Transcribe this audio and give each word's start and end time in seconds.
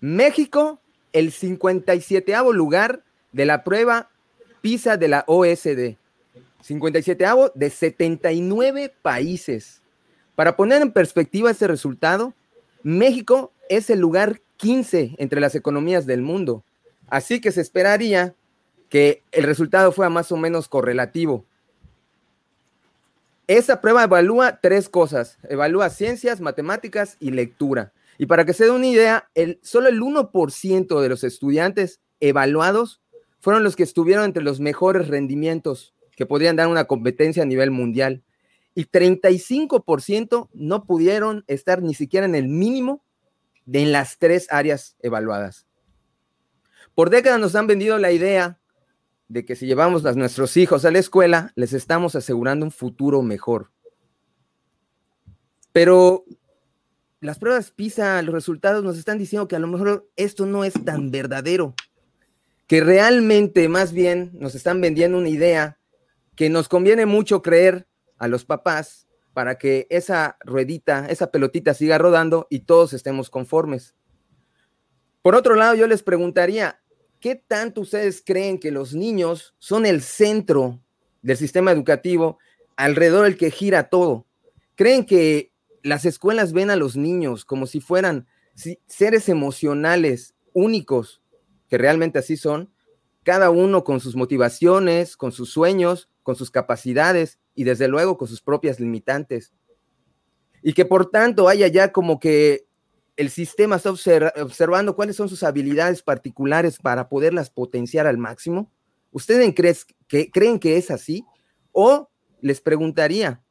México, 0.00 0.80
el 1.12 1.32
57 1.32 2.34
lugar 2.52 3.02
de 3.32 3.46
la 3.46 3.64
prueba 3.64 4.10
PISA 4.60 4.96
de 4.96 5.08
la 5.08 5.24
OSD. 5.26 5.96
57 6.60 7.24
de 7.54 7.70
79 7.70 8.92
países. 9.02 9.82
Para 10.34 10.56
poner 10.56 10.82
en 10.82 10.92
perspectiva 10.92 11.50
este 11.50 11.68
resultado, 11.68 12.34
México 12.82 13.52
es 13.68 13.88
el 13.90 14.00
lugar 14.00 14.40
15 14.56 15.14
entre 15.18 15.40
las 15.40 15.54
economías 15.54 16.06
del 16.06 16.22
mundo. 16.22 16.64
Así 17.08 17.40
que 17.40 17.52
se 17.52 17.60
esperaría 17.60 18.34
que 18.88 19.22
el 19.32 19.44
resultado 19.44 19.92
fuera 19.92 20.10
más 20.10 20.32
o 20.32 20.36
menos 20.36 20.68
correlativo. 20.68 21.44
Esa 23.46 23.80
prueba 23.80 24.04
evalúa 24.04 24.60
tres 24.60 24.88
cosas. 24.88 25.38
Evalúa 25.48 25.88
ciencias, 25.90 26.40
matemáticas 26.40 27.16
y 27.20 27.30
lectura. 27.30 27.92
Y 28.18 28.26
para 28.26 28.44
que 28.44 28.52
se 28.52 28.64
dé 28.64 28.70
una 28.70 28.86
idea, 28.86 29.30
solo 29.62 29.88
el 29.88 30.00
1% 30.00 31.00
de 31.00 31.08
los 31.08 31.24
estudiantes 31.24 32.00
evaluados 32.20 33.02
fueron 33.40 33.62
los 33.62 33.76
que 33.76 33.82
estuvieron 33.82 34.24
entre 34.24 34.42
los 34.42 34.60
mejores 34.60 35.08
rendimientos 35.08 35.94
que 36.16 36.26
podrían 36.26 36.56
dar 36.56 36.68
una 36.68 36.86
competencia 36.86 37.42
a 37.42 37.46
nivel 37.46 37.70
mundial. 37.70 38.24
Y 38.74 38.86
35% 38.86 40.48
no 40.52 40.84
pudieron 40.84 41.44
estar 41.46 41.82
ni 41.82 41.94
siquiera 41.94 42.26
en 42.26 42.34
el 42.34 42.48
mínimo 42.48 43.02
de 43.64 43.82
en 43.82 43.92
las 43.92 44.18
tres 44.18 44.46
áreas 44.50 44.96
evaluadas. 45.00 45.66
Por 46.94 47.10
décadas 47.10 47.38
nos 47.38 47.54
han 47.54 47.66
vendido 47.66 47.98
la 47.98 48.12
idea 48.12 48.58
de 49.28 49.44
que 49.44 49.56
si 49.56 49.66
llevamos 49.66 50.06
a 50.06 50.12
nuestros 50.12 50.56
hijos 50.56 50.84
a 50.84 50.90
la 50.90 50.98
escuela, 50.98 51.52
les 51.56 51.72
estamos 51.72 52.14
asegurando 52.14 52.64
un 52.64 52.70
futuro 52.70 53.22
mejor. 53.22 53.70
Pero 55.72 56.24
las 57.20 57.38
pruebas 57.38 57.70
PISA, 57.70 58.20
los 58.22 58.34
resultados 58.34 58.84
nos 58.84 58.98
están 58.98 59.18
diciendo 59.18 59.48
que 59.48 59.56
a 59.56 59.60
lo 59.60 59.66
mejor 59.66 60.08
esto 60.16 60.46
no 60.46 60.64
es 60.64 60.74
tan 60.84 61.10
verdadero, 61.10 61.74
que 62.66 62.80
realmente 62.80 63.68
más 63.68 63.92
bien 63.92 64.30
nos 64.34 64.54
están 64.54 64.80
vendiendo 64.80 65.18
una 65.18 65.28
idea 65.28 65.78
que 66.34 66.50
nos 66.50 66.68
conviene 66.68 67.06
mucho 67.06 67.42
creer 67.42 67.88
a 68.18 68.28
los 68.28 68.44
papás 68.44 69.06
para 69.32 69.58
que 69.58 69.86
esa 69.90 70.36
ruedita, 70.40 71.06
esa 71.08 71.30
pelotita 71.30 71.74
siga 71.74 71.98
rodando 71.98 72.46
y 72.50 72.60
todos 72.60 72.92
estemos 72.92 73.30
conformes. 73.30 73.94
Por 75.22 75.34
otro 75.34 75.54
lado, 75.56 75.74
yo 75.74 75.86
les 75.86 76.02
preguntaría, 76.02 76.80
¿qué 77.20 77.34
tanto 77.34 77.80
ustedes 77.80 78.22
creen 78.24 78.58
que 78.58 78.70
los 78.70 78.94
niños 78.94 79.54
son 79.58 79.86
el 79.86 80.02
centro 80.02 80.80
del 81.22 81.36
sistema 81.36 81.72
educativo 81.72 82.38
alrededor 82.76 83.24
del 83.24 83.36
que 83.36 83.50
gira 83.50 83.88
todo? 83.88 84.26
¿Creen 84.74 85.04
que 85.04 85.52
las 85.86 86.04
escuelas 86.04 86.52
ven 86.52 86.70
a 86.70 86.76
los 86.76 86.96
niños 86.96 87.44
como 87.44 87.66
si 87.68 87.80
fueran 87.80 88.26
seres 88.86 89.28
emocionales 89.28 90.34
únicos, 90.52 91.22
que 91.68 91.78
realmente 91.78 92.18
así 92.18 92.36
son, 92.36 92.72
cada 93.22 93.50
uno 93.50 93.84
con 93.84 94.00
sus 94.00 94.16
motivaciones, 94.16 95.16
con 95.16 95.30
sus 95.30 95.50
sueños, 95.50 96.08
con 96.24 96.34
sus 96.34 96.50
capacidades 96.50 97.38
y 97.54 97.62
desde 97.62 97.86
luego 97.86 98.18
con 98.18 98.26
sus 98.26 98.42
propias 98.42 98.80
limitantes. 98.80 99.52
Y 100.60 100.72
que 100.72 100.84
por 100.84 101.08
tanto 101.08 101.48
haya 101.48 101.68
ya 101.68 101.92
como 101.92 102.18
que 102.18 102.66
el 103.16 103.30
sistema 103.30 103.76
está 103.76 103.90
observando 103.90 104.96
cuáles 104.96 105.14
son 105.14 105.28
sus 105.28 105.44
habilidades 105.44 106.02
particulares 106.02 106.78
para 106.78 107.08
poderlas 107.08 107.48
potenciar 107.48 108.08
al 108.08 108.18
máximo. 108.18 108.72
¿Ustedes 109.12 109.54
creen 110.32 110.58
que 110.58 110.76
es 110.78 110.90
así? 110.90 111.24
O 111.70 112.10
les 112.40 112.60
preguntaría, 112.60 113.42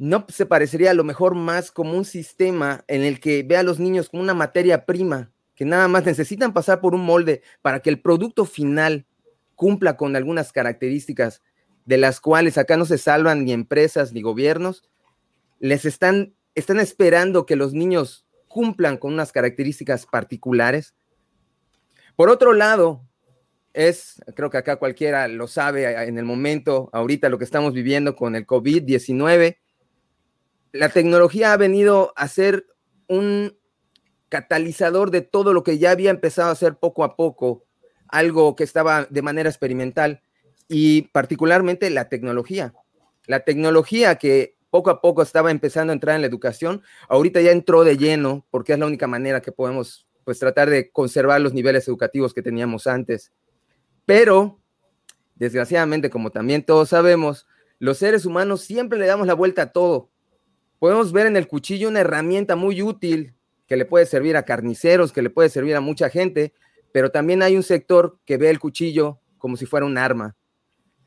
¿no 0.00 0.24
se 0.30 0.46
parecería 0.46 0.92
a 0.92 0.94
lo 0.94 1.04
mejor 1.04 1.34
más 1.34 1.70
como 1.70 1.92
un 1.92 2.06
sistema 2.06 2.84
en 2.88 3.02
el 3.02 3.20
que 3.20 3.42
ve 3.42 3.58
a 3.58 3.62
los 3.62 3.78
niños 3.78 4.08
como 4.08 4.22
una 4.22 4.32
materia 4.32 4.86
prima, 4.86 5.30
que 5.54 5.66
nada 5.66 5.88
más 5.88 6.06
necesitan 6.06 6.54
pasar 6.54 6.80
por 6.80 6.94
un 6.94 7.04
molde 7.04 7.42
para 7.60 7.80
que 7.80 7.90
el 7.90 8.00
producto 8.00 8.46
final 8.46 9.04
cumpla 9.56 9.98
con 9.98 10.16
algunas 10.16 10.54
características 10.54 11.42
de 11.84 11.98
las 11.98 12.18
cuales 12.18 12.56
acá 12.56 12.78
no 12.78 12.86
se 12.86 12.96
salvan 12.96 13.44
ni 13.44 13.52
empresas 13.52 14.14
ni 14.14 14.22
gobiernos, 14.22 14.88
les 15.58 15.84
están, 15.84 16.34
están 16.54 16.80
esperando 16.80 17.44
que 17.44 17.56
los 17.56 17.74
niños 17.74 18.24
cumplan 18.48 18.96
con 18.96 19.12
unas 19.12 19.32
características 19.32 20.06
particulares. 20.06 20.94
Por 22.16 22.30
otro 22.30 22.54
lado, 22.54 23.02
es, 23.74 24.22
creo 24.34 24.48
que 24.48 24.56
acá 24.56 24.76
cualquiera 24.76 25.28
lo 25.28 25.46
sabe 25.46 25.92
en 26.04 26.16
el 26.16 26.24
momento, 26.24 26.88
ahorita 26.94 27.28
lo 27.28 27.36
que 27.36 27.44
estamos 27.44 27.74
viviendo 27.74 28.16
con 28.16 28.34
el 28.34 28.46
COVID-19, 28.46 29.58
la 30.72 30.88
tecnología 30.90 31.52
ha 31.52 31.56
venido 31.56 32.12
a 32.16 32.28
ser 32.28 32.66
un 33.08 33.56
catalizador 34.28 35.10
de 35.10 35.22
todo 35.22 35.52
lo 35.52 35.64
que 35.64 35.78
ya 35.78 35.90
había 35.90 36.10
empezado 36.10 36.48
a 36.48 36.52
hacer 36.52 36.76
poco 36.76 37.04
a 37.04 37.16
poco 37.16 37.64
algo 38.08 38.56
que 38.56 38.64
estaba 38.64 39.06
de 39.10 39.22
manera 39.22 39.48
experimental 39.48 40.22
y 40.68 41.02
particularmente 41.12 41.90
la 41.90 42.08
tecnología. 42.08 42.74
La 43.26 43.40
tecnología 43.40 44.16
que 44.16 44.56
poco 44.70 44.90
a 44.90 45.00
poco 45.00 45.22
estaba 45.22 45.50
empezando 45.50 45.92
a 45.92 45.94
entrar 45.94 46.14
en 46.14 46.22
la 46.22 46.28
educación, 46.28 46.82
ahorita 47.08 47.40
ya 47.40 47.50
entró 47.50 47.84
de 47.84 47.96
lleno 47.96 48.46
porque 48.50 48.72
es 48.72 48.78
la 48.78 48.86
única 48.86 49.06
manera 49.06 49.42
que 49.42 49.52
podemos 49.52 50.06
pues 50.24 50.38
tratar 50.38 50.70
de 50.70 50.90
conservar 50.92 51.40
los 51.40 51.52
niveles 51.54 51.88
educativos 51.88 52.34
que 52.34 52.42
teníamos 52.42 52.86
antes. 52.86 53.32
Pero, 54.06 54.60
desgraciadamente, 55.34 56.10
como 56.10 56.30
también 56.30 56.64
todos 56.64 56.90
sabemos, 56.90 57.46
los 57.78 57.98
seres 57.98 58.26
humanos 58.26 58.60
siempre 58.60 58.98
le 58.98 59.06
damos 59.06 59.26
la 59.26 59.34
vuelta 59.34 59.62
a 59.62 59.72
todo. 59.72 60.09
Podemos 60.80 61.12
ver 61.12 61.26
en 61.26 61.36
el 61.36 61.46
cuchillo 61.46 61.90
una 61.90 62.00
herramienta 62.00 62.56
muy 62.56 62.80
útil 62.80 63.34
que 63.68 63.76
le 63.76 63.84
puede 63.84 64.06
servir 64.06 64.38
a 64.38 64.46
carniceros, 64.46 65.12
que 65.12 65.20
le 65.20 65.28
puede 65.28 65.50
servir 65.50 65.76
a 65.76 65.82
mucha 65.82 66.08
gente, 66.08 66.54
pero 66.90 67.10
también 67.10 67.42
hay 67.42 67.54
un 67.54 67.62
sector 67.62 68.18
que 68.24 68.38
ve 68.38 68.48
el 68.48 68.58
cuchillo 68.58 69.20
como 69.36 69.58
si 69.58 69.66
fuera 69.66 69.84
un 69.84 69.98
arma. 69.98 70.36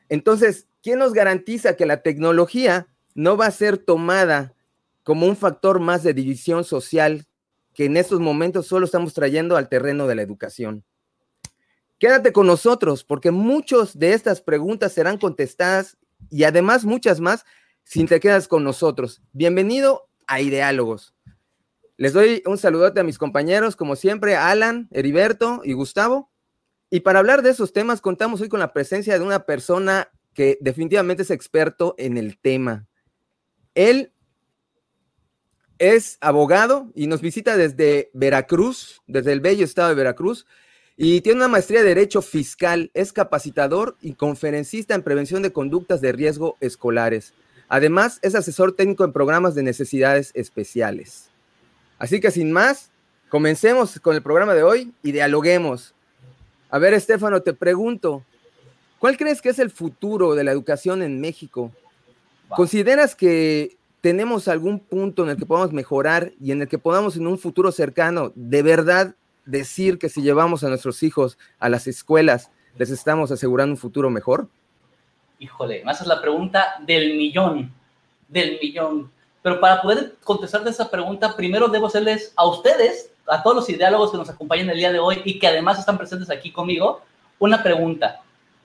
Entonces, 0.10 0.68
¿quién 0.84 1.00
nos 1.00 1.14
garantiza 1.14 1.76
que 1.76 1.88
la 1.88 2.04
tecnología 2.04 2.88
no 3.16 3.36
va 3.36 3.48
a 3.48 3.52
ser 3.52 3.80
tomada 3.80 4.54
como 5.02 5.26
un 5.26 5.36
factor 5.36 5.80
más 5.80 6.04
de 6.04 6.14
división 6.14 6.64
social 6.64 7.26
que 7.74 7.86
en 7.86 7.98
estos 7.98 8.20
momentos 8.20 8.68
solo 8.68 8.86
estamos 8.86 9.16
trayendo 9.16 9.58
al 9.58 9.70
terreno 9.70 10.06
de 10.06 10.14
la 10.14 10.22
educación? 10.22 10.84
Quédate 11.98 12.32
con 12.32 12.46
nosotros 12.46 13.04
porque 13.04 13.32
muchas 13.32 13.98
de 13.98 14.14
estas 14.14 14.40
preguntas 14.40 14.94
serán 14.94 15.18
contestadas 15.18 15.98
y 16.30 16.44
además 16.44 16.86
muchas 16.86 17.20
más 17.20 17.44
si 17.84 18.06
te 18.06 18.20
quedas 18.20 18.48
con 18.48 18.64
nosotros. 18.64 19.22
Bienvenido 19.34 20.08
a 20.28 20.42
Ideálogos. 20.42 21.14
Les 21.98 22.14
doy 22.14 22.42
un 22.46 22.58
saludote 22.58 23.00
a 23.00 23.04
mis 23.04 23.18
compañeros, 23.18 23.76
como 23.76 23.96
siempre, 23.96 24.36
Alan, 24.36 24.88
Heriberto 24.92 25.62
y 25.64 25.74
Gustavo. 25.74 26.32
Y 26.90 27.02
para 27.02 27.20
hablar 27.20 27.44
de 27.44 27.52
esos 27.52 27.74
temas, 27.74 28.02
contamos 28.02 28.42
hoy 28.42 28.50
con 28.50 28.60
la 28.60 28.74
presencia 28.74 29.18
de 29.18 29.24
una 29.24 29.46
persona 29.46 30.10
que 30.34 30.58
definitivamente 30.62 31.24
es 31.24 31.32
experto 31.32 31.96
en 31.98 32.18
el 32.18 32.40
tema. 32.40 32.88
Él 33.76 34.12
es 35.78 36.18
abogado 36.22 36.92
y 36.96 37.08
nos 37.08 37.22
visita 37.22 37.58
desde 37.58 38.10
Veracruz, 38.14 39.02
desde 39.06 39.34
el 39.34 39.42
bello 39.42 39.66
estado 39.66 39.90
de 39.90 39.96
Veracruz, 39.96 40.46
y 40.96 41.22
tiene 41.22 41.38
una 41.38 41.48
maestría 41.48 41.82
de 41.82 41.90
Derecho 41.90 42.22
Fiscal, 42.22 42.92
es 42.94 43.14
capacitador 43.14 43.98
y 44.02 44.14
conferencista 44.14 44.94
en 44.94 45.04
prevención 45.04 45.42
de 45.42 45.52
conductas 45.52 46.02
de 46.02 46.12
riesgo 46.12 46.58
escolares. 46.60 47.34
Además, 47.70 48.20
es 48.22 48.36
asesor 48.36 48.76
técnico 48.76 49.04
en 49.04 49.14
programas 49.14 49.56
de 49.56 49.64
necesidades 49.64 50.32
especiales. 50.34 51.30
Así 51.98 52.20
que 52.20 52.32
sin 52.32 52.52
más, 52.52 52.92
comencemos 53.30 54.00
con 54.00 54.16
el 54.16 54.22
programa 54.22 54.54
de 54.54 54.64
hoy 54.64 54.94
y 55.02 55.12
dialoguemos. 55.12 55.94
A 56.70 56.80
ver, 56.80 56.94
Estefano, 56.94 57.42
te 57.42 57.54
pregunto, 57.54 58.24
¿cuál 59.00 59.18
crees 59.18 59.42
que 59.42 59.50
es 59.50 59.60
el 59.60 59.72
futuro 59.72 60.36
de 60.36 60.44
la 60.44 60.52
educación 60.52 61.02
en 61.02 61.22
México? 61.22 61.72
¿Consideras 62.50 63.16
que 63.16 63.78
tenemos 64.02 64.48
algún 64.48 64.80
punto 64.80 65.24
en 65.24 65.30
el 65.30 65.38
que 65.38 65.46
podamos 65.46 65.72
mejorar 65.72 66.34
y 66.40 66.52
en 66.52 66.62
el 66.62 66.68
que 66.68 66.78
podamos 66.78 67.16
en 67.16 67.26
un 67.26 67.40
futuro 67.40 67.72
cercano 67.72 68.34
de 68.36 68.62
verdad 68.62 69.16
decir 69.46 69.98
que 69.98 70.10
si 70.10 70.22
llevamos 70.22 70.64
a 70.64 70.70
nuestros 70.70 71.04
hijos 71.04 71.38
a 71.58 71.70
las 71.70 71.88
escuelas, 71.88 72.52
les 72.78 72.90
estamos 72.90 73.32
asegurando 73.32 73.74
un 73.74 73.78
futuro 73.78 74.10
mejor? 74.10 74.50
Híjole, 75.44 75.84
me 75.84 75.92
haces 75.92 76.08
la 76.08 76.22
pregunta 76.22 76.76
del 76.86 77.16
millón, 77.16 77.70
del 78.30 78.58
millón. 78.62 79.12
Pero 79.42 79.60
para 79.60 79.82
poder 79.82 80.16
contestar 80.24 80.64
de 80.64 80.70
esa 80.70 80.90
pregunta, 80.90 81.36
primero 81.36 81.68
debo 81.68 81.88
hacerles 81.88 82.32
a 82.38 82.48
ustedes, 82.48 83.12
a 83.28 83.44
todos 83.44 83.58
los 83.58 83.70
ideólogos 83.70 84.12
que 84.12 84.18
nos 84.18 84.30
acompañan 84.30 84.70
el 84.70 84.78
día 84.78 84.94
de 84.94 85.00
hoy 85.00 85.22
y 85.26 85.40
que 85.40 85.48
además 85.48 85.80
están 85.80 85.98
presentes 85.98 86.30
aquí 86.30 86.50
conmigo, 86.50 87.02
una 87.40 87.62
pregunta. 87.62 88.22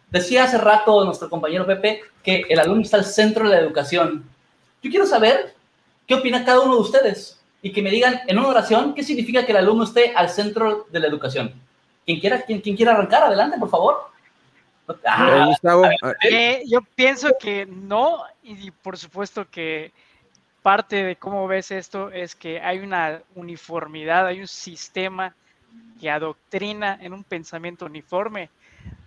Decía 0.08 0.44
hace 0.44 0.56
rato 0.56 1.04
nuestro 1.04 1.28
compañero 1.28 1.66
Pepe 1.66 2.02
que 2.22 2.44
el 2.48 2.60
alumno 2.60 2.82
está 2.82 2.98
al 2.98 3.04
centro 3.04 3.48
de 3.48 3.56
la 3.56 3.60
educación. 3.60 4.24
Yo 4.80 4.88
quiero 4.88 5.04
saber 5.04 5.56
qué 6.06 6.14
opina 6.14 6.44
cada 6.44 6.60
uno 6.60 6.76
de 6.76 6.82
ustedes 6.82 7.40
y 7.60 7.72
que 7.72 7.82
me 7.82 7.90
digan 7.90 8.20
en 8.28 8.38
una 8.38 8.50
oración 8.50 8.94
qué 8.94 9.02
significa 9.02 9.44
que 9.44 9.50
el 9.50 9.58
alumno 9.58 9.82
esté 9.82 10.12
al 10.14 10.30
centro 10.30 10.86
de 10.92 11.00
la 11.00 11.08
educación. 11.08 11.60
Quien 12.06 12.20
quiera, 12.20 12.42
quien, 12.42 12.60
quiera 12.60 12.92
arrancar, 12.92 13.24
adelante, 13.24 13.58
por 13.58 13.68
favor. 13.68 14.12
Ah, 15.04 15.50
eh, 16.22 16.62
yo 16.66 16.80
pienso 16.94 17.30
que 17.38 17.66
no 17.66 18.24
y 18.42 18.70
por 18.70 18.96
supuesto 18.96 19.46
que 19.50 19.92
parte 20.62 21.04
de 21.04 21.16
cómo 21.16 21.46
ves 21.46 21.70
esto 21.70 22.10
es 22.10 22.34
que 22.34 22.60
hay 22.60 22.78
una 22.78 23.22
uniformidad, 23.34 24.26
hay 24.26 24.40
un 24.40 24.48
sistema 24.48 25.34
que 26.00 26.10
adoctrina 26.10 26.98
en 27.00 27.12
un 27.12 27.24
pensamiento 27.24 27.86
uniforme 27.86 28.50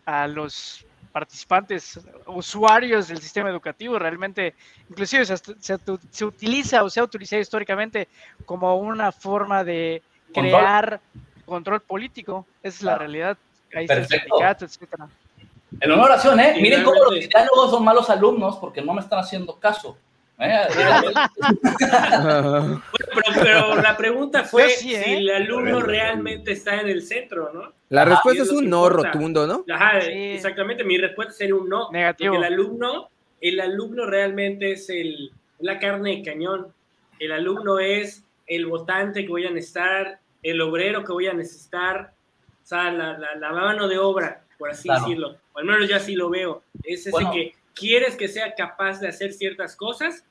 a 0.06 0.28
los 0.28 0.86
participantes, 1.12 2.00
usuarios 2.25 3.07
del 3.07 3.19
sistema 3.19 3.50
educativo, 3.50 4.00
realmente, 4.00 4.56
inclusive 4.89 5.25
se, 5.25 6.25
utiliza 6.25 6.83
o 6.83 6.89
se 6.89 7.00
ha 7.00 7.04
utilizado 7.04 7.42
históricamente 7.42 8.07
como 8.45 8.75
una 8.78 9.12
forma 9.12 9.63
de 9.63 10.01
crear 10.33 11.01
control, 11.45 11.81
político, 11.81 12.45
esa 12.63 12.78
es 12.78 12.83
la 12.83 12.98
realidad. 12.98 13.38
Ahí 13.75 13.83
está 13.83 13.95
el 13.95 14.07
sindicato, 14.07 14.66
etcétera. 14.66 15.10
En 15.79 15.91
una 15.91 16.03
oración, 16.03 16.39
¿eh? 16.39 16.56
Miren 16.62 16.83
cómo 16.83 17.06
los 17.06 17.13
diálogos 17.13 17.71
son 17.71 17.83
malos 17.83 18.09
alumnos 18.09 18.57
porque 18.57 18.81
no 18.81 18.94
me 18.94 19.01
están 19.01 19.19
haciendo 19.19 19.57
caso. 19.57 19.97
¿eh? 20.38 20.68
pero, 23.35 23.81
la 23.81 23.95
pregunta 23.95 24.44
fue 24.44 24.69
si 24.69 24.95
¿eh? 24.95 25.18
el 25.18 25.29
alumno 25.29 25.81
realmente 25.81 26.51
está 26.51 26.81
en 26.81 26.89
el 26.89 27.03
centro, 27.03 27.51
¿no? 27.53 27.71
La 27.89 28.06
respuesta 28.06 28.44
es 28.44 28.51
un 28.51 28.69
no 28.69 28.89
rotundo, 28.89 29.47
¿no? 29.47 29.65
Ajá, 29.73 30.00
exactamente. 30.00 30.83
Mi 30.83 30.97
respuesta 30.97 31.33
sería 31.33 31.56
un 31.56 31.69
no. 31.69 31.89
Negativo. 31.91 32.33
Porque 32.33 32.47
el 32.47 32.53
alumno, 32.53 33.09
el 33.39 33.59
alumno 33.59 34.06
realmente 34.06 34.73
es 34.73 34.89
el, 34.89 35.31
la 35.59 35.79
carne 35.79 36.18
de 36.18 36.23
cañón. 36.23 36.73
El 37.19 37.31
alumno 37.31 37.79
es 37.79 38.23
el 38.47 38.65
votante 38.65 39.23
que 39.23 39.29
voy 39.29 39.45
a 39.45 39.51
necesitar, 39.51 40.19
el 40.44 40.62
obrero 40.62 41.03
que 41.03 41.13
voy 41.13 41.27
a 41.27 41.33
necesitar, 41.33 42.13
o 42.63 42.65
sea, 42.65 42.91
la, 42.91 43.18
la 43.18 43.51
mano 43.51 43.88
de 43.88 44.00
obra 44.00 44.41
por 44.61 44.69
así 44.69 44.87
decirlo. 44.87 45.37
O 45.53 45.59
al 45.59 45.65
menos 45.65 45.89
yo 45.89 45.95
así 45.95 46.13
lo 46.13 46.29
veo. 46.29 46.61
Es 46.83 47.07
ese 47.07 47.17
que 47.33 47.55
quieres 47.73 48.15
que 48.15 48.27
sea 48.27 48.53
capaz 48.53 48.99
de 48.99 49.07
hacer 49.07 49.33
ciertas 49.33 49.75
cosas, 49.75 50.23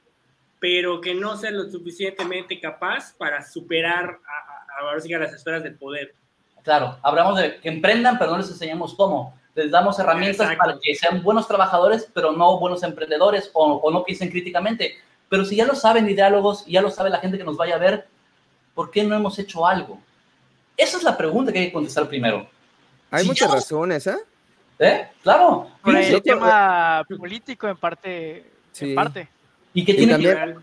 pero 0.60 1.00
que 1.00 1.14
no 1.14 1.36
sea 1.36 1.50
lo 1.50 1.68
suficientemente 1.68 2.60
capaz 2.60 3.12
para 3.18 3.44
superar 3.44 4.04
a, 4.04 4.86
a, 4.86 4.92
a 4.92 5.18
las 5.18 5.34
esferas 5.34 5.64
del 5.64 5.74
poder. 5.74 6.14
Claro, 6.62 6.96
hablamos 7.02 7.40
de 7.40 7.56
que 7.56 7.68
emprendan, 7.68 8.20
pero 8.20 8.30
no 8.30 8.38
les 8.38 8.48
enseñamos 8.50 8.94
cómo. 8.94 9.36
Les 9.56 9.72
damos 9.72 9.98
herramientas 9.98 10.54
para 10.56 10.78
que 10.80 10.94
sean 10.94 11.24
buenos 11.24 11.48
trabajadores, 11.48 12.08
pero 12.14 12.30
no 12.30 12.60
buenos 12.60 12.84
emprendedores 12.84 13.50
o, 13.52 13.64
o, 13.64 13.90
no 13.90 14.04
piensen 14.04 14.30
críticamente. 14.30 14.94
Pero 15.28 15.44
si 15.44 15.56
ya 15.56 15.66
lo 15.66 15.74
saben 15.74 16.06
diálogos 16.06 16.62
y 16.68 16.72
ya 16.72 16.82
lo 16.82 16.90
sabe 16.92 17.10
la 17.10 17.18
gente 17.18 17.36
que 17.36 17.42
nos 17.42 17.56
vaya 17.56 17.74
a 17.74 17.78
ver, 17.78 18.06
¿por 18.76 18.92
qué 18.92 19.02
no 19.02 19.16
hemos 19.16 19.36
hecho 19.40 19.66
algo? 19.66 19.98
Esa 20.76 20.98
es 20.98 21.02
la 21.02 21.16
pregunta 21.16 21.52
que 21.52 21.58
hay 21.58 21.66
que 21.66 21.72
contestar 21.72 22.06
primero. 22.08 22.48
Hay 23.10 23.26
muchas 23.26 23.50
razones, 23.50 24.06
¿eh? 24.06 24.18
¿Eh? 24.78 25.08
Claro. 25.22 25.68
Por 25.82 25.96
el 25.96 26.22
tema 26.22 27.04
político 27.18 27.68
en 27.68 27.76
parte. 27.76 28.50
En 28.78 28.94
parte. 28.94 29.28
¿Y 29.74 29.84
qué 29.84 29.94
tiene 29.94 30.18
que 30.18 30.26
ver 30.26 30.56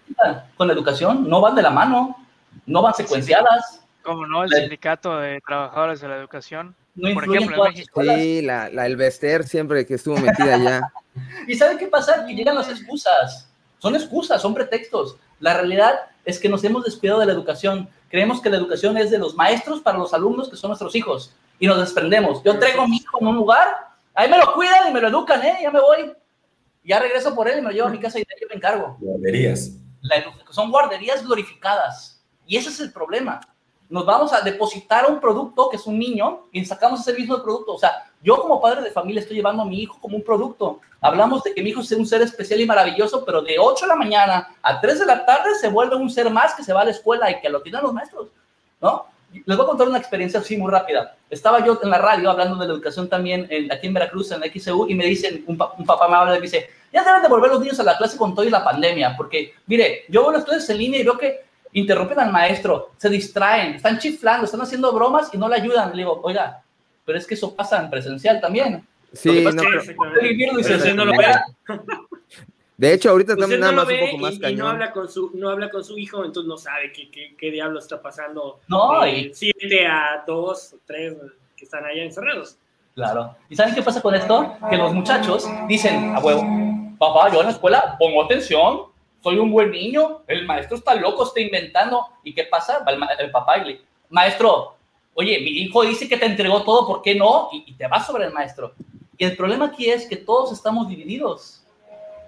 con 0.55 0.67
la 0.67 0.73
educación? 0.73 1.29
No 1.29 1.39
van 1.39 1.55
de 1.55 1.61
la 1.61 1.69
mano, 1.69 2.17
no 2.65 2.81
van 2.81 2.93
secuenciadas. 2.93 3.81
Como 4.01 4.25
no, 4.25 4.43
el 4.43 4.51
sindicato 4.51 5.17
de 5.19 5.39
trabajadores 5.45 6.01
de 6.01 6.07
la 6.07 6.17
educación. 6.17 6.75
No 6.95 7.13
por 7.13 7.25
ejemplo, 7.25 7.67
en 7.67 7.73
México. 7.73 8.01
Sí, 8.01 8.41
la, 8.41 8.69
la, 8.69 8.85
el 8.85 8.95
Bester 8.95 9.43
siempre 9.43 9.85
que 9.85 9.95
estuvo 9.95 10.17
metida 10.17 10.55
allá. 10.55 10.81
¿Y 11.47 11.55
sabe 11.55 11.77
qué 11.77 11.87
pasa? 11.87 12.25
Que 12.25 12.33
llegan 12.33 12.55
las 12.55 12.69
excusas. 12.69 13.49
Son 13.77 13.95
excusas, 13.95 14.41
son 14.41 14.55
pretextos. 14.55 15.17
La 15.39 15.53
realidad 15.53 15.93
es 16.25 16.39
que 16.39 16.49
nos 16.49 16.63
hemos 16.63 16.85
descuidado 16.85 17.19
de 17.19 17.27
la 17.27 17.33
educación. 17.33 17.87
Creemos 18.09 18.41
que 18.41 18.49
la 18.49 18.57
educación 18.57 18.97
es 18.97 19.11
de 19.11 19.19
los 19.19 19.35
maestros 19.35 19.81
para 19.81 19.99
los 19.99 20.13
alumnos 20.13 20.49
que 20.49 20.55
son 20.55 20.69
nuestros 20.69 20.95
hijos 20.95 21.35
y 21.59 21.67
nos 21.67 21.79
desprendemos. 21.79 22.43
Yo 22.43 22.57
traigo 22.59 22.83
a 22.83 22.87
mi 22.87 22.97
hijo 22.97 23.17
en 23.19 23.27
un 23.27 23.35
lugar, 23.35 23.67
ahí 24.13 24.29
me 24.29 24.37
lo 24.37 24.53
cuidan 24.53 24.89
y 24.89 24.93
me 24.93 25.01
lo 25.01 25.07
educan, 25.07 25.43
¿eh? 25.43 25.59
Ya 25.61 25.71
me 25.71 25.79
voy. 25.79 26.13
Ya 26.83 26.99
regreso 26.99 27.35
por 27.35 27.49
él 27.49 27.59
y 27.59 27.61
me 27.61 27.69
lo 27.69 27.73
llevo 27.73 27.87
a 27.87 27.91
mi 27.91 27.99
casa 27.99 28.17
y 28.19 28.23
de 28.23 28.27
ahí 28.33 28.41
yo 28.41 28.47
me 28.49 28.55
encargo. 28.55 28.97
Guarderías. 28.99 29.71
son 30.51 30.71
guarderías 30.71 31.25
glorificadas. 31.25 32.23
Y 32.45 32.55
ese 32.55 32.69
es 32.69 32.79
el 32.79 32.93
problema. 32.93 33.41
Nos 33.89 34.05
vamos 34.05 34.33
a 34.33 34.41
depositar 34.41 35.09
un 35.09 35.19
producto 35.19 35.69
que 35.69 35.77
es 35.77 35.85
un 35.85 35.99
niño 35.99 36.47
y 36.51 36.63
sacamos 36.65 37.01
ese 37.01 37.17
mismo 37.17 37.41
producto. 37.41 37.73
O 37.73 37.77
sea, 37.77 38.09
yo 38.21 38.37
como 38.37 38.61
padre 38.61 38.81
de 38.81 38.91
familia 38.91 39.21
estoy 39.21 39.37
llevando 39.37 39.63
a 39.63 39.65
mi 39.65 39.81
hijo 39.81 39.99
como 39.99 40.15
un 40.15 40.23
producto. 40.23 40.79
Hablamos 41.01 41.43
de 41.43 41.53
que 41.53 41.61
mi 41.61 41.69
hijo 41.69 41.81
es 41.81 41.91
un 41.91 42.05
ser 42.05 42.21
especial 42.21 42.59
y 42.59 42.65
maravilloso, 42.65 43.23
pero 43.25 43.41
de 43.41 43.57
8 43.59 43.85
de 43.85 43.89
la 43.89 43.95
mañana 43.95 44.55
a 44.61 44.81
3 44.81 44.99
de 44.99 45.05
la 45.05 45.25
tarde 45.25 45.55
se 45.55 45.69
vuelve 45.69 45.95
un 45.95 46.09
ser 46.09 46.29
más 46.29 46.53
que 46.53 46.63
se 46.63 46.73
va 46.73 46.81
a 46.81 46.85
la 46.85 46.91
escuela 46.91 47.29
y 47.31 47.39
que 47.39 47.49
lo 47.49 47.61
tienen 47.61 47.83
los 47.83 47.93
maestros, 47.93 48.29
¿no? 48.81 49.07
Les 49.45 49.57
voy 49.57 49.65
a 49.65 49.69
contar 49.69 49.87
una 49.87 49.97
experiencia 49.97 50.39
así 50.39 50.57
muy 50.57 50.71
rápida. 50.71 51.15
Estaba 51.29 51.65
yo 51.65 51.79
en 51.81 51.89
la 51.89 51.97
radio 51.97 52.29
hablando 52.29 52.55
de 52.55 52.67
la 52.67 52.73
educación 52.73 53.07
también 53.09 53.49
aquí 53.71 53.87
en 53.87 53.93
Veracruz, 53.93 54.31
en 54.31 54.41
la 54.41 54.47
XEU, 54.47 54.87
y 54.89 54.95
me 54.95 55.05
dicen, 55.05 55.43
un, 55.47 55.57
papá 55.57 56.07
me 56.07 56.15
habla 56.15 56.35
y 56.35 56.39
me 56.39 56.43
dice, 56.43 56.69
ya 56.91 57.03
deben 57.03 57.21
de 57.21 57.27
volver 57.27 57.51
los 57.51 57.59
niños 57.59 57.79
a 57.79 57.83
la 57.83 57.97
clase 57.97 58.17
con 58.17 58.33
todo 58.33 58.45
y 58.45 58.49
la 58.49 58.63
pandemia, 58.63 59.15
porque, 59.17 59.53
mire, 59.65 60.05
yo 60.09 60.21
veo 60.23 60.31
las 60.31 60.45
clases 60.45 60.69
en 60.69 60.77
línea 60.77 60.99
y 60.99 61.03
veo 61.03 61.17
que 61.17 61.41
interrumpen 61.73 62.19
al 62.19 62.31
maestro, 62.31 62.91
se 62.97 63.09
distraen, 63.09 63.75
están 63.75 63.99
chiflando, 63.99 64.45
están 64.45 64.61
haciendo 64.61 64.91
bromas 64.93 65.29
y 65.33 65.37
no 65.37 65.47
le 65.47 65.55
ayudan. 65.55 65.91
Le 65.91 65.97
digo, 65.97 66.19
oiga, 66.23 66.63
pero 67.05 67.17
es 67.17 67.27
que 67.27 67.35
eso 67.35 67.55
pasa 67.55 67.81
en 67.81 67.89
presencial 67.89 68.41
también. 68.41 68.85
Sí, 69.13 69.43
no, 69.43 69.51
no 69.51 71.05
lo 71.05 71.13
de 72.77 72.93
hecho, 72.93 73.09
ahorita 73.09 73.35
también 73.35 73.59
nada 73.59 73.73
más 73.73 73.87
un 73.87 73.99
poco 73.99 74.17
más 74.19 74.35
y, 74.35 74.55
no 74.55 74.67
habla 74.67 74.91
con 74.91 75.09
su 75.09 75.31
no 75.33 75.49
habla 75.49 75.71
con 75.71 75.83
su 75.83 75.97
hijo, 75.97 76.23
entonces 76.23 76.47
no 76.47 76.57
sabe 76.59 76.91
qué, 76.93 77.09
qué, 77.09 77.35
qué 77.35 77.49
diablo 77.49 77.79
está 77.79 77.99
pasando. 77.99 78.59
No, 78.67 79.05
y... 79.07 79.33
siete 79.33 79.87
a 79.87 80.23
dos 80.27 80.73
o 80.73 80.77
tres 80.85 81.15
que 81.55 81.65
están 81.65 81.83
allá 81.83 82.03
encerrados. 82.03 82.57
Claro. 82.93 83.35
¿Y 83.49 83.55
saben 83.55 83.73
qué 83.73 83.81
pasa 83.81 83.99
con 83.99 84.13
esto? 84.13 84.55
Que 84.69 84.77
los 84.77 84.93
muchachos 84.93 85.47
dicen, 85.67 86.15
a 86.15 86.19
huevo, 86.19 86.43
papá, 86.99 87.33
yo 87.33 87.39
en 87.39 87.47
la 87.47 87.51
escuela 87.51 87.95
pongo 87.97 88.23
atención, 88.23 88.83
soy 89.23 89.39
un 89.39 89.51
buen 89.51 89.71
niño, 89.71 90.21
el 90.27 90.45
maestro 90.45 90.77
está 90.77 90.93
loco, 90.93 91.23
está 91.23 91.39
inventando. 91.41 92.05
¿Y 92.23 92.35
qué 92.35 92.43
pasa? 92.43 92.83
Va 92.87 92.91
el, 92.91 93.31
papá 93.31 93.57
y 93.57 93.65
le 93.65 93.81
maestro, 94.09 94.75
oye, 95.15 95.39
mi 95.39 95.49
hijo 95.49 95.81
dice 95.81 96.07
que 96.07 96.17
te 96.17 96.27
entregó 96.27 96.61
todo, 96.61 96.85
¿por 96.85 97.01
qué 97.01 97.15
no? 97.15 97.49
Y, 97.51 97.63
y 97.71 97.73
te 97.73 97.87
vas 97.87 98.05
sobre 98.05 98.25
el 98.25 98.33
maestro. 98.33 98.73
Y 99.17 99.25
el 99.25 99.35
problema 99.35 99.65
aquí 99.65 99.89
es 99.89 100.07
que 100.07 100.15
todos 100.15 100.51
estamos 100.51 100.87
divididos 100.87 101.56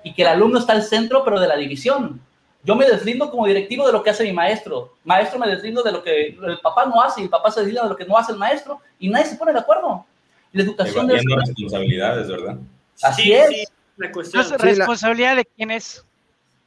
y 0.03 0.13
que 0.13 0.21
el 0.21 0.29
alumno 0.29 0.59
está 0.59 0.73
al 0.73 0.83
centro, 0.83 1.23
pero 1.23 1.39
de 1.39 1.47
la 1.47 1.55
división. 1.55 2.21
Yo 2.63 2.75
me 2.75 2.85
deslindo 2.85 3.31
como 3.31 3.47
directivo 3.47 3.85
de 3.85 3.93
lo 3.93 4.03
que 4.03 4.09
hace 4.09 4.23
mi 4.23 4.33
maestro. 4.33 4.93
Maestro 5.03 5.39
me 5.39 5.47
deslindo 5.47 5.81
de 5.81 5.91
lo 5.91 6.03
que 6.03 6.27
el 6.27 6.59
papá 6.61 6.85
no 6.85 7.01
hace 7.01 7.21
y 7.21 7.23
el 7.25 7.29
papá 7.29 7.51
se 7.51 7.61
deslinda 7.61 7.83
de 7.83 7.89
lo 7.89 7.95
que 7.95 8.05
no 8.05 8.17
hace 8.17 8.33
el 8.33 8.37
maestro 8.37 8.81
y 8.99 9.09
nadie 9.09 9.25
se 9.25 9.35
pone 9.37 9.53
de 9.53 9.59
acuerdo. 9.59 10.05
La 10.51 10.63
educación 10.63 11.07
de 11.07 11.17
responsabilidades, 11.17 12.27
¿verdad? 12.27 12.57
Así 13.01 13.31
es. 13.31 13.71
la 13.97 14.11
cuestión. 14.11 14.45
¿Responsabilidad 14.57 15.35
de 15.37 15.45
quién 15.45 15.71
es? 15.71 16.03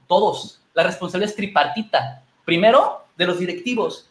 Todos. 0.06 0.60
La 0.72 0.84
responsabilidad 0.84 1.30
es 1.30 1.36
tripartita. 1.36 2.22
Primero, 2.44 3.04
de 3.16 3.26
los 3.26 3.38
directivos. 3.38 4.08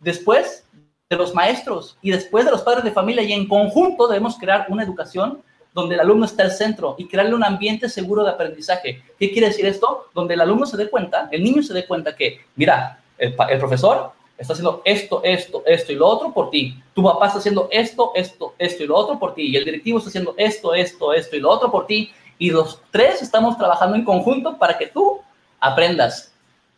Después, 0.00 0.64
de 1.08 1.16
los 1.16 1.34
maestros. 1.34 1.96
Y 2.02 2.10
después, 2.10 2.44
de 2.44 2.50
los 2.50 2.62
padres 2.62 2.84
de 2.84 2.90
familia. 2.90 3.22
Y 3.22 3.32
en 3.32 3.48
conjunto 3.48 4.08
debemos 4.08 4.36
crear 4.36 4.66
una 4.68 4.82
educación 4.82 5.42
donde 5.76 5.94
el 5.94 6.00
alumno 6.00 6.24
está 6.24 6.42
al 6.42 6.52
centro 6.52 6.94
y 6.96 7.06
crearle 7.06 7.34
un 7.34 7.44
ambiente 7.44 7.90
seguro 7.90 8.24
de 8.24 8.30
aprendizaje. 8.30 9.02
¿Qué 9.18 9.30
quiere 9.30 9.48
decir 9.48 9.66
esto? 9.66 10.06
Donde 10.14 10.32
el 10.32 10.40
alumno 10.40 10.64
se 10.64 10.78
dé 10.78 10.88
cuenta, 10.88 11.28
el 11.30 11.44
niño 11.44 11.62
se 11.62 11.74
dé 11.74 11.86
cuenta 11.86 12.16
que, 12.16 12.40
mira, 12.54 12.98
el, 13.18 13.34
profesor 13.34 14.12
está 14.38 14.54
haciendo 14.54 14.80
esto, 14.86 15.20
esto, 15.22 15.62
esto 15.66 15.92
y 15.92 15.96
lo 15.96 16.06
otro 16.06 16.32
por 16.32 16.48
ti. 16.48 16.82
Tu 16.94 17.02
papá 17.02 17.26
está 17.26 17.40
haciendo 17.40 17.68
esto, 17.70 18.12
esto, 18.14 18.54
esto 18.58 18.84
y 18.84 18.86
lo 18.86 18.96
otro 18.96 19.18
por 19.18 19.34
ti. 19.34 19.42
Y 19.42 19.56
el 19.56 19.66
directivo 19.66 19.98
está 19.98 20.08
haciendo 20.08 20.34
esto, 20.38 20.74
esto, 20.74 21.12
esto 21.12 21.36
y 21.36 21.40
lo 21.40 21.50
otro 21.50 21.70
por 21.70 21.86
ti. 21.86 22.10
Y 22.38 22.50
los 22.50 22.80
tres 22.90 23.20
estamos 23.20 23.58
trabajando 23.58 23.96
en 23.96 24.04
conjunto 24.04 24.56
para 24.56 24.78
que 24.78 24.86
tú 24.86 25.20
aprendas 25.60 26.32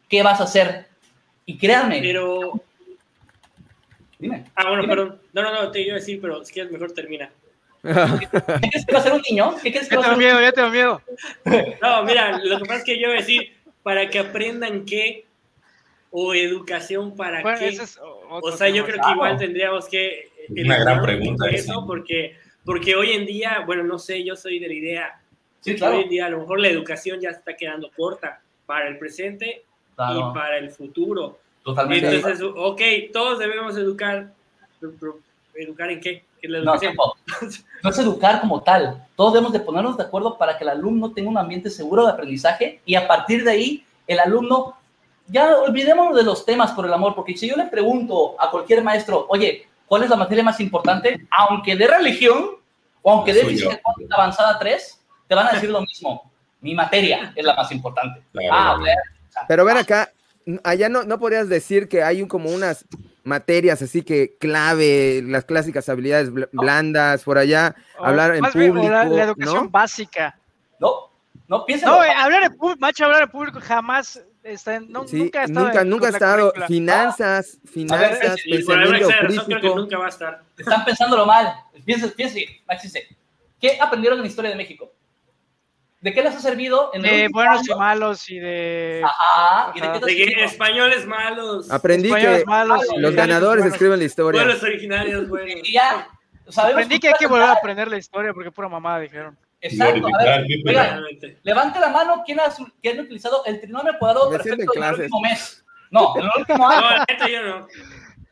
qué 0.09 0.25
vas 0.25 0.41
a 0.41 0.45
hacer. 0.45 0.89
Y 1.47 1.57
créanme. 1.57 2.01
Pero. 2.01 2.61
Dime. 4.19 4.45
Ah, 4.57 4.71
bueno, 4.71 4.89
perdón. 4.89 5.21
No, 5.33 5.43
no, 5.43 5.53
no, 5.53 5.71
te 5.71 5.83
iba 5.83 5.93
a 5.93 6.01
decir, 6.01 6.21
pero 6.21 6.45
si 6.45 6.53
quieres, 6.53 6.73
mejor 6.73 6.91
termina. 6.91 7.31
¿Qué 7.83 8.69
crees 8.71 8.87
que 8.87 8.93
va 8.93 8.99
a 8.99 9.03
ser 9.03 9.13
un 9.13 9.23
niño? 9.29 9.55
¿Qué 9.63 9.71
crees 9.71 9.89
que 9.89 9.97
va 9.97 10.03
a 10.03 10.05
ser 10.07 10.13
un 10.15 10.19
miedo, 10.19 10.41
ya 10.41 10.53
tengo 10.53 10.71
miedo. 10.71 11.03
No, 11.83 12.03
mira, 12.05 12.39
lo 12.39 12.59
que 12.59 12.65
pasa 12.65 12.79
es 12.79 12.85
que 12.85 12.99
yo 12.99 13.09
voy 13.09 13.17
a 13.17 13.21
decir, 13.21 13.53
para 13.83 14.09
que 14.11 14.19
aprendan 14.19 14.85
qué, 14.85 15.27
o 16.11 16.35
educación 16.35 17.15
para 17.17 17.43
qué. 17.59 17.79
o 18.29 18.53
sea, 18.53 18.69
yo 18.69 18.85
creo 18.85 19.01
que 19.03 19.13
igual 19.13 19.37
tendríamos 19.39 19.89
que... 19.89 20.31
Una 20.51 20.79
gran 20.79 21.03
pregunta. 21.03 21.49
Eso, 21.51 21.85
porque, 21.87 22.37
porque 22.65 22.97
hoy 22.97 23.13
en 23.13 23.27
día, 23.27 23.63
bueno, 23.67 23.85
no 23.85 23.99
sé, 23.99 24.25
yo 24.25 24.35
soy 24.35 24.59
de 24.59 24.69
la 24.69 24.75
idea, 24.75 25.21
sí, 25.61 25.77
claro. 25.77 25.97
hoy 25.97 26.05
en 26.05 26.09
día 26.11 26.27
a 26.27 26.31
lo 26.31 26.41
mejor 26.41 26.61
la 26.61 26.69
educación 26.69 27.21
ya 27.21 27.31
está 27.31 27.55
quedando 27.57 27.91
corta 27.97 28.41
para 28.67 28.89
el 28.89 28.99
presente 28.99 29.65
y 29.93 30.35
para 30.35 30.59
el 30.59 30.71
futuro. 30.71 31.39
Totalmente. 31.63 32.17
Entonces, 32.17 32.47
ok, 32.55 32.81
todos 33.13 33.39
debemos 33.39 33.77
educar, 33.77 34.33
¿educar 35.55 35.91
en 35.91 36.01
qué? 36.01 36.25
No, 36.43 36.75
no 37.83 37.91
es 37.91 37.99
educar 37.99 38.41
como 38.41 38.63
tal. 38.63 39.07
Todos 39.17 39.33
debemos 39.35 39.53
de 39.53 39.61
ponernos 39.61 39.97
de 39.97 40.05
acuerdo 40.05 40.37
para 40.39 40.57
que 40.57 40.65
el 40.65 40.71
alumno 40.71 41.13
tenga 41.13 41.31
un 41.31 41.39
ambiente 41.39 41.71
seguro 41.71 42.07
de 42.07 42.13
aprendizaje 42.13 42.81
y 42.85 42.95
a 42.95 43.07
partir 43.09 43.45
de 43.45 43.51
ahí 43.51 43.85
el 44.07 44.21
alumno, 44.21 44.77
ya 45.27 45.57
olvidémonos 45.59 46.17
de 46.17 46.23
los 46.23 46.45
temas 46.45 46.73
por 46.73 46.87
el 46.87 46.93
amor, 46.93 47.15
porque 47.15 47.37
si 47.37 47.49
yo 47.49 47.57
le 47.57 47.65
pregunto 47.65 48.37
a 48.41 48.51
cualquier 48.51 48.83
maestro, 48.83 49.27
oye, 49.29 49.67
¿cuál 49.87 50.05
es 50.05 50.11
la 50.11 50.17
materia 50.17 50.43
más 50.45 50.61
importante? 50.61 51.27
Aunque 51.37 51.77
de 51.77 51.87
religión 51.87 52.51
o 53.03 53.13
aunque 53.13 53.35
de 53.35 53.45
física 53.45 53.81
avanzada 54.11 54.59
3, 54.59 55.01
te 55.27 55.35
van 55.35 55.49
a 55.49 55.53
decir 55.53 55.71
lo 55.71 55.81
mismo. 55.81 56.31
Mi 56.61 56.75
materia 56.75 57.33
es 57.37 57.45
la 57.45 57.55
más 57.55 57.71
importante. 57.71 58.23
ah, 58.51 58.79
Pero 59.47 59.65
ver 59.65 59.77
acá, 59.77 60.11
allá 60.65 60.89
no, 60.89 61.05
no 61.05 61.19
podrías 61.19 61.49
decir 61.49 61.89
que 61.89 62.03
hay 62.03 62.23
un, 62.23 62.29
como 62.29 62.51
unas 62.51 62.85
materias 63.29 63.83
así 63.83 64.03
que 64.03 64.37
clave, 64.39 65.23
las 65.25 65.45
clásicas 65.45 65.89
habilidades 65.89 66.33
blandas, 66.53 67.23
por 67.23 67.39
allá, 67.39 67.77
hablar 67.99 68.35
en 68.35 68.45
público. 68.45 68.89
la, 68.89 69.25
educación 69.25 69.71
básica. 69.71 70.37
No, 70.81 71.11
no 71.47 71.65
piensa. 71.65 71.87
No, 71.87 72.03
eh, 72.03 72.11
hablar 72.11 72.43
en 72.45 72.57
público, 72.57 72.81
macho, 72.81 73.05
hablar 73.05 73.23
en 73.23 73.31
público 73.31 73.61
jamás 73.63 74.21
está 74.43 74.81
nunca 74.81 75.43
ha 75.43 75.45
estado. 75.45 75.67
Nunca, 75.67 75.85
nunca 75.85 76.07
ha 76.07 76.11
estado. 76.11 76.53
Finanzas, 76.67 77.59
finanzas, 77.65 78.41
pensamiento 78.43 79.09
crítico. 79.21 79.77
nunca 79.77 79.99
va 79.99 80.07
a 80.07 80.09
estar. 80.09 80.43
Están 80.57 80.85
pensándolo 80.85 81.27
mal. 81.27 81.55
Piensen, 81.85 82.11
piensen, 82.11 82.45
¿Qué 83.61 83.79
aprendieron 83.81 84.19
en 84.19 84.23
la 84.23 84.29
historia 84.29 84.51
de 84.51 84.57
México? 84.57 84.93
¿De 86.01 86.15
qué 86.15 86.23
les 86.23 86.35
ha 86.35 86.41
servido? 86.41 86.91
En 86.95 87.03
de 87.03 87.29
buenos 87.33 87.69
y 87.69 87.75
malos 87.75 88.31
y 88.31 88.39
de. 88.39 89.03
Ajá. 89.05 89.73
¿Y 89.75 89.81
de, 89.81 90.15
qué 90.15 90.45
españoles 90.45 91.07
malos. 91.07 91.71
Aprendí 91.71 92.13
que 92.15 92.45
los 92.99 93.15
ganadores 93.15 93.65
escriben 93.65 93.99
la 93.99 94.05
historia. 94.05 94.43
Buenos 94.43 94.63
originarios, 94.63 95.29
güey. 95.29 95.61
Y 95.65 95.73
ya. 95.73 96.09
Aprendí 96.57 97.01
que 97.01 97.09
hay 97.09 97.15
que 97.19 97.27
volver 97.27 97.49
a 97.49 97.53
aprender 97.53 97.89
la 97.89 97.99
historia 97.99 98.33
porque 98.33 98.53
pura 98.53 98.69
mamada 98.69 99.01
dijeron. 99.01 99.37
Exacto. 99.61 100.07
A 100.07 100.25
ver, 100.25 101.39
levante 101.43 101.81
la 101.81 101.89
mano 101.89 102.23
¿quién 102.25 102.39
ha, 102.39 102.45
quién 102.81 103.01
ha 103.01 103.03
utilizado 103.03 103.45
el 103.45 103.61
trinomio 103.61 103.93
cuadrado 103.99 104.31
perfecto 104.31 104.73
en 104.77 104.83
el 104.85 104.95
último 104.95 105.21
mes. 105.21 105.65
No, 105.91 106.15
en 106.17 106.23
el 106.23 106.31
último 106.39 106.69
año. 106.69 106.81
No, 106.81 107.05
neta 107.09 107.29
yo 107.29 107.43
no. 107.43 107.69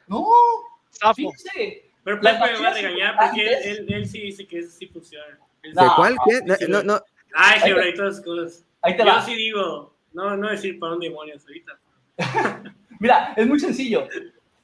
No. 0.07 1.15
Fíjese. 1.15 1.91
Pero 2.05 2.21
Pepe 2.21 2.39
me 2.39 2.61
va 2.61 2.69
a 2.69 2.73
regañar 2.75 3.17
porque 3.21 3.49
él, 3.49 3.87
él, 3.89 4.09
sí 4.09 4.21
dice 4.21 4.47
que 4.47 4.61
eso 4.61 4.71
sí 4.71 4.87
funciona. 4.87 5.41
¿De 5.65 5.89
cuál? 5.97 6.17
¿Qué? 6.25 6.69
No, 6.69 6.85
no. 6.85 7.03
Ay, 7.35 7.61
sí, 7.63 7.71
y 7.71 7.95
todas 7.95 8.15
esas 8.15 8.25
cosas. 8.25 8.65
Ahí 8.83 8.97
te 8.97 9.05
Yo 9.05 9.21
sí 9.23 9.35
digo, 9.35 9.95
no, 10.13 10.37
no 10.37 10.49
decir 10.49 10.79
para 10.79 10.95
un 10.95 11.01
demonios 11.01 11.45
ahorita. 11.47 11.79
Mira, 13.01 13.35
es 13.37 13.47
muy 13.47 13.61
sencillo. 13.61 14.09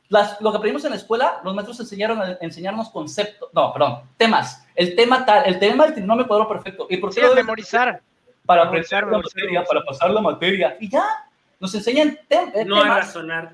Las, 0.08 0.40
lo 0.40 0.50
que 0.50 0.58
aprendimos 0.58 0.84
en 0.84 0.90
la 0.90 0.96
escuela, 0.96 1.40
los 1.44 1.54
maestros 1.54 1.80
enseñaron 1.80 2.20
a 2.20 2.38
enseñarnos 2.40 2.90
conceptos, 2.90 3.48
no, 3.52 3.72
perdón, 3.72 4.02
temas. 4.16 4.66
El 4.74 4.94
tema 4.94 5.24
tal, 5.24 5.46
el 5.46 5.58
tema 5.58 5.84
del 5.84 5.94
trinomio 5.94 6.26
cuadrado 6.26 6.50
perfecto. 6.50 6.86
¿Y 6.88 6.98
por 6.98 7.14
qué? 7.14 7.22
Sí, 7.22 7.34
memorizar. 7.34 8.02
Para 8.44 8.64
aprender 8.64 9.06
la 9.06 9.18
materia, 9.18 9.64
para 9.64 9.84
pasar 9.84 10.10
la 10.10 10.20
materia. 10.20 10.76
Y 10.80 10.90
ya, 10.90 11.06
nos 11.60 11.74
enseñan 11.74 12.18
tem 12.28 12.46
no 12.46 12.52
temas. 12.52 12.66
No 12.66 12.84
razonar. 12.84 13.52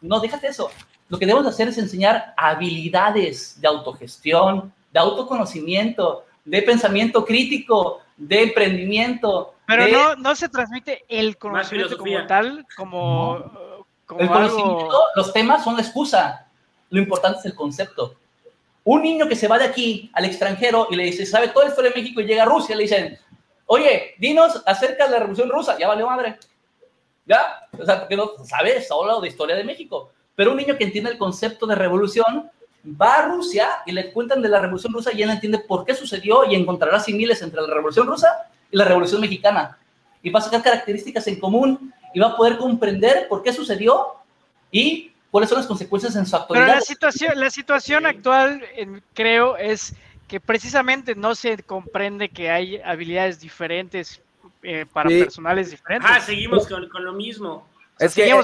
No, 0.00 0.20
déjate 0.20 0.48
eso. 0.48 0.70
Lo 1.08 1.18
que 1.18 1.26
debemos 1.26 1.46
hacer 1.46 1.68
es 1.68 1.78
enseñar 1.78 2.34
habilidades 2.36 3.60
de 3.60 3.68
autogestión, 3.68 4.72
de 4.92 4.98
autoconocimiento, 4.98 6.24
de 6.44 6.62
pensamiento 6.62 7.24
crítico, 7.24 8.00
de 8.16 8.42
emprendimiento. 8.42 9.54
Pero 9.66 9.88
no, 9.88 10.16
no 10.16 10.34
se 10.34 10.48
transmite 10.48 11.04
el 11.08 11.36
conocimiento 11.36 11.98
como 11.98 12.26
tal, 12.26 12.66
como, 12.76 13.36
el 14.18 14.28
conocimiento, 14.28 15.00
los 15.16 15.32
temas 15.32 15.64
son 15.64 15.76
la 15.76 15.82
excusa. 15.82 16.46
Lo 16.90 17.00
importante 17.00 17.40
es 17.40 17.44
el 17.46 17.54
concepto. 17.54 18.14
Un 18.84 19.02
niño 19.02 19.28
que 19.28 19.34
se 19.34 19.48
va 19.48 19.58
de 19.58 19.64
aquí 19.64 20.10
al 20.14 20.24
extranjero 20.24 20.86
y 20.90 20.96
le 20.96 21.04
dice, 21.04 21.26
sabe 21.26 21.48
toda 21.48 21.64
la 21.64 21.70
historia 21.70 21.90
de 21.90 22.00
México 22.00 22.20
y 22.20 22.26
llega 22.26 22.44
a 22.44 22.46
Rusia, 22.46 22.76
le 22.76 22.82
dicen, 22.84 23.18
oye, 23.66 24.14
dinos 24.18 24.62
acerca 24.64 25.06
de 25.06 25.10
la 25.10 25.18
Revolución 25.18 25.50
Rusa. 25.50 25.76
Ya 25.76 25.88
valió 25.88 26.06
madre. 26.06 26.38
¿Ya? 27.26 27.68
O 27.76 27.84
sea, 27.84 27.98
porque 27.98 28.16
no 28.16 28.30
sabes 28.44 28.86
solo 28.86 29.20
de 29.20 29.28
historia 29.28 29.56
de 29.56 29.64
México. 29.64 30.12
Pero 30.36 30.52
un 30.52 30.58
niño 30.58 30.76
que 30.76 30.84
entiende 30.84 31.10
el 31.10 31.18
concepto 31.18 31.66
de 31.66 31.74
revolución 31.74 32.50
va 32.86 33.14
a 33.14 33.28
Rusia 33.28 33.68
y 33.84 33.92
le 33.92 34.12
cuentan 34.12 34.40
de 34.42 34.48
la 34.48 34.60
Revolución 34.60 34.92
Rusa 34.92 35.12
y 35.12 35.22
él 35.22 35.30
entiende 35.30 35.58
por 35.58 35.84
qué 35.84 35.94
sucedió 35.94 36.44
y 36.44 36.54
encontrará 36.54 37.00
similes 37.00 37.42
entre 37.42 37.60
la 37.60 37.74
Revolución 37.74 38.06
Rusa 38.06 38.28
y 38.70 38.76
la 38.76 38.84
Revolución 38.84 39.20
Mexicana. 39.20 39.78
Y 40.22 40.30
va 40.30 40.40
a 40.40 40.42
sacar 40.42 40.62
características 40.62 41.26
en 41.26 41.40
común 41.40 41.92
y 42.14 42.20
va 42.20 42.28
a 42.28 42.36
poder 42.36 42.56
comprender 42.56 43.28
por 43.28 43.42
qué 43.42 43.52
sucedió 43.52 44.06
y 44.70 45.12
cuáles 45.30 45.50
son 45.50 45.58
las 45.58 45.66
consecuencias 45.66 46.16
en 46.16 46.26
su 46.26 46.36
actualidad. 46.36 46.66
Pero 46.66 46.78
la 46.78 46.84
situación, 46.84 47.40
la 47.40 47.50
situación 47.50 48.06
actual, 48.06 48.62
creo, 49.14 49.56
es 49.56 49.94
que 50.28 50.40
precisamente 50.40 51.14
no 51.14 51.34
se 51.34 51.62
comprende 51.62 52.28
que 52.28 52.50
hay 52.50 52.78
habilidades 52.78 53.40
diferentes 53.40 54.20
eh, 54.62 54.86
para 54.92 55.08
personales 55.08 55.70
diferentes. 55.70 56.10
Ah, 56.12 56.20
seguimos 56.20 56.66
con, 56.66 56.88
con 56.88 57.04
lo 57.04 57.12
mismo. 57.12 57.66
Es 57.98 58.14
que 58.14 58.26
la, 58.26 58.34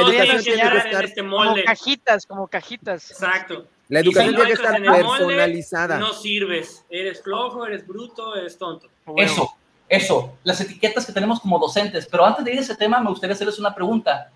educación 0.00 0.42
tiene 0.42 0.70
que 0.70 0.78
estar 0.78 1.04
este 1.04 1.20
como 1.22 1.54
cajitas, 1.64 2.26
como 2.26 2.48
cajitas. 2.48 3.10
Exacto. 3.10 3.66
La 3.88 4.00
educación 4.00 4.34
tiene 4.34 4.48
que 4.48 4.54
estar 4.54 4.82
personalizada. 4.82 5.98
no 5.98 6.12
sirves. 6.12 6.84
Eres 6.90 7.22
flojo, 7.22 7.66
eres 7.66 7.86
bruto, 7.86 8.34
eres 8.34 8.58
tonto. 8.58 8.88
Eso, 9.16 9.54
eso. 9.88 10.36
Las 10.42 10.60
etiquetas 10.60 11.06
que 11.06 11.12
tenemos 11.12 11.38
como 11.38 11.58
docentes. 11.58 12.06
Pero 12.06 12.26
antes 12.26 12.44
de 12.44 12.52
ir 12.52 12.58
a 12.58 12.62
ese 12.62 12.74
tema, 12.74 13.00
me 13.00 13.10
gustaría 13.10 13.34
hacerles 13.34 13.60
una 13.60 13.74
pregunta. 13.74 14.30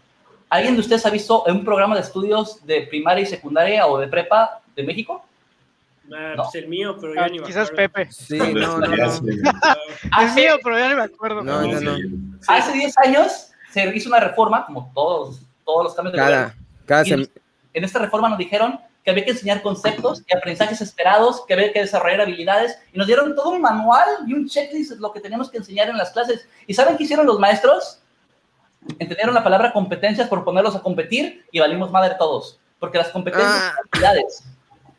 ¿Alguien 0.48 0.74
de 0.74 0.80
ustedes 0.80 1.04
ha 1.04 1.10
visto 1.10 1.42
un 1.44 1.64
programa 1.64 1.96
de 1.96 2.02
estudios 2.02 2.64
de 2.64 2.82
primaria 2.82 3.22
y 3.22 3.26
secundaria 3.26 3.86
o 3.86 3.98
de 3.98 4.06
prepa 4.06 4.60
de 4.76 4.84
México? 4.84 5.24
Ah, 6.12 6.34
no. 6.36 6.42
Pues 6.44 6.54
el 6.56 6.68
mío, 6.68 6.96
pero 7.00 7.14
ya 7.14 7.24
ah, 7.24 7.28
ni 7.28 7.38
me 7.38 7.46
Quizás 7.46 7.70
Pepe. 7.70 8.08
Sí, 8.10 8.38
no, 8.38 8.78
no, 8.78 8.86
no. 8.86 8.86
el 8.96 10.34
mío, 10.34 10.58
pero 10.62 10.78
ya 10.78 10.88
ni 10.88 10.94
me 10.94 11.02
acuerdo. 11.02 11.42
No, 11.42 11.62
no, 11.62 11.80
no. 11.80 12.38
Hace 12.48 12.72
10 12.72 12.98
años 12.98 13.49
se 13.70 13.96
hizo 13.96 14.08
una 14.08 14.20
reforma, 14.20 14.66
como 14.66 14.90
todos, 14.94 15.40
todos 15.64 15.84
los 15.84 15.94
cambios 15.94 16.12
de 16.12 16.18
cada, 16.18 16.56
cada 16.86 17.02
En 17.02 17.84
esta 17.84 17.98
reforma 17.98 18.28
nos 18.28 18.38
dijeron 18.38 18.78
que 19.04 19.10
había 19.10 19.24
que 19.24 19.30
enseñar 19.30 19.62
conceptos 19.62 20.22
y 20.28 20.36
aprendizajes 20.36 20.80
esperados, 20.80 21.44
que 21.46 21.54
había 21.54 21.72
que 21.72 21.80
desarrollar 21.80 22.22
habilidades, 22.22 22.78
y 22.92 22.98
nos 22.98 23.06
dieron 23.06 23.34
todo 23.34 23.50
un 23.50 23.62
manual 23.62 24.06
y 24.26 24.34
un 24.34 24.46
checklist 24.46 24.92
de 24.92 25.00
lo 25.00 25.12
que 25.12 25.20
teníamos 25.20 25.50
que 25.50 25.58
enseñar 25.58 25.88
en 25.88 25.96
las 25.96 26.10
clases. 26.10 26.46
¿Y 26.66 26.74
saben 26.74 26.96
qué 26.96 27.04
hicieron 27.04 27.26
los 27.26 27.38
maestros? 27.38 28.00
Entendieron 28.98 29.34
la 29.34 29.44
palabra 29.44 29.72
competencias 29.72 30.28
por 30.28 30.44
ponerlos 30.44 30.74
a 30.76 30.82
competir 30.82 31.46
y 31.50 31.60
valimos 31.60 31.90
madre 31.90 32.14
todos, 32.18 32.58
porque 32.78 32.98
las 32.98 33.08
competencias 33.08 33.52
ah. 33.54 33.72
son 33.74 33.88
habilidades. 33.92 34.44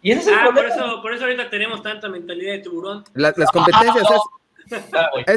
Y 0.04 0.12
ese 0.12 0.22
es 0.22 0.28
el 0.28 0.34
ah, 0.34 0.50
por 0.52 0.66
eso, 0.66 1.02
por 1.02 1.14
eso 1.14 1.26
ahorita 1.26 1.50
tenemos 1.50 1.84
tanta 1.84 2.10
mentalidad 2.10 2.54
de 2.54 2.60
tiburón. 2.60 3.04
las 3.14 3.34
competencias 3.52 3.98
es, 3.98 4.22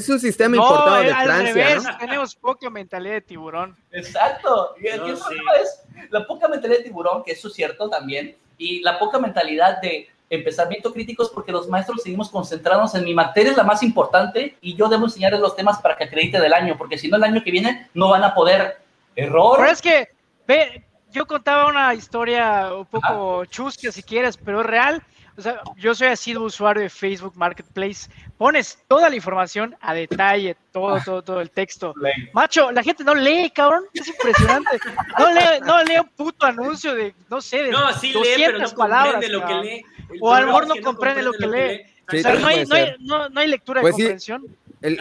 un 0.09 0.21
sistema 0.21 0.57
importado 0.57 0.97
de 0.97 1.15
Francia. 1.15 1.77
¿no? 1.77 1.99
Tenemos 1.99 2.35
poca 2.35 2.71
mentalidad 2.71 3.15
de 3.15 3.21
tiburón. 3.21 3.77
Exacto. 3.93 4.75
Y 4.81 4.87
el 4.89 5.01
problema 5.01 5.53
es 5.63 5.83
la 6.11 6.27
poca 6.27 6.49
mentalidad 6.49 6.79
de 6.79 6.85
tiburón, 6.85 7.23
que 7.25 7.33
eso 7.33 7.49
es 7.49 7.55
cierto 7.55 7.89
también, 7.89 8.37
y 8.59 8.81
la 8.81 8.99
poca 8.99 9.19
mentalidad 9.19 9.81
de 9.81 10.09
empezamiento 10.31 10.93
críticos 10.93 11.31
porque 11.31 11.53
los 11.53 11.69
maestros 11.69 12.03
seguimos 12.03 12.31
concentrándonos 12.31 12.95
en 12.95 13.05
mi 13.05 13.15
materia 13.15 13.51
es 13.51 13.57
la 13.57 13.63
más 13.63 13.83
importante 13.83 14.57
y 14.61 14.75
yo 14.75 14.89
debo 14.89 15.05
enseñarles 15.05 15.41
los 15.41 15.55
temas 15.55 15.81
para 15.81 15.97
que 15.97 16.05
acredite 16.05 16.41
del 16.41 16.53
año, 16.53 16.77
porque 16.77 16.99
si 16.99 17.09
no 17.09 17.17
el 17.17 17.25
año 17.25 17.43
que 17.43 17.51
viene 17.51 17.89
no 17.95 18.11
van 18.11 18.25
a 18.25 18.35
poder. 18.35 18.79
Error. 19.17 19.59
Pero 19.59 19.71
es 19.71 19.81
que, 19.81 20.09
ve, 20.45 20.85
yo 21.13 21.25
contaba 21.25 21.69
una 21.69 21.95
historia 21.95 22.75
un 22.75 22.87
poco 22.87 23.45
chusca 23.45 23.93
si 23.93 24.03
quieres, 24.03 24.37
pero 24.37 24.61
es 24.61 24.67
real. 24.67 25.03
O 25.37 25.41
sea, 25.41 25.61
yo 25.77 25.95
soy 25.95 26.09
así 26.09 26.33
de 26.33 26.39
usuario 26.39 26.83
de 26.83 26.91
Facebook 26.91 27.35
Marketplace. 27.37 28.11
Pones 28.37 28.79
toda 28.89 29.09
la 29.09 29.15
información 29.15 29.77
a 29.81 29.95
detalle, 29.95 30.57
todo, 30.73 30.99
todo, 31.05 31.23
todo 31.23 31.41
el 31.41 31.51
texto. 31.51 31.95
Macho, 32.33 32.73
la 32.73 32.83
gente 32.83 33.05
no 33.05 33.15
lee, 33.15 33.51
cabrón. 33.55 33.85
Es 33.93 34.09
impresionante. 34.09 34.79
No 35.19 35.33
lee, 35.33 35.61
no 35.65 35.83
lee 35.85 35.99
un 36.01 36.09
puto 36.09 36.45
anuncio 36.45 36.95
de, 36.97 37.15
no 37.31 37.41
sé, 37.41 37.63
de 37.63 37.71
no, 37.71 37.93
sí 37.93 38.13
200 38.13 38.37
lee, 38.37 38.45
pero 38.47 38.59
no 38.59 38.71
palabras. 38.71 39.29
Lo 39.29 39.47
que 39.47 39.55
lee. 39.55 39.85
o 40.21 40.35
a 40.35 40.41
lo 40.41 40.47
mejor 40.47 40.67
no, 40.67 40.75
comprende, 40.83 41.23
lo 41.23 41.33
que 41.33 41.47
lee. 41.47 41.87
o 42.09 42.21
sea, 42.21 42.35
no 42.35 42.47
hay, 42.49 42.67
no, 42.67 42.75
hay, 42.75 42.95
no, 42.99 43.41
hay, 43.41 43.49
lectura 43.49 43.81
de 43.81 43.83
pues 43.83 43.95
comprensión. 43.95 44.45
El, 44.81 44.99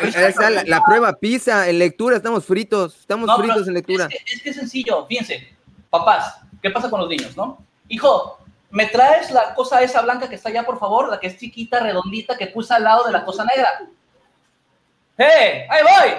la, 0.68 0.84
prueba 0.86 1.14
PISA, 1.14 1.68
en 1.70 1.80
lectura 1.80 2.18
estamos 2.18 2.46
fritos, 2.46 3.00
estamos 3.00 3.30
fritos 3.36 3.68
en 3.68 3.74
lectura. 3.74 4.06
Es 4.06 4.24
que, 4.24 4.34
es 4.36 4.42
que 4.44 4.50
es 4.52 4.56
sencillo, 4.56 5.06
fíjense, 5.08 5.54
papás, 5.90 6.40
¿qué 6.62 6.70
pasa 6.70 6.90
con 6.90 7.02
los 7.02 7.10
niños, 7.10 7.36
no? 7.36 7.58
Hijo, 7.90 8.43
¿me 8.74 8.88
traes 8.88 9.30
la 9.30 9.54
cosa 9.54 9.84
esa 9.84 10.02
blanca 10.02 10.28
que 10.28 10.34
está 10.34 10.50
allá, 10.50 10.64
por 10.64 10.80
favor? 10.80 11.08
La 11.08 11.20
que 11.20 11.28
es 11.28 11.38
chiquita, 11.38 11.80
redondita, 11.80 12.36
que 12.36 12.48
puse 12.48 12.74
al 12.74 12.84
lado 12.84 13.04
de 13.04 13.12
la 13.12 13.24
cosa 13.24 13.46
negra. 13.46 13.70
¡Eh! 15.16 15.68
¡Ahí 15.70 15.84
voy! 15.84 16.16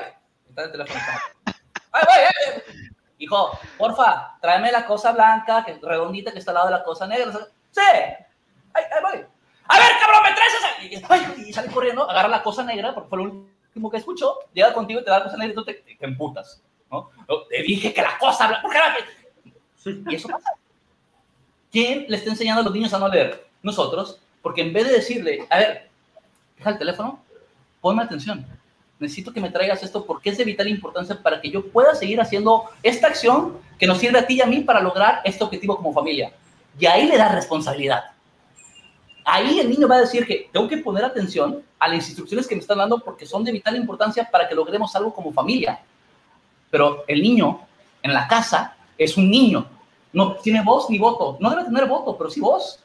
Está 0.50 0.62
el 0.62 0.70
teléfono. 0.70 1.00
¡Ahí 1.90 2.04
voy! 2.06 2.22
Eh! 2.22 2.92
Hijo, 3.18 3.58
porfa, 3.76 4.38
tráeme 4.40 4.70
la 4.70 4.86
cosa 4.86 5.10
blanca, 5.10 5.64
que 5.64 5.80
redondita, 5.82 6.30
que 6.30 6.38
está 6.38 6.52
al 6.52 6.54
lado 6.54 6.66
de 6.66 6.74
la 6.74 6.84
cosa 6.84 7.08
negra. 7.08 7.32
¡Sí! 7.72 7.80
¡Ahí, 7.80 8.84
ahí 8.84 9.02
voy! 9.02 9.26
¡A 9.66 9.76
ver, 9.76 9.90
cabrón, 10.00 10.22
me 10.22 10.34
traes 10.34 10.54
esa! 10.54 11.40
Y, 11.40 11.52
sale 11.52 11.72
corriendo, 11.72 12.08
agarra 12.08 12.28
la 12.28 12.42
cosa 12.44 12.62
negra, 12.62 12.94
porque 12.94 13.08
fue 13.08 13.18
lo 13.18 13.24
último 13.24 13.90
que 13.90 13.96
escuchó, 13.96 14.38
llega 14.52 14.72
contigo 14.72 15.00
y 15.00 15.04
te 15.04 15.10
da 15.10 15.18
la 15.18 15.24
cosa 15.24 15.38
negra 15.38 15.52
y 15.52 15.56
tú 15.56 15.64
te, 15.64 15.74
te 15.74 16.04
emputas. 16.06 16.62
¿no? 16.88 17.10
Te 17.48 17.62
dije 17.62 17.92
que 17.92 18.02
la 18.02 18.16
cosa 18.16 18.46
blanca... 18.46 18.62
¿Por 18.62 18.72
qué 18.72 18.78
la... 18.78 20.12
Y 20.12 20.14
eso 20.14 20.28
pasa. 20.28 20.52
¿Quién 21.74 22.06
le 22.08 22.18
está 22.18 22.30
enseñando 22.30 22.60
a 22.60 22.64
los 22.66 22.72
niños 22.72 22.94
a 22.94 23.00
no 23.00 23.08
leer? 23.08 23.48
Nosotros, 23.60 24.20
porque 24.40 24.60
en 24.60 24.72
vez 24.72 24.86
de 24.86 24.92
decirle, 24.92 25.44
a 25.50 25.58
ver, 25.58 25.90
deja 26.56 26.70
el 26.70 26.78
teléfono, 26.78 27.18
ponme 27.80 28.00
atención. 28.00 28.46
Necesito 29.00 29.32
que 29.32 29.40
me 29.40 29.50
traigas 29.50 29.82
esto 29.82 30.06
porque 30.06 30.30
es 30.30 30.38
de 30.38 30.44
vital 30.44 30.68
importancia 30.68 31.20
para 31.20 31.40
que 31.40 31.50
yo 31.50 31.66
pueda 31.66 31.96
seguir 31.96 32.20
haciendo 32.20 32.66
esta 32.80 33.08
acción 33.08 33.58
que 33.76 33.88
nos 33.88 33.98
sirve 33.98 34.20
a 34.20 34.24
ti 34.24 34.34
y 34.34 34.40
a 34.40 34.46
mí 34.46 34.60
para 34.60 34.80
lograr 34.80 35.20
este 35.24 35.42
objetivo 35.42 35.74
como 35.74 35.92
familia. 35.92 36.32
Y 36.78 36.86
ahí 36.86 37.08
le 37.08 37.18
da 37.18 37.30
responsabilidad. 37.30 38.04
Ahí 39.24 39.58
el 39.58 39.68
niño 39.68 39.88
va 39.88 39.96
a 39.96 40.02
decir 40.02 40.24
que 40.28 40.48
tengo 40.52 40.68
que 40.68 40.76
poner 40.76 41.04
atención 41.04 41.60
a 41.80 41.88
las 41.88 42.06
instrucciones 42.06 42.46
que 42.46 42.54
me 42.54 42.60
están 42.60 42.78
dando 42.78 43.00
porque 43.00 43.26
son 43.26 43.42
de 43.42 43.50
vital 43.50 43.74
importancia 43.74 44.30
para 44.30 44.48
que 44.48 44.54
logremos 44.54 44.94
algo 44.94 45.12
como 45.12 45.32
familia. 45.32 45.80
pero 46.70 47.02
el 47.08 47.20
niño 47.20 47.62
en 48.00 48.14
la 48.14 48.28
casa 48.28 48.76
es 48.96 49.16
un 49.16 49.28
niño, 49.28 49.66
no 50.14 50.36
tiene 50.36 50.62
voz 50.62 50.88
ni 50.88 50.98
voto, 50.98 51.36
no 51.40 51.50
debe 51.50 51.64
tener 51.64 51.86
voto, 51.86 52.16
pero 52.16 52.30
sí 52.30 52.40
voz. 52.40 52.80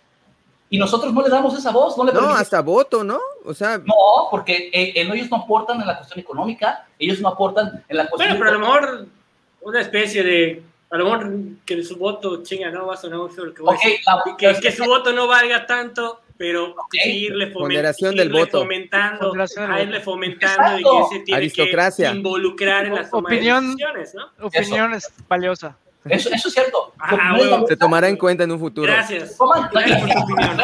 Y 0.72 0.78
nosotros 0.78 1.14
no 1.14 1.22
le 1.24 1.30
damos 1.30 1.58
esa 1.58 1.72
voz, 1.72 1.98
no 1.98 2.04
le 2.04 2.12
No, 2.12 2.30
hasta 2.30 2.62
voto, 2.62 3.04
¿no? 3.04 3.20
O 3.44 3.54
sea... 3.54 3.80
No, 3.80 4.28
porque 4.30 4.70
eh, 4.72 4.94
ellos 4.96 5.32
no 5.32 5.38
aportan 5.38 5.82
en 5.82 5.88
la 5.88 5.98
cuestión 5.98 6.20
económica, 6.20 6.88
ellos 7.00 7.20
no 7.22 7.30
aportan 7.30 7.84
en 7.88 7.98
la 7.98 8.08
cuestión... 8.08 8.38
Bueno, 8.38 8.46
pero 8.46 8.50
a 8.50 8.54
lo 8.54 8.60
mejor 8.60 9.08
una 9.62 9.82
especie 9.82 10.24
de 10.24 10.64
a 10.92 10.98
lo 10.98 11.06
mejor 11.06 11.32
que 11.66 11.84
su 11.84 11.98
voto, 11.98 12.42
chinga, 12.44 12.72
no 12.72 12.88
va 12.88 12.96
a 12.96 12.98
sonar 12.98 13.20
mucho 13.20 13.46
lo 13.46 13.54
que 13.54 13.62
voy 13.62 13.76
a 13.76 13.78
decir. 13.78 14.00
que, 14.38 14.60
que, 14.60 14.72
su 14.72 14.86
voto 14.86 15.14
no 15.14 15.28
valga 15.28 15.68
tanto, 15.68 16.22
pero 16.36 16.74
seguirle 16.92 17.52
fomentando, 17.52 18.12
del 18.12 18.32
voto. 18.32 18.60
fomentando, 18.62 19.34
a 19.34 19.82
irle 19.82 20.02
fomentando 20.02 20.80
y 20.80 20.84
que 20.84 21.18
se 21.18 21.20
tiene 21.26 21.52
que 21.52 22.08
involucrar 22.08 22.88
en 22.88 22.96
las 22.96 23.14
opinión, 23.14 23.76
de 23.76 23.86
decisiones, 23.86 24.16
¿no? 24.16 24.48
Opinión 24.48 24.94
es 24.96 25.12
valiosa. 25.28 25.78
Eso, 26.06 26.30
eso 26.30 26.48
es 26.48 26.54
cierto. 26.54 26.94
Ah, 26.98 27.38
Se 27.68 27.76
tomará 27.76 28.08
en 28.08 28.16
cuenta 28.16 28.46
en 28.46 28.52
un 28.52 28.60
futuro. 28.60 28.92
Gracias. 28.92 29.38
Gracias 29.38 30.00
por 30.00 30.10
tu 30.10 30.34
opinión. 30.34 30.58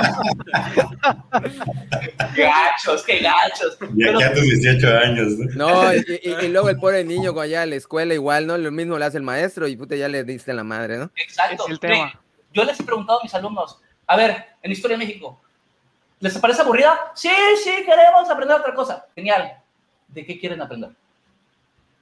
qué 2.34 2.44
gachos, 2.44 3.04
qué 3.04 3.20
gachos. 3.20 3.78
Y 3.96 4.08
aquí 4.08 4.24
a 4.24 4.34
tus 4.34 4.44
18 4.44 4.98
años. 4.98 5.34
No, 5.56 5.84
no 5.84 5.94
y, 5.94 6.06
y, 6.24 6.48
luego 6.48 6.70
el 6.70 6.80
pobre 6.80 7.04
niño 7.04 7.34
cuando 7.34 7.42
allá 7.42 7.64
a 7.64 7.66
la 7.66 7.76
escuela 7.76 8.14
igual, 8.14 8.48
¿no? 8.48 8.58
Lo 8.58 8.72
mismo 8.72 8.98
le 8.98 9.06
hace 9.06 9.18
el 9.18 9.24
maestro 9.24 9.68
y 9.68 9.76
puta 9.76 9.96
ya 9.96 10.08
le 10.08 10.24
diste 10.24 10.54
la 10.54 10.64
madre, 10.64 10.98
¿no? 10.98 11.12
Exacto. 11.18 11.66
Es 11.66 11.72
el 11.72 11.80
tema. 11.80 12.20
Yo 12.54 12.64
les 12.64 12.80
he 12.80 12.84
preguntado 12.84 13.20
a 13.20 13.24
mis 13.24 13.36
alumnos, 13.36 13.82
a 14.08 14.16
ver, 14.16 14.46
en 14.62 14.72
Historia 14.72 14.98
de 14.98 15.06
México, 15.06 15.42
¿les 16.22 16.38
parece 16.38 16.62
aburrida? 16.62 17.12
Sí, 17.14 17.30
sí, 17.62 17.72
queremos 17.86 18.30
aprender 18.30 18.58
otra 18.58 18.74
cosa. 18.74 19.06
Genial. 19.14 19.58
¿De 20.08 20.26
qué 20.26 20.40
quieren 20.40 20.62
aprender? 20.62 20.92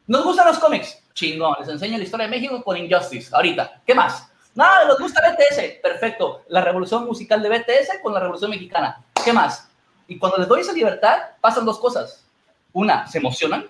Nos 0.05 0.23
gustan 0.23 0.45
los 0.45 0.59
cómics. 0.59 1.02
Chingón. 1.13 1.55
Les 1.59 1.69
enseño 1.69 1.97
la 1.97 2.03
historia 2.03 2.27
de 2.27 2.31
México 2.31 2.63
con 2.63 2.77
Injustice. 2.77 3.33
Ahorita. 3.35 3.81
¿Qué 3.85 3.93
más? 3.93 4.29
Nada, 4.55 4.85
nos 4.87 4.99
gusta 4.99 5.21
BTS. 5.21 5.81
Perfecto. 5.81 6.43
La 6.47 6.61
revolución 6.61 7.05
musical 7.05 7.41
de 7.41 7.49
BTS 7.49 7.99
con 8.01 8.13
la 8.13 8.19
revolución 8.19 8.51
mexicana. 8.51 9.03
¿Qué 9.23 9.33
más? 9.33 9.69
Y 10.07 10.17
cuando 10.17 10.37
les 10.37 10.47
doy 10.47 10.61
esa 10.61 10.73
libertad, 10.73 11.17
pasan 11.41 11.65
dos 11.65 11.79
cosas. 11.79 12.25
Una, 12.73 13.07
se 13.07 13.19
emocionan 13.19 13.65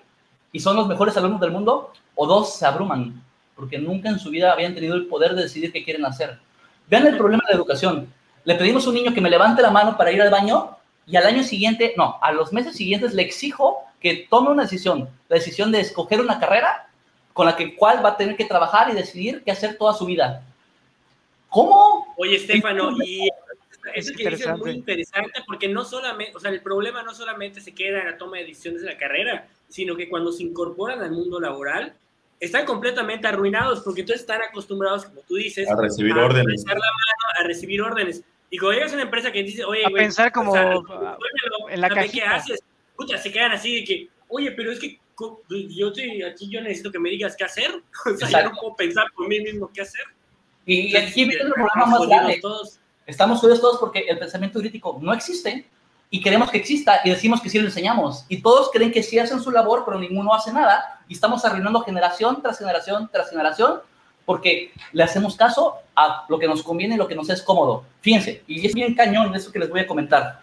y 0.52 0.60
son 0.60 0.76
los 0.76 0.88
mejores 0.88 1.16
alumnos 1.18 1.42
del 1.42 1.52
mundo. 1.52 1.92
O 2.16 2.28
dos, 2.28 2.56
se 2.56 2.66
abruman 2.66 3.24
porque 3.56 3.78
nunca 3.78 4.10
en 4.10 4.20
su 4.20 4.30
vida 4.30 4.52
habían 4.52 4.74
tenido 4.74 4.96
el 4.96 5.08
poder 5.08 5.36
de 5.36 5.44
decidir 5.44 5.72
qué 5.72 5.84
quieren 5.84 6.06
hacer. 6.06 6.40
Vean 6.88 7.08
el 7.08 7.18
problema 7.18 7.44
de 7.48 7.54
la 7.54 7.58
educación. 7.58 8.12
Le 8.44 8.56
pedimos 8.56 8.86
a 8.86 8.90
un 8.90 8.96
niño 8.96 9.14
que 9.14 9.22
me 9.22 9.30
levante 9.30 9.62
la 9.62 9.72
mano 9.72 9.96
para 9.96 10.12
ir 10.12 10.22
al 10.22 10.30
baño 10.30 10.78
y 11.06 11.16
al 11.16 11.26
año 11.26 11.44
siguiente, 11.44 11.94
no, 11.98 12.18
a 12.22 12.32
los 12.32 12.52
meses 12.52 12.76
siguientes 12.76 13.14
le 13.14 13.22
exijo 13.22 13.84
que 14.00 14.28
tome 14.30 14.50
una 14.50 14.64
decisión, 14.64 15.10
la 15.30 15.36
decisión 15.36 15.72
de 15.72 15.80
escoger 15.80 16.20
una 16.20 16.40
carrera 16.40 16.90
con 17.34 17.46
la 17.46 17.56
que 17.56 17.76
cual 17.76 18.04
va 18.06 18.10
a 18.10 18.18
tener 18.18 18.38
que 18.38 18.46
trabajar 18.46 18.90
y 18.92 18.94
decidir 18.94 19.42
qué 19.44 19.52
hacer 19.52 19.78
toda 19.78 19.94
su 19.94 20.06
vida. 20.06 20.44
¿Cómo? 21.50 22.14
Oye, 22.18 22.38
Estefano, 22.38 22.92
y 23.04 23.28
eso 23.94 24.14
que 24.16 24.30
dices 24.30 24.48
es 24.48 24.58
muy 24.58 24.72
interesante 24.72 25.42
porque 25.46 25.68
no 25.68 25.84
solamente, 25.84 26.36
o 26.36 26.40
sea, 26.40 26.52
el 26.52 26.62
problema 26.62 27.04
no 27.04 27.14
solamente 27.14 27.60
se 27.62 27.74
queda 27.74 28.00
en 28.00 28.08
la 28.08 28.18
toma 28.18 28.38
de 28.38 28.46
decisiones 28.46 28.82
de 28.82 28.88
la 28.88 28.98
carrera, 28.98 29.48
sino 29.68 29.96
que 29.96 30.10
cuando 30.10 30.32
se 30.32 30.44
incorporan 30.44 31.02
al 31.02 31.12
mundo 31.12 31.40
laboral, 31.40 31.94
están 32.40 32.66
completamente 32.66 33.28
arruinados 33.28 33.82
porque 33.82 34.02
entonces 34.02 34.22
están 34.22 34.42
acostumbrados, 34.42 35.06
como 35.06 35.22
tú 35.22 35.36
dices, 35.36 35.70
a 35.70 35.76
recibir 35.76 36.14
órdenes. 36.14 36.64
A, 36.66 36.70
la 36.70 36.76
mano, 36.76 37.40
a 37.40 37.44
recibir 37.48 37.82
órdenes. 37.82 38.24
Y 38.50 38.58
cuando 38.58 38.76
llegas 38.76 38.92
a 38.92 38.96
una 38.96 39.04
empresa 39.04 39.32
que 39.32 39.44
dice, 39.44 39.64
oye, 39.66 39.86
a 39.86 39.90
pensar 39.90 40.32
como 40.32 40.56
en 41.70 41.82
la 41.82 41.90
cajita. 41.90 42.14
¿Qué 42.14 42.22
haces? 42.24 42.64
Se 43.22 43.32
quedan 43.32 43.52
así 43.52 43.76
de 43.80 43.84
que, 43.84 44.08
oye, 44.28 44.52
pero 44.52 44.72
es 44.72 44.80
que 44.80 45.00
yo 45.70 45.90
aquí, 46.28 46.50
yo 46.50 46.62
necesito 46.62 46.92
que 46.92 47.00
me 47.00 47.10
digas 47.10 47.36
qué 47.36 47.44
hacer. 47.44 47.72
O 48.06 48.18
sea, 48.18 48.44
yo 48.44 48.50
no 48.50 48.56
puedo 48.60 48.76
pensar 48.76 49.06
por 49.16 49.28
mí 49.28 49.40
mismo 49.40 49.70
qué 49.74 49.82
hacer. 49.82 50.06
Y, 50.66 50.96
aquí 50.96 51.26
viene 51.26 51.44
el 51.44 51.52
problema 51.52 51.86
más 51.86 52.08
grande. 52.08 52.40
Todos. 52.42 52.80
Estamos 53.06 53.40
jodidos 53.40 53.60
todos 53.60 53.80
porque 53.80 54.00
el 54.08 54.18
pensamiento 54.18 54.60
crítico 54.60 54.98
no 55.02 55.14
existe 55.14 55.68
y 56.10 56.22
queremos 56.22 56.50
que 56.52 56.58
exista 56.58 57.02
y 57.04 57.10
decimos 57.10 57.42
que 57.42 57.50
sí 57.50 57.60
lo 57.60 57.66
enseñamos. 57.66 58.26
Y 58.30 58.42
todos 58.42 58.70
creen 58.72 58.92
que 58.92 59.04
sí 59.04 59.20
hacen 59.20 59.42
su 59.42 59.52
labor, 59.52 59.84
pero 59.86 60.00
ninguno 60.00 60.34
hace 60.34 60.54
nada. 60.54 61.02
Y 61.10 61.14
estamos 61.14 61.44
arruinando 61.44 61.82
generación 61.82 62.42
tras 62.42 62.60
generación 62.60 63.10
tras 63.12 63.30
generación 63.30 63.80
porque 64.26 64.72
le 64.94 65.04
hacemos 65.04 65.36
caso 65.36 65.76
a 65.96 66.26
lo 66.30 66.40
que 66.40 66.48
nos 66.48 66.64
conviene 66.64 66.96
y 66.96 66.98
lo 66.98 67.08
que 67.08 67.16
nos 67.16 67.30
es 67.30 67.42
cómodo. 67.42 67.84
Fíjense, 68.02 68.44
y 68.48 68.66
es 68.66 68.74
bien 68.74 68.96
cañón 68.96 69.36
eso 69.36 69.52
que 69.52 69.60
les 69.60 69.70
voy 69.70 69.82
a 69.82 69.88
comentar. 69.88 70.42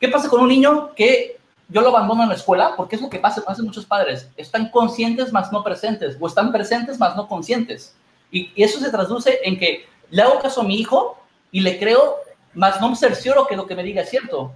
¿Qué 0.00 0.08
pasa 0.08 0.28
con 0.28 0.40
un 0.40 0.48
niño 0.48 0.92
que 0.94 1.38
yo 1.72 1.80
lo 1.80 1.88
abandono 1.88 2.22
en 2.22 2.28
la 2.28 2.34
escuela? 2.34 2.74
Porque 2.76 2.96
es 2.96 3.02
lo 3.02 3.08
que 3.08 3.18
pasa, 3.18 3.42
hacen 3.46 3.64
muchos 3.64 3.86
padres. 3.86 4.28
Están 4.36 4.70
conscientes 4.70 5.32
más 5.32 5.50
no 5.50 5.64
presentes, 5.64 6.16
o 6.20 6.26
están 6.26 6.52
presentes 6.52 6.98
más 6.98 7.16
no 7.16 7.26
conscientes. 7.26 7.96
Y, 8.30 8.52
eso 8.62 8.78
se 8.78 8.90
traduce 8.90 9.40
en 9.42 9.58
que 9.58 9.86
le 10.10 10.22
hago 10.22 10.38
caso 10.38 10.60
a 10.60 10.64
mi 10.64 10.76
hijo 10.76 11.18
y 11.50 11.60
le 11.60 11.78
creo, 11.78 12.16
más 12.54 12.80
no 12.80 12.90
me 12.90 12.96
cercioro 12.96 13.46
que 13.46 13.56
lo 13.56 13.66
que 13.66 13.74
me 13.74 13.82
diga 13.82 14.02
es 14.02 14.10
cierto. 14.10 14.52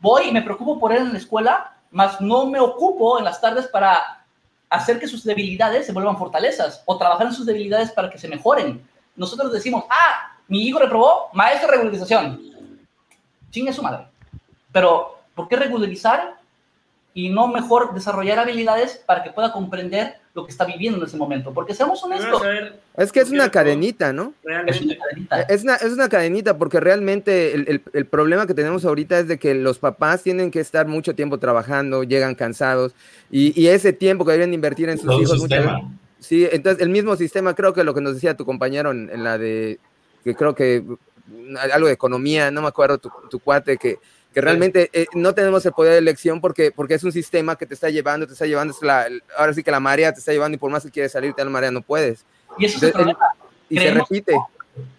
Voy 0.00 0.28
y 0.28 0.32
me 0.32 0.42
preocupo 0.42 0.78
por 0.78 0.92
él 0.92 1.02
en 1.02 1.12
la 1.12 1.18
escuela, 1.18 1.74
más 1.90 2.20
no 2.20 2.46
me 2.46 2.60
ocupo 2.60 3.18
en 3.18 3.24
las 3.24 3.40
tardes 3.40 3.66
para 3.66 4.24
hacer 4.68 5.00
que 5.00 5.08
sus 5.08 5.24
debilidades 5.24 5.86
se 5.86 5.92
vuelvan 5.92 6.18
fortalezas 6.18 6.82
o 6.84 6.98
trabajar 6.98 7.28
en 7.28 7.32
sus 7.32 7.46
debilidades 7.46 7.90
para 7.92 8.10
que 8.10 8.18
se 8.18 8.28
mejoren. 8.28 8.86
Nosotros 9.16 9.52
decimos, 9.52 9.84
ah, 9.88 10.36
mi 10.46 10.66
hijo 10.66 10.78
reprobó, 10.78 11.30
maestro 11.32 11.70
regularización. 11.70 12.40
Chingue 13.50 13.72
su 13.72 13.82
madre. 13.82 14.06
Pero, 14.70 15.18
¿por 15.34 15.48
qué 15.48 15.56
regularizar 15.56 16.37
y 17.18 17.30
no 17.30 17.48
mejor 17.48 17.94
desarrollar 17.94 18.38
habilidades 18.38 19.02
para 19.04 19.24
que 19.24 19.30
pueda 19.30 19.50
comprender 19.50 20.18
lo 20.34 20.46
que 20.46 20.52
está 20.52 20.64
viviendo 20.64 21.00
en 21.00 21.04
ese 21.04 21.16
momento. 21.16 21.52
Porque 21.52 21.74
seamos 21.74 22.00
honestos. 22.04 22.40
Es 22.96 23.10
que 23.10 23.18
es 23.18 23.30
una 23.30 23.50
cadenita, 23.50 24.12
¿no? 24.12 24.34
Es 24.68 24.80
una 24.80 24.96
cadenita. 24.96 25.40
Es 25.40 25.64
una, 25.64 25.74
es 25.74 25.92
una 25.92 26.08
cadenita 26.08 26.56
porque 26.56 26.78
realmente 26.78 27.56
el, 27.56 27.82
el, 27.92 28.06
problema 28.06 28.46
que 28.46 28.54
tenemos 28.54 28.84
ahorita 28.84 29.18
es 29.18 29.26
de 29.26 29.36
que 29.36 29.56
los 29.56 29.80
papás 29.80 30.22
tienen 30.22 30.52
que 30.52 30.60
estar 30.60 30.86
mucho 30.86 31.16
tiempo 31.16 31.38
trabajando, 31.38 32.04
llegan 32.04 32.36
cansados 32.36 32.94
y, 33.32 33.60
y 33.60 33.66
ese 33.66 33.92
tiempo 33.92 34.24
que 34.24 34.30
deben 34.30 34.54
invertir 34.54 34.88
en 34.88 34.98
sus 34.98 35.20
hijos. 35.20 35.44
sí, 36.20 36.46
entonces 36.52 36.80
el 36.80 36.88
mismo 36.88 37.16
sistema, 37.16 37.52
creo 37.56 37.72
que 37.74 37.82
lo 37.82 37.94
que 37.94 38.00
nos 38.00 38.14
decía 38.14 38.36
tu 38.36 38.44
compañero 38.44 38.92
en, 38.92 39.10
en 39.12 39.24
la 39.24 39.38
de, 39.38 39.80
que 40.22 40.36
creo 40.36 40.54
que 40.54 40.84
algo 41.72 41.88
de 41.88 41.94
economía, 41.94 42.52
no 42.52 42.62
me 42.62 42.68
acuerdo, 42.68 42.98
tu, 42.98 43.10
tu 43.28 43.40
cuate, 43.40 43.76
que 43.76 43.98
que 44.32 44.40
realmente 44.40 44.90
eh, 44.92 45.06
no 45.14 45.34
tenemos 45.34 45.64
el 45.66 45.72
poder 45.72 45.92
de 45.92 45.98
elección 45.98 46.40
porque, 46.40 46.70
porque 46.70 46.94
es 46.94 47.04
un 47.04 47.12
sistema 47.12 47.56
que 47.56 47.66
te 47.66 47.74
está 47.74 47.88
llevando, 47.88 48.26
te 48.26 48.34
está 48.34 48.46
llevando, 48.46 48.74
ahora 49.36 49.54
sí 49.54 49.62
que 49.62 49.70
la 49.70 49.80
marea 49.80 50.12
te 50.12 50.20
está 50.20 50.32
llevando 50.32 50.56
y 50.56 50.58
por 50.58 50.70
más 50.70 50.84
que 50.84 50.90
quieres 50.90 51.12
salir 51.12 51.34
de 51.34 51.44
la 51.44 51.50
marea 51.50 51.70
no 51.70 51.80
puedes. 51.80 52.24
Y 52.58 52.66
eso 52.66 52.76
es 52.76 52.82
el 52.84 52.92
problema. 52.92 53.18
Y 53.68 53.78
se 53.78 53.90
repite. 53.90 54.34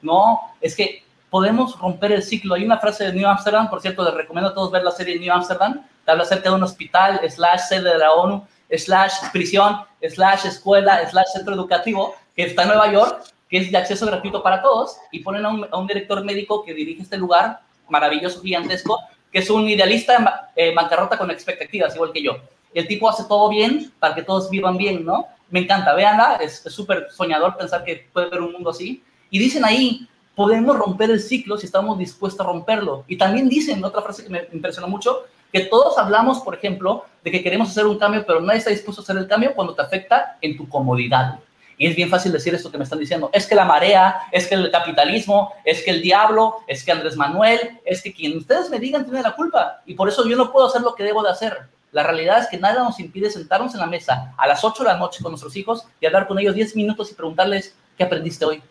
No, 0.01 0.39
es 0.59 0.75
que 0.75 1.03
podemos 1.29 1.79
romper 1.79 2.11
el 2.11 2.23
ciclo. 2.23 2.55
Hay 2.55 2.65
una 2.65 2.79
frase 2.79 3.05
de 3.05 3.13
New 3.13 3.27
Amsterdam, 3.27 3.69
por 3.69 3.81
cierto, 3.81 4.03
les 4.03 4.13
recomiendo 4.13 4.49
a 4.49 4.53
todos 4.53 4.71
ver 4.71 4.83
la 4.83 4.91
serie 4.91 5.19
New 5.19 5.31
Amsterdam, 5.31 5.85
te 6.05 6.11
habla 6.11 6.23
acerca 6.23 6.49
de 6.49 6.55
un 6.55 6.63
hospital, 6.63 7.21
slash 7.29 7.61
sede 7.69 7.89
de 7.89 7.97
la 7.97 8.11
ONU, 8.13 8.45
slash 8.71 9.13
prisión, 9.31 9.77
slash 10.01 10.45
escuela, 10.45 11.07
slash 11.09 11.27
centro 11.33 11.53
educativo, 11.53 12.15
que 12.35 12.43
está 12.43 12.63
en 12.63 12.69
Nueva 12.69 12.91
York, 12.91 13.23
que 13.49 13.57
es 13.57 13.71
de 13.71 13.77
acceso 13.77 14.05
gratuito 14.05 14.41
para 14.43 14.61
todos, 14.61 14.97
y 15.11 15.19
ponen 15.19 15.45
a 15.45 15.49
un, 15.49 15.67
a 15.71 15.77
un 15.77 15.87
director 15.87 16.23
médico 16.23 16.63
que 16.63 16.73
dirige 16.73 17.03
este 17.03 17.17
lugar 17.17 17.61
maravilloso, 17.89 18.41
gigantesco, 18.41 18.99
que 19.31 19.39
es 19.39 19.49
un 19.49 19.67
idealista 19.67 20.15
en 20.15 20.27
eh, 20.55 20.73
bancarrota 20.73 21.17
con 21.17 21.31
expectativas, 21.31 21.95
igual 21.95 22.11
que 22.11 22.23
yo. 22.23 22.37
El 22.73 22.87
tipo 22.87 23.09
hace 23.09 23.23
todo 23.25 23.49
bien 23.49 23.91
para 23.99 24.15
que 24.15 24.23
todos 24.23 24.49
vivan 24.49 24.77
bien, 24.77 25.05
¿no? 25.05 25.27
Me 25.49 25.61
encanta, 25.61 25.93
véanla, 25.93 26.35
es 26.35 26.61
súper 26.67 27.07
soñador 27.11 27.57
pensar 27.57 27.83
que 27.83 28.07
puede 28.13 28.27
haber 28.27 28.41
un 28.41 28.51
mundo 28.51 28.69
así. 28.69 29.03
Y 29.31 29.39
dicen 29.39 29.65
ahí, 29.65 30.07
podemos 30.35 30.77
romper 30.77 31.09
el 31.11 31.19
ciclo 31.19 31.57
si 31.57 31.65
estamos 31.65 31.97
dispuestos 31.97 32.39
a 32.41 32.49
romperlo. 32.49 33.03
Y 33.07 33.17
también 33.17 33.49
dicen, 33.49 33.83
otra 33.83 34.01
frase 34.01 34.23
que 34.23 34.29
me 34.29 34.47
impresionó 34.53 34.87
mucho, 34.87 35.25
que 35.51 35.61
todos 35.61 35.97
hablamos, 35.97 36.39
por 36.39 36.55
ejemplo, 36.55 37.05
de 37.23 37.31
que 37.31 37.43
queremos 37.43 37.69
hacer 37.69 37.85
un 37.87 37.97
cambio, 37.97 38.23
pero 38.25 38.39
nadie 38.39 38.59
está 38.59 38.69
dispuesto 38.69 39.01
a 39.01 39.03
hacer 39.03 39.17
el 39.17 39.27
cambio 39.27 39.53
cuando 39.55 39.73
te 39.73 39.81
afecta 39.81 40.37
en 40.41 40.55
tu 40.55 40.69
comodidad. 40.69 41.39
Y 41.79 41.87
es 41.87 41.95
bien 41.95 42.09
fácil 42.09 42.33
decir 42.33 42.53
esto 42.53 42.69
que 42.69 42.77
me 42.77 42.83
están 42.83 42.99
diciendo. 42.99 43.29
Es 43.31 43.47
que 43.47 43.55
la 43.55 43.63
marea, 43.63 44.23
es 44.33 44.47
que 44.47 44.55
el 44.55 44.69
capitalismo, 44.69 45.53
es 45.63 45.81
que 45.81 45.91
el 45.91 46.01
diablo, 46.01 46.57
es 46.67 46.83
que 46.83 46.91
Andrés 46.91 47.15
Manuel, 47.15 47.79
es 47.85 48.03
que 48.03 48.13
quien 48.13 48.37
ustedes 48.37 48.69
me 48.69 48.79
digan 48.79 49.05
tiene 49.05 49.21
la 49.21 49.33
culpa. 49.33 49.81
Y 49.85 49.93
por 49.93 50.09
eso 50.09 50.27
yo 50.27 50.35
no 50.35 50.51
puedo 50.51 50.67
hacer 50.67 50.81
lo 50.81 50.93
que 50.93 51.05
debo 51.05 51.23
de 51.23 51.29
hacer. 51.29 51.57
La 51.93 52.03
realidad 52.03 52.39
es 52.39 52.47
que 52.47 52.57
nada 52.57 52.83
nos 52.83 52.99
impide 52.99 53.31
sentarnos 53.31 53.73
en 53.75 53.79
la 53.79 53.85
mesa 53.85 54.33
a 54.37 54.45
las 54.45 54.61
8 54.61 54.83
de 54.83 54.89
la 54.89 54.97
noche 54.97 55.23
con 55.23 55.31
nuestros 55.31 55.55
hijos 55.55 55.85
y 56.01 56.05
hablar 56.05 56.27
con 56.27 56.37
ellos 56.37 56.53
10 56.53 56.75
minutos 56.75 57.11
y 57.11 57.15
preguntarles 57.15 57.73
qué 57.97 58.03
aprendiste 58.03 58.43
hoy, 58.43 58.61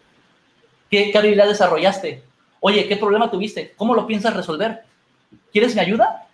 qué, 0.90 1.10
qué 1.10 1.16
habilidad 1.16 1.48
desarrollaste, 1.48 2.22
oye, 2.60 2.86
qué 2.86 2.96
problema 2.98 3.30
tuviste, 3.30 3.72
cómo 3.78 3.94
lo 3.94 4.06
piensas 4.06 4.36
resolver, 4.36 4.84
¿quieres 5.50 5.74
mi 5.74 5.80
ayuda? 5.80 6.26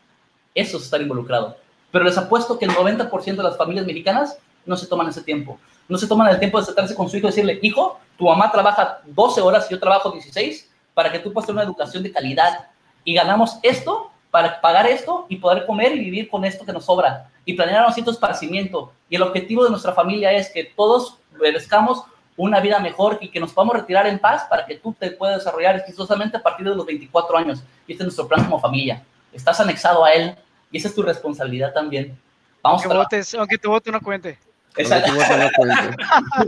Eso 0.56 0.78
es 0.78 0.82
estar 0.82 1.00
involucrado. 1.00 1.56
Pero 1.92 2.04
les 2.04 2.18
apuesto 2.18 2.58
que 2.58 2.64
el 2.64 2.72
90% 2.72 3.36
de 3.36 3.42
las 3.44 3.56
familias 3.56 3.86
mexicanas 3.86 4.38
no 4.66 4.76
se 4.76 4.88
toman 4.88 5.08
ese 5.08 5.22
tiempo 5.22 5.60
no 5.88 5.98
se 5.98 6.06
toman 6.06 6.28
el 6.28 6.38
tiempo 6.38 6.58
de 6.58 6.66
sentarse 6.66 6.94
con 6.94 7.08
su 7.08 7.16
hijo 7.16 7.26
y 7.26 7.30
decirle, 7.30 7.58
hijo, 7.62 8.00
tu 8.16 8.26
mamá 8.26 8.50
trabaja 8.50 9.00
12 9.06 9.40
horas 9.40 9.66
y 9.68 9.74
yo 9.74 9.80
trabajo 9.80 10.10
16 10.10 10.70
para 10.94 11.10
que 11.10 11.18
tú 11.18 11.32
puedas 11.32 11.46
tener 11.46 11.56
una 11.56 11.64
educación 11.64 12.02
de 12.02 12.12
calidad 12.12 12.68
y 13.04 13.14
ganamos 13.14 13.58
esto 13.62 14.10
para 14.30 14.60
pagar 14.60 14.86
esto 14.86 15.26
y 15.28 15.36
poder 15.36 15.66
comer 15.66 15.94
y 15.94 16.00
vivir 16.00 16.28
con 16.28 16.44
esto 16.44 16.64
que 16.64 16.72
nos 16.72 16.86
sobra 16.86 17.30
y 17.44 17.54
planear 17.54 17.92
cierto 17.92 18.10
esparcimiento. 18.10 18.92
Y 19.08 19.16
el 19.16 19.22
objetivo 19.22 19.64
de 19.64 19.70
nuestra 19.70 19.92
familia 19.92 20.32
es 20.32 20.50
que 20.50 20.64
todos 20.64 21.18
merezcamos 21.40 22.04
una 22.36 22.60
vida 22.60 22.78
mejor 22.80 23.18
y 23.20 23.28
que 23.28 23.38
nos 23.38 23.52
podamos 23.52 23.76
retirar 23.76 24.06
en 24.06 24.18
paz 24.18 24.44
para 24.48 24.66
que 24.66 24.76
tú 24.76 24.92
te 24.98 25.12
puedas 25.12 25.38
desarrollar 25.38 25.76
exitosamente 25.76 26.36
a 26.36 26.42
partir 26.42 26.68
de 26.68 26.74
los 26.74 26.84
24 26.84 27.36
años. 27.36 27.62
Y 27.86 27.92
este 27.92 28.02
es 28.02 28.06
nuestro 28.06 28.26
plan 28.26 28.44
como 28.44 28.58
familia. 28.58 29.04
Estás 29.32 29.60
anexado 29.60 30.04
a 30.04 30.12
él 30.12 30.34
y 30.70 30.78
esa 30.78 30.88
es 30.88 30.94
tu 30.94 31.02
responsabilidad 31.02 31.72
también. 31.72 32.18
Vamos 32.62 32.82
aunque, 32.82 32.96
votes, 32.96 33.34
aunque 33.34 33.58
tu 33.58 33.70
voto 33.70 33.92
no 33.92 34.00
cuente. 34.00 34.38
Exacto. 34.76 35.12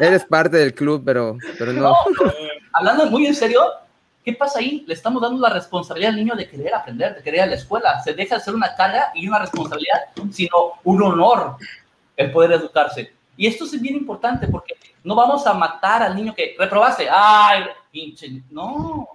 Eres 0.00 0.24
parte 0.24 0.56
del 0.56 0.74
club, 0.74 1.02
pero, 1.04 1.36
pero 1.58 1.72
no. 1.72 1.94
Hablando 2.72 3.06
muy 3.06 3.26
en 3.26 3.34
serio, 3.34 3.62
¿qué 4.24 4.32
pasa 4.32 4.58
ahí? 4.58 4.84
Le 4.86 4.94
estamos 4.94 5.22
dando 5.22 5.40
la 5.40 5.50
responsabilidad 5.50 6.10
al 6.10 6.16
niño 6.16 6.34
de 6.34 6.48
querer 6.48 6.74
aprender, 6.74 7.14
de 7.14 7.22
querer 7.22 7.38
ir 7.38 7.42
a 7.42 7.46
la 7.46 7.54
escuela. 7.56 8.00
Se 8.02 8.14
deja 8.14 8.36
de 8.36 8.40
ser 8.40 8.54
una 8.54 8.74
carga 8.74 9.10
y 9.14 9.28
una 9.28 9.38
responsabilidad, 9.38 10.00
sino 10.30 10.72
un 10.84 11.02
honor 11.02 11.56
el 12.16 12.32
poder 12.32 12.52
educarse. 12.52 13.12
Y 13.36 13.46
esto 13.46 13.64
es 13.64 13.80
bien 13.80 13.96
importante 13.96 14.48
porque 14.48 14.74
no 15.04 15.14
vamos 15.14 15.46
a 15.46 15.52
matar 15.52 16.02
al 16.02 16.16
niño 16.16 16.34
que 16.34 16.56
reprobaste. 16.58 17.06
¡Ay, 17.10 17.64
pinche! 17.92 18.42
No. 18.50 19.08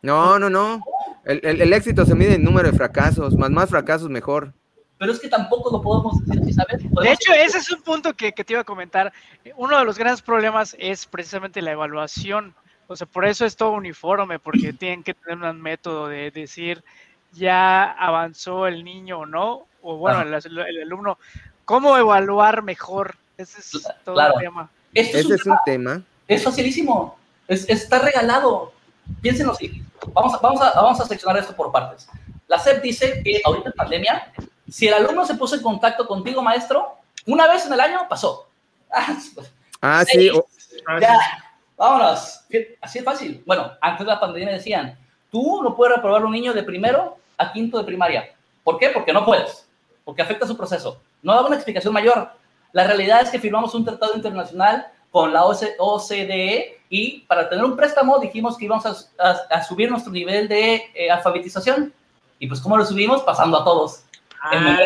No, 0.00 0.38
no, 0.38 0.48
no. 0.48 0.80
El, 1.24 1.40
el, 1.42 1.72
éxito 1.72 2.06
se 2.06 2.14
mide 2.14 2.34
en 2.34 2.44
número 2.44 2.70
de 2.70 2.76
fracasos. 2.76 3.36
Más 3.36 3.50
más 3.50 3.68
fracasos, 3.68 4.08
mejor. 4.08 4.54
Pero 4.98 5.12
es 5.12 5.20
que 5.20 5.28
tampoco 5.28 5.70
lo 5.70 5.80
podemos 5.80 6.24
decir, 6.24 6.54
¿sabes? 6.54 6.82
de 6.82 7.12
hecho, 7.12 7.32
ese 7.32 7.58
es 7.58 7.70
un 7.70 7.82
punto 7.82 8.14
que, 8.14 8.32
que, 8.32 8.44
te 8.44 8.54
iba 8.54 8.62
a 8.62 8.64
comentar. 8.64 9.12
Uno 9.56 9.78
de 9.78 9.84
los 9.84 9.98
grandes 9.98 10.22
problemas 10.22 10.76
es 10.78 11.06
precisamente 11.06 11.62
la 11.62 11.72
evaluación. 11.72 12.54
O 12.88 12.96
sea, 12.96 13.06
por 13.06 13.24
eso 13.24 13.44
es 13.46 13.56
todo 13.56 13.72
uniforme, 13.72 14.38
porque 14.38 14.72
tienen 14.78 15.02
que 15.04 15.14
tener 15.14 15.38
un 15.38 15.60
método 15.60 16.08
de 16.08 16.30
decir 16.30 16.82
ya 17.32 17.92
avanzó 17.92 18.66
el 18.66 18.84
niño 18.84 19.20
o 19.20 19.26
no, 19.26 19.66
o 19.82 19.96
bueno, 19.98 20.22
el, 20.22 20.34
el, 20.34 20.82
alumno, 20.82 21.18
cómo 21.64 21.96
evaluar 21.98 22.62
mejor 22.62 23.16
ese 23.38 23.60
es 23.60 23.86
todo 24.04 24.20
el 24.20 24.32
tema. 24.40 24.68
Ese 24.92 25.20
es 25.20 25.46
un, 25.46 25.56
tema. 25.64 26.02
Es 26.26 26.42
facilísimo. 26.42 27.16
Es, 27.46 27.68
está 27.68 28.00
regalado. 28.00 28.72
Piénsenlo 29.22 29.52
así. 29.52 29.82
Vamos 30.12 30.34
a, 30.34 30.38
vamos, 30.38 30.60
a, 30.60 30.72
vamos 30.74 31.00
a 31.00 31.06
seccionar 31.06 31.40
esto 31.40 31.54
por 31.54 31.70
partes. 31.70 32.08
La 32.48 32.58
SEP 32.58 32.82
dice 32.82 33.22
que 33.22 33.40
ahorita 33.44 33.68
en 33.68 33.74
pandemia, 33.74 34.32
si 34.70 34.88
el 34.88 34.94
alumno 34.94 35.24
se 35.24 35.34
puso 35.34 35.56
en 35.56 35.62
contacto 35.62 36.06
contigo, 36.06 36.42
maestro, 36.42 36.96
una 37.26 37.46
vez 37.46 37.66
en 37.66 37.72
el 37.72 37.80
año 37.80 38.06
pasó. 38.08 38.48
Ah, 39.80 40.04
sí. 40.04 40.30
Ya, 41.00 41.18
vámonos. 41.76 42.40
Así 42.80 42.98
es 42.98 43.04
fácil. 43.04 43.42
Bueno, 43.46 43.72
antes 43.80 44.06
de 44.06 44.12
la 44.12 44.20
pandemia 44.20 44.54
decían, 44.54 44.98
tú 45.30 45.62
no 45.62 45.76
puedes 45.76 45.96
reprobar 45.96 46.22
a 46.22 46.26
un 46.26 46.32
niño 46.32 46.52
de 46.52 46.62
primero 46.62 47.18
a 47.36 47.52
quinto 47.52 47.78
de 47.78 47.84
primaria. 47.84 48.34
¿Por 48.64 48.78
qué? 48.78 48.90
Porque 48.90 49.12
no 49.12 49.24
puedes. 49.24 49.66
Porque 50.04 50.22
afecta 50.22 50.46
su 50.46 50.56
proceso. 50.56 51.00
No 51.22 51.34
da 51.34 51.46
una 51.46 51.56
explicación 51.56 51.92
mayor. 51.92 52.30
La 52.72 52.86
realidad 52.86 53.22
es 53.22 53.30
que 53.30 53.38
firmamos 53.38 53.74
un 53.74 53.84
tratado 53.84 54.14
internacional 54.14 54.88
con 55.10 55.32
la 55.32 55.44
OCDE 55.44 56.80
y 56.90 57.20
para 57.20 57.48
tener 57.48 57.64
un 57.64 57.76
préstamo 57.76 58.18
dijimos 58.18 58.56
que 58.56 58.66
íbamos 58.66 58.84
a, 59.18 59.62
subir 59.62 59.90
nuestro 59.90 60.12
nivel 60.12 60.48
de 60.48 60.90
eh, 60.94 61.10
alfabetización. 61.10 61.92
Y 62.38 62.46
pues, 62.46 62.60
¿cómo 62.60 62.76
lo 62.76 62.84
subimos? 62.84 63.22
Pasando 63.22 63.58
a 63.58 63.64
todos. 63.64 64.04
Ah, 64.40 64.78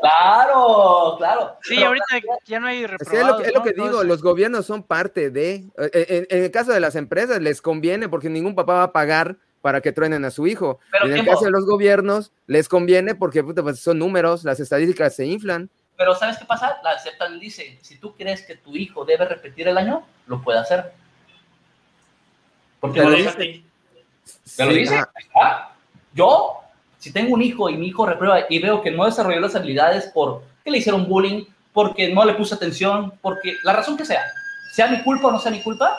claro, 0.00 1.14
claro. 1.18 1.56
Sí, 1.62 1.82
ahorita 1.82 2.06
ya 2.46 2.60
no 2.60 2.66
hay 2.66 2.86
reprobados, 2.86 3.42
es 3.46 3.54
lo 3.54 3.62
que, 3.62 3.72
digo, 3.72 4.04
los 4.04 4.22
gobiernos 4.22 4.66
son 4.66 4.82
parte 4.82 5.30
de... 5.30 5.66
Eh, 5.78 6.26
en, 6.30 6.44
el 6.44 6.50
caso 6.50 6.72
de 6.72 6.80
las 6.80 6.96
empresas 6.96 7.40
les 7.40 7.60
conviene 7.60 8.08
porque 8.08 8.30
ningún 8.30 8.54
papá 8.54 8.74
va 8.74 8.82
a 8.84 8.92
pagar 8.92 9.36
para 9.60 9.80
que 9.80 9.92
truenen 9.92 10.24
a 10.24 10.30
su 10.30 10.46
hijo. 10.46 10.80
en 11.02 11.12
el 11.12 11.24
caso 11.26 11.44
de 11.44 11.50
los 11.50 11.66
gobiernos 11.66 12.32
les 12.46 12.68
conviene 12.68 13.14
porque 13.14 13.44
pues, 13.44 13.80
son 13.80 13.98
números, 13.98 14.44
las 14.44 14.60
estadísticas 14.60 15.14
se 15.14 15.26
inflan. 15.26 15.68
Pero 15.96 16.14
¿sabes 16.14 16.38
qué 16.38 16.46
pasa? 16.46 16.78
La 16.82 16.92
aceptan 16.92 17.38
dice, 17.38 17.78
si 17.82 17.98
tú 17.98 18.16
crees 18.16 18.42
que 18.42 18.56
tu 18.56 18.74
hijo 18.74 19.04
debe 19.04 19.26
repetir 19.26 19.68
el 19.68 19.76
año, 19.76 20.02
lo 20.26 20.40
puede 20.40 20.58
hacer. 20.58 20.92
Porque 22.80 23.02
lo 23.02 23.10
dice. 23.10 23.62
¿Te 24.56 24.64
lo 24.64 24.72
dice? 24.72 25.04
Yo, 26.14 26.60
si 27.00 27.12
tengo 27.12 27.34
un 27.34 27.42
hijo 27.42 27.68
y 27.68 27.76
mi 27.76 27.88
hijo 27.88 28.06
reprueba 28.06 28.44
y 28.48 28.58
veo 28.60 28.80
que 28.82 28.92
no 28.92 29.06
desarrolló 29.06 29.40
las 29.40 29.56
habilidades 29.56 30.06
por 30.14 30.42
que 30.62 30.70
le 30.70 30.78
hicieron 30.78 31.08
bullying, 31.08 31.44
porque 31.72 32.12
no 32.12 32.24
le 32.24 32.34
puse 32.34 32.54
atención, 32.54 33.12
porque 33.22 33.56
la 33.64 33.72
razón 33.72 33.96
que 33.96 34.04
sea, 34.04 34.22
sea 34.74 34.86
mi 34.86 35.02
culpa 35.02 35.28
o 35.28 35.32
no 35.32 35.38
sea 35.38 35.50
mi 35.50 35.62
culpa, 35.62 35.96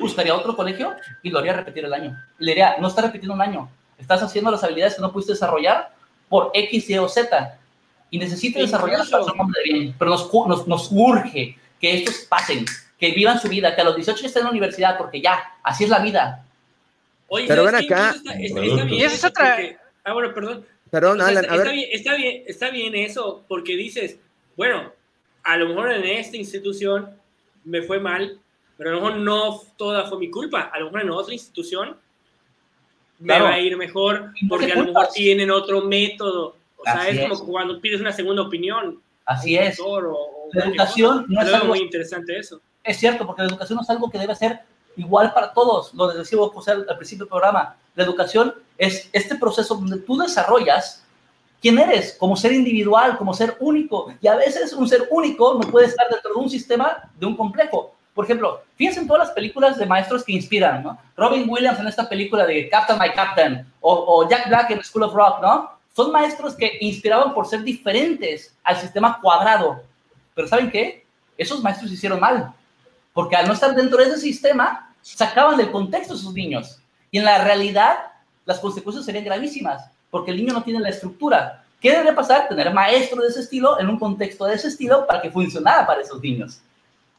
buscaría 0.00 0.34
otro 0.34 0.54
colegio 0.54 0.94
y 1.22 1.30
lo 1.30 1.40
haría 1.40 1.52
repetir 1.52 1.84
el 1.84 1.92
año. 1.92 2.16
Y 2.38 2.44
le 2.44 2.52
diría, 2.52 2.76
no 2.78 2.88
está 2.88 3.02
repitiendo 3.02 3.34
un 3.34 3.42
año, 3.42 3.68
estás 3.98 4.22
haciendo 4.22 4.50
las 4.50 4.62
habilidades 4.62 4.94
que 4.94 5.02
no 5.02 5.12
pudiste 5.12 5.32
desarrollar 5.32 5.90
por 6.28 6.50
X, 6.54 6.88
Y 6.88 6.98
o 6.98 7.08
Z 7.08 7.58
y 8.10 8.18
necesita 8.18 8.60
desarrollar 8.60 9.04
su 9.04 9.16
hombre 9.16 9.60
de 9.64 9.72
bien, 9.72 9.94
pero 9.98 10.12
nos, 10.12 10.32
nos, 10.32 10.66
nos, 10.66 10.88
urge 10.92 11.58
que 11.80 11.94
estos 11.94 12.26
pasen, 12.28 12.64
que 12.98 13.10
vivan 13.10 13.40
su 13.40 13.48
vida, 13.48 13.74
que 13.74 13.80
a 13.80 13.84
los 13.84 13.96
18 13.96 14.26
estén 14.26 14.40
en 14.40 14.44
la 14.44 14.50
universidad, 14.50 14.96
porque 14.96 15.20
ya, 15.20 15.42
así 15.62 15.84
es 15.84 15.90
la 15.90 15.98
vida. 15.98 16.44
Oye, 17.28 17.46
pero 17.46 17.64
ven 17.64 17.74
acá. 17.74 18.14
Está, 18.16 18.32
bien, 18.34 18.88
y 18.88 19.02
es 19.02 19.22
otra. 19.24 19.58
Ah, 20.10 20.12
bueno, 20.14 20.34
perdón. 20.34 20.66
Perdón, 20.90 21.20
Alan, 21.20 21.44
está, 21.44 21.54
a 21.54 21.58
ver. 21.58 21.72
Bien, 21.72 21.88
está, 21.92 22.16
bien, 22.16 22.42
está 22.46 22.70
bien 22.70 22.94
eso, 22.94 23.44
porque 23.46 23.76
dices, 23.76 24.18
bueno, 24.56 24.92
a 25.42 25.56
lo 25.56 25.68
mejor 25.68 25.92
en 25.92 26.04
esta 26.04 26.36
institución 26.36 27.10
me 27.64 27.82
fue 27.82 28.00
mal, 28.00 28.38
pero 28.76 28.90
a 28.90 28.92
lo 28.94 29.00
mejor 29.00 29.18
no 29.18 29.60
toda 29.76 30.08
fue 30.08 30.18
mi 30.18 30.30
culpa. 30.30 30.70
A 30.72 30.78
lo 30.78 30.86
mejor 30.86 31.02
en 31.02 31.10
otra 31.10 31.34
institución 31.34 31.96
me 33.18 33.38
va 33.38 33.54
a 33.54 33.60
ir 33.60 33.76
mejor, 33.76 34.32
porque 34.48 34.72
a 34.72 34.76
lo 34.76 34.84
mejor 34.86 35.08
tienen 35.12 35.50
otro 35.50 35.82
método 35.82 36.58
o 36.78 36.84
sea, 36.84 37.08
es, 37.08 37.28
como 37.28 37.44
cuando 37.46 37.80
pides 37.80 38.00
una 38.00 38.12
segunda 38.12 38.42
opinión. 38.42 39.00
Así 39.24 39.56
es. 39.56 39.78
la 40.52 40.64
educación 40.64 41.26
no 41.28 41.42
es 41.42 41.52
algo 41.52 41.66
muy 41.66 41.80
interesante 41.80 42.38
eso. 42.38 42.60
Es 42.84 42.98
cierto, 42.98 43.26
porque 43.26 43.42
la 43.42 43.48
educación 43.48 43.76
no 43.76 43.82
es 43.82 43.90
algo 43.90 44.10
que 44.10 44.18
debe 44.18 44.34
ser 44.34 44.60
igual 44.96 45.32
para 45.34 45.52
todos. 45.52 45.92
Lo 45.94 46.08
decía 46.08 46.38
José 46.38 46.70
al 46.72 46.96
principio 46.96 47.24
del 47.24 47.30
programa. 47.30 47.76
La 47.98 48.04
educación 48.04 48.54
es 48.78 49.10
este 49.12 49.34
proceso 49.34 49.74
donde 49.74 49.98
tú 49.98 50.16
desarrollas 50.16 51.04
quién 51.60 51.80
eres 51.80 52.16
como 52.16 52.36
ser 52.36 52.52
individual, 52.52 53.18
como 53.18 53.34
ser 53.34 53.56
único. 53.58 54.14
Y 54.20 54.28
a 54.28 54.36
veces 54.36 54.72
un 54.72 54.88
ser 54.88 55.08
único 55.10 55.54
no 55.54 55.68
puede 55.68 55.88
estar 55.88 56.08
dentro 56.08 56.32
de 56.32 56.38
un 56.38 56.48
sistema 56.48 57.10
de 57.18 57.26
un 57.26 57.36
complejo. 57.36 57.96
Por 58.14 58.24
ejemplo, 58.24 58.62
fíjense 58.76 59.00
en 59.00 59.08
todas 59.08 59.26
las 59.26 59.34
películas 59.34 59.76
de 59.78 59.86
maestros 59.86 60.22
que 60.22 60.30
inspiran, 60.30 60.84
¿no? 60.84 60.96
Robin 61.16 61.50
Williams 61.50 61.80
en 61.80 61.88
esta 61.88 62.08
película 62.08 62.46
de 62.46 62.68
Captain 62.68 63.00
My 63.00 63.10
Captain 63.12 63.66
o, 63.80 63.92
o 63.92 64.28
Jack 64.28 64.46
Black 64.46 64.70
en 64.70 64.84
School 64.84 65.02
of 65.02 65.14
Rock, 65.14 65.42
¿no? 65.42 65.68
Son 65.96 66.12
maestros 66.12 66.54
que 66.54 66.78
inspiraban 66.80 67.34
por 67.34 67.48
ser 67.48 67.64
diferentes 67.64 68.54
al 68.62 68.76
sistema 68.76 69.18
cuadrado. 69.20 69.82
Pero 70.36 70.46
¿saben 70.46 70.70
qué? 70.70 71.04
Esos 71.36 71.64
maestros 71.64 71.90
hicieron 71.90 72.20
mal. 72.20 72.54
Porque 73.12 73.34
al 73.34 73.48
no 73.48 73.54
estar 73.54 73.74
dentro 73.74 73.98
de 73.98 74.04
ese 74.04 74.18
sistema, 74.18 74.94
sacaban 75.02 75.56
del 75.56 75.72
contexto 75.72 76.14
a 76.14 76.16
sus 76.16 76.32
niños. 76.32 76.80
Y 77.10 77.18
en 77.18 77.24
la 77.24 77.44
realidad, 77.44 77.98
las 78.44 78.58
consecuencias 78.58 79.04
serían 79.04 79.24
gravísimas. 79.24 79.90
Porque 80.10 80.30
el 80.30 80.38
niño 80.38 80.54
no 80.54 80.62
tiene 80.62 80.80
la 80.80 80.88
estructura. 80.88 81.64
¿Qué 81.80 81.90
debería 81.90 82.14
pasar? 82.14 82.48
Tener 82.48 82.72
maestro 82.72 83.22
de 83.22 83.28
ese 83.28 83.40
estilo 83.40 83.78
en 83.78 83.88
un 83.88 83.98
contexto 83.98 84.46
de 84.46 84.54
ese 84.54 84.68
estilo 84.68 85.06
para 85.06 85.20
que 85.20 85.30
funcionara 85.30 85.86
para 85.86 86.00
esos 86.00 86.20
niños. 86.20 86.60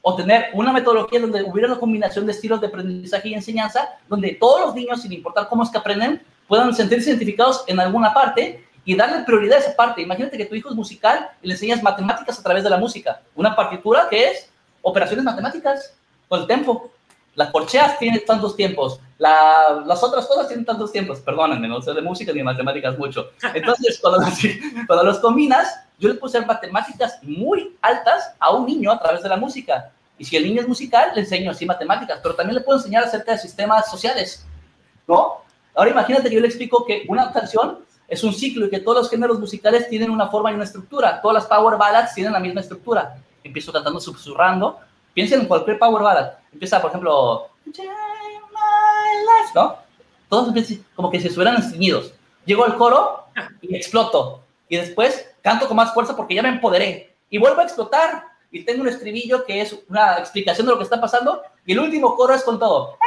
O 0.01 0.15
tener 0.15 0.47
una 0.53 0.73
metodología 0.73 1.19
donde 1.19 1.43
hubiera 1.43 1.67
una 1.67 1.79
combinación 1.79 2.25
de 2.25 2.31
estilos 2.31 2.59
de 2.59 2.67
aprendizaje 2.67 3.29
y 3.29 3.33
enseñanza, 3.33 3.87
donde 4.07 4.33
todos 4.39 4.61
los 4.61 4.75
niños, 4.75 5.01
sin 5.01 5.13
importar 5.13 5.47
cómo 5.47 5.63
es 5.63 5.69
que 5.69 5.77
aprenden, 5.77 6.21
puedan 6.47 6.73
sentirse 6.73 7.09
identificados 7.09 7.63
en 7.67 7.79
alguna 7.79 8.13
parte 8.13 8.65
y 8.83 8.95
darle 8.95 9.23
prioridad 9.23 9.57
a 9.57 9.61
esa 9.61 9.75
parte. 9.75 10.01
Imagínate 10.01 10.37
que 10.37 10.45
tu 10.45 10.55
hijo 10.55 10.69
es 10.69 10.75
musical 10.75 11.29
y 11.41 11.47
le 11.47 11.53
enseñas 11.53 11.83
matemáticas 11.83 12.39
a 12.39 12.43
través 12.43 12.63
de 12.63 12.69
la 12.69 12.77
música. 12.77 13.21
Una 13.35 13.55
partitura 13.55 14.07
que 14.09 14.31
es 14.31 14.49
operaciones 14.81 15.23
matemáticas 15.23 15.93
con 16.27 16.41
el 16.41 16.47
tempo. 16.47 16.91
Las 17.39 17.51
corcheas 17.51 17.97
tienen 17.97 18.21
tantos 18.25 18.53
tiempos, 18.57 18.99
las 19.17 20.03
otras 20.03 20.27
cosas 20.27 20.49
tienen 20.49 20.65
tantos 20.65 20.91
tiempos. 20.91 21.21
Perdónenme, 21.21 21.69
no 21.69 21.81
sé 21.81 21.93
de 21.93 22.01
música 22.01 22.33
ni 22.33 22.39
de 22.39 22.43
matemáticas 22.43 22.99
mucho. 22.99 23.31
Entonces, 23.53 23.97
cuando, 24.01 24.29
cuando 24.85 25.05
los 25.05 25.19
combinas, 25.19 25.73
yo 25.97 26.09
le 26.09 26.15
puse 26.15 26.45
matemáticas 26.45 27.17
muy 27.21 27.77
altas 27.81 28.33
a 28.39 28.51
un 28.51 28.65
niño 28.65 28.91
a 28.91 28.99
través 28.99 29.23
de 29.23 29.29
la 29.29 29.37
música. 29.37 29.89
Y 30.17 30.25
si 30.25 30.35
el 30.35 30.43
niño 30.43 30.59
es 30.59 30.67
musical, 30.67 31.11
le 31.15 31.21
enseño 31.21 31.51
así 31.51 31.65
matemáticas, 31.65 32.19
pero 32.21 32.35
también 32.35 32.55
le 32.55 32.61
puedo 32.61 32.77
enseñar 32.77 33.05
acerca 33.05 33.31
de 33.31 33.37
sistemas 33.37 33.89
sociales, 33.89 34.45
¿no? 35.07 35.35
Ahora 35.75 35.91
imagínate 35.91 36.27
que 36.27 36.35
yo 36.35 36.41
le 36.41 36.47
explico 36.47 36.85
que 36.85 37.05
una 37.07 37.31
canción 37.31 37.77
es 38.05 38.21
un 38.21 38.33
ciclo 38.33 38.65
y 38.65 38.69
que 38.69 38.81
todos 38.81 38.97
los 38.97 39.09
géneros 39.09 39.39
musicales 39.39 39.87
tienen 39.87 40.09
una 40.09 40.27
forma 40.27 40.51
y 40.51 40.55
una 40.55 40.65
estructura. 40.65 41.21
Todas 41.21 41.35
las 41.35 41.45
power 41.45 41.77
ballads 41.77 42.13
tienen 42.13 42.33
la 42.33 42.41
misma 42.41 42.59
estructura. 42.59 43.15
Empiezo 43.45 43.71
cantando 43.71 44.01
susurrando. 44.01 44.77
Piensen 45.13 45.39
en 45.39 45.45
cualquier 45.47 45.79
power 45.79 46.03
ballad. 46.03 46.38
Empieza, 46.51 46.81
por 46.81 46.89
ejemplo, 46.89 47.49
¿no? 49.55 49.77
Todos 50.27 50.53
como 50.95 51.09
que 51.09 51.19
se 51.19 51.27
estuvieran 51.27 51.55
enseñidos. 51.55 52.13
Llego 52.45 52.63
al 52.63 52.77
coro 52.77 53.25
y 53.61 53.75
exploto. 53.75 54.41
Y 54.67 54.77
después 54.77 55.27
canto 55.41 55.67
con 55.67 55.77
más 55.77 55.93
fuerza 55.93 56.15
porque 56.15 56.35
ya 56.35 56.43
me 56.43 56.49
empoderé. 56.49 57.15
Y 57.29 57.37
vuelvo 57.37 57.61
a 57.61 57.63
explotar. 57.63 58.25
Y 58.51 58.63
tengo 58.63 58.81
un 58.81 58.87
estribillo 58.87 59.45
que 59.45 59.61
es 59.61 59.75
una 59.87 60.17
explicación 60.17 60.65
de 60.65 60.73
lo 60.73 60.77
que 60.77 60.83
está 60.83 60.99
pasando. 60.99 61.41
Y 61.65 61.73
el 61.73 61.79
último 61.79 62.15
coro 62.15 62.33
es 62.33 62.43
con 62.43 62.59
todo 62.59 62.97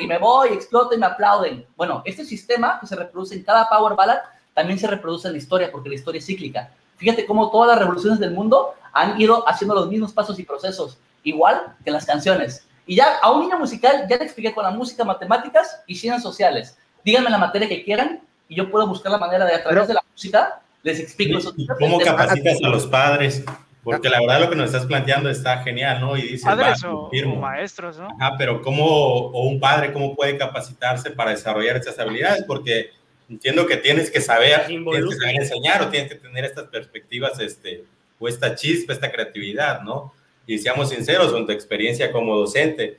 y 0.00 0.06
me 0.06 0.18
voy, 0.18 0.50
exploto 0.50 0.94
y 0.94 0.98
me 0.98 1.06
aplauden. 1.06 1.66
Bueno, 1.76 2.02
este 2.04 2.24
sistema 2.24 2.78
que 2.80 2.86
se 2.86 2.96
reproduce 2.96 3.34
en 3.34 3.42
cada 3.42 3.68
Power 3.68 3.94
Ballad 3.94 4.18
también 4.54 4.78
se 4.78 4.86
reproduce 4.86 5.28
en 5.28 5.32
la 5.34 5.38
historia 5.38 5.70
porque 5.70 5.88
la 5.88 5.94
historia 5.94 6.18
es 6.18 6.26
cíclica. 6.26 6.72
Fíjate 6.96 7.26
cómo 7.26 7.50
todas 7.50 7.70
las 7.70 7.78
revoluciones 7.78 8.18
del 8.20 8.32
mundo 8.32 8.74
han 8.92 9.20
ido 9.20 9.48
haciendo 9.48 9.74
los 9.74 9.88
mismos 9.88 10.12
pasos 10.12 10.38
y 10.38 10.42
procesos, 10.42 10.98
igual 11.22 11.76
que 11.84 11.90
las 11.90 12.06
canciones. 12.06 12.66
Y 12.86 12.96
ya 12.96 13.18
a 13.22 13.30
un 13.30 13.42
niño 13.42 13.58
musical 13.58 14.06
ya 14.08 14.16
le 14.16 14.24
expliqué 14.24 14.52
con 14.52 14.64
la 14.64 14.70
música, 14.70 15.04
matemáticas 15.04 15.82
y 15.86 15.94
ciencias 15.94 16.22
sociales. 16.22 16.76
Díganme 17.04 17.30
la 17.30 17.38
materia 17.38 17.68
que 17.68 17.84
quieran 17.84 18.20
y 18.48 18.56
yo 18.56 18.70
puedo 18.70 18.86
buscar 18.86 19.12
la 19.12 19.18
manera 19.18 19.44
de 19.44 19.54
a 19.54 19.62
través 19.62 19.88
de 19.88 19.94
la 19.94 20.02
música 20.12 20.60
les 20.82 20.98
explico 20.98 21.38
eso. 21.38 21.54
¿Cómo 21.78 21.98
capacitas 22.00 22.58
a 22.64 22.68
los 22.68 22.86
padres? 22.86 23.44
Porque 23.82 24.10
la 24.10 24.20
verdad 24.20 24.40
lo 24.40 24.50
que 24.50 24.56
nos 24.56 24.66
estás 24.66 24.86
planteando 24.86 25.30
está 25.30 25.62
genial, 25.62 26.00
¿no? 26.00 26.16
Y 26.16 26.22
dices, 26.22 26.44
padres 26.44 26.84
o, 26.84 27.10
maestros, 27.38 27.98
¿no? 27.98 28.08
Ah, 28.20 28.34
pero 28.36 28.60
¿cómo, 28.60 28.84
o 28.84 29.44
un 29.44 29.58
padre, 29.58 29.92
cómo 29.92 30.14
puede 30.14 30.36
capacitarse 30.36 31.10
para 31.10 31.30
desarrollar 31.30 31.76
estas 31.76 31.98
habilidades? 31.98 32.44
Porque 32.46 32.90
entiendo 33.28 33.66
que 33.66 33.76
tienes 33.78 34.10
que 34.10 34.20
saber, 34.20 34.66
tienes 34.66 34.84
que 34.84 35.16
saber 35.16 35.36
enseñar 35.36 35.82
o 35.82 35.88
tienes 35.88 36.12
que 36.12 36.18
tener 36.18 36.44
estas 36.44 36.64
perspectivas, 36.68 37.38
este, 37.40 37.84
o 38.18 38.28
esta 38.28 38.54
chispa, 38.54 38.92
esta 38.92 39.10
creatividad, 39.10 39.80
¿no? 39.80 40.12
Y 40.50 40.58
seamos 40.58 40.88
sinceros, 40.88 41.30
con 41.30 41.46
tu 41.46 41.52
experiencia 41.52 42.10
como 42.10 42.36
docente, 42.36 42.98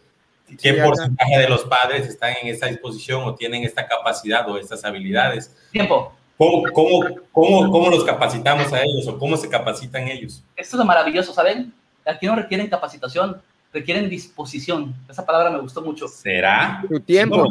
¿qué 0.61 0.73
porcentaje 0.75 1.37
de 1.37 1.49
los 1.49 1.65
padres 1.65 2.07
están 2.07 2.33
en 2.41 2.47
esta 2.47 2.67
disposición 2.67 3.23
o 3.25 3.35
tienen 3.35 3.65
esta 3.65 3.85
capacidad 3.85 4.49
o 4.49 4.57
estas 4.57 4.85
habilidades? 4.85 5.53
Tiempo. 5.69 6.13
¿Cómo, 6.37 6.63
cómo, 6.71 7.09
cómo, 7.33 7.69
cómo 7.69 7.89
los 7.89 8.05
capacitamos 8.05 8.71
a 8.71 8.81
ellos 8.83 9.05
o 9.05 9.19
cómo 9.19 9.35
se 9.35 9.49
capacitan 9.49 10.07
ellos? 10.07 10.41
Esto 10.55 10.79
es 10.79 10.85
maravilloso, 10.85 11.33
¿saben? 11.33 11.73
Aquí 12.05 12.25
no 12.25 12.37
requieren 12.37 12.67
capacitación, 12.67 13.41
requieren 13.73 14.09
disposición. 14.09 14.95
Esa 15.09 15.25
palabra 15.25 15.49
me 15.49 15.59
gustó 15.59 15.81
mucho. 15.81 16.07
¿Será? 16.07 16.81
Tu 16.87 17.01
tiempo. 17.01 17.45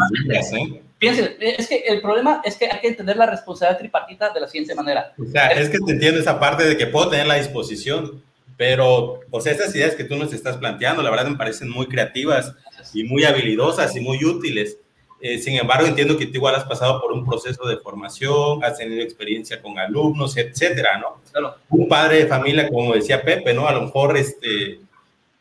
Piensen, 0.98 1.36
es 1.40 1.68
que 1.68 1.76
el 1.86 2.00
problema 2.00 2.40
es 2.42 2.56
que 2.56 2.70
hay 2.72 2.80
que 2.80 2.88
entender 2.88 3.18
la 3.18 3.26
responsabilidad 3.26 3.78
tripartita 3.78 4.30
de 4.30 4.40
la 4.40 4.48
siguiente 4.48 4.74
manera. 4.74 5.12
O 5.18 5.30
sea, 5.30 5.48
es 5.48 5.68
que 5.68 5.78
te 5.78 5.92
entiendo 5.92 6.18
esa 6.18 6.40
parte 6.40 6.64
de 6.64 6.78
que 6.78 6.86
puedo 6.86 7.10
tener 7.10 7.26
la 7.26 7.34
disposición, 7.34 8.22
pero, 8.60 9.20
o 9.30 9.40
sea, 9.40 9.54
esas 9.54 9.74
ideas 9.74 9.94
que 9.94 10.04
tú 10.04 10.16
nos 10.16 10.34
estás 10.34 10.58
planteando, 10.58 11.02
la 11.02 11.08
verdad 11.08 11.28
me 11.28 11.38
parecen 11.38 11.70
muy 11.70 11.86
creativas 11.86 12.54
y 12.92 13.04
muy 13.04 13.24
habilidosas 13.24 13.96
y 13.96 14.00
muy 14.00 14.22
útiles. 14.22 14.76
Eh, 15.22 15.38
sin 15.38 15.56
embargo, 15.56 15.86
entiendo 15.86 16.18
que 16.18 16.26
tú 16.26 16.34
igual 16.34 16.54
has 16.54 16.64
pasado 16.64 17.00
por 17.00 17.10
un 17.10 17.24
proceso 17.24 17.66
de 17.66 17.78
formación, 17.78 18.62
has 18.62 18.76
tenido 18.76 19.00
experiencia 19.00 19.62
con 19.62 19.78
alumnos, 19.78 20.36
etcétera, 20.36 20.98
¿no? 20.98 21.22
Un 21.70 21.88
padre 21.88 22.18
de 22.18 22.26
familia, 22.26 22.68
como 22.68 22.92
decía 22.92 23.22
Pepe, 23.22 23.54
¿no? 23.54 23.66
A 23.66 23.72
lo 23.72 23.80
mejor 23.80 24.14
este, 24.18 24.80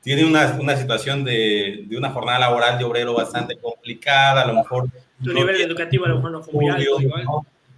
tiene 0.01 0.23
una, 0.23 0.57
una 0.57 0.77
situación 0.77 1.25
de, 1.25 1.83
de, 1.87 1.97
una 1.97 2.11
jornada 2.11 2.39
laboral 2.39 2.77
de 2.77 2.85
obrero 2.85 3.13
bastante 3.13 3.57
complicada, 3.57 4.43
a 4.43 4.47
lo 4.47 4.53
mejor... 4.53 4.87
Tu 5.21 5.33
nivel 5.33 5.59
educativo 5.59 6.05
a 6.05 6.07
lo 6.07 6.15
mejor 6.15 6.31
no 6.31 6.41
fue 6.41 6.53
muy 6.53 6.69
alto, 6.69 7.01
igual. 7.01 7.25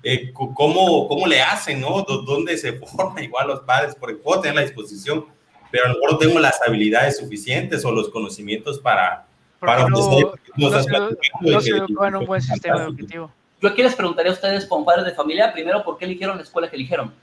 Eh, 0.03 0.31
¿cómo, 0.33 1.07
¿Cómo 1.07 1.27
le 1.27 1.41
hacen, 1.41 1.81
no? 1.81 2.03
¿Dónde 2.03 2.57
se 2.57 2.73
forman 2.79 3.23
igual 3.23 3.47
los 3.47 3.61
padres? 3.61 3.95
Porque 3.95 4.15
puedo 4.15 4.41
tener 4.41 4.55
la 4.55 4.61
disposición, 4.61 5.25
pero 5.71 5.85
a 5.85 5.87
lo 5.89 5.95
mejor 5.95 6.11
no 6.13 6.17
tengo 6.17 6.39
las 6.39 6.59
habilidades 6.65 7.17
suficientes 7.17 7.85
o 7.85 7.91
los 7.91 8.09
conocimientos 8.09 8.79
para, 8.79 9.25
para 9.59 9.87
no, 9.87 10.33
no, 10.57 11.61
se 11.61 11.69
educó 11.69 12.05
en 12.05 12.15
un 12.15 12.25
buen 12.25 12.41
sistema 12.41 12.83
educativo. 12.83 13.31
Yo 13.61 13.69
aquí 13.69 13.83
les 13.83 13.95
preguntaría 13.95 14.31
a 14.31 14.33
ustedes 14.33 14.65
como 14.65 14.85
padres 14.85 15.05
de 15.05 15.11
familia, 15.11 15.53
primero, 15.53 15.83
¿por 15.83 15.97
qué 15.97 16.05
eligieron 16.05 16.37
la 16.37 16.43
escuela 16.43 16.69
que 16.69 16.75
eligieron? 16.75 17.13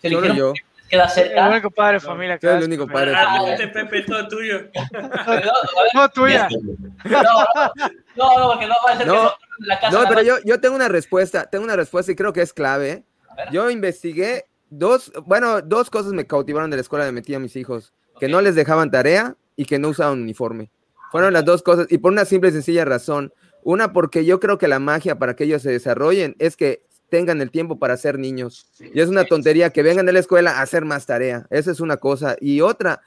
¿Se 0.00 0.06
eligieron 0.06 0.36
yo 0.36 0.52
queda 0.88 1.08
cerca. 1.08 1.46
El 1.46 1.52
único 1.52 1.70
padre 1.70 1.94
de 1.94 2.00
familia. 2.00 2.38
Que 2.38 2.48
el 2.48 2.64
único 2.64 2.86
padre 2.86 3.10
de 3.10 3.16
ah, 3.16 3.36
familia. 3.36 3.58
Ah, 3.60 3.72
Pepe, 3.72 4.02
todo 4.02 4.28
tuyo. 4.28 4.60
no, 5.94 6.08
tuya. 6.10 6.48
No, 7.04 8.34
no, 8.34 8.38
no, 8.38 8.50
porque 8.50 8.66
no 8.66 8.74
va 8.84 8.92
a 8.92 8.96
ser 8.96 9.06
no, 9.06 9.30
que 9.30 9.66
la 9.66 9.78
casa. 9.78 9.96
No, 9.96 10.08
pero 10.08 10.22
yo, 10.22 10.34
yo 10.44 10.60
tengo 10.60 10.74
una 10.74 10.88
respuesta, 10.88 11.48
tengo 11.48 11.64
una 11.64 11.76
respuesta 11.76 12.10
y 12.10 12.16
creo 12.16 12.32
que 12.32 12.42
es 12.42 12.52
clave. 12.52 13.04
Yo 13.52 13.70
investigué 13.70 14.46
dos, 14.70 15.12
bueno, 15.24 15.62
dos 15.62 15.90
cosas 15.90 16.12
me 16.12 16.26
cautivaron 16.26 16.70
de 16.70 16.76
la 16.76 16.80
escuela 16.80 17.04
de 17.04 17.12
metí 17.12 17.34
a 17.34 17.38
mis 17.38 17.54
hijos, 17.54 17.92
que 18.18 18.26
no 18.26 18.40
les 18.40 18.56
dejaban 18.56 18.90
tarea 18.90 19.36
y 19.54 19.66
que 19.66 19.78
no 19.78 19.88
usaban 19.88 20.20
uniforme. 20.20 20.70
Fueron 21.10 21.32
las 21.32 21.44
dos 21.44 21.62
cosas, 21.62 21.86
y 21.90 21.98
por 21.98 22.12
una 22.12 22.24
simple 22.24 22.50
y 22.50 22.52
sencilla 22.52 22.84
razón. 22.84 23.32
Una, 23.62 23.92
porque 23.92 24.24
yo 24.24 24.40
creo 24.40 24.58
que 24.58 24.68
la 24.68 24.78
magia 24.78 25.18
para 25.18 25.34
que 25.34 25.44
ellos 25.44 25.62
se 25.62 25.70
desarrollen 25.70 26.36
es 26.38 26.56
que 26.56 26.82
tengan 27.08 27.40
el 27.40 27.50
tiempo 27.50 27.78
para 27.78 27.96
ser 27.96 28.18
niños. 28.18 28.66
Y 28.80 29.00
es 29.00 29.08
una 29.08 29.24
tontería 29.24 29.70
que 29.70 29.82
vengan 29.82 30.06
de 30.06 30.12
la 30.12 30.18
escuela 30.20 30.58
a 30.58 30.62
hacer 30.62 30.84
más 30.84 31.06
tarea. 31.06 31.46
Esa 31.50 31.70
es 31.70 31.80
una 31.80 31.96
cosa. 31.96 32.36
Y 32.40 32.60
otra, 32.60 33.00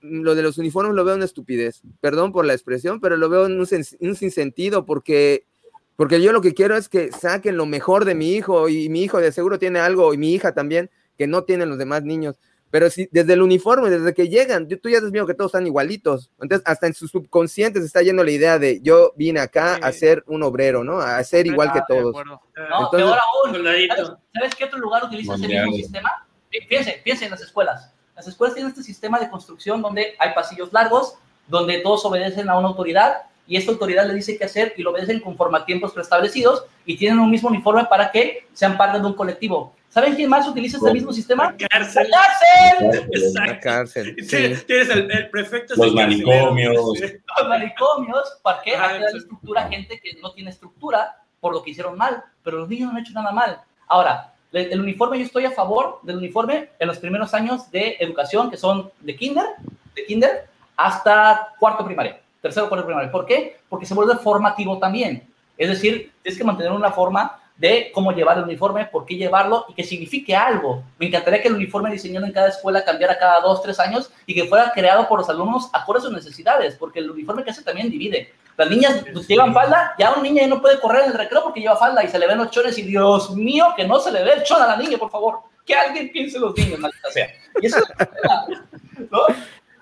lo 0.00 0.34
de 0.34 0.42
los 0.42 0.58
uniformes 0.58 0.94
lo 0.94 1.04
veo 1.04 1.14
una 1.14 1.24
estupidez. 1.24 1.82
Perdón 2.00 2.32
por 2.32 2.44
la 2.44 2.54
expresión, 2.54 3.00
pero 3.00 3.16
lo 3.16 3.28
veo 3.28 3.46
en 3.46 3.60
un, 3.60 3.66
un 4.00 4.16
sinsentido 4.16 4.84
porque, 4.84 5.46
porque 5.96 6.20
yo 6.22 6.32
lo 6.32 6.40
que 6.40 6.54
quiero 6.54 6.76
es 6.76 6.88
que 6.88 7.12
saquen 7.12 7.56
lo 7.56 7.66
mejor 7.66 8.04
de 8.04 8.14
mi 8.14 8.32
hijo 8.32 8.68
y 8.68 8.88
mi 8.88 9.02
hijo 9.02 9.20
de 9.20 9.32
seguro 9.32 9.58
tiene 9.58 9.78
algo 9.80 10.12
y 10.14 10.18
mi 10.18 10.32
hija 10.32 10.52
también 10.52 10.90
que 11.16 11.26
no 11.26 11.44
tienen 11.44 11.68
los 11.68 11.78
demás 11.78 12.02
niños. 12.02 12.36
Pero 12.74 12.90
si 12.90 13.08
desde 13.12 13.34
el 13.34 13.42
uniforme, 13.42 13.88
desde 13.88 14.12
que 14.12 14.28
llegan, 14.28 14.66
tú 14.66 14.88
ya 14.88 14.98
has 14.98 15.08
visto 15.08 15.28
que 15.28 15.34
todos 15.34 15.50
están 15.50 15.64
igualitos. 15.64 16.32
Entonces, 16.40 16.66
hasta 16.66 16.88
en 16.88 16.94
su 16.94 17.06
subconsciente 17.06 17.78
se 17.78 17.86
está 17.86 18.02
yendo 18.02 18.24
la 18.24 18.32
idea 18.32 18.58
de 18.58 18.80
yo 18.82 19.12
vine 19.14 19.38
acá 19.38 19.76
a 19.76 19.92
ser 19.92 20.24
un 20.26 20.42
obrero, 20.42 20.82
¿no? 20.82 20.98
A 20.98 21.22
ser 21.22 21.46
igual 21.46 21.72
que 21.72 21.82
todos. 21.86 22.12
No, 22.26 22.40
Entonces, 22.56 23.20
aún, 23.44 23.64
¿sabes, 24.34 24.56
qué 24.56 24.64
otro 24.64 24.80
lugar 24.80 25.04
utiliza 25.04 25.36
ese 25.36 25.46
mismo 25.46 25.72
sistema? 25.72 26.26
Fíjense, 26.50 27.00
fíjense 27.04 27.26
en 27.26 27.30
las 27.30 27.42
escuelas. 27.42 27.92
Las 28.16 28.26
escuelas 28.26 28.56
tienen 28.56 28.70
este 28.70 28.82
sistema 28.82 29.20
de 29.20 29.30
construcción 29.30 29.80
donde 29.80 30.16
hay 30.18 30.34
pasillos 30.34 30.72
largos, 30.72 31.14
donde 31.46 31.78
todos 31.78 32.04
obedecen 32.04 32.50
a 32.50 32.58
una 32.58 32.66
autoridad 32.66 33.18
y 33.46 33.56
esta 33.56 33.70
autoridad 33.70 34.04
le 34.08 34.14
dice 34.14 34.36
qué 34.36 34.46
hacer 34.46 34.74
y 34.76 34.82
lo 34.82 34.90
obedecen 34.90 35.20
conforme 35.20 35.58
a 35.58 35.64
tiempos 35.64 35.92
preestablecidos 35.92 36.64
y 36.84 36.96
tienen 36.96 37.20
un 37.20 37.30
mismo 37.30 37.50
uniforme 37.50 37.84
para 37.84 38.10
que 38.10 38.48
sean 38.52 38.76
parte 38.76 38.98
de 38.98 39.06
un 39.06 39.14
colectivo. 39.14 39.76
¿Saben 39.94 40.16
quién 40.16 40.28
más 40.28 40.48
utiliza 40.48 40.78
este 40.78 40.92
mismo 40.92 41.12
sistema? 41.12 41.54
La 41.56 41.68
cárcel. 41.68 42.10
La 42.10 42.18
cárcel. 42.18 43.32
La 43.32 43.60
cárcel. 43.60 44.16
Sí. 44.18 44.64
Tienes 44.66 44.90
el, 44.90 45.08
el, 45.08 45.30
prefecto. 45.30 45.74
Los 45.76 45.94
manicomios. 45.94 46.74
Los 46.74 47.48
manicomios. 47.48 48.40
¿Para 48.42 48.60
qué? 48.60 48.74
Hay 48.74 48.98
que 48.98 49.18
estructura 49.18 49.66
a 49.66 49.68
gente 49.68 50.00
que 50.00 50.18
no 50.20 50.32
tiene 50.32 50.50
estructura 50.50 51.22
por 51.40 51.52
lo 51.52 51.62
que 51.62 51.70
hicieron 51.70 51.96
mal. 51.96 52.24
Pero 52.42 52.58
los 52.58 52.68
niños 52.68 52.90
no 52.90 52.98
han 52.98 53.04
hecho 53.04 53.12
nada 53.12 53.30
mal. 53.30 53.60
Ahora, 53.86 54.34
el 54.50 54.80
uniforme, 54.80 55.16
yo 55.16 55.26
estoy 55.26 55.44
a 55.44 55.52
favor 55.52 56.00
del 56.02 56.16
uniforme 56.16 56.70
en 56.76 56.88
los 56.88 56.98
primeros 56.98 57.32
años 57.32 57.70
de 57.70 57.96
educación, 58.00 58.50
que 58.50 58.56
son 58.56 58.90
de 58.98 59.14
kinder, 59.14 59.46
de 59.94 60.06
kinder 60.06 60.48
hasta 60.76 61.54
cuarto 61.60 61.84
primaria, 61.84 62.20
tercero 62.42 62.68
cuarto 62.68 62.84
primaria. 62.84 63.12
¿Por 63.12 63.26
qué? 63.26 63.58
Porque 63.68 63.86
se 63.86 63.94
vuelve 63.94 64.16
formativo 64.16 64.76
también. 64.80 65.24
Es 65.56 65.68
decir, 65.68 66.12
tienes 66.20 66.36
que 66.36 66.44
mantener 66.44 66.72
una 66.72 66.90
forma 66.90 67.40
de 67.56 67.90
cómo 67.94 68.12
llevar 68.12 68.38
el 68.38 68.44
uniforme, 68.44 68.86
por 68.86 69.06
qué 69.06 69.14
llevarlo 69.16 69.66
y 69.68 69.74
que 69.74 69.84
signifique 69.84 70.34
algo. 70.34 70.82
Me 70.98 71.06
encantaría 71.06 71.40
que 71.40 71.48
el 71.48 71.54
uniforme 71.54 71.90
diseñado 71.90 72.26
en 72.26 72.32
cada 72.32 72.48
escuela 72.48 72.84
cambiara 72.84 73.18
cada 73.18 73.40
dos, 73.40 73.62
tres 73.62 73.78
años 73.78 74.10
y 74.26 74.34
que 74.34 74.44
fuera 74.44 74.72
creado 74.74 75.08
por 75.08 75.20
los 75.20 75.28
alumnos 75.28 75.70
acorde 75.72 76.00
a 76.00 76.02
sus 76.02 76.12
necesidades, 76.12 76.74
porque 76.76 76.98
el 76.98 77.10
uniforme 77.10 77.44
que 77.44 77.50
hace 77.50 77.62
también 77.62 77.90
divide. 77.90 78.32
Las 78.56 78.70
niñas 78.70 79.04
llevan 79.28 79.52
falda, 79.52 79.94
ya 79.98 80.12
una 80.12 80.22
niña 80.22 80.42
ya 80.42 80.48
no 80.48 80.60
puede 80.60 80.80
correr 80.80 81.04
en 81.04 81.10
el 81.10 81.18
recreo 81.18 81.42
porque 81.42 81.60
lleva 81.60 81.76
falda 81.76 82.04
y 82.04 82.08
se 82.08 82.18
le 82.18 82.26
ven 82.26 82.38
los 82.38 82.50
chones 82.50 82.78
y 82.78 82.82
Dios 82.82 83.30
mío, 83.30 83.66
que 83.76 83.86
no 83.86 83.98
se 83.98 84.12
le 84.12 84.22
ve 84.22 84.32
el 84.34 84.42
chon 84.44 84.62
a 84.62 84.66
la 84.66 84.76
niña, 84.76 84.98
por 84.98 85.10
favor. 85.10 85.40
Que 85.66 85.74
alguien 85.74 86.12
piense 86.12 86.38
los 86.38 86.56
niños, 86.56 86.78
maldita 86.78 87.10
sea. 87.10 87.28
Y, 87.60 87.66
eso 87.66 87.78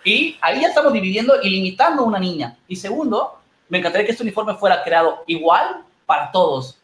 y 0.05 0.37
ahí 0.41 0.61
ya 0.61 0.69
estamos 0.69 0.93
dividiendo 0.93 1.41
y 1.43 1.51
limitando 1.51 2.03
a 2.03 2.07
una 2.07 2.19
niña. 2.19 2.57
Y 2.67 2.77
segundo, 2.77 3.39
me 3.69 3.79
encantaría 3.79 4.07
que 4.07 4.13
este 4.13 4.23
uniforme 4.23 4.55
fuera 4.55 4.83
creado 4.83 5.23
igual 5.27 5.85
para 6.07 6.31
todos, 6.31 6.79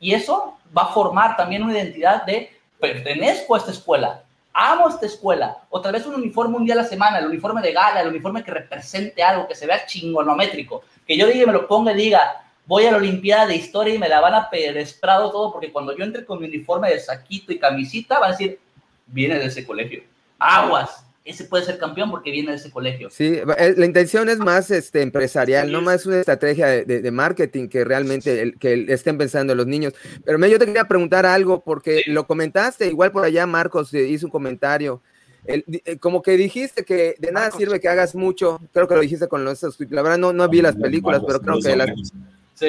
y 0.00 0.14
eso 0.14 0.58
va 0.76 0.82
a 0.82 0.92
formar 0.92 1.36
también 1.36 1.62
una 1.62 1.72
identidad 1.72 2.24
de 2.24 2.56
pertenezco 2.80 3.54
a 3.54 3.58
esta 3.58 3.70
escuela, 3.72 4.22
amo 4.52 4.88
esta 4.88 5.06
escuela, 5.06 5.58
o 5.70 5.80
tal 5.80 5.92
vez 5.92 6.06
un 6.06 6.14
uniforme 6.14 6.56
un 6.56 6.64
día 6.64 6.74
a 6.74 6.78
la 6.78 6.84
semana, 6.84 7.18
el 7.18 7.26
uniforme 7.26 7.62
de 7.62 7.72
gala, 7.72 8.00
el 8.00 8.08
uniforme 8.08 8.42
que 8.42 8.50
represente 8.50 9.22
algo, 9.22 9.48
que 9.48 9.54
se 9.54 9.66
vea 9.66 9.86
chingonométrico, 9.86 10.82
que 11.06 11.16
yo 11.16 11.26
diga, 11.26 11.46
me 11.46 11.52
lo 11.52 11.66
ponga 11.66 11.92
y 11.92 11.96
diga, 11.96 12.44
voy 12.66 12.84
a 12.86 12.92
la 12.92 12.98
Olimpiada 12.98 13.46
de 13.46 13.56
Historia 13.56 13.94
y 13.94 13.98
me 13.98 14.08
la 14.08 14.20
van 14.20 14.34
a 14.34 14.50
pedesprado 14.50 15.30
todo, 15.30 15.52
porque 15.52 15.72
cuando 15.72 15.96
yo 15.96 16.04
entre 16.04 16.24
con 16.24 16.40
mi 16.40 16.46
uniforme 16.46 16.90
de 16.90 17.00
saquito 17.00 17.52
y 17.52 17.58
camisita, 17.58 18.18
van 18.18 18.30
a 18.30 18.32
decir, 18.32 18.60
viene 19.06 19.38
de 19.38 19.46
ese 19.46 19.66
colegio. 19.66 20.02
Aguas, 20.38 21.04
ese 21.28 21.44
puede 21.44 21.64
ser 21.64 21.78
campeón 21.78 22.10
porque 22.10 22.30
viene 22.30 22.52
de 22.52 22.56
ese 22.56 22.70
colegio. 22.70 23.10
Sí, 23.10 23.34
eh, 23.58 23.74
la 23.76 23.84
intención 23.84 24.30
es 24.30 24.38
más 24.38 24.70
este, 24.70 25.02
empresarial, 25.02 25.70
no 25.70 25.82
más 25.82 26.06
una 26.06 26.20
estrategia 26.20 26.66
de, 26.66 27.10
marketing 27.10 27.68
que 27.68 27.84
realmente 27.84 28.54
que 28.58 28.86
estén 28.88 29.18
pensando 29.18 29.54
los 29.54 29.66
niños. 29.66 29.92
Pero 30.24 30.38
yo 30.46 30.58
te 30.58 30.64
quería 30.64 30.84
preguntar 30.84 31.26
algo 31.26 31.62
porque 31.62 32.02
lo 32.06 32.26
comentaste, 32.26 32.86
igual 32.86 33.12
por 33.12 33.24
allá 33.24 33.46
Marcos 33.46 33.92
hizo 33.92 34.26
un 34.26 34.32
comentario. 34.32 35.02
Eh, 35.44 35.98
como 35.98 36.22
que 36.22 36.36
dijiste 36.36 36.84
que 36.84 37.14
de 37.18 37.30
nada 37.30 37.50
sirve 37.50 37.78
que 37.78 37.88
hagas 37.88 38.14
mucho, 38.14 38.60
creo 38.72 38.88
que 38.88 38.94
lo 38.94 39.00
dijiste 39.00 39.28
con 39.28 39.44
los, 39.44 39.62
la 39.90 40.02
verdad 40.02 40.18
no, 40.18 40.32
no 40.32 40.48
vi 40.48 40.62
las 40.62 40.76
películas, 40.76 41.22
pero 41.26 41.40
creo 41.40 41.60
que 41.60 41.76
las, 41.76 41.90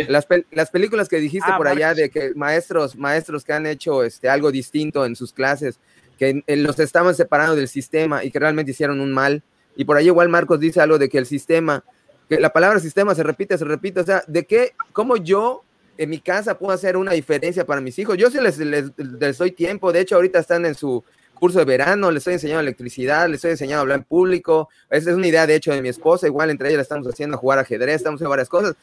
las, 0.08 0.28
las, 0.52 0.70
películas 0.70 1.10
que 1.10 1.18
dijiste 1.20 1.50
ah, 1.52 1.58
por 1.58 1.68
allá 1.68 1.94
de 1.94 2.10
que 2.10 2.34
maestros, 2.36 2.96
maestros 2.96 3.44
que 3.44 3.54
han 3.54 3.66
hecho 3.66 4.04
este, 4.04 4.30
algo 4.30 4.52
distinto 4.52 5.06
en 5.06 5.16
sus 5.16 5.34
clases, 5.34 5.80
que 6.20 6.44
los 6.48 6.78
estaban 6.80 7.16
separando 7.16 7.56
del 7.56 7.70
sistema 7.70 8.24
y 8.24 8.30
que 8.30 8.40
realmente 8.40 8.72
hicieron 8.72 9.00
un 9.00 9.14
mal. 9.14 9.42
Y 9.78 9.86
por 9.86 9.96
ahí 9.96 10.08
igual 10.08 10.28
Marcos 10.28 10.60
dice 10.60 10.82
algo 10.82 11.00
de 11.00 11.08
que 11.08 11.18
el 11.18 11.26
sistema, 11.26 11.84
que 12.28 12.40
la 12.40 12.52
palabra 12.52 12.80
sistema 12.82 13.16
se 13.16 13.24
repite, 13.24 13.58
se 13.58 13.64
repite, 13.64 14.02
o 14.02 14.06
sea, 14.06 14.24
de 14.28 14.46
qué, 14.46 14.74
cómo 14.92 15.16
yo 15.16 15.64
en 15.98 16.10
mi 16.10 16.20
casa 16.20 16.58
puedo 16.58 16.74
hacer 16.74 16.98
una 16.98 17.14
diferencia 17.14 17.66
para 17.66 17.80
mis 17.80 17.98
hijos. 17.98 18.18
Yo 18.18 18.30
sí 18.30 18.38
les, 18.42 18.58
les, 18.58 19.38
doy 19.38 19.52
tiempo, 19.52 19.94
de 19.94 20.02
hecho 20.02 20.16
ahorita 20.16 20.40
están 20.40 20.66
en 20.66 20.76
su 20.76 21.04
curso 21.36 21.60
de 21.60 21.66
verano, 21.66 22.12
les 22.12 22.20
estoy 22.20 22.34
enseñando 22.34 22.62
electricidad, 22.62 23.28
les 23.28 23.36
estoy 23.36 23.52
enseñando 23.52 23.82
hablar 23.82 24.00
en 24.00 24.04
público. 24.04 24.68
Esa 24.90 25.12
es 25.12 25.16
una 25.16 25.28
idea, 25.28 25.48
de 25.48 25.56
hecho, 25.56 25.72
de 25.72 25.82
mi 25.82 25.88
esposa. 25.88 26.28
Igual 26.28 26.50
entre 26.50 26.68
ellas 26.68 26.78
la 26.78 26.84
estamos 26.84 27.08
haciendo 27.08 27.38
jugar 27.38 27.60
ajedrez, 27.60 27.96
estamos 27.96 28.18
haciendo 28.18 28.30
varias 28.30 28.50
cosas. 28.50 28.76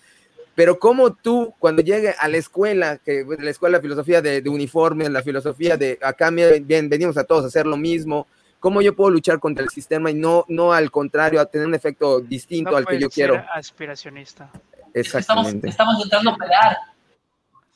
Pero 0.56 0.78
como 0.78 1.12
tú, 1.12 1.54
cuando 1.58 1.82
llegue 1.82 2.14
a 2.18 2.28
la 2.28 2.38
escuela, 2.38 2.96
que 2.96 3.26
la 3.38 3.50
escuela, 3.50 3.76
de 3.76 3.82
filosofía 3.82 4.22
de, 4.22 4.40
de 4.40 4.48
uniformes, 4.48 5.10
la 5.10 5.22
filosofía 5.22 5.76
de 5.76 5.98
acá, 6.00 6.30
bien, 6.30 6.88
venimos 6.88 7.18
a 7.18 7.24
todos 7.24 7.44
a 7.44 7.48
hacer 7.48 7.66
lo 7.66 7.76
mismo, 7.76 8.26
¿cómo 8.58 8.80
yo 8.80 8.96
puedo 8.96 9.10
luchar 9.10 9.38
contra 9.38 9.62
el 9.62 9.68
sistema 9.68 10.10
y 10.10 10.14
no, 10.14 10.46
no 10.48 10.72
al 10.72 10.90
contrario, 10.90 11.42
a 11.42 11.44
tener 11.44 11.66
un 11.66 11.74
efecto 11.74 12.20
distinto 12.20 12.74
al 12.74 12.86
que 12.86 12.98
yo 12.98 13.10
quiero? 13.10 13.44
aspiracionista. 13.52 14.48
Exactamente. 14.94 15.68
Estamos, 15.68 16.02
entrando 16.02 16.30
a 16.30 16.36
pelear. 16.36 16.78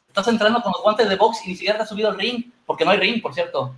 Estás 0.09 0.29
entrando 0.29 0.63
con 0.63 0.73
los 0.73 0.83
guantes 0.83 1.07
de 1.07 1.17
box 1.17 1.41
y 1.45 1.51
ni 1.51 1.57
siquiera 1.57 1.77
te 1.77 1.83
has 1.83 1.89
subido 1.91 2.09
al 2.09 2.19
ring, 2.19 2.51
porque 2.65 2.87
no 2.87 2.93
hay 2.93 2.99
ring, 2.99 3.21
por 3.21 3.35
cierto. 3.35 3.75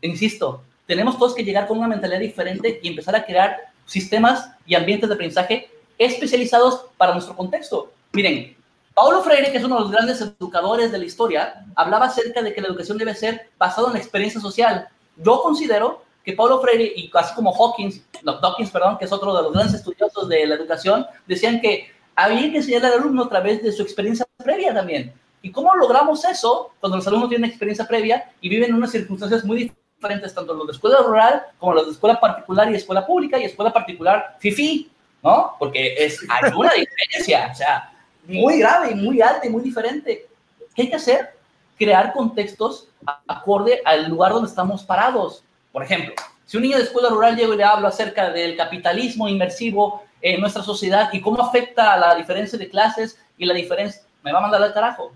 Insisto, 0.00 0.62
tenemos 0.86 1.18
todos 1.18 1.34
que 1.34 1.44
llegar 1.44 1.66
con 1.66 1.76
una 1.76 1.86
mentalidad 1.86 2.18
diferente 2.18 2.80
y 2.82 2.88
empezar 2.88 3.14
a 3.14 3.26
crear 3.26 3.58
sistemas 3.84 4.50
y 4.64 4.74
ambientes 4.74 5.06
de 5.06 5.14
aprendizaje 5.16 5.70
especializados 5.98 6.86
para 6.96 7.12
nuestro 7.12 7.36
contexto. 7.36 7.92
Miren, 8.12 8.56
Paulo 8.94 9.22
Freire, 9.22 9.52
que 9.52 9.58
es 9.58 9.64
uno 9.64 9.76
de 9.76 9.80
los 9.82 9.90
grandes 9.92 10.20
educadores 10.20 10.90
de 10.90 10.98
la 10.98 11.04
historia, 11.04 11.64
hablaba 11.76 12.06
acerca 12.06 12.42
de 12.42 12.52
que 12.52 12.60
la 12.60 12.68
educación 12.68 12.98
debe 12.98 13.14
ser 13.14 13.48
basada 13.56 13.88
en 13.88 13.92
la 13.92 14.00
experiencia 14.00 14.40
social. 14.40 14.88
Yo 15.16 15.40
considero 15.42 16.02
que 16.24 16.32
Paulo 16.32 16.60
Freire, 16.60 16.92
y 16.96 17.10
así 17.14 17.34
como 17.34 17.54
Hawkins, 17.54 18.02
no, 18.22 18.40
Dawkins, 18.40 18.70
perdón, 18.70 18.98
que 18.98 19.04
es 19.04 19.12
otro 19.12 19.36
de 19.36 19.42
los 19.42 19.52
grandes 19.52 19.74
estudiosos 19.74 20.28
de 20.28 20.46
la 20.46 20.56
educación, 20.56 21.06
decían 21.26 21.60
que 21.60 21.90
había 22.16 22.50
que 22.50 22.56
enseñar 22.56 22.86
al 22.86 22.94
alumno 22.94 23.24
a 23.24 23.28
través 23.28 23.62
de 23.62 23.70
su 23.70 23.82
experiencia 23.82 24.26
previa 24.36 24.74
también. 24.74 25.12
¿Y 25.40 25.52
cómo 25.52 25.74
logramos 25.76 26.24
eso 26.24 26.72
cuando 26.80 26.96
los 26.96 27.06
alumnos 27.06 27.28
tienen 27.28 27.48
experiencia 27.48 27.86
previa 27.86 28.32
y 28.40 28.48
viven 28.48 28.70
en 28.70 28.76
unas 28.76 28.90
circunstancias 28.90 29.44
muy 29.44 29.72
diferentes, 29.96 30.34
tanto 30.34 30.54
los 30.54 30.66
de 30.66 30.72
escuela 30.72 30.98
rural 30.98 31.44
como 31.58 31.74
los 31.74 31.86
de 31.86 31.92
escuela 31.92 32.18
particular 32.18 32.70
y 32.70 32.74
escuela 32.74 33.06
pública 33.06 33.38
y 33.38 33.44
escuela 33.44 33.72
particular 33.72 34.36
FIFI, 34.40 34.90
¿no? 35.22 35.54
Porque 35.58 35.94
es, 35.94 36.18
hay 36.28 36.52
una 36.52 36.72
diferencia, 36.72 37.50
o 37.52 37.54
sea, 37.54 37.92
muy 38.28 38.58
grave 38.58 38.92
y 38.92 38.94
muy 38.94 39.20
alta 39.20 39.46
y 39.46 39.50
muy 39.50 39.62
diferente. 39.62 40.26
¿Qué 40.74 40.82
hay 40.82 40.90
que 40.90 40.96
hacer? 40.96 41.30
Crear 41.76 42.12
contextos 42.12 42.88
acorde 43.26 43.80
al 43.84 44.08
lugar 44.08 44.32
donde 44.32 44.48
estamos 44.48 44.84
parados. 44.84 45.42
Por 45.72 45.82
ejemplo, 45.82 46.14
si 46.44 46.56
un 46.56 46.62
niño 46.62 46.76
de 46.76 46.84
escuela 46.84 47.08
rural 47.08 47.36
llega 47.36 47.54
y 47.54 47.56
le 47.56 47.64
hablo 47.64 47.88
acerca 47.88 48.30
del 48.30 48.56
capitalismo 48.56 49.28
inmersivo 49.28 50.04
en 50.20 50.40
nuestra 50.40 50.62
sociedad 50.62 51.08
y 51.12 51.20
cómo 51.20 51.42
afecta 51.42 51.94
a 51.94 51.98
la 51.98 52.14
diferencia 52.14 52.58
de 52.58 52.68
clases 52.68 53.18
y 53.38 53.46
la 53.46 53.54
diferencia, 53.54 54.02
me 54.22 54.32
va 54.32 54.38
a 54.38 54.42
mandar 54.42 54.62
al 54.62 54.74
carajo. 54.74 55.12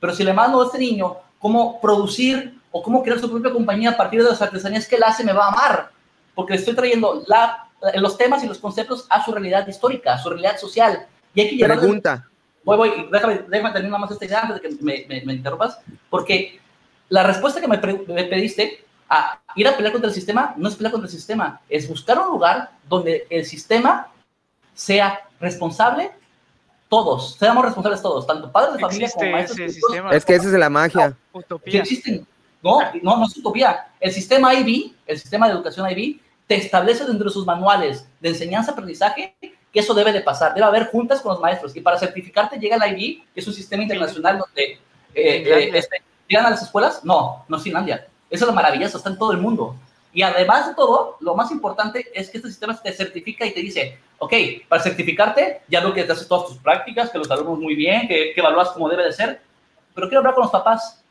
Pero 0.00 0.14
si 0.14 0.24
le 0.24 0.32
mando 0.32 0.60
a 0.60 0.66
este 0.66 0.78
niño 0.78 1.16
cómo 1.38 1.80
producir 1.80 2.58
o 2.72 2.82
cómo 2.82 3.02
crear 3.02 3.20
su 3.20 3.30
propia 3.30 3.52
compañía 3.52 3.90
a 3.90 3.96
partir 3.96 4.22
de 4.22 4.30
las 4.30 4.42
artesanías 4.42 4.88
que 4.88 4.96
él 4.96 5.02
hace, 5.04 5.22
me 5.22 5.32
va 5.32 5.46
a 5.46 5.48
amar. 5.48 5.90
Porque 6.34 6.54
le 6.54 6.58
estoy 6.58 6.74
trayendo 6.74 7.22
la, 7.26 7.68
los 7.96 8.16
temas 8.16 8.42
y 8.42 8.48
los 8.48 8.58
conceptos 8.58 9.06
a 9.10 9.24
su 9.24 9.30
realidad 9.32 9.66
histórica, 9.68 10.14
a 10.14 10.18
su 10.18 10.30
realidad 10.30 10.58
social. 10.58 11.06
Y 11.34 11.42
hay 11.42 11.58
que 11.58 11.64
Pregunta 11.64 12.28
voy, 12.64 12.76
voy, 12.76 13.08
déjame, 13.10 13.44
déjame 13.48 13.72
terminar 13.72 14.00
más 14.00 14.10
esta 14.10 14.24
idea 14.24 14.40
antes 14.40 14.60
de 14.60 14.68
que 14.68 14.82
me, 14.82 15.22
me, 15.24 15.32
interrumpas, 15.32 15.78
porque 16.10 16.60
la 17.08 17.22
respuesta 17.22 17.60
que 17.60 17.68
me, 17.68 17.76
me, 17.78 18.24
pediste 18.24 18.84
a 19.08 19.40
ir 19.54 19.68
a 19.68 19.76
pelear 19.76 19.92
contra 19.92 20.08
el 20.08 20.14
sistema 20.14 20.54
no 20.56 20.68
es 20.68 20.76
pelear 20.76 20.92
contra 20.92 21.06
el 21.06 21.12
sistema, 21.12 21.60
es 21.68 21.88
buscar 21.88 22.18
un 22.18 22.28
lugar 22.28 22.70
donde 22.88 23.26
el 23.28 23.44
sistema 23.44 24.08
sea 24.74 25.28
responsable 25.40 26.12
todos, 26.88 27.36
seamos 27.38 27.64
responsables 27.64 28.02
todos, 28.02 28.26
tanto 28.26 28.52
padres 28.52 28.74
de 28.74 28.80
familia 28.80 29.10
como 29.14 29.30
maestros. 29.30 29.76
Es 30.12 30.24
que 30.24 30.34
esa 30.34 30.46
es 30.46 30.52
la 30.52 30.68
magia. 30.68 31.16
Utopía. 31.32 31.80
existen. 31.80 32.26
No, 32.62 32.78
no, 33.02 33.16
no 33.16 33.26
es 33.26 33.36
utopía. 33.36 33.86
El 33.98 34.12
sistema 34.12 34.54
IB, 34.54 34.94
el 35.06 35.18
sistema 35.18 35.48
de 35.48 35.54
educación 35.54 35.90
IB, 35.90 36.20
te 36.46 36.56
establece 36.56 37.06
dentro 37.06 37.28
de 37.28 37.32
sus 37.32 37.46
manuales 37.46 38.06
de 38.20 38.28
enseñanza-aprendizaje 38.28 39.34
que 39.72 39.80
eso 39.80 39.94
debe 39.94 40.12
de 40.12 40.20
pasar, 40.20 40.54
debe 40.54 40.66
haber 40.66 40.88
juntas 40.88 41.20
con 41.20 41.32
los 41.32 41.40
maestros. 41.40 41.74
Y 41.74 41.80
para 41.80 41.98
certificarte 41.98 42.58
llega 42.58 42.76
el 42.76 43.00
IB, 43.00 43.22
que 43.32 43.40
es 43.40 43.46
un 43.46 43.54
sistema 43.54 43.82
internacional 43.82 44.38
donde 44.38 44.62
eh, 44.62 44.78
eh, 45.14 45.70
este, 45.72 46.02
llegan 46.28 46.46
a 46.46 46.50
las 46.50 46.62
escuelas. 46.62 47.04
No, 47.04 47.44
no 47.48 47.56
es 47.56 47.62
Finlandia. 47.62 48.06
Eso 48.28 48.44
es 48.44 48.48
lo 48.48 48.52
maravilloso, 48.52 48.98
está 48.98 49.10
en 49.10 49.18
todo 49.18 49.32
el 49.32 49.38
mundo. 49.38 49.76
Y 50.12 50.22
además 50.22 50.68
de 50.68 50.74
todo, 50.74 51.16
lo 51.20 51.34
más 51.34 51.50
importante 51.50 52.06
es 52.14 52.28
que 52.28 52.36
este 52.36 52.48
sistema 52.48 52.78
te 52.78 52.92
certifica 52.92 53.46
y 53.46 53.52
te 53.52 53.60
dice, 53.60 53.98
ok, 54.18 54.34
para 54.68 54.82
certificarte, 54.82 55.62
ya 55.68 55.80
veo 55.80 55.94
que 55.94 56.04
te 56.04 56.12
haces 56.12 56.28
todas 56.28 56.48
tus 56.48 56.58
prácticas, 56.58 57.10
que 57.10 57.18
los 57.18 57.30
alumnos 57.30 57.58
muy 57.58 57.74
bien, 57.74 58.06
que, 58.06 58.32
que 58.34 58.40
evalúas 58.40 58.70
como 58.70 58.90
debe 58.90 59.04
de 59.04 59.12
ser, 59.12 59.40
pero 59.94 60.08
quiero 60.08 60.20
hablar 60.20 60.34
con 60.34 60.42
los 60.42 60.52
papás. 60.52 61.02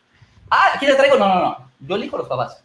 Ah, 0.49 0.75
¿quién 0.77 0.91
te 0.91 0.97
traigo? 0.97 1.17
No, 1.17 1.27
no, 1.27 1.41
no, 1.41 1.71
yo 1.79 1.95
elijo 1.95 2.15
a 2.15 2.19
los 2.19 2.27
papás. 2.27 2.63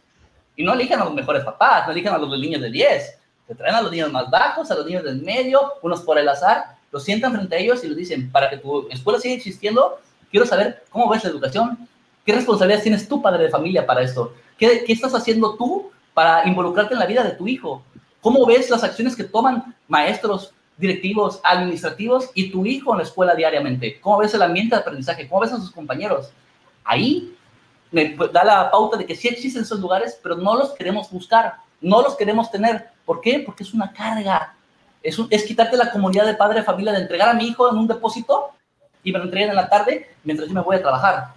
Y 0.55 0.63
no 0.63 0.73
eligen 0.73 0.99
a 0.99 1.05
los 1.05 1.13
mejores 1.13 1.43
papás, 1.43 1.87
no 1.87 1.91
eligen 1.91 2.13
a 2.13 2.17
los 2.17 2.29
niños 2.39 2.61
de 2.61 2.69
10, 2.69 3.19
te 3.47 3.55
traen 3.55 3.75
a 3.75 3.81
los 3.81 3.91
niños 3.91 4.11
más 4.11 4.29
bajos, 4.29 4.69
a 4.71 4.75
los 4.75 4.85
niños 4.85 5.03
del 5.03 5.21
medio, 5.21 5.73
unos 5.81 6.01
por 6.01 6.17
el 6.17 6.27
azar, 6.27 6.75
los 6.91 7.03
sientan 7.03 7.33
frente 7.33 7.55
a 7.55 7.59
ellos 7.59 7.83
y 7.83 7.87
les 7.87 7.97
dicen, 7.97 8.31
para 8.31 8.49
que 8.49 8.57
tu 8.57 8.87
escuela 8.89 9.19
siga 9.19 9.35
existiendo, 9.35 9.99
quiero 10.29 10.45
saber 10.45 10.83
cómo 10.89 11.09
ves 11.09 11.23
la 11.23 11.29
educación, 11.29 11.87
qué 12.25 12.33
responsabilidades 12.33 12.83
tienes 12.83 13.07
tú, 13.07 13.21
padre 13.21 13.43
de 13.43 13.49
familia, 13.49 13.85
para 13.85 14.01
esto, 14.01 14.33
qué, 14.57 14.83
qué 14.85 14.93
estás 14.93 15.13
haciendo 15.15 15.55
tú 15.55 15.91
para 16.13 16.47
involucrarte 16.47 16.93
en 16.93 16.99
la 16.99 17.05
vida 17.05 17.23
de 17.23 17.31
tu 17.31 17.47
hijo, 17.47 17.83
cómo 18.21 18.45
ves 18.45 18.69
las 18.69 18.83
acciones 18.83 19.15
que 19.15 19.23
toman 19.23 19.75
maestros, 19.87 20.53
directivos, 20.77 21.39
administrativos 21.43 22.29
y 22.33 22.51
tu 22.51 22.65
hijo 22.65 22.91
en 22.91 22.99
la 22.99 23.03
escuela 23.03 23.35
diariamente, 23.35 23.99
cómo 23.99 24.17
ves 24.17 24.33
el 24.33 24.41
ambiente 24.41 24.75
de 24.75 24.81
aprendizaje, 24.81 25.27
cómo 25.27 25.41
ves 25.41 25.53
a 25.53 25.57
sus 25.57 25.71
compañeros. 25.71 26.29
Ahí 26.83 27.35
me 27.91 28.15
da 28.31 28.43
la 28.43 28.71
pauta 28.71 28.97
de 28.97 29.05
que 29.05 29.15
sí 29.15 29.27
existen 29.27 29.63
esos 29.63 29.79
lugares, 29.79 30.19
pero 30.21 30.35
no 30.35 30.55
los 30.55 30.71
queremos 30.71 31.09
buscar, 31.09 31.55
no 31.81 32.01
los 32.01 32.15
queremos 32.15 32.51
tener. 32.51 32.89
¿Por 33.07 33.21
qué? 33.21 33.39
Porque 33.39 33.63
es 33.63 33.73
una 33.73 33.93
carga. 33.93 34.53
Es, 35.01 35.17
es 35.29 35.43
quitarte 35.45 35.77
la 35.77 35.89
comunidad 35.89 36.25
de 36.25 36.33
padre 36.33 36.59
de 36.59 36.65
familia 36.65 36.91
de 36.91 36.99
entregar 36.99 37.29
a 37.29 37.33
mi 37.33 37.47
hijo 37.47 37.71
en 37.71 37.77
un 37.77 37.87
depósito 37.87 38.51
y 39.01 39.13
me 39.13 39.19
lo 39.19 39.23
entreguen 39.23 39.51
en 39.51 39.55
la 39.55 39.69
tarde 39.69 40.13
mientras 40.25 40.49
yo 40.49 40.53
me 40.53 40.59
voy 40.59 40.75
a 40.75 40.81
trabajar. 40.81 41.29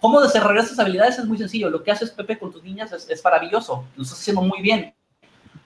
¿Cómo 0.00 0.20
desarrollar 0.20 0.62
esas 0.62 0.78
habilidades? 0.78 1.18
Es 1.18 1.24
muy 1.24 1.36
sencillo. 1.36 1.68
Lo 1.68 1.82
que 1.82 1.90
haces, 1.90 2.12
Pepe, 2.12 2.38
con 2.38 2.52
tus 2.52 2.62
niñas 2.62 2.92
es, 2.92 3.24
maravilloso. 3.24 3.84
Lo 3.96 4.04
estás 4.04 4.20
haciendo 4.20 4.40
muy 4.42 4.62
bien. 4.62 4.94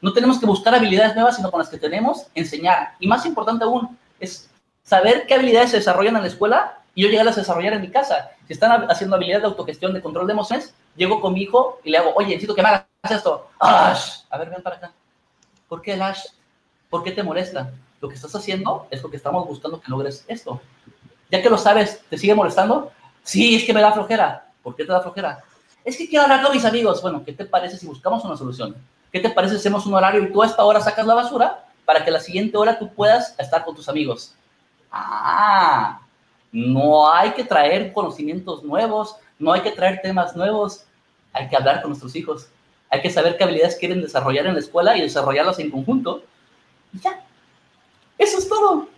No 0.00 0.14
tenemos 0.14 0.40
que 0.40 0.46
buscar 0.46 0.74
habilidades 0.74 1.14
nuevas, 1.14 1.36
sino 1.36 1.50
con 1.50 1.58
las 1.58 1.68
que 1.68 1.76
tenemos, 1.76 2.28
enseñar. 2.34 2.94
Y 2.98 3.06
más 3.06 3.26
importante 3.26 3.64
aún, 3.64 3.98
es 4.18 4.48
saber 4.82 5.26
qué 5.26 5.34
habilidades 5.34 5.72
se 5.72 5.76
desarrollan 5.76 6.16
en 6.16 6.22
la 6.22 6.28
escuela 6.28 6.78
y 6.94 7.02
yo 7.02 7.10
llegarlas 7.10 7.36
a 7.36 7.40
desarrollar 7.40 7.74
en 7.74 7.82
mi 7.82 7.90
casa. 7.90 8.30
Si 8.46 8.54
están 8.54 8.90
haciendo 8.90 9.16
habilidades 9.16 9.42
de 9.42 9.48
autogestión, 9.48 9.92
de 9.92 10.00
control 10.00 10.26
de 10.26 10.32
emociones, 10.32 10.74
llego 10.96 11.20
con 11.20 11.34
mi 11.34 11.42
hijo 11.42 11.78
y 11.84 11.90
le 11.90 11.98
hago, 11.98 12.14
oye, 12.14 12.28
necesito 12.28 12.54
que 12.54 12.62
me 12.62 12.68
hagas 12.68 12.86
esto. 13.10 13.50
A 14.30 14.38
ver, 14.38 14.48
ven 14.48 14.62
para 14.62 14.76
acá. 14.76 14.92
¿Por 15.70 15.82
qué 15.82 15.96
Lash? 15.96 16.24
¿Por 16.90 17.04
qué 17.04 17.12
te 17.12 17.22
molesta? 17.22 17.70
Lo 18.00 18.08
que 18.08 18.16
estás 18.16 18.34
haciendo 18.34 18.88
es 18.90 19.00
lo 19.04 19.08
que 19.08 19.16
estamos 19.16 19.46
buscando 19.46 19.80
que 19.80 19.88
logres 19.88 20.24
esto. 20.26 20.60
Ya 21.30 21.40
que 21.40 21.48
lo 21.48 21.56
sabes, 21.56 22.02
¿te 22.10 22.18
sigue 22.18 22.34
molestando? 22.34 22.90
Sí, 23.22 23.54
es 23.54 23.62
que 23.62 23.72
me 23.72 23.80
da 23.80 23.92
flojera. 23.92 24.50
¿Por 24.64 24.74
qué 24.74 24.84
te 24.84 24.90
da 24.90 25.00
flojera? 25.00 25.44
Es 25.84 25.96
que 25.96 26.08
quiero 26.08 26.24
hablar 26.24 26.42
con 26.42 26.52
mis 26.52 26.64
amigos. 26.64 27.00
Bueno, 27.00 27.22
¿qué 27.24 27.32
te 27.32 27.44
parece 27.44 27.76
si 27.76 27.86
buscamos 27.86 28.24
una 28.24 28.36
solución? 28.36 28.74
¿Qué 29.12 29.20
te 29.20 29.30
parece 29.30 29.54
si 29.54 29.60
hacemos 29.60 29.86
un 29.86 29.94
horario 29.94 30.24
y 30.24 30.32
tú 30.32 30.42
a 30.42 30.46
esta 30.46 30.64
hora 30.64 30.80
sacas 30.80 31.06
la 31.06 31.14
basura 31.14 31.64
para 31.84 32.04
que 32.04 32.10
la 32.10 32.18
siguiente 32.18 32.56
hora 32.56 32.76
tú 32.76 32.92
puedas 32.92 33.38
estar 33.38 33.64
con 33.64 33.76
tus 33.76 33.88
amigos? 33.88 34.34
Ah, 34.90 36.00
no 36.50 37.12
hay 37.12 37.30
que 37.30 37.44
traer 37.44 37.92
conocimientos 37.92 38.64
nuevos, 38.64 39.14
no 39.38 39.52
hay 39.52 39.60
que 39.60 39.70
traer 39.70 40.00
temas 40.02 40.34
nuevos, 40.34 40.84
hay 41.32 41.48
que 41.48 41.54
hablar 41.54 41.80
con 41.80 41.90
nuestros 41.90 42.16
hijos 42.16 42.48
hay 42.90 43.00
que 43.00 43.10
saber 43.10 43.36
qué 43.36 43.44
habilidades 43.44 43.76
quieren 43.76 44.02
desarrollar 44.02 44.46
en 44.46 44.54
la 44.54 44.60
escuela 44.60 44.96
y 44.96 45.02
desarrollarlas 45.02 45.58
en 45.60 45.70
conjunto. 45.70 46.24
Y 46.92 46.98
ya. 46.98 47.24
Eso 48.18 48.38
es 48.38 48.48
todo. 48.48 48.88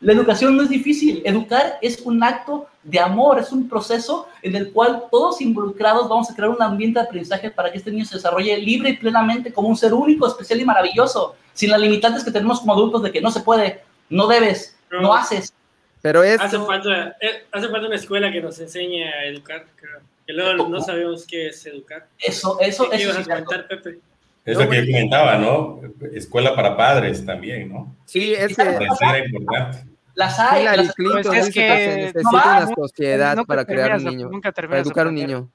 La 0.00 0.12
educación 0.12 0.56
no 0.56 0.64
es 0.64 0.70
difícil. 0.70 1.22
Educar 1.24 1.78
es 1.80 2.00
un 2.00 2.22
acto 2.24 2.66
de 2.82 2.98
amor, 2.98 3.38
es 3.38 3.52
un 3.52 3.68
proceso 3.68 4.26
en 4.42 4.56
el 4.56 4.72
cual 4.72 5.04
todos 5.10 5.40
involucrados 5.40 6.08
vamos 6.08 6.28
a 6.30 6.34
crear 6.34 6.50
un 6.50 6.60
ambiente 6.60 6.98
de 6.98 7.06
aprendizaje 7.06 7.50
para 7.50 7.70
que 7.70 7.78
este 7.78 7.92
niño 7.92 8.04
se 8.04 8.16
desarrolle 8.16 8.56
libre 8.58 8.90
y 8.90 8.96
plenamente 8.96 9.52
como 9.52 9.68
un 9.68 9.76
ser 9.76 9.94
único, 9.94 10.26
especial 10.26 10.60
y 10.60 10.64
maravilloso, 10.64 11.36
sin 11.52 11.70
las 11.70 11.80
limitantes 11.80 12.24
que 12.24 12.32
tenemos 12.32 12.60
como 12.60 12.72
adultos 12.72 13.02
de 13.04 13.12
que 13.12 13.20
no 13.20 13.30
se 13.30 13.40
puede, 13.40 13.82
no 14.08 14.26
debes, 14.26 14.76
no 14.90 15.14
haces. 15.14 15.54
Pero 16.00 16.24
es... 16.24 16.40
Hace 16.40 16.58
falta, 16.58 17.16
eh, 17.20 17.46
hace 17.52 17.68
falta 17.68 17.86
una 17.86 17.96
escuela 17.96 18.32
que 18.32 18.40
nos 18.40 18.58
enseñe 18.58 19.04
a 19.04 19.26
educar, 19.26 19.66
creo. 19.76 20.00
Que 20.26 20.32
luego 20.32 20.68
no 20.68 20.80
sabemos 20.80 21.26
qué 21.26 21.48
es 21.48 21.66
educar. 21.66 22.06
Eso, 22.18 22.58
eso, 22.60 22.88
¿Qué 22.90 22.96
eso. 22.96 23.22
Pepe? 23.68 24.00
Eso 24.44 24.68
que 24.68 24.86
yo 24.86 24.92
comentaba, 24.92 25.38
¿no? 25.38 25.80
Escuela 26.12 26.54
para 26.54 26.76
padres 26.76 27.24
también, 27.24 27.72
¿no? 27.72 27.94
Sí, 28.06 28.34
es 28.34 28.56
que 28.56 28.62
era 28.62 29.18
importante. 29.24 29.84
Las 30.14 30.38
hay. 30.38 30.64
Las, 30.64 30.94
pues 30.96 31.26
es 31.26 31.54
que, 31.54 31.68
se 31.68 31.96
necesita 31.96 32.30
una 32.30 32.74
sociedad 32.74 33.38
para 33.46 33.64
crear 33.64 33.96
un 33.96 34.04
niño, 34.04 34.28
nunca 34.28 34.52
para 34.52 34.80
educar 34.80 35.06
a 35.06 35.08
un 35.08 35.14
niño. 35.14 35.50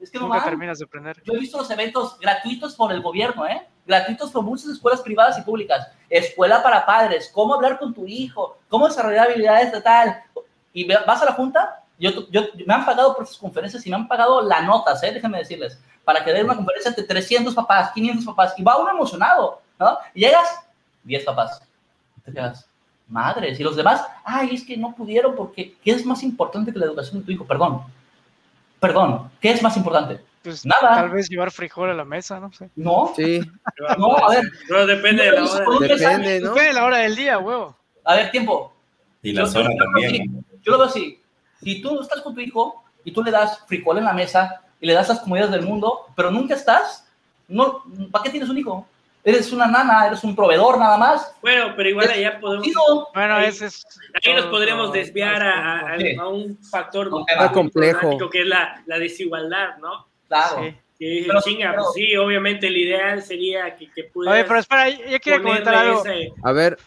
Es 0.00 0.10
que 0.10 0.18
nunca 0.18 0.44
terminas 0.44 0.78
de 0.78 0.84
aprender. 0.84 1.22
Yo 1.24 1.34
he 1.34 1.38
visto 1.38 1.58
los 1.58 1.70
eventos 1.70 2.18
gratuitos 2.20 2.74
por 2.74 2.92
el 2.92 3.00
gobierno, 3.00 3.46
¿eh? 3.46 3.62
Gratuitos 3.86 4.30
por 4.30 4.42
muchas 4.42 4.68
escuelas 4.70 5.00
privadas 5.00 5.38
y 5.38 5.42
públicas. 5.42 5.88
Escuela 6.10 6.62
para 6.62 6.84
padres, 6.84 7.30
cómo 7.32 7.54
hablar 7.54 7.78
con 7.78 7.94
tu 7.94 8.06
hijo, 8.06 8.58
cómo 8.68 8.88
desarrollar 8.88 9.30
habilidades 9.30 9.72
de 9.72 9.80
tal. 9.80 10.22
Y 10.72 10.86
vas 10.86 11.22
a 11.22 11.26
la 11.26 11.32
junta 11.32 11.85
Yo, 11.98 12.28
yo, 12.30 12.42
me 12.66 12.74
han 12.74 12.84
pagado 12.84 13.16
por 13.16 13.26
sus 13.26 13.38
conferencias 13.38 13.86
y 13.86 13.90
me 13.90 13.96
han 13.96 14.08
pagado 14.08 14.42
la 14.42 14.62
nota, 14.62 14.92
¿eh? 15.02 15.12
déjenme 15.12 15.38
decirles, 15.38 15.80
para 16.04 16.24
que 16.24 16.32
dé 16.32 16.44
una 16.44 16.54
conferencia 16.54 16.90
de 16.90 17.02
300 17.02 17.54
papás, 17.54 17.92
500 17.92 18.24
papás, 18.24 18.54
y 18.56 18.62
va 18.62 18.76
uno 18.76 18.90
emocionado, 18.90 19.62
¿no? 19.78 19.98
Y 20.14 20.20
llegas, 20.20 20.60
10 21.04 21.24
papás. 21.24 21.62
Te 22.24 22.32
quedas, 22.32 22.68
madres. 23.08 23.58
Y 23.58 23.62
los 23.62 23.76
demás, 23.76 24.04
ay, 24.24 24.54
es 24.54 24.64
que 24.64 24.76
no 24.76 24.94
pudieron 24.94 25.34
porque, 25.34 25.74
¿qué 25.82 25.92
es 25.92 26.04
más 26.04 26.22
importante 26.22 26.72
que 26.72 26.78
la 26.78 26.86
educación 26.86 27.20
de 27.20 27.26
tu 27.26 27.32
hijo? 27.32 27.44
Perdón, 27.46 27.82
perdón, 28.78 29.30
¿qué 29.40 29.50
es 29.50 29.62
más 29.62 29.76
importante? 29.76 30.20
Pues 30.46 30.64
Nada. 30.64 30.94
Tal 30.94 31.10
vez 31.10 31.28
llevar 31.28 31.50
frijol 31.50 31.90
a 31.90 31.94
la 31.94 32.04
mesa, 32.04 32.38
no 32.38 32.52
sé. 32.52 32.70
No. 32.76 33.12
Sí. 33.16 33.40
No, 33.98 34.16
a 34.16 34.30
ver. 34.30 34.44
No, 34.70 34.86
depende 34.86 35.24
de 35.24 35.32
la 35.32 35.44
hora. 35.44 35.64
Depende, 35.80 36.40
¿no? 36.40 36.48
Depende 36.50 36.68
de 36.68 36.72
la 36.72 36.84
hora 36.84 36.96
del 36.98 37.16
día, 37.16 37.38
huevo. 37.38 37.76
A 38.04 38.14
ver, 38.14 38.30
tiempo. 38.30 38.72
Y 39.22 39.32
la 39.32 39.46
zona 39.46 39.70
también. 39.76 40.44
Yo 40.62 40.72
lo 40.72 40.78
veo 40.78 40.86
así. 40.86 41.20
Si 41.62 41.80
tú 41.80 42.00
estás 42.00 42.20
con 42.22 42.34
tu 42.34 42.40
hijo 42.40 42.84
y 43.04 43.12
tú 43.12 43.22
le 43.22 43.30
das 43.30 43.64
frijol 43.66 43.98
en 43.98 44.04
la 44.04 44.12
mesa 44.12 44.62
y 44.80 44.86
le 44.86 44.92
das 44.92 45.08
las 45.08 45.20
comodidades 45.20 45.52
del 45.52 45.62
mundo, 45.62 46.06
pero 46.14 46.30
nunca 46.30 46.54
estás, 46.54 47.08
no, 47.48 47.82
¿para 48.10 48.24
qué 48.24 48.30
tienes 48.30 48.48
un 48.48 48.58
hijo? 48.58 48.86
Eres 49.24 49.52
una 49.52 49.66
nana, 49.66 50.06
eres 50.06 50.22
un 50.22 50.36
proveedor 50.36 50.78
nada 50.78 50.96
más. 50.96 51.34
Bueno, 51.42 51.74
pero 51.76 51.88
igual 51.88 52.08
allá 52.08 52.38
podemos. 52.38 52.66
Bueno, 53.12 53.34
ahí, 53.34 53.46
ese 53.46 53.66
es. 53.66 53.84
Ahí 54.24 54.34
nos 54.34 54.46
podríamos 54.46 54.92
desviar 54.92 55.42
a, 55.42 55.94
a, 55.94 56.28
un 56.28 56.56
factor 56.58 57.10
más 57.10 57.50
complejo 57.50 58.30
que 58.30 58.42
es 58.42 58.46
la, 58.46 58.82
la 58.86 58.98
desigualdad, 58.98 59.78
¿no? 59.78 60.06
Claro. 60.28 60.62
Sí. 60.62 60.76
Pero, 60.98 61.42
chinga, 61.42 61.74
pues 61.74 61.88
sí, 61.94 62.16
obviamente 62.16 62.68
el 62.68 62.76
ideal 62.76 63.22
sería 63.22 63.76
que, 63.76 63.90
que 63.90 64.04
pudieras. 64.04 64.38
Oye, 64.38 64.44
pero 64.48 64.60
espera, 64.60 64.88
yo 64.88 65.20
quiero 65.20 65.42
comentar 65.42 65.74
algo. 65.74 66.02
a 66.42 66.52
ver, 66.52 66.78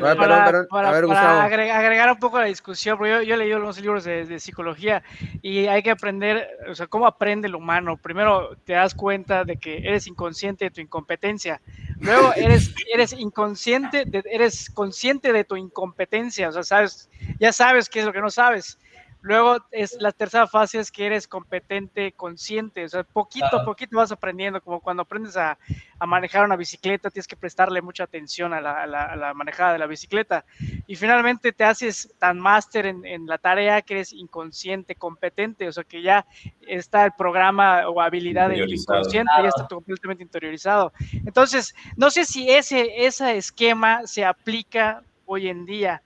para, 0.00 0.66
para, 0.68 1.44
agregar, 1.44 2.10
un 2.10 2.18
poco 2.18 2.40
la 2.40 2.46
discusión, 2.46 2.98
porque 2.98 3.12
yo, 3.12 3.22
yo 3.22 3.34
he 3.34 3.38
leído 3.38 3.58
unos 3.58 3.80
libros 3.80 4.04
de, 4.04 4.26
de, 4.26 4.40
psicología 4.40 5.02
y 5.42 5.66
hay 5.66 5.82
que 5.82 5.90
aprender, 5.90 6.48
o 6.68 6.74
sea, 6.74 6.88
cómo 6.88 7.06
aprende 7.06 7.46
el 7.46 7.54
humano. 7.54 7.96
Primero 7.96 8.56
te 8.64 8.72
das 8.72 8.94
cuenta 8.94 9.44
de 9.44 9.56
que 9.58 9.78
eres 9.78 10.06
inconsciente 10.06 10.64
de 10.64 10.70
tu 10.70 10.80
incompetencia. 10.80 11.60
Luego 12.00 12.32
eres, 12.34 12.74
eres 12.92 13.12
inconsciente, 13.12 14.04
de, 14.06 14.24
eres 14.30 14.70
consciente 14.70 15.32
de 15.32 15.44
tu 15.44 15.56
incompetencia, 15.56 16.48
o 16.48 16.52
sea, 16.52 16.62
sabes, 16.62 17.08
ya 17.38 17.52
sabes 17.52 17.88
qué 17.88 18.00
es 18.00 18.06
lo 18.06 18.12
que 18.12 18.20
no 18.20 18.30
sabes. 18.30 18.78
Luego 19.26 19.56
es 19.72 20.00
la 20.00 20.12
tercera 20.12 20.46
fase 20.46 20.78
es 20.78 20.92
que 20.92 21.04
eres 21.04 21.26
competente, 21.26 22.12
consciente, 22.12 22.84
o 22.84 22.88
sea, 22.88 23.02
poquito 23.02 23.56
a 23.56 23.64
poquito 23.64 23.96
vas 23.96 24.12
aprendiendo, 24.12 24.60
como 24.60 24.78
cuando 24.78 25.02
aprendes 25.02 25.36
a, 25.36 25.58
manejar 26.06 26.44
una 26.44 26.54
bicicleta, 26.54 27.10
tienes 27.10 27.26
que 27.26 27.34
prestarle 27.34 27.82
mucha 27.82 28.04
atención 28.04 28.54
a 28.54 28.60
la, 28.60 29.32
manejada 29.34 29.72
de 29.72 29.80
la 29.80 29.88
bicicleta. 29.88 30.44
Y 30.86 30.94
finalmente 30.94 31.50
te 31.50 31.64
haces 31.64 32.14
tan 32.20 32.38
máster 32.38 32.86
en, 32.86 33.26
la 33.26 33.38
tarea 33.38 33.82
que 33.82 33.94
eres 33.94 34.12
inconsciente, 34.12 34.94
competente, 34.94 35.66
o 35.66 35.72
sea, 35.72 35.82
que 35.82 36.02
ya 36.02 36.24
está 36.60 37.04
el 37.04 37.12
programa 37.18 37.88
o 37.88 38.00
habilidad 38.00 38.50
del 38.50 38.72
inconsciente, 38.72 39.32
ya 39.42 39.48
está 39.48 39.66
completamente 39.66 40.22
interiorizado. 40.22 40.92
Entonces, 41.12 41.74
no 41.96 42.10
sé 42.10 42.26
si 42.26 42.48
ese, 42.48 43.04
ese 43.04 43.36
esquema 43.36 44.06
se 44.06 44.24
aplica 44.24 45.02
hoy 45.24 45.48
en 45.48 45.66
día. 45.66 46.00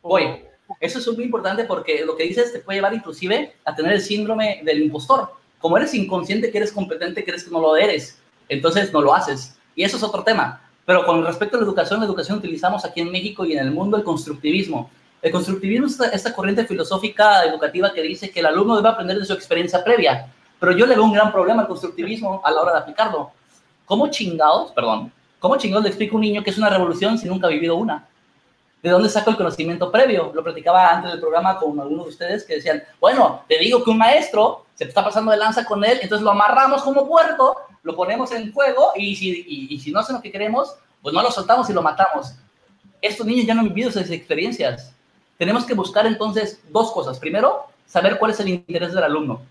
Hoy 0.00 0.46
eso 0.80 0.98
es 0.98 1.16
muy 1.16 1.24
importante 1.24 1.64
porque 1.64 2.04
lo 2.04 2.16
que 2.16 2.24
dices 2.24 2.52
te 2.52 2.60
puede 2.60 2.78
llevar 2.78 2.94
inclusive 2.94 3.54
a 3.64 3.74
tener 3.74 3.92
el 3.92 4.00
síndrome 4.00 4.62
del 4.64 4.82
impostor. 4.82 5.32
Como 5.58 5.76
eres 5.76 5.94
inconsciente 5.94 6.50
que 6.50 6.58
eres 6.58 6.72
competente, 6.72 7.24
crees 7.24 7.44
que 7.44 7.50
no 7.50 7.60
lo 7.60 7.76
eres. 7.76 8.18
Entonces 8.48 8.92
no 8.92 9.00
lo 9.00 9.14
haces. 9.14 9.56
Y 9.74 9.84
eso 9.84 9.96
es 9.96 10.02
otro 10.02 10.22
tema. 10.24 10.60
Pero 10.84 11.06
con 11.06 11.24
respecto 11.24 11.56
a 11.56 11.60
la 11.60 11.66
educación, 11.66 12.00
la 12.00 12.06
educación 12.06 12.38
utilizamos 12.38 12.84
aquí 12.84 13.00
en 13.00 13.10
México 13.10 13.44
y 13.44 13.52
en 13.52 13.60
el 13.60 13.70
mundo 13.70 13.96
el 13.96 14.02
constructivismo. 14.02 14.90
El 15.22 15.30
constructivismo 15.30 15.86
es 15.86 16.00
esta, 16.12 16.34
corriente 16.34 16.66
filosófica 16.66 17.44
educativa 17.44 17.92
que 17.92 18.02
dice 18.02 18.30
que 18.30 18.40
el 18.40 18.46
alumno 18.46 18.76
debe 18.76 18.88
aprender 18.88 19.18
de 19.18 19.24
su 19.24 19.32
experiencia 19.32 19.84
previa. 19.84 20.26
Pero 20.58 20.72
yo 20.72 20.84
le 20.86 20.96
veo 20.96 21.04
un 21.04 21.12
gran 21.12 21.30
problema 21.30 21.62
al 21.62 21.68
constructivismo 21.68 22.42
a 22.44 22.50
la 22.50 22.60
hora 22.60 22.72
de 22.72 22.78
aplicarlo. 22.80 23.30
¿Cómo 23.86 24.08
chingados, 24.08 24.72
perdón, 24.72 25.12
cómo 25.38 25.56
chingados 25.56 25.84
le 25.84 25.90
explico 25.90 26.16
a 26.16 26.16
un 26.16 26.22
niño 26.22 26.42
que 26.42 26.50
es 26.50 26.58
una 26.58 26.70
revolución 26.70 27.16
si 27.18 27.28
nunca 27.28 27.46
ha 27.46 27.50
vivido 27.50 27.76
una? 27.76 28.08
¿De 28.82 28.90
dónde 28.90 29.08
saco 29.08 29.30
el 29.30 29.36
conocimiento 29.36 29.92
previo? 29.92 30.32
Lo 30.34 30.42
platicaba 30.42 30.88
antes 30.88 31.12
del 31.12 31.20
programa 31.20 31.56
con 31.56 31.78
algunos 31.78 32.06
de 32.06 32.10
ustedes 32.10 32.44
que 32.44 32.56
decían, 32.56 32.82
bueno, 33.00 33.44
te 33.48 33.56
digo 33.58 33.84
que 33.84 33.90
un 33.90 33.98
maestro 33.98 34.66
se 34.74 34.84
está 34.84 35.04
pasando 35.04 35.30
de 35.30 35.36
lanza 35.36 35.64
con 35.64 35.84
él, 35.84 36.00
entonces 36.02 36.24
lo 36.24 36.32
amarramos 36.32 36.82
como 36.82 37.06
puerto, 37.06 37.54
lo 37.84 37.94
ponemos 37.94 38.32
en 38.32 38.52
juego 38.52 38.92
y 38.96 39.14
si, 39.14 39.68
y, 39.70 39.78
si 39.78 39.92
no 39.92 40.00
hacen 40.00 40.16
lo 40.16 40.22
que 40.22 40.32
queremos, 40.32 40.74
pues 41.00 41.14
no 41.14 41.22
lo 41.22 41.30
soltamos 41.30 41.70
y 41.70 41.72
lo 41.72 41.80
matamos. 41.80 42.34
Estos 43.00 43.24
niños 43.24 43.46
ya 43.46 43.54
no 43.54 43.60
han 43.60 43.68
vivido 43.68 43.90
esas 43.90 44.10
experiencias. 44.10 44.92
Tenemos 45.38 45.64
que 45.64 45.74
buscar 45.74 46.04
entonces 46.06 46.60
dos 46.70 46.90
cosas. 46.90 47.20
Primero, 47.20 47.66
saber 47.86 48.18
cuál 48.18 48.32
es 48.32 48.40
el 48.40 48.48
interés 48.48 48.92
del 48.92 49.04
alumno. 49.04 49.42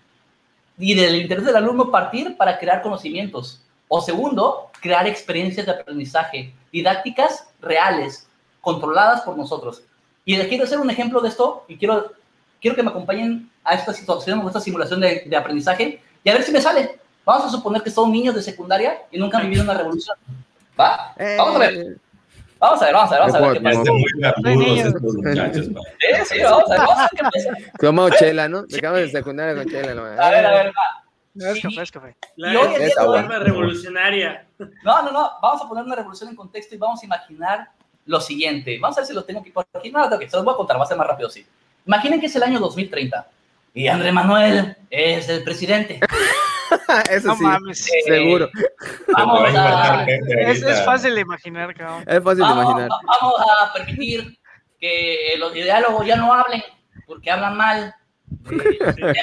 Y 0.78 0.94
del 0.94 1.16
interés 1.16 1.44
del 1.46 1.56
alumno 1.56 1.90
partir 1.90 2.36
para 2.36 2.58
crear 2.58 2.82
conocimientos. 2.82 3.62
O 3.88 4.02
segundo, 4.02 4.70
crear 4.80 5.06
experiencias 5.06 5.64
de 5.64 5.72
aprendizaje, 5.72 6.54
didácticas 6.70 7.48
reales, 7.60 8.26
controladas 8.62 9.20
por 9.20 9.36
nosotros. 9.36 9.82
Y 10.24 10.38
quiero 10.46 10.64
hacer 10.64 10.78
un 10.78 10.88
ejemplo 10.88 11.20
de 11.20 11.28
esto 11.28 11.64
y 11.68 11.76
quiero, 11.76 12.12
quiero 12.60 12.74
que 12.74 12.82
me 12.82 12.88
acompañen 12.88 13.50
a 13.62 13.74
esta 13.74 13.92
situación 13.92 14.38
o 14.40 14.46
esta 14.46 14.60
simulación 14.60 15.00
de, 15.00 15.24
de 15.26 15.36
aprendizaje 15.36 16.00
y 16.24 16.30
a 16.30 16.32
ver 16.32 16.42
si 16.42 16.52
me 16.52 16.62
sale. 16.62 16.98
Vamos 17.24 17.46
a 17.46 17.50
suponer 17.50 17.82
que 17.82 17.90
son 17.90 18.10
niños 18.10 18.34
de 18.34 18.42
secundaria 18.42 19.02
y 19.10 19.18
nunca 19.18 19.38
han 19.38 19.44
vivido 19.44 19.62
una 19.62 19.74
revolución. 19.74 20.16
¿Va? 20.78 21.14
Vamos 21.36 21.56
a 21.56 21.58
ver. 21.58 21.74
Eh. 21.74 21.96
Vamos 22.58 22.80
a 22.80 22.84
ver, 22.84 22.94
vamos 22.94 23.12
a 23.12 23.14
ver, 23.14 23.20
vamos 23.20 23.34
a 23.34 23.40
ver 23.40 23.52
qué 23.54 23.60
pasa. 23.60 23.82
Sí, 25.98 26.34
sí, 26.36 26.42
vamos 26.44 26.70
a 26.70 26.74
ver, 26.74 26.78
vamos 26.78 26.98
a 26.98 27.08
ver. 27.12 27.72
Como 27.78 28.10
chela, 28.10 28.48
¿no? 28.48 28.62
Dejamos 28.62 29.00
de 29.00 29.10
secundaria 29.10 29.54
con 29.56 29.70
chela. 29.70 29.94
¿no? 29.94 30.04
A 30.04 30.30
ver, 30.30 30.46
a 30.46 30.50
ver, 30.52 30.68
va. 30.68 31.02
Es 31.34 31.62
café, 31.62 31.82
es 31.82 31.90
café. 31.90 32.16
La 32.36 32.52
es 32.52 32.94
forma 32.94 33.38
revolucionaria. 33.38 34.46
No, 34.84 35.02
no, 35.02 35.10
no. 35.10 35.30
Vamos 35.42 35.62
a 35.62 35.68
poner 35.68 35.84
una 35.84 35.96
revolución 35.96 36.30
en 36.30 36.36
contexto 36.36 36.74
y 36.74 36.78
vamos 36.78 37.02
a 37.02 37.06
imaginar 37.06 37.70
lo 38.06 38.20
siguiente. 38.20 38.78
Vamos 38.80 38.96
a 38.96 39.00
ver 39.00 39.08
si 39.08 39.14
lo 39.14 39.24
tengo 39.24 39.40
aquí 39.40 39.50
por 39.50 39.66
aquí. 39.72 39.90
No, 39.90 40.18
que 40.18 40.28
se 40.28 40.36
los 40.36 40.44
voy 40.44 40.54
a 40.54 40.56
contar, 40.56 40.78
va 40.78 40.84
a 40.84 40.86
ser 40.86 40.96
más 40.96 41.06
rápido, 41.06 41.30
sí. 41.30 41.46
Imaginen 41.86 42.20
que 42.20 42.26
es 42.26 42.36
el 42.36 42.42
año 42.42 42.60
2030 42.60 43.28
y 43.74 43.88
Andrés 43.88 44.12
Manuel 44.12 44.76
es 44.90 45.28
el 45.28 45.42
presidente. 45.42 46.00
Eso 47.10 47.34
sí, 47.34 47.42
mames. 47.42 47.86
seguro. 48.04 48.50
Vamos 49.14 49.54
a, 49.54 50.04
es, 50.04 50.62
es, 50.62 50.84
fácil 50.84 51.14
de 51.14 51.20
imaginar, 51.20 51.74
cabrón. 51.74 52.04
Es 52.06 52.22
fácil 52.22 52.42
vamos, 52.42 52.56
de 52.56 52.62
imaginar. 52.62 52.88
Vamos 53.06 53.34
a 53.40 53.72
permitir 53.72 54.38
que 54.80 55.34
los 55.38 55.52
diálogos 55.52 56.06
ya 56.06 56.16
no 56.16 56.32
hablen 56.32 56.62
porque 57.06 57.30
hablan 57.30 57.56
mal. 57.56 57.94
Eh, 58.44 59.14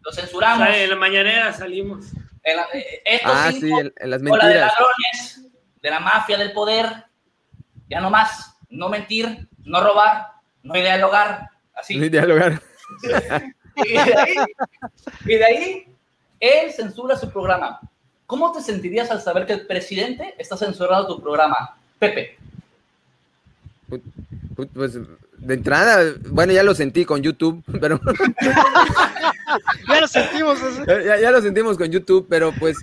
lo 0.00 0.12
censuramos. 0.12 0.68
en 0.68 0.90
la 0.90 0.96
mañanera 0.96 1.52
salimos. 1.52 2.06
En 2.42 2.56
la, 2.56 2.66
eh, 2.72 3.20
ah, 3.24 3.50
sí, 3.52 3.70
en, 3.70 3.92
en 3.96 4.10
las 4.10 4.22
mentiras. 4.22 4.48
de 4.48 4.60
ladrones, 4.60 5.42
de 5.82 5.90
la 5.90 6.00
mafia 6.00 6.38
del 6.38 6.52
poder, 6.52 7.04
ya 7.88 8.00
no 8.00 8.10
más, 8.10 8.56
no 8.70 8.88
mentir, 8.88 9.48
no 9.64 9.82
robar, 9.82 10.28
no 10.62 10.74
dialogar, 10.74 11.50
así. 11.74 11.96
No 11.96 12.08
dialogar. 12.08 12.60
y, 13.76 13.92
de 13.92 13.98
ahí, 13.98 14.34
y 15.24 15.34
de 15.34 15.44
ahí, 15.44 15.86
él 16.40 16.72
censura 16.72 17.16
su 17.16 17.30
programa. 17.30 17.80
¿Cómo 18.26 18.52
te 18.52 18.60
sentirías 18.60 19.10
al 19.10 19.22
saber 19.22 19.46
que 19.46 19.54
el 19.54 19.66
presidente 19.66 20.34
está 20.38 20.56
censurando 20.56 21.06
tu 21.06 21.22
programa? 21.22 21.76
Pepe. 21.98 22.36
Pues 24.74 24.98
de 25.38 25.54
entrada, 25.54 26.14
bueno, 26.28 26.52
ya 26.52 26.62
lo 26.62 26.74
sentí 26.74 27.04
con 27.04 27.22
YouTube, 27.22 27.62
pero. 27.80 28.00
ya 29.88 30.00
lo 30.00 30.08
sentimos. 30.08 30.58
Ya, 30.86 31.20
ya, 31.20 31.30
lo 31.30 31.40
sentimos 31.40 31.78
con 31.78 31.90
YouTube, 31.90 32.26
pero 32.28 32.52
pues 32.52 32.76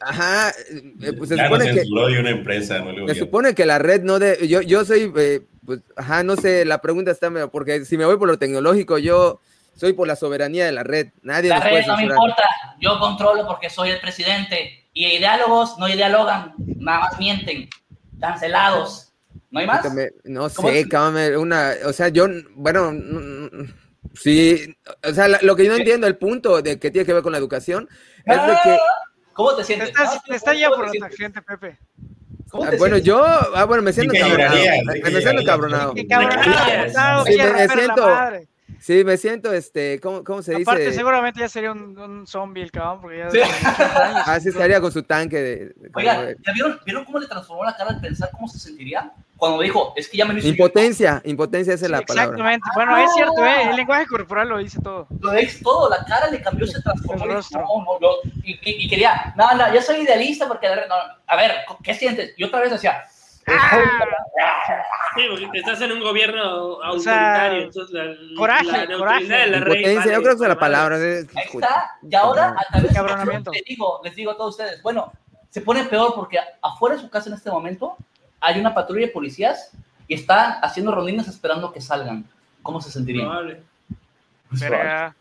Ajá, 0.00 0.50
eh, 0.50 1.12
pues 1.12 1.30
se 1.30 1.36
supone 1.36 1.74
que. 1.74 1.82
una 2.20 2.30
empresa, 2.30 2.84
se 3.06 3.14
supone 3.14 3.54
que 3.54 3.66
la 3.66 3.78
red 3.78 4.02
no 4.02 4.18
de. 4.18 4.46
Yo, 4.48 4.60
yo 4.62 4.84
soy, 4.84 5.12
eh, 5.16 5.42
pues, 5.64 5.80
ajá, 5.96 6.22
no 6.22 6.36
sé, 6.36 6.64
la 6.64 6.80
pregunta 6.80 7.10
está, 7.10 7.30
porque 7.48 7.84
si 7.84 7.96
me 7.98 8.04
voy 8.04 8.16
por 8.16 8.28
lo 8.28 8.38
tecnológico, 8.38 8.98
yo 8.98 9.40
soy 9.74 9.92
por 9.92 10.06
la 10.06 10.16
soberanía 10.16 10.66
de 10.66 10.72
la 10.72 10.82
red. 10.82 11.08
Nadie 11.22 11.50
la 11.50 11.60
red 11.60 11.86
no 11.86 11.96
me 11.96 12.04
importa, 12.04 12.44
yo 12.80 12.98
controlo 12.98 13.46
porque 13.46 13.70
soy 13.70 13.90
el 13.90 14.00
presidente. 14.00 14.86
Y 14.92 15.18
diálogos 15.18 15.78
no 15.78 15.86
dialogan, 15.86 16.54
nada 16.58 17.00
más 17.00 17.18
mienten, 17.18 17.68
cancelados. 18.20 19.12
¿No 19.50 19.60
hay 19.60 19.66
más? 19.66 19.86
no 20.24 20.48
sé, 20.48 20.86
una, 21.36 21.72
o 21.86 21.92
sea, 21.92 22.08
yo, 22.08 22.26
bueno, 22.54 22.92
sí, 24.14 24.76
o 25.04 25.12
sea, 25.12 25.28
lo 25.40 25.56
que 25.56 25.64
yo 25.64 25.70
no 25.70 25.78
entiendo, 25.78 26.06
el 26.06 26.18
punto 26.18 26.60
de 26.60 26.78
que 26.78 26.90
tiene 26.90 27.06
que 27.06 27.14
ver 27.14 27.22
con 27.22 27.32
la 27.32 27.38
educación, 27.38 27.88
es 28.24 28.36
de 28.36 28.52
que 28.64 28.70
ah. 28.70 29.07
¿Cómo 29.38 29.54
te 29.54 29.62
sientes? 29.62 29.90
Estás, 29.90 30.16
ah, 30.16 30.34
está 30.34 30.52
ya 30.52 30.68
por 30.68 30.92
la 30.92 31.08
gente, 31.10 31.40
Pepe. 31.40 31.78
¿Cómo 32.50 32.64
ah, 32.64 32.72
bueno, 32.76 32.98
yo, 32.98 33.22
ah, 33.24 33.64
bueno, 33.66 33.84
me 33.84 33.92
siento 33.92 34.12
cabronado. 34.18 34.52
Me 34.52 35.20
siento 35.20 35.44
cabronado. 35.44 35.94
cabronado. 36.08 37.24
Sí, 37.24 37.36
me, 37.36 37.68
siento, 37.68 38.08
Sí, 38.80 39.02
me 39.04 39.16
siento, 39.16 39.52
este, 39.52 39.98
¿cómo, 40.00 40.22
cómo 40.22 40.42
se 40.42 40.52
dice? 40.52 40.62
Aparte, 40.62 40.92
seguramente 40.92 41.40
ya 41.40 41.48
sería 41.48 41.72
un, 41.72 41.98
un 41.98 42.26
zombie 42.26 42.62
el 42.62 42.70
cabrón, 42.70 43.00
porque 43.00 43.18
ya... 43.18 43.30
Sí. 43.30 43.40
Ah, 43.64 44.38
sí, 44.40 44.50
estaría 44.50 44.80
con 44.80 44.92
su 44.92 45.02
tanque 45.02 45.36
de... 45.36 45.74
Oigan, 45.94 46.36
¿ya 46.46 46.52
vieron, 46.52 46.80
vieron 46.84 47.04
cómo 47.04 47.18
le 47.18 47.26
transformó 47.26 47.64
la 47.64 47.76
cara 47.76 47.90
al 47.90 48.00
pensar 48.00 48.30
cómo 48.30 48.46
se 48.46 48.58
sentiría? 48.58 49.12
Cuando 49.36 49.60
dijo, 49.62 49.92
es 49.96 50.08
que 50.08 50.16
ya 50.16 50.24
me 50.24 50.32
lo 50.32 50.40
hizo 50.40 50.48
Impotencia, 50.48 51.22
yo. 51.24 51.30
impotencia 51.30 51.74
esa 51.74 51.84
es 51.84 51.90
la 51.90 52.02
palabra. 52.02 52.24
Exactamente, 52.36 52.68
bueno, 52.74 52.96
es 52.98 53.12
cierto, 53.14 53.44
¿eh? 53.44 53.70
el 53.70 53.76
lenguaje 53.76 54.06
corporal 54.06 54.48
lo 54.48 54.58
dice 54.58 54.80
todo. 54.82 55.06
Lo 55.20 55.32
es 55.32 55.60
todo, 55.60 55.88
la 55.88 56.04
cara 56.04 56.28
le 56.28 56.40
cambió, 56.40 56.66
se 56.66 56.80
transformó. 56.82 57.24
El 57.24 57.32
rostro. 57.34 57.60
No, 57.60 57.98
no, 58.00 58.08
y, 58.42 58.52
y, 58.52 58.84
y, 58.84 58.88
quería, 58.88 59.32
no, 59.36 59.54
no, 59.54 59.72
yo 59.72 59.80
soy 59.80 59.98
idealista 60.02 60.48
porque, 60.48 60.68
no, 60.68 60.94
a 61.26 61.36
ver, 61.36 61.52
¿qué 61.82 61.94
sientes? 61.94 62.34
Y 62.36 62.44
otra 62.44 62.60
vez 62.60 62.72
decía, 62.72 63.04
Sí, 65.16 65.22
porque 65.30 65.58
estás 65.58 65.80
en 65.80 65.92
un 65.92 66.00
gobierno 66.00 66.40
autoritario. 66.82 66.96
O 66.96 67.00
sea, 67.00 67.56
entonces 67.56 67.90
la, 67.92 68.36
coraje, 68.36 68.86
la 68.86 68.98
coraje. 68.98 69.24
De 69.24 69.46
la 69.46 69.60
rey 69.60 69.96
vale, 69.96 70.12
yo 70.12 70.22
creo 70.22 70.36
que 70.36 70.42
es 70.42 70.48
la 70.48 70.58
palabra. 70.58 70.96
Ahí 70.96 71.26
está. 71.52 71.98
Y 72.02 72.14
ahora, 72.14 72.54
a 72.56 72.64
través 72.72 72.92
de 72.92 73.50
les 73.52 73.64
digo, 73.64 74.00
les 74.04 74.14
digo 74.14 74.30
a 74.30 74.36
todos 74.36 74.50
ustedes, 74.54 74.82
bueno, 74.82 75.12
se 75.50 75.60
pone 75.60 75.84
peor 75.84 76.14
porque 76.14 76.38
afuera 76.62 76.96
de 76.96 77.02
su 77.02 77.10
casa 77.10 77.28
en 77.28 77.34
este 77.34 77.50
momento 77.50 77.96
hay 78.40 78.60
una 78.60 78.74
patrulla 78.74 79.06
de 79.06 79.12
policías 79.12 79.72
y 80.06 80.14
están 80.14 80.58
haciendo 80.62 80.92
rondines 80.92 81.26
esperando 81.28 81.72
que 81.72 81.80
salgan. 81.80 82.24
¿Cómo 82.62 82.80
se 82.80 82.90
sentirían? 82.90 83.28
Vale. 83.28 83.62
Verga. 84.50 85.14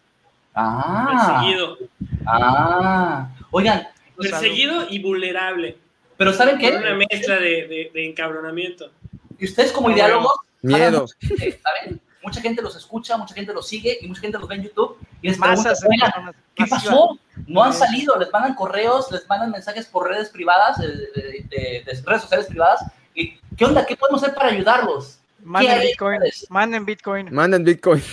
Ah. 0.53 1.39
Perseguido. 1.39 1.77
Ah. 2.25 3.29
Oigan. 3.51 3.87
Perseguido 4.17 4.85
y 4.89 5.01
vulnerable. 5.01 5.77
Pero 6.17 6.33
¿saben 6.33 6.57
qué? 6.57 6.71
Una 6.71 6.95
mezcla 6.95 7.35
de, 7.35 7.67
de, 7.67 7.91
de 7.93 8.05
encabronamiento. 8.09 8.91
Y 9.37 9.45
ustedes 9.45 9.71
como 9.71 9.91
ideólogos, 9.91 10.33
miedo. 10.61 11.05
¿saben? 11.07 12.01
Mucha 12.23 12.41
gente 12.41 12.61
los 12.61 12.75
escucha, 12.75 13.15
mucha 13.15 13.33
gente 13.33 13.53
los 13.53 13.67
sigue 13.67 13.99
y 14.01 14.07
mucha 14.07 14.21
gente 14.21 14.37
los 14.37 14.47
ve 14.47 14.55
en 14.55 14.63
YouTube 14.63 14.97
y 15.21 15.29
les 15.29 15.37
Masas, 15.37 15.79
pregunta, 15.79 16.33
¿qué 16.55 16.65
pasó? 16.65 17.17
No 17.45 17.63
han 17.63 17.73
salido, 17.73 18.17
les 18.17 18.31
mandan 18.33 18.53
correos, 18.55 19.09
les 19.11 19.27
mandan 19.29 19.51
mensajes 19.51 19.85
por 19.85 20.09
redes 20.09 20.29
privadas, 20.29 20.77
de, 20.77 20.87
de, 20.87 21.45
de, 21.49 21.83
de 21.85 22.01
redes 22.05 22.23
sociales 22.23 22.47
privadas. 22.47 22.83
Y, 23.15 23.39
¿Qué 23.55 23.63
onda? 23.63 23.85
¿Qué 23.85 23.95
podemos 23.95 24.21
hacer 24.21 24.35
para 24.35 24.49
ayudarlos? 24.49 25.19
Manden 25.43 25.79
Bitcoin, 25.79 26.19
manden 26.49 26.85
Bitcoin. 26.85 27.33
Manden 27.33 27.63
Bitcoin. 27.63 28.03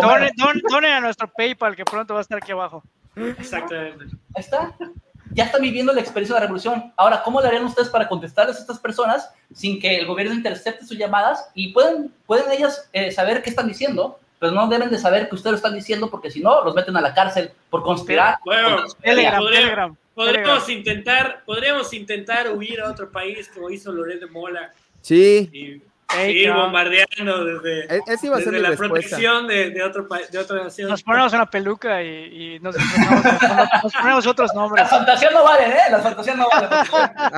Donen, 0.00 0.32
don, 0.36 0.60
donen 0.68 0.92
a 0.92 1.00
nuestro 1.00 1.30
PayPal 1.30 1.76
que 1.76 1.84
pronto 1.84 2.14
va 2.14 2.20
a 2.20 2.22
estar 2.22 2.38
aquí 2.38 2.50
abajo. 2.50 2.82
Exactamente. 3.14 4.06
Ahí 4.34 4.40
está 4.40 4.74
ya 5.32 5.44
están 5.44 5.62
viviendo 5.62 5.92
la 5.92 6.00
experiencia 6.00 6.34
de 6.34 6.40
la 6.40 6.46
revolución. 6.46 6.92
Ahora, 6.96 7.22
¿cómo 7.22 7.40
le 7.40 7.48
harían 7.48 7.64
ustedes 7.64 7.88
para 7.88 8.08
contestarles 8.08 8.56
a 8.56 8.60
estas 8.60 8.78
personas 8.78 9.30
sin 9.52 9.80
que 9.80 9.96
el 9.96 10.06
gobierno 10.06 10.34
intercepte 10.34 10.86
sus 10.86 10.98
llamadas? 10.98 11.50
Y 11.54 11.72
pueden, 11.72 12.12
pueden 12.26 12.50
ellas 12.50 12.88
eh, 12.92 13.10
saber 13.10 13.42
qué 13.42 13.50
están 13.50 13.68
diciendo, 13.68 14.18
pero 14.38 14.52
no 14.52 14.68
deben 14.68 14.90
de 14.90 14.98
saber 14.98 15.28
que 15.28 15.34
ustedes 15.34 15.52
lo 15.52 15.56
están 15.56 15.74
diciendo 15.74 16.10
porque 16.10 16.30
si 16.30 16.40
no, 16.40 16.62
los 16.64 16.74
meten 16.74 16.96
a 16.96 17.00
la 17.00 17.14
cárcel 17.14 17.50
por 17.70 17.82
conspirar. 17.82 18.38
Bueno, 18.44 18.84
Telegram, 19.02 19.38
podría, 19.38 19.60
Telegram, 19.60 19.96
podríamos, 20.14 20.66
Telegram. 20.66 20.78
Intentar, 20.78 21.42
podríamos 21.44 21.92
intentar 21.92 22.52
huir 22.52 22.80
a 22.80 22.90
otro 22.90 23.10
país 23.10 23.50
como 23.52 23.70
hizo 23.70 23.92
Loret 23.92 24.20
de 24.20 24.26
Mola. 24.26 24.72
Sí. 25.00 25.48
Y 25.52 25.82
Hey, 26.14 26.48
bombardeando 26.48 27.44
desde, 27.44 27.96
Es, 27.96 28.02
esa 28.06 28.26
iba 28.26 28.36
a 28.36 28.40
ser 28.40 28.52
desde 28.52 28.62
la 28.62 28.68
respuesta. 28.70 28.94
protección 28.94 29.46
de, 29.48 29.70
de, 29.70 29.82
otro, 29.82 30.06
de 30.30 30.38
otra 30.38 30.62
nación. 30.64 30.88
Nos 30.88 31.02
ponemos 31.02 31.32
una 31.32 31.46
peluca 31.46 32.02
y, 32.02 32.54
y 32.54 32.60
nos, 32.60 32.76
ponemos, 32.76 33.24
nos, 33.24 33.82
nos 33.82 33.92
ponemos 33.94 34.26
otros 34.26 34.54
nombres. 34.54 34.82
Las 34.82 34.90
fantasías 34.90 35.32
no 35.32 35.42
valen, 35.44 35.72
¿eh? 35.72 35.80
Las 35.90 36.02
fantasías 36.02 36.36
no 36.36 36.48
valen. 36.48 36.70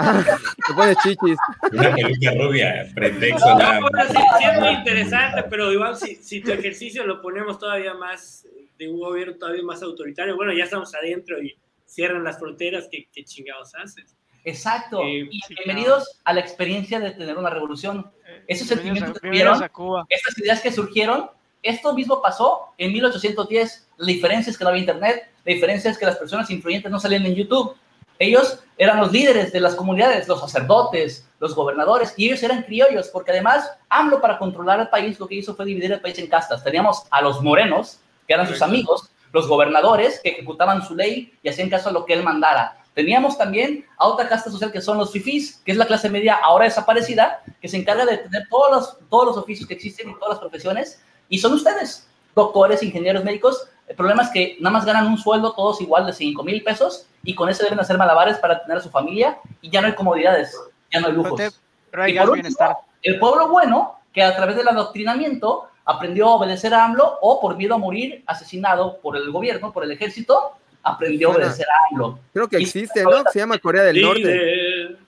Ah, 0.00 0.22
te 0.66 0.74
pones 0.74 0.96
chichis. 1.02 1.38
Una 1.72 1.94
peluca 1.94 2.30
rubia, 2.38 2.86
pretexto 2.94 3.48
No, 3.48 3.80
bueno, 3.80 4.04
sí, 4.10 4.18
sí 4.38 4.44
es 4.44 4.60
muy 4.60 4.68
interesante, 4.70 5.44
pero 5.48 5.72
igual 5.72 5.96
si, 5.96 6.16
si 6.16 6.40
tu 6.40 6.52
ejercicio 6.52 7.06
lo 7.06 7.22
ponemos 7.22 7.58
todavía 7.58 7.94
más 7.94 8.46
de 8.78 8.88
un 8.88 9.00
gobierno 9.00 9.34
todavía 9.34 9.62
más 9.62 9.82
autoritario, 9.82 10.36
bueno, 10.36 10.52
ya 10.52 10.64
estamos 10.64 10.94
adentro 10.94 11.42
y 11.42 11.56
cierran 11.86 12.22
las 12.22 12.38
fronteras, 12.38 12.88
¿qué, 12.90 13.08
qué 13.12 13.24
chingados 13.24 13.74
haces? 13.74 14.14
Exacto. 14.44 15.02
Eh, 15.02 15.28
y 15.30 15.40
sí, 15.40 15.54
bienvenidos 15.54 16.20
a 16.24 16.32
la 16.32 16.40
experiencia 16.40 17.00
de 17.00 17.10
tener 17.12 17.36
una 17.36 17.50
revolución. 17.50 18.10
Esos 18.46 18.68
sentimientos 18.68 19.14
que 19.14 19.28
tuvieron, 19.28 19.62
estas 20.08 20.38
ideas 20.38 20.60
que 20.60 20.72
surgieron, 20.72 21.30
esto 21.62 21.92
mismo 21.94 22.22
pasó 22.22 22.72
en 22.78 22.92
1810. 22.92 23.88
La 23.98 24.06
diferencia 24.06 24.50
es 24.50 24.58
que 24.58 24.64
no 24.64 24.70
había 24.70 24.80
internet, 24.80 25.30
la 25.44 25.52
diferencia 25.54 25.90
es 25.90 25.98
que 25.98 26.06
las 26.06 26.16
personas 26.16 26.50
influyentes 26.50 26.90
no 26.90 27.00
salían 27.00 27.26
en 27.26 27.34
YouTube. 27.34 27.74
Ellos 28.18 28.60
eran 28.76 28.98
los 28.98 29.12
líderes 29.12 29.52
de 29.52 29.60
las 29.60 29.74
comunidades, 29.74 30.26
los 30.26 30.40
sacerdotes, 30.40 31.28
los 31.38 31.54
gobernadores, 31.54 32.14
y 32.16 32.26
ellos 32.26 32.42
eran 32.42 32.62
criollos, 32.62 33.08
porque 33.08 33.30
además 33.30 33.70
AMLO 33.88 34.20
para 34.20 34.38
controlar 34.38 34.80
el 34.80 34.88
país 34.88 35.20
lo 35.20 35.28
que 35.28 35.36
hizo 35.36 35.54
fue 35.54 35.64
dividir 35.64 35.92
el 35.92 36.00
país 36.00 36.18
en 36.18 36.26
castas. 36.26 36.64
Teníamos 36.64 37.04
a 37.10 37.22
los 37.22 37.40
morenos, 37.42 38.00
que 38.26 38.34
eran 38.34 38.48
sus 38.48 38.60
amigos, 38.60 39.10
los 39.32 39.46
gobernadores, 39.46 40.20
que 40.20 40.30
ejecutaban 40.30 40.86
su 40.86 40.94
ley 40.94 41.32
y 41.42 41.48
hacían 41.48 41.70
caso 41.70 41.90
a 41.90 41.92
lo 41.92 42.04
que 42.04 42.14
él 42.14 42.22
mandara. 42.22 42.77
Teníamos 42.94 43.38
también 43.38 43.86
a 43.96 44.06
otra 44.08 44.28
casta 44.28 44.50
social 44.50 44.72
que 44.72 44.80
son 44.80 44.98
los 44.98 45.12
fifís, 45.12 45.62
que 45.64 45.72
es 45.72 45.78
la 45.78 45.86
clase 45.86 46.08
media 46.10 46.34
ahora 46.42 46.64
desaparecida, 46.64 47.42
que 47.60 47.68
se 47.68 47.76
encarga 47.76 48.04
de 48.04 48.18
tener 48.18 48.48
todos 48.48 48.70
los, 48.70 49.08
todos 49.08 49.26
los 49.26 49.36
oficios 49.36 49.68
que 49.68 49.74
existen 49.74 50.10
y 50.10 50.14
todas 50.14 50.30
las 50.30 50.38
profesiones, 50.40 51.00
y 51.28 51.38
son 51.38 51.52
ustedes, 51.52 52.08
doctores, 52.34 52.82
ingenieros, 52.82 53.22
médicos. 53.24 53.68
El 53.86 53.94
problema 53.96 54.22
es 54.22 54.30
que 54.30 54.56
nada 54.60 54.72
más 54.72 54.84
ganan 54.84 55.06
un 55.06 55.16
sueldo 55.18 55.52
todos 55.52 55.80
igual 55.80 56.06
de 56.06 56.12
5 56.12 56.42
mil 56.42 56.62
pesos 56.64 57.06
y 57.22 57.34
con 57.34 57.48
eso 57.48 57.62
deben 57.62 57.80
hacer 57.80 57.96
malabares 57.98 58.36
para 58.38 58.62
tener 58.62 58.78
a 58.78 58.80
su 58.82 58.90
familia 58.90 59.38
y 59.60 59.70
ya 59.70 59.80
no 59.80 59.86
hay 59.86 59.94
comodidades, 59.94 60.52
ya 60.92 61.00
no 61.00 61.06
hay 61.06 61.12
Pero, 61.12 61.22
lujos. 61.24 61.36
te- 61.40 61.50
pero 61.90 62.02
hay 62.02 62.12
Y 62.14 62.18
por 62.18 62.30
último, 62.30 62.56
el 63.02 63.18
pueblo 63.18 63.48
bueno, 63.48 63.94
que 64.12 64.22
a 64.22 64.34
través 64.34 64.56
del 64.56 64.68
adoctrinamiento 64.68 65.68
aprendió 65.84 66.26
a 66.28 66.34
obedecer 66.34 66.74
a 66.74 66.84
AMLO 66.84 67.18
o 67.22 67.40
por 67.40 67.56
miedo 67.56 67.76
a 67.76 67.78
morir 67.78 68.22
asesinado 68.26 68.98
por 69.00 69.16
el 69.16 69.30
gobierno, 69.30 69.72
por 69.72 69.84
el 69.84 69.90
ejército, 69.92 70.52
aprendió 70.92 71.30
a 71.30 71.36
obedecer 71.36 71.66
a 71.68 71.94
AMLO. 71.94 72.18
Creo 72.32 72.48
que 72.48 72.58
Y- 72.58 72.62
existe, 72.64 73.02
¿no? 73.04 73.22
Se 73.32 73.38
llama 73.38 73.58
Corea 73.58 73.82
del 73.84 74.00
Norte. 74.02 74.18
Líder, 74.20 74.98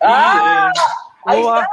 ¡Ah! 0.00 0.72
Ahí 1.26 1.40
está. 1.40 1.68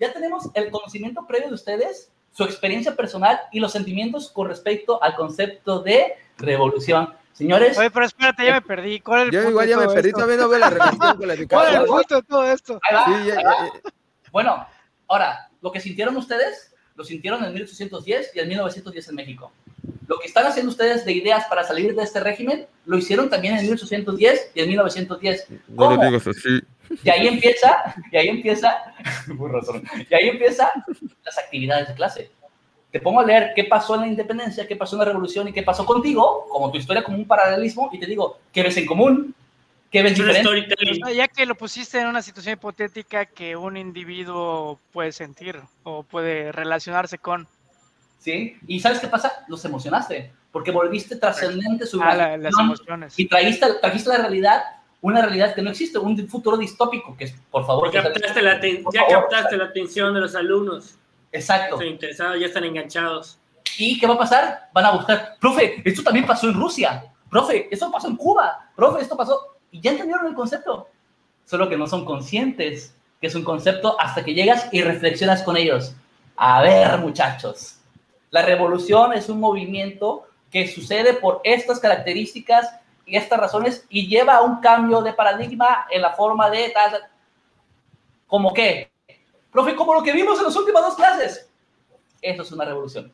Ya 0.00 0.12
tenemos 0.12 0.48
el 0.54 0.70
conocimiento 0.70 1.26
previo 1.26 1.48
de 1.48 1.54
ustedes, 1.54 2.10
su 2.32 2.44
experiencia 2.44 2.94
personal 2.96 3.40
y 3.52 3.60
los 3.60 3.72
sentimientos 3.72 4.30
con 4.30 4.48
respecto 4.48 5.02
al 5.02 5.14
concepto 5.14 5.80
de 5.80 6.14
revolución. 6.38 7.14
Señores, 7.32 7.78
Oye, 7.78 7.90
pero 7.90 8.04
espérate, 8.06 8.44
ya 8.44 8.54
me 8.54 8.62
perdí. 8.62 9.00
¿Cuál 9.00 9.20
es 9.20 9.26
el 9.26 9.32
Yo 9.32 9.38
punto 9.40 9.50
igual 9.50 9.68
ya 9.68 9.76
me 9.78 9.86
perdí, 9.88 10.08
esto? 10.08 10.20
todavía 10.20 10.36
no 10.42 10.48
veo 10.48 10.58
la 10.58 10.70
relación 10.70 10.98
con 10.98 11.28
la 11.28 11.34
¿Cuál 11.48 11.66
es 11.68 11.74
el 11.74 11.76
educación. 11.76 11.86
punto 11.86 12.14
de 12.16 12.22
todo 12.22 12.44
esto? 12.52 12.80
ahí 12.88 12.94
va, 12.96 13.04
Sí, 13.04 13.26
ya- 13.28 13.38
ahí 13.38 13.44
va. 13.44 13.52
ya- 13.66 13.90
Bueno, 14.30 14.66
ahora, 15.08 15.48
lo 15.60 15.72
que 15.72 15.80
sintieron 15.80 16.16
ustedes, 16.16 16.74
lo 16.94 17.04
sintieron 17.04 17.42
en 17.44 17.54
1810 17.54 18.32
y 18.34 18.40
en 18.40 18.48
1910 18.48 19.08
en 19.08 19.14
México. 19.14 19.52
Lo 20.06 20.18
que 20.18 20.26
están 20.26 20.46
haciendo 20.46 20.70
ustedes 20.70 21.04
de 21.04 21.12
ideas 21.12 21.46
para 21.46 21.64
salir 21.64 21.94
de 21.94 22.02
este 22.02 22.20
régimen, 22.20 22.66
lo 22.86 22.98
hicieron 22.98 23.30
también 23.30 23.56
en 23.56 23.62
1810 23.62 24.52
y 24.54 24.60
en 24.60 24.68
1910. 24.68 25.46
no 25.50 25.76
¿Cómo? 25.76 25.96
lo 25.96 26.10
digas 26.10 26.26
así. 26.26 26.60
Y 27.02 27.10
ahí 27.10 27.26
empieza, 27.28 27.94
y 28.10 28.16
ahí 28.16 28.28
empieza, 28.28 28.74
muy 29.28 29.50
razón, 29.50 29.82
y 30.08 30.14
ahí 30.14 30.28
empieza 30.28 30.70
las 31.24 31.38
actividades 31.38 31.88
de 31.88 31.94
clase. 31.94 32.30
Te 32.90 33.00
pongo 33.00 33.20
a 33.20 33.24
leer 33.24 33.52
qué 33.56 33.64
pasó 33.64 33.94
en 33.94 34.02
la 34.02 34.06
independencia, 34.08 34.66
qué 34.66 34.76
pasó 34.76 34.96
en 34.96 35.00
la 35.00 35.06
revolución 35.06 35.48
y 35.48 35.52
qué 35.52 35.62
pasó 35.62 35.86
contigo, 35.86 36.46
como 36.50 36.70
tu 36.70 36.76
historia 36.76 37.02
como 37.02 37.16
un 37.16 37.26
paralelismo, 37.26 37.88
y 37.92 37.98
te 37.98 38.06
digo, 38.06 38.38
¿qué 38.52 38.62
ves 38.62 38.76
en 38.76 38.84
común? 38.84 39.34
¿Qué 39.90 40.02
ves 40.02 40.14
diferente? 40.14 40.42
storytelling. 40.42 41.14
Ya 41.14 41.28
que 41.28 41.46
lo 41.46 41.54
pusiste 41.54 42.00
en 42.00 42.08
una 42.08 42.22
situación 42.22 42.54
hipotética 42.54 43.26
que 43.26 43.56
un 43.56 43.76
individuo 43.76 44.78
puede 44.92 45.12
sentir 45.12 45.58
o 45.84 46.02
puede 46.02 46.52
relacionarse 46.52 47.18
con 47.18 47.48
¿Sí? 48.22 48.56
¿Y 48.68 48.78
sabes 48.78 49.00
qué 49.00 49.08
pasa? 49.08 49.44
Los 49.48 49.64
emocionaste, 49.64 50.30
porque 50.52 50.70
volviste 50.70 51.16
trascendente 51.16 51.84
su 51.86 52.00
ah, 52.00 52.14
la- 52.14 52.36
las 52.36 52.54
emociones. 52.56 53.18
y 53.18 53.26
trajiste, 53.26 53.66
trajiste 53.80 54.10
la 54.10 54.18
realidad, 54.18 54.62
una 55.00 55.22
realidad 55.22 55.56
que 55.56 55.60
no 55.62 55.70
existe, 55.70 55.98
un 55.98 56.16
futuro 56.28 56.56
distópico, 56.56 57.16
que 57.16 57.24
es, 57.24 57.34
por 57.50 57.66
favor, 57.66 57.90
que- 57.90 58.00
captaste, 58.00 58.40
la, 58.40 58.60
Por 58.84 58.94
ya 58.94 59.00
favor. 59.06 59.28
captaste 59.28 59.56
la 59.56 59.64
atención 59.64 60.14
de 60.14 60.20
los 60.20 60.36
alumnos. 60.36 60.94
exacto. 61.32 61.74
Están 61.74 61.88
interesados, 61.88 62.38
ya 62.38 62.46
están 62.46 62.62
enganchados. 62.62 63.38
¿Y 63.76 63.98
qué 63.98 64.06
va 64.06 64.14
a 64.14 64.18
pasar? 64.18 64.68
Van 64.72 64.84
a 64.84 64.92
buscar, 64.92 65.36
profe, 65.40 65.82
esto 65.84 66.04
también 66.04 66.24
pasó 66.24 66.46
en 66.48 66.54
Rusia, 66.54 67.04
profe, 67.28 67.66
esto 67.72 67.90
pasó 67.90 68.06
en 68.06 68.14
Cuba, 68.16 68.70
profe, 68.76 69.02
esto 69.02 69.16
pasó. 69.16 69.56
Y 69.72 69.80
ya 69.80 69.90
entendieron 69.90 70.26
el 70.28 70.34
concepto, 70.34 70.88
solo 71.44 71.68
que 71.68 71.76
no 71.76 71.88
son 71.88 72.04
conscientes 72.04 72.94
que 73.20 73.26
es 73.26 73.34
un 73.34 73.42
concepto 73.42 73.96
hasta 74.00 74.24
que 74.24 74.32
llegas 74.34 74.68
y 74.72 74.82
reflexionas 74.82 75.42
con 75.42 75.56
ellos. 75.56 75.94
A 76.36 76.60
ver, 76.62 76.98
muchachos, 76.98 77.76
la 78.32 78.42
revolución 78.42 79.12
es 79.12 79.28
un 79.28 79.38
movimiento 79.38 80.26
que 80.50 80.66
sucede 80.66 81.14
por 81.14 81.40
estas 81.44 81.78
características 81.78 82.66
y 83.06 83.16
estas 83.16 83.38
razones 83.38 83.84
y 83.88 84.08
lleva 84.08 84.34
a 84.36 84.42
un 84.42 84.60
cambio 84.60 85.00
de 85.02 85.12
paradigma 85.12 85.86
en 85.90 86.02
la 86.02 86.12
forma 86.14 86.50
de 86.50 86.70
tal. 86.70 87.00
¿Cómo 88.26 88.52
qué? 88.52 88.90
Profe, 89.50 89.74
como 89.76 89.94
lo 89.94 90.02
que 90.02 90.12
vimos 90.12 90.38
en 90.38 90.44
las 90.46 90.56
últimas 90.56 90.82
dos 90.82 90.94
clases. 90.96 91.48
Eso 92.20 92.42
es 92.42 92.52
una 92.52 92.64
revolución. 92.64 93.12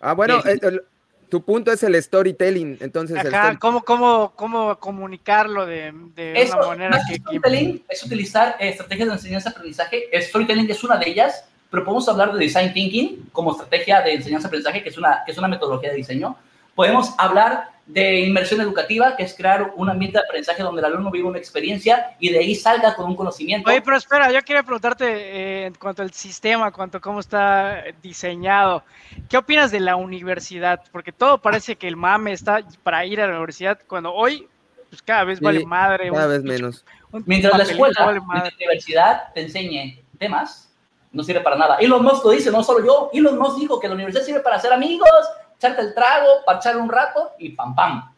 Ah, 0.00 0.12
bueno, 0.12 0.40
Sí. 0.42 0.50
eh, 0.50 0.58
el- 0.62 0.82
tu 1.30 1.42
punto 1.42 1.72
es 1.72 1.82
el 1.82 2.00
storytelling, 2.00 2.78
entonces 2.80 3.18
el 3.18 3.26
Acá, 3.28 3.42
story- 3.52 3.58
¿cómo, 3.58 3.82
cómo, 3.84 4.32
cómo 4.36 4.78
comunicarlo 4.78 5.66
de, 5.66 5.92
de 6.14 6.40
Eso, 6.40 6.56
una 6.58 6.66
manera 6.68 6.90
más 6.90 7.02
que, 7.08 7.16
storytelling 7.16 7.84
es 7.88 8.04
utilizar 8.04 8.56
eh, 8.60 8.68
estrategias 8.68 9.08
de 9.08 9.14
enseñanza-aprendizaje. 9.14 10.14
El 10.14 10.22
storytelling 10.22 10.70
es 10.70 10.84
una 10.84 10.96
de 10.98 11.08
ellas, 11.10 11.44
pero 11.70 11.84
podemos 11.84 12.08
hablar 12.08 12.32
de 12.32 12.38
design 12.38 12.72
thinking 12.72 13.28
como 13.32 13.52
estrategia 13.52 14.00
de 14.00 14.14
enseñanza-aprendizaje, 14.14 14.82
que, 14.82 14.88
es 14.88 14.98
una, 14.98 15.22
que 15.24 15.32
es 15.32 15.38
una 15.38 15.48
metodología 15.48 15.90
de 15.90 15.96
diseño. 15.96 16.36
Podemos 16.74 17.14
hablar 17.18 17.70
de 17.86 18.20
inmersión 18.20 18.60
educativa, 18.60 19.16
que 19.16 19.22
es 19.22 19.34
crear 19.34 19.72
un 19.76 19.88
ambiente 19.88 20.18
de 20.18 20.24
aprendizaje 20.24 20.62
donde 20.62 20.80
el 20.80 20.86
alumno 20.86 21.10
vive 21.10 21.28
una 21.28 21.38
experiencia 21.38 22.16
y 22.18 22.30
de 22.30 22.40
ahí 22.40 22.54
salga 22.54 22.94
con 22.94 23.06
un 23.06 23.14
conocimiento. 23.14 23.70
Oye, 23.70 23.80
pero 23.80 23.96
espera, 23.96 24.30
yo 24.32 24.42
quiero 24.42 24.64
preguntarte 24.64 25.06
eh, 25.06 25.66
en 25.66 25.74
cuanto 25.74 26.02
al 26.02 26.12
sistema, 26.12 26.72
cuanto 26.72 26.98
a 26.98 27.00
cómo 27.00 27.20
está 27.20 27.84
diseñado. 28.02 28.82
¿Qué 29.28 29.36
opinas 29.36 29.70
de 29.70 29.80
la 29.80 29.96
universidad? 29.96 30.82
Porque 30.90 31.12
todo 31.12 31.40
parece 31.40 31.76
que 31.76 31.86
el 31.86 31.96
mame 31.96 32.32
está 32.32 32.60
para 32.82 33.06
ir 33.06 33.20
a 33.20 33.26
la 33.26 33.34
universidad, 33.34 33.78
cuando 33.86 34.12
hoy 34.12 34.48
pues 34.88 35.02
cada 35.02 35.24
vez 35.24 35.40
vale 35.40 35.64
madre. 35.64 36.10
Cada 36.10 36.26
vez 36.26 36.42
menos. 36.42 36.84
Mientras 37.24 37.56
la 37.56 37.64
escuela, 37.64 38.12
la 38.12 38.20
universidad 38.20 39.32
te 39.32 39.42
enseñe 39.42 40.02
temas, 40.18 40.72
no 41.12 41.22
sirve 41.22 41.40
para 41.40 41.56
nada. 41.56 41.76
Elon 41.76 42.02
Musk 42.02 42.24
lo 42.24 42.30
dice, 42.30 42.50
no 42.50 42.62
solo 42.62 42.84
yo. 42.84 43.10
Elon 43.12 43.38
Musk 43.38 43.58
dijo 43.58 43.80
que 43.80 43.88
la 43.88 43.94
universidad 43.94 44.24
sirve 44.24 44.40
para 44.40 44.56
hacer 44.56 44.72
amigos, 44.72 45.10
echarte 45.56 45.82
el 45.82 45.94
trago, 45.94 46.44
parchar 46.44 46.76
un 46.76 46.88
rato 46.88 47.32
y 47.38 47.50
pam, 47.50 47.74
pam. 47.74 48.12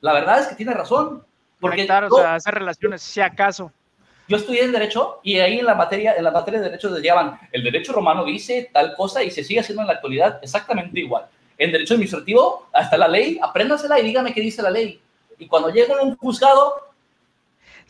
La 0.00 0.12
verdad 0.12 0.40
es 0.40 0.48
que 0.48 0.54
tiene 0.54 0.74
razón. 0.74 1.24
Porque 1.60 1.82
o 1.82 2.16
sea, 2.16 2.34
hacer 2.36 2.54
relaciones, 2.54 3.02
si 3.02 3.20
acaso. 3.20 3.70
Yo 4.28 4.36
estudié 4.36 4.62
en 4.62 4.72
Derecho 4.72 5.18
y 5.22 5.38
ahí 5.40 5.58
en 5.58 5.66
la 5.66 5.74
materia, 5.74 6.14
en 6.16 6.24
la 6.24 6.30
materia 6.30 6.60
de 6.60 6.66
Derecho 6.66 6.96
llaman 6.98 7.38
el 7.50 7.64
Derecho 7.64 7.92
romano 7.92 8.24
dice 8.24 8.70
tal 8.72 8.94
cosa 8.94 9.22
y 9.24 9.30
se 9.30 9.42
sigue 9.42 9.60
haciendo 9.60 9.82
en 9.82 9.88
la 9.88 9.94
actualidad 9.94 10.38
exactamente 10.40 11.00
igual. 11.00 11.26
En 11.58 11.72
Derecho 11.72 11.94
Administrativo, 11.94 12.68
hasta 12.72 12.96
la 12.96 13.08
ley, 13.08 13.38
apréndasela 13.42 13.98
y 13.98 14.04
dígame 14.04 14.32
qué 14.32 14.40
dice 14.40 14.62
la 14.62 14.70
ley. 14.70 15.00
Y 15.36 15.46
cuando 15.48 15.70
llega 15.70 15.96
a 15.98 16.02
un 16.02 16.16
juzgado, 16.16 16.89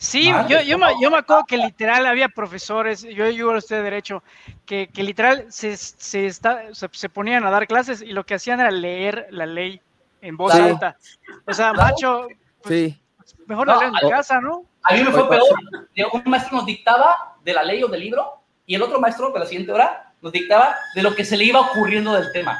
Sí, 0.01 0.31
yo, 0.49 0.61
yo, 0.61 0.79
me, 0.79 0.87
yo, 0.99 1.11
me, 1.11 1.17
acuerdo 1.17 1.45
que 1.47 1.57
literal 1.57 2.07
había 2.07 2.27
profesores, 2.27 3.03
yo 3.03 3.29
yo 3.29 3.51
usted 3.51 3.75
de 3.77 3.83
derecho, 3.83 4.23
que, 4.65 4.87
que 4.87 5.03
literal 5.03 5.45
se, 5.49 5.77
se, 5.77 6.25
está, 6.25 6.73
se, 6.73 7.07
ponían 7.07 7.45
a 7.45 7.51
dar 7.51 7.67
clases 7.67 8.01
y 8.01 8.07
lo 8.07 8.25
que 8.25 8.33
hacían 8.33 8.59
era 8.59 8.71
leer 8.71 9.27
la 9.29 9.45
ley 9.45 9.79
en 10.23 10.35
voz 10.37 10.55
alta. 10.55 10.97
O 11.45 11.53
sea, 11.53 11.71
macho, 11.73 12.27
pues, 12.63 12.95
mejor 13.45 13.67
la 13.67 13.79
en 13.85 14.09
casa, 14.09 14.41
¿no? 14.41 14.65
A 14.81 14.95
mí 14.95 15.03
me 15.03 15.11
fue 15.11 15.29
peor. 15.29 15.43
Un 16.13 16.23
maestro 16.25 16.57
nos 16.57 16.65
dictaba 16.65 17.35
de 17.43 17.53
la 17.53 17.61
ley 17.61 17.83
o 17.83 17.87
del 17.87 18.01
libro 18.01 18.41
y 18.65 18.73
el 18.73 18.81
otro 18.81 18.99
maestro, 18.99 19.29
de 19.29 19.39
la 19.39 19.45
siguiente 19.45 19.71
hora, 19.71 20.13
nos 20.19 20.31
dictaba 20.31 20.77
de 20.95 21.03
lo 21.03 21.13
que 21.13 21.23
se 21.23 21.37
le 21.37 21.43
iba 21.43 21.59
ocurriendo 21.59 22.11
del 22.13 22.31
tema. 22.31 22.59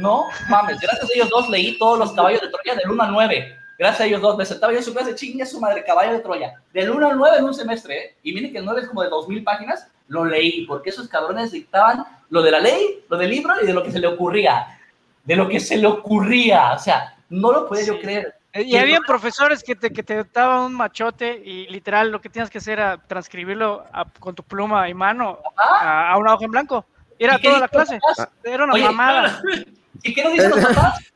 No 0.00 0.28
mames, 0.48 0.80
gracias 0.80 1.10
a 1.10 1.14
ellos 1.14 1.28
dos 1.28 1.50
leí 1.50 1.76
todos 1.76 1.98
los 1.98 2.12
caballos 2.12 2.40
de 2.40 2.48
Troya 2.48 2.74
del 2.74 2.90
1 2.90 3.02
al 3.02 3.12
9 3.12 3.63
Gracias 3.78 4.00
a 4.00 4.06
ellos 4.06 4.20
dos, 4.20 4.36
me 4.36 4.44
sentaba 4.44 4.72
yo 4.72 4.78
en 4.78 4.84
su 4.84 4.94
clase, 4.94 5.14
chingue 5.14 5.44
su 5.44 5.60
madre, 5.60 5.84
caballo 5.84 6.12
de 6.12 6.20
Troya. 6.20 6.54
Del 6.72 6.90
1 6.90 7.08
al 7.08 7.16
9 7.16 7.38
en 7.38 7.44
un 7.44 7.54
semestre, 7.54 7.98
¿eh? 7.98 8.16
y 8.22 8.32
miren 8.32 8.52
que 8.52 8.58
el 8.58 8.64
9 8.64 8.82
es 8.82 8.88
como 8.88 9.02
de 9.02 9.10
2.000 9.10 9.42
páginas, 9.42 9.88
lo 10.08 10.24
leí, 10.24 10.66
porque 10.66 10.90
esos 10.90 11.08
cabrones 11.08 11.52
dictaban 11.52 12.04
lo 12.30 12.42
de 12.42 12.50
la 12.50 12.60
ley, 12.60 13.04
lo 13.08 13.16
del 13.16 13.30
libro 13.30 13.54
y 13.62 13.66
de 13.66 13.72
lo 13.72 13.82
que 13.82 13.90
se 13.90 13.98
le 13.98 14.06
ocurría. 14.06 14.78
De 15.24 15.36
lo 15.36 15.48
que 15.48 15.58
se 15.58 15.76
le 15.76 15.86
ocurría, 15.86 16.72
o 16.74 16.78
sea, 16.78 17.16
no 17.30 17.50
lo 17.50 17.66
podía 17.66 17.84
yo 17.84 18.00
creer. 18.00 18.34
Y 18.54 18.76
había 18.76 19.00
profesores 19.00 19.64
que 19.64 19.74
te, 19.74 19.90
que 19.90 20.04
te 20.04 20.22
daban 20.32 20.60
un 20.60 20.74
machote 20.74 21.42
y 21.44 21.66
literal 21.66 22.10
lo 22.10 22.20
que 22.20 22.28
tienes 22.28 22.50
que 22.50 22.58
hacer 22.58 22.78
era 22.78 22.98
transcribirlo 22.98 23.84
con 24.20 24.34
tu 24.34 24.44
pluma 24.44 24.88
y 24.88 24.94
mano 24.94 25.40
a, 25.56 26.16
una 26.18 26.34
hoja 26.34 26.44
en 26.44 26.50
blanco. 26.52 26.86
Era 27.18 27.38
toda 27.38 27.58
la 27.58 27.68
clase. 27.68 27.98
Era 28.44 28.64
una 28.64 28.76
mamada. 28.76 29.42
¿Y 30.02 30.14
qué 30.14 30.22
nos 30.22 30.32
dicen 30.34 30.50
los 30.50 30.60
papás? 30.60 31.13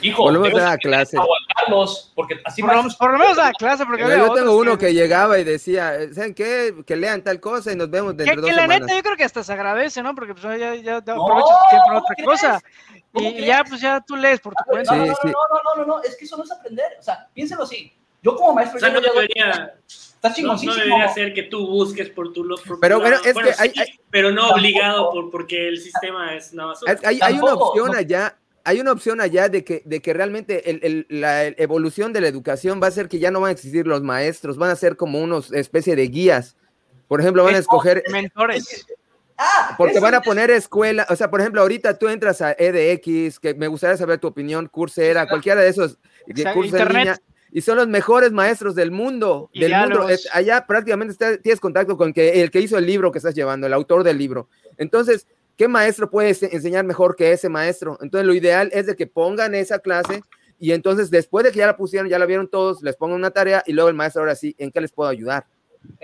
Hijo, 0.00 0.22
volvemos 0.22 0.60
a 0.60 0.70
la 0.70 0.78
clase. 0.78 1.16
Aguantarlos, 1.18 2.12
porque 2.14 2.40
así 2.44 2.62
por, 2.62 2.70
por, 2.96 3.12
lo 3.12 3.18
menos 3.18 3.38
a 3.38 3.46
la 3.46 3.52
clase. 3.52 3.84
Porque 3.84 4.02
yo 4.02 4.32
tengo 4.32 4.56
uno 4.56 4.78
que... 4.78 4.94
llegaba 4.94 5.38
y 5.38 5.44
decía, 5.44 5.94
¿saben 6.12 6.34
qué? 6.34 6.74
Que 6.86 6.96
lean 6.96 7.22
tal 7.22 7.40
cosa 7.40 7.72
y 7.72 7.76
nos 7.76 7.90
vemos 7.90 8.16
dentro 8.16 8.36
de 8.36 8.40
dos 8.42 8.50
que 8.50 8.56
la 8.56 8.66
neta 8.66 8.94
yo 8.94 9.02
creo 9.02 9.16
que 9.16 9.24
hasta 9.24 9.42
se 9.42 9.52
agradece, 9.52 10.02
¿no? 10.02 10.14
Porque 10.14 10.34
pues 10.34 10.42
ya, 10.42 10.74
ya 10.76 10.96
aprovechas 10.98 11.56
tu 11.60 11.70
tiempo 11.70 11.90
en 11.90 11.96
otra 11.96 12.24
cosa. 12.24 12.62
Y 13.14 13.44
ya, 13.44 13.64
pues 13.64 13.80
ya 13.80 14.00
tú 14.00 14.16
lees 14.16 14.40
por 14.40 14.54
tu 14.54 14.64
cuenta. 14.64 14.94
No, 14.94 15.04
no, 15.04 15.12
no, 15.12 15.22
no, 15.24 15.76
no, 15.76 15.86
no, 15.86 16.02
es 16.02 16.16
que 16.16 16.24
eso 16.24 16.36
no 16.36 16.44
es 16.44 16.52
aprender. 16.52 16.92
O 16.98 17.02
sea, 17.02 17.28
piénselo 17.34 17.64
así. 17.64 17.92
Yo 18.22 18.36
como 18.36 18.52
maestro... 18.52 18.76
O 18.76 18.80
sea, 18.80 18.90
no 18.90 19.00
debería... 19.00 19.74
Está 20.22 20.34
no, 20.42 20.54
no, 20.54 20.74
debería 20.74 21.08
ser 21.08 21.32
que 21.32 21.44
tú 21.44 21.66
busques 21.66 22.10
por 22.10 22.34
tu 22.34 22.44
los 22.44 22.60
pero, 22.78 23.00
pero 23.00 23.16
es 23.16 23.22
que 23.22 23.54
hay, 23.58 23.72
pero 24.10 24.30
no 24.30 24.50
obligado 24.50 25.10
por, 25.10 25.30
porque 25.30 25.66
el 25.66 25.80
sistema 25.80 26.34
es 26.34 26.52
una 26.52 26.66
basura. 26.66 26.98
Hay, 27.04 27.18
hay 27.22 27.38
una 27.38 27.54
opción 27.54 27.96
allá 27.96 28.36
hay 28.64 28.80
una 28.80 28.92
opción 28.92 29.20
allá 29.20 29.48
de 29.48 29.64
que, 29.64 29.82
de 29.84 30.00
que 30.00 30.12
realmente 30.12 30.70
el, 30.70 31.06
la 31.08 31.46
evolución 31.46 32.12
de 32.12 32.20
la 32.20 32.28
educación 32.28 32.80
va 32.82 32.88
a 32.88 32.92
ser 32.92 33.08
que 33.08 33.18
ya 33.18 33.30
no 33.30 33.40
van 33.40 33.50
a 33.50 33.52
existir 33.52 33.86
los 33.86 34.02
maestros, 34.02 34.56
van 34.56 34.70
a 34.70 34.76
ser 34.76 34.96
como 34.96 35.20
unos 35.20 35.52
especie 35.52 35.96
de 35.96 36.08
guías. 36.08 36.56
Por 37.08 37.20
ejemplo, 37.20 37.42
van 37.42 37.56
a 37.56 37.58
escoger... 37.58 38.02
Mentores. 38.10 38.86
Ah, 39.42 39.74
porque 39.78 40.00
van 40.00 40.14
a 40.14 40.20
poner 40.20 40.50
escuela, 40.50 41.06
o 41.08 41.16
sea, 41.16 41.30
por 41.30 41.40
ejemplo, 41.40 41.62
ahorita 41.62 41.98
tú 41.98 42.08
entras 42.08 42.42
a 42.42 42.52
EDX, 42.52 43.40
que 43.40 43.54
me 43.54 43.68
gustaría 43.68 43.96
saber 43.96 44.18
tu 44.18 44.28
opinión, 44.28 44.68
Coursera, 44.68 45.26
cualquiera 45.26 45.62
de 45.62 45.68
esos 45.68 45.98
en 46.26 46.88
línea, 46.88 47.18
y 47.50 47.62
son 47.62 47.78
los 47.78 47.88
mejores 47.88 48.32
maestros 48.32 48.74
del 48.74 48.90
mundo, 48.90 49.50
del 49.54 49.74
mundo. 49.74 50.06
allá 50.34 50.66
prácticamente 50.66 51.38
tienes 51.38 51.58
contacto 51.58 51.96
con 51.96 52.12
que, 52.12 52.42
el 52.42 52.50
que 52.50 52.60
hizo 52.60 52.76
el 52.76 52.84
libro 52.84 53.10
que 53.10 53.18
estás 53.18 53.34
llevando, 53.34 53.66
el 53.66 53.72
autor 53.72 54.04
del 54.04 54.18
libro. 54.18 54.50
Entonces, 54.76 55.26
¿qué 55.60 55.68
maestro 55.68 56.08
puede 56.08 56.30
enseñar 56.30 56.86
mejor 56.86 57.14
que 57.14 57.32
ese 57.32 57.50
maestro? 57.50 57.98
Entonces, 58.00 58.26
lo 58.26 58.32
ideal 58.32 58.70
es 58.72 58.86
de 58.86 58.96
que 58.96 59.06
pongan 59.06 59.54
esa 59.54 59.78
clase 59.78 60.22
y 60.58 60.72
entonces 60.72 61.10
después 61.10 61.44
de 61.44 61.52
que 61.52 61.58
ya 61.58 61.66
la 61.66 61.76
pusieron, 61.76 62.08
ya 62.08 62.18
la 62.18 62.24
vieron 62.24 62.48
todos, 62.48 62.80
les 62.80 62.96
pongan 62.96 63.16
una 63.18 63.30
tarea 63.30 63.62
y 63.66 63.74
luego 63.74 63.90
el 63.90 63.94
maestro 63.94 64.22
ahora 64.22 64.34
sí, 64.34 64.54
¿en 64.56 64.70
qué 64.70 64.80
les 64.80 64.90
puedo 64.90 65.10
ayudar? 65.10 65.44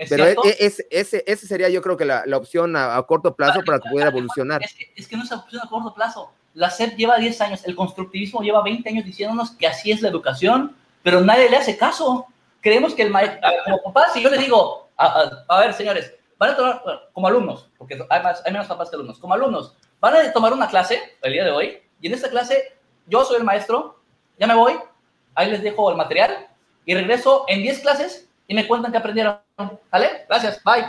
Pero 0.07 0.25
e, 0.27 0.35
e, 0.45 0.57
ese, 0.59 0.85
ese, 1.25 1.47
sería 1.47 1.69
yo 1.69 1.81
creo 1.81 1.97
que 1.97 2.05
la, 2.05 2.23
opción 2.37 2.75
a, 2.75 3.01
corto 3.07 3.35
plazo 3.35 3.61
para 3.65 3.79
que 3.79 3.89
pudiera 3.89 4.11
evolucionar. 4.11 4.61
Es 4.95 5.07
que, 5.07 5.17
no 5.17 5.23
es 5.23 5.31
opción 5.31 5.59
a 5.65 5.67
corto 5.67 5.91
plazo. 5.91 6.31
La 6.53 6.69
SEP 6.69 6.95
lleva 6.95 7.17
10 7.17 7.41
años, 7.41 7.65
el 7.65 7.75
constructivismo 7.75 8.41
lleva 8.41 8.61
20 8.61 8.87
años 8.87 9.05
diciéndonos 9.05 9.49
que 9.55 9.65
así 9.65 9.89
es 9.91 10.03
la 10.03 10.09
educación, 10.09 10.75
pero 11.01 11.21
nadie 11.21 11.49
le 11.49 11.57
hace 11.57 11.75
caso. 11.77 12.27
Creemos 12.61 12.93
que 12.93 13.01
el 13.01 13.09
maestro, 13.09 13.39
como 13.65 13.91
papá, 13.91 14.13
si 14.13 14.21
yo 14.21 14.29
le 14.29 14.37
digo, 14.37 14.91
a 14.97 15.59
ver, 15.61 15.73
señores, 15.73 16.13
van 16.37 16.51
a 16.51 16.55
tomar, 16.55 16.81
como 17.13 17.27
alumnos, 17.27 17.69
porque 17.77 17.97
hay, 18.09 18.23
más, 18.23 18.43
hay 18.45 18.51
menos 18.51 18.67
papás 18.67 18.89
que 18.89 18.95
alumnos, 18.95 19.19
como 19.19 19.33
alumnos, 19.33 19.75
van 19.99 20.15
a 20.15 20.33
tomar 20.33 20.53
una 20.53 20.67
clase 20.67 21.17
el 21.21 21.33
día 21.33 21.43
de 21.43 21.51
hoy 21.51 21.81
y 21.99 22.07
en 22.07 22.13
esta 22.13 22.29
clase 22.29 22.77
yo 23.07 23.23
soy 23.23 23.37
el 23.37 23.43
maestro, 23.43 23.99
ya 24.37 24.47
me 24.47 24.55
voy, 24.55 24.73
ahí 25.35 25.49
les 25.49 25.61
dejo 25.61 25.89
el 25.89 25.97
material 25.97 26.47
y 26.85 26.93
regreso 26.93 27.45
en 27.47 27.61
10 27.61 27.79
clases 27.79 28.27
y 28.47 28.55
me 28.55 28.67
cuentan 28.67 28.91
que 28.91 28.97
aprendieron. 28.97 29.39
¿Vale? 29.91 30.25
Gracias, 30.27 30.63
bye. 30.63 30.85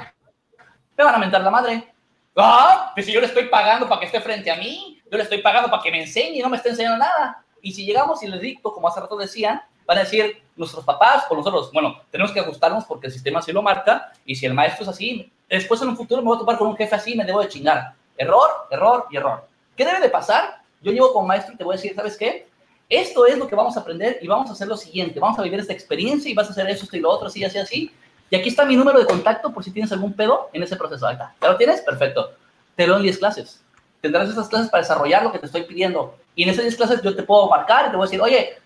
Me 0.97 1.05
van 1.05 1.15
a 1.15 1.19
mentar 1.19 1.43
la 1.43 1.51
madre. 1.51 1.93
Ah, 2.37 2.93
pues 2.95 3.07
si 3.07 3.13
yo 3.13 3.21
le 3.21 3.27
estoy 3.27 3.47
pagando 3.47 3.89
para 3.89 4.01
que 4.01 4.07
esté 4.07 4.21
frente 4.21 4.51
a 4.51 4.57
mí, 4.57 5.01
yo 5.11 5.17
le 5.17 5.25
estoy 5.25 5.39
pagando 5.39 5.69
para 5.71 5.83
que 5.83 5.91
me 5.91 6.03
enseñe 6.03 6.37
y 6.37 6.41
no 6.41 6.49
me 6.49 6.57
esté 6.57 6.71
enseñando 6.71 6.99
nada. 6.99 7.45
Y 7.61 7.73
si 7.73 7.85
llegamos 7.85 8.23
y 8.23 8.29
les 8.29 8.41
dicto, 8.41 8.73
como 8.73 8.87
hace 8.87 9.01
rato 9.01 9.17
decían, 9.17 9.61
van 9.87 9.99
a 9.99 10.03
decir 10.03 10.41
nuestros 10.55 10.85
papás 10.85 11.25
o 11.31 11.35
nosotros, 11.35 11.73
bueno, 11.73 12.01
tenemos 12.11 12.33
que 12.33 12.41
ajustarnos 12.41 12.85
porque 12.85 13.09
el 13.09 13.13
sistema 13.13 13.41
así 13.41 13.53
lo 13.53 13.63
marca 13.63 14.13
y 14.25 14.37
si 14.37 14.47
el 14.47 14.55
maestro 14.55 14.85
es 14.85 14.89
así, 14.89 15.33
después 15.57 15.81
en 15.83 15.89
un 15.89 15.97
futuro 15.97 16.21
me 16.23 16.29
voy 16.29 16.37
a 16.37 16.41
topar 16.41 16.59
con 16.59 16.69
un 16.69 16.77
jefe 16.77 16.95
así 16.95 17.13
y 17.15 17.17
me 17.17 17.25
debo 17.25 17.41
de 17.41 17.49
chingar. 17.49 17.95
Error, 18.17 18.49
error 18.71 19.07
y 19.11 19.17
error. 19.17 19.47
¿Qué 19.77 19.85
debe 19.85 20.01
de 20.01 20.11
pasar? 20.11 20.63
Yo 20.83 20.93
llevo 20.93 21.13
como 21.13 21.27
maestro 21.27 21.55
y 21.55 21.57
te 21.57 21.65
voy 21.65 21.75
a 21.75 21.77
decir, 21.77 21.95
¿sabes 21.95 22.17
qué? 22.17 22.49
Esto 22.89 23.27
es 23.27 23.37
lo 23.37 23.47
que 23.47 23.55
vamos 23.55 23.77
a 23.77 23.81
aprender 23.81 24.19
y 24.23 24.27
vamos 24.27 24.49
a 24.49 24.53
hacer 24.55 24.67
lo 24.67 24.77
siguiente. 24.77 25.21
Vamos 25.21 25.39
a 25.39 25.43
vivir 25.43 25.61
esta 25.61 25.73
experiencia 25.73 26.31
y 26.31 26.35
vas 26.35 26.49
a 26.49 26.51
hacer 26.51 26.69
eso, 26.69 26.85
esto 26.85 26.97
y 26.97 27.01
lo 27.01 27.11
otro, 27.11 27.29
así, 27.29 27.45
así, 27.45 27.59
así. 27.59 27.93
Y 28.31 28.37
aquí 28.37 28.49
está 28.49 28.65
mi 28.65 28.77
número 28.77 28.99
de 28.99 29.07
contacto 29.07 29.53
por 29.53 29.65
si 29.65 29.71
tienes 29.71 29.93
algún 29.93 30.13
pedo 30.13 30.51
en 30.53 30.63
ese 30.63 30.77
proceso. 30.77 31.07
Ahí 31.07 31.15
está. 31.15 31.35
¿Ya 31.41 31.49
lo 31.49 31.57
tienes? 31.57 31.81
Perfecto. 31.83 32.33
Te 32.77 32.85
en 32.85 33.03
10 33.03 33.19
clases. 33.19 33.61
Tendrás 34.01 34.29
esas 34.29 34.49
clases 34.49 34.71
para 34.71 34.83
desarrollar 34.83 35.23
lo 35.23 35.33
que 35.33 35.39
te 35.39 35.47
estoy 35.47 35.63
pidiendo. 35.63 36.15
Y 36.35 36.45
en 36.45 36.51
esas 36.51 36.65
10 36.65 36.77
clases 36.77 37.03
yo 37.03 37.17
te 37.17 37.23
puedo 37.23 37.49
marcar 37.49 37.87
y 37.87 37.91
te 37.91 37.97
voy 37.97 38.05
a 38.05 38.07
decir, 38.07 38.21
oye, 38.21 38.59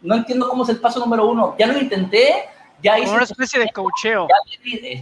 no 0.00 0.14
entiendo 0.14 0.48
cómo 0.48 0.62
es 0.62 0.68
el 0.68 0.78
paso 0.78 1.00
número 1.00 1.26
uno. 1.26 1.56
Ya 1.58 1.66
lo 1.66 1.78
intenté, 1.78 2.48
ya 2.82 2.98
hice. 2.98 3.12
Una 3.12 3.24
especie 3.24 3.60
de 3.60 3.70
coacheo. 3.72 4.28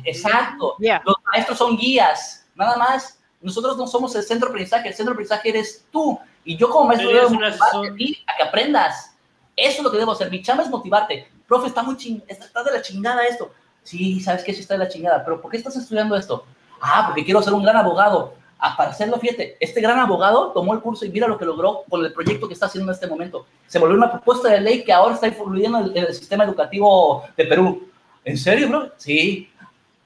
Exacto. 0.04 0.76
Los 0.78 1.16
maestros 1.32 1.58
son 1.58 1.76
guías, 1.76 2.46
nada 2.54 2.76
más. 2.76 3.20
Nosotros 3.40 3.76
no 3.76 3.86
somos 3.86 4.14
el 4.14 4.22
centro 4.22 4.48
de 4.48 4.52
aprendizaje, 4.52 4.88
el 4.88 4.94
centro 4.94 5.12
de 5.12 5.16
aprendizaje 5.16 5.48
eres 5.50 5.84
tú. 5.90 6.18
Y 6.44 6.56
yo 6.56 6.68
como 6.70 6.88
maestro 6.88 7.10
debo 7.10 7.30
motivarte 7.30 7.88
a 7.88 7.94
ti 7.94 8.24
a 8.26 8.36
que 8.36 8.42
aprendas. 8.42 9.14
Eso 9.56 9.78
es 9.78 9.82
lo 9.82 9.90
que 9.90 9.98
debo 9.98 10.12
hacer. 10.12 10.30
Mi 10.30 10.42
chamba 10.42 10.62
es 10.62 10.70
motivarte. 10.70 11.28
Profe, 11.46 11.68
está 11.68 11.82
muy 11.82 11.96
ching 11.96 12.22
está, 12.26 12.62
de 12.62 12.72
la 12.72 12.82
chingada 12.82 13.26
esto. 13.26 13.52
Sí, 13.82 14.18
sabes 14.20 14.42
que 14.44 14.54
sí 14.54 14.60
está 14.60 14.74
de 14.74 14.78
la 14.78 14.88
chingada, 14.88 15.24
pero 15.24 15.42
¿por 15.42 15.50
qué 15.50 15.58
estás 15.58 15.76
estudiando 15.76 16.16
esto? 16.16 16.46
Ah, 16.80 17.04
porque 17.06 17.24
quiero 17.24 17.42
ser 17.42 17.52
un 17.52 17.62
gran 17.62 17.76
abogado. 17.76 18.34
Ah, 18.58 18.76
para 18.76 18.90
hacerlo, 18.90 19.18
fíjate, 19.18 19.56
este 19.60 19.80
gran 19.80 19.98
abogado 19.98 20.52
tomó 20.52 20.72
el 20.72 20.80
curso 20.80 21.04
y 21.04 21.10
mira 21.10 21.28
lo 21.28 21.36
que 21.36 21.44
logró 21.44 21.84
con 21.88 22.04
el 22.04 22.12
proyecto 22.12 22.48
que 22.48 22.54
está 22.54 22.66
haciendo 22.66 22.90
en 22.90 22.94
este 22.94 23.06
momento. 23.06 23.46
Se 23.66 23.78
volvió 23.78 23.96
una 23.96 24.10
propuesta 24.10 24.48
de 24.48 24.60
ley 24.60 24.84
que 24.84 24.92
ahora 24.92 25.14
está 25.14 25.26
influyendo 25.26 25.80
en 25.80 25.96
el, 25.96 26.14
sistema 26.14 26.44
educativo 26.44 27.24
de 27.36 27.44
Perú. 27.44 27.88
¿En 28.24 28.38
serio, 28.38 28.68
bro? 28.68 28.92
Sí, 28.96 29.50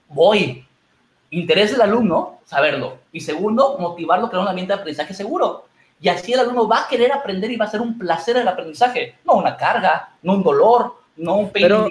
voy. 0.08 0.66
Interés 1.30 1.72
del 1.72 1.82
alumno, 1.82 2.40
saberlo. 2.44 2.98
Y 3.12 3.20
segundo, 3.20 3.76
motivarlo, 3.78 4.28
crear 4.28 4.42
un 4.42 4.48
ambiente 4.48 4.72
de 4.72 4.80
aprendizaje 4.80 5.14
seguro. 5.14 5.66
Y 6.00 6.08
así 6.08 6.32
el 6.32 6.40
alumno 6.40 6.66
va 6.66 6.84
a 6.84 6.88
querer 6.88 7.12
aprender 7.12 7.50
y 7.50 7.56
va 7.56 7.66
a 7.66 7.70
ser 7.70 7.80
un 7.80 7.98
placer 7.98 8.36
el 8.36 8.48
aprendizaje, 8.48 9.16
no 9.24 9.34
una 9.34 9.56
carga, 9.56 10.10
no 10.22 10.34
un 10.34 10.42
dolor, 10.42 10.94
no 11.16 11.36
un 11.36 11.50
pero, 11.50 11.90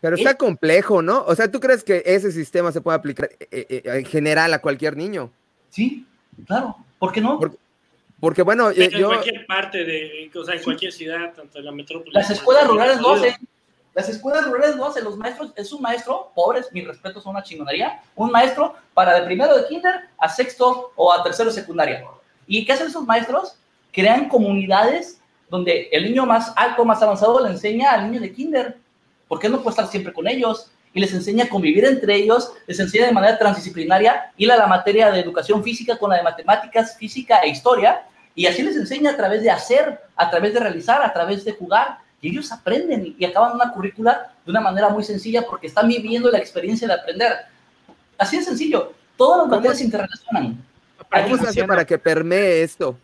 pero 0.00 0.16
está 0.16 0.34
complejo, 0.36 1.02
¿no? 1.02 1.24
O 1.26 1.34
sea, 1.34 1.50
¿tú 1.50 1.58
crees 1.58 1.82
que 1.82 2.02
ese 2.06 2.30
sistema 2.30 2.70
se 2.70 2.80
puede 2.80 2.96
aplicar 2.96 3.28
eh, 3.40 3.48
eh, 3.50 3.82
en 3.84 4.04
general 4.04 4.54
a 4.54 4.60
cualquier 4.60 4.96
niño? 4.96 5.32
Sí, 5.76 6.06
claro. 6.46 6.74
¿Por 6.98 7.12
qué 7.12 7.20
no? 7.20 7.38
Porque, 8.18 8.40
bueno, 8.40 8.70
en 8.70 9.04
cualquier 9.04 9.44
parte 9.44 9.84
de, 9.84 10.30
o 10.34 10.42
sea, 10.42 10.54
en 10.54 10.62
cualquier 10.62 10.90
ciudad, 10.90 11.34
tanto 11.34 11.58
en 11.58 11.66
la 11.66 11.70
metrópoli. 11.72 12.12
Las 12.12 12.30
escuelas 12.30 12.66
rurales 12.66 12.98
lo 12.98 13.12
hacen. 13.12 13.34
Las 13.92 14.08
escuelas 14.08 14.46
rurales 14.46 14.76
lo 14.76 14.86
hacen. 14.86 15.04
Los 15.04 15.18
maestros, 15.18 15.52
es 15.54 15.70
un 15.74 15.82
maestro, 15.82 16.32
pobres, 16.34 16.72
mi 16.72 16.80
respeto, 16.80 17.20
son 17.20 17.32
una 17.32 17.42
chingonería. 17.42 18.00
Un 18.14 18.30
maestro 18.30 18.74
para 18.94 19.20
de 19.20 19.26
primero 19.26 19.54
de 19.54 19.68
kinder 19.68 20.08
a 20.16 20.30
sexto 20.30 20.92
o 20.96 21.12
a 21.12 21.22
tercero 21.22 21.50
de 21.50 21.56
secundaria. 21.56 22.06
¿Y 22.46 22.64
qué 22.64 22.72
hacen 22.72 22.86
esos 22.86 23.04
maestros? 23.04 23.58
Crean 23.92 24.30
comunidades 24.30 25.20
donde 25.50 25.90
el 25.92 26.04
niño 26.04 26.24
más 26.24 26.54
alto, 26.56 26.86
más 26.86 27.02
avanzado, 27.02 27.38
le 27.44 27.50
enseña 27.50 27.90
al 27.90 28.10
niño 28.10 28.22
de 28.22 28.32
kinder. 28.32 28.78
¿Por 29.28 29.38
qué 29.38 29.50
no 29.50 29.58
puede 29.58 29.72
estar 29.72 29.88
siempre 29.88 30.14
con 30.14 30.26
ellos? 30.26 30.70
Y 30.96 31.00
les 31.00 31.12
enseña 31.12 31.44
a 31.44 31.48
convivir 31.50 31.84
entre 31.84 32.14
ellos, 32.14 32.54
les 32.66 32.80
enseña 32.80 33.04
de 33.04 33.12
manera 33.12 33.38
transdisciplinaria 33.38 34.32
ir 34.38 34.50
a 34.50 34.56
la 34.56 34.66
materia 34.66 35.10
de 35.10 35.20
educación 35.20 35.62
física 35.62 35.98
con 35.98 36.08
la 36.08 36.16
de 36.16 36.22
matemáticas, 36.22 36.96
física 36.96 37.40
e 37.40 37.50
historia. 37.50 38.06
Y 38.34 38.46
así 38.46 38.62
les 38.62 38.76
enseña 38.76 39.10
a 39.10 39.16
través 39.18 39.42
de 39.42 39.50
hacer, 39.50 40.00
a 40.16 40.30
través 40.30 40.54
de 40.54 40.60
realizar, 40.60 41.02
a 41.02 41.12
través 41.12 41.44
de 41.44 41.52
jugar. 41.52 41.98
Y 42.22 42.30
ellos 42.30 42.50
aprenden 42.50 43.14
y 43.18 43.24
acaban 43.26 43.52
una 43.52 43.72
currícula 43.72 44.32
de 44.42 44.50
una 44.50 44.62
manera 44.62 44.88
muy 44.88 45.04
sencilla 45.04 45.44
porque 45.46 45.66
están 45.66 45.86
viviendo 45.86 46.30
la 46.30 46.38
experiencia 46.38 46.88
de 46.88 46.94
aprender. 46.94 47.32
Así 48.16 48.38
de 48.38 48.44
sencillo. 48.44 48.94
Todas 49.18 49.40
las 49.40 49.48
materias 49.48 49.76
se 49.76 49.84
interrelacionan. 49.84 50.64
¿Cómo 51.10 51.36
se 51.36 51.48
hace 51.48 51.64
para 51.64 51.84
que 51.84 51.98
permee 51.98 52.62
esto? 52.62 52.96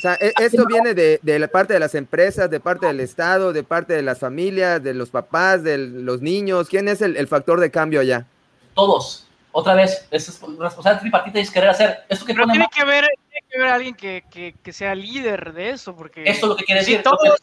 O 0.00 0.02
sea, 0.02 0.14
e, 0.18 0.32
esto 0.40 0.64
viene 0.64 0.94
de, 0.94 1.20
de, 1.20 1.38
la 1.38 1.46
parte 1.48 1.74
de 1.74 1.78
las 1.78 1.94
empresas, 1.94 2.48
de 2.48 2.58
parte 2.58 2.86
del 2.86 3.00
Estado, 3.00 3.52
de 3.52 3.62
parte 3.62 3.92
de 3.92 4.00
las 4.00 4.18
familias, 4.18 4.82
de 4.82 4.94
los 4.94 5.10
papás, 5.10 5.62
de 5.62 5.76
los 5.76 6.22
niños. 6.22 6.70
¿Quién 6.70 6.88
es 6.88 7.02
el, 7.02 7.18
el 7.18 7.28
factor 7.28 7.60
de 7.60 7.70
cambio 7.70 8.00
allá? 8.00 8.24
Todos. 8.72 9.26
Otra 9.52 9.74
vez, 9.74 10.06
es 10.10 10.26
responsabilidad 10.40 11.00
tripartita 11.02 11.38
es 11.38 11.50
querer 11.50 11.68
hacer 11.68 11.98
esto 12.08 12.24
que 12.24 12.32
Pero 12.32 12.46
tiene, 12.46 12.66
que 12.74 12.82
ver, 12.82 13.04
tiene 13.30 13.46
que 13.46 13.58
ver 13.58 13.68
alguien 13.68 13.94
que, 13.94 14.24
que, 14.30 14.54
que, 14.62 14.72
sea 14.72 14.94
líder 14.94 15.52
de 15.52 15.68
eso, 15.68 15.94
porque... 15.94 16.22
Esto 16.22 16.46
es 16.46 16.48
lo 16.48 16.56
que 16.56 16.64
quiere 16.64 16.80
decir. 16.80 17.02
todos, 17.02 17.18
lo 17.22 17.34
que, 17.34 17.42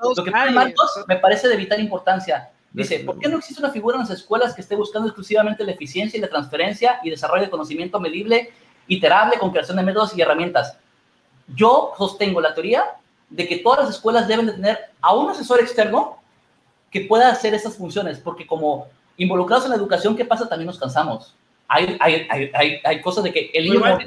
todos 0.00 0.16
lo 0.16 0.24
que 0.24 0.30
Marcos 0.30 1.04
me 1.06 1.16
parece 1.16 1.46
de 1.46 1.56
vital 1.56 1.78
importancia. 1.78 2.48
Dice, 2.72 3.00
¿por 3.00 3.18
qué 3.18 3.28
no 3.28 3.36
existe 3.36 3.62
una 3.62 3.70
figura 3.70 3.96
en 3.96 4.08
las 4.08 4.10
escuelas 4.10 4.54
que 4.54 4.62
esté 4.62 4.76
buscando 4.76 5.08
exclusivamente 5.08 5.62
la 5.62 5.72
eficiencia 5.72 6.16
y 6.16 6.22
la 6.22 6.28
transferencia 6.28 7.00
y 7.02 7.10
desarrollo 7.10 7.42
de 7.42 7.50
conocimiento 7.50 8.00
medible, 8.00 8.50
iterable, 8.86 9.38
con 9.38 9.50
creación 9.50 9.76
de 9.76 9.82
métodos 9.82 10.16
y 10.16 10.22
herramientas? 10.22 10.78
Yo 11.54 11.92
sostengo 11.96 12.40
la 12.40 12.54
teoría 12.54 12.84
de 13.30 13.46
que 13.46 13.58
todas 13.58 13.80
las 13.80 13.90
escuelas 13.90 14.28
deben 14.28 14.46
de 14.46 14.52
tener 14.52 14.78
a 15.00 15.14
un 15.14 15.30
asesor 15.30 15.60
externo 15.60 16.18
que 16.90 17.02
pueda 17.02 17.30
hacer 17.30 17.54
esas 17.54 17.76
funciones, 17.76 18.18
porque 18.18 18.46
como 18.46 18.86
involucrados 19.16 19.64
en 19.64 19.70
la 19.70 19.76
educación, 19.76 20.16
¿qué 20.16 20.24
pasa? 20.24 20.48
También 20.48 20.66
nos 20.66 20.78
cansamos. 20.78 21.34
Hay, 21.66 21.96
hay, 22.00 22.26
hay, 22.54 22.80
hay, 22.82 23.00
cosas 23.02 23.24
de 23.24 23.32
que 23.32 23.50
el 23.52 23.64
niño... 23.64 23.80
Bueno, 23.80 23.98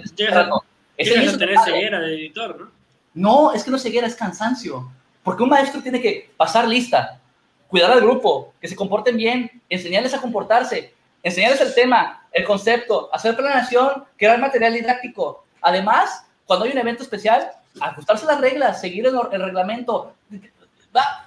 no, 0.47 0.63
es 0.97 1.37
tener 1.37 1.59
ceguera 1.59 1.99
de 1.99 2.15
editor, 2.15 2.59
¿no? 2.59 2.71
No, 3.13 3.53
es 3.53 3.63
que 3.63 3.71
no 3.71 3.77
ceguera, 3.77 4.07
es 4.07 4.15
cansancio. 4.15 4.89
Porque 5.23 5.43
un 5.43 5.49
maestro 5.49 5.81
tiene 5.81 6.01
que 6.01 6.31
pasar 6.37 6.67
lista, 6.67 7.19
cuidar 7.67 7.91
al 7.91 8.01
grupo, 8.01 8.53
que 8.59 8.67
se 8.67 8.75
comporten 8.75 9.17
bien, 9.17 9.61
enseñarles 9.69 10.13
a 10.13 10.21
comportarse, 10.21 10.93
enseñarles 11.21 11.61
el 11.61 11.75
tema, 11.75 12.25
el 12.31 12.45
concepto, 12.45 13.09
hacer 13.13 13.35
planeación, 13.35 14.05
crear 14.17 14.39
material 14.39 14.73
didáctico. 14.73 15.45
Además, 15.61 16.25
cuando 16.51 16.65
hay 16.65 16.73
un 16.73 16.79
evento 16.79 17.01
especial, 17.01 17.49
ajustarse 17.79 18.25
las 18.25 18.41
reglas, 18.41 18.81
seguir 18.81 19.05
el, 19.05 19.41
reglamento. 19.41 20.11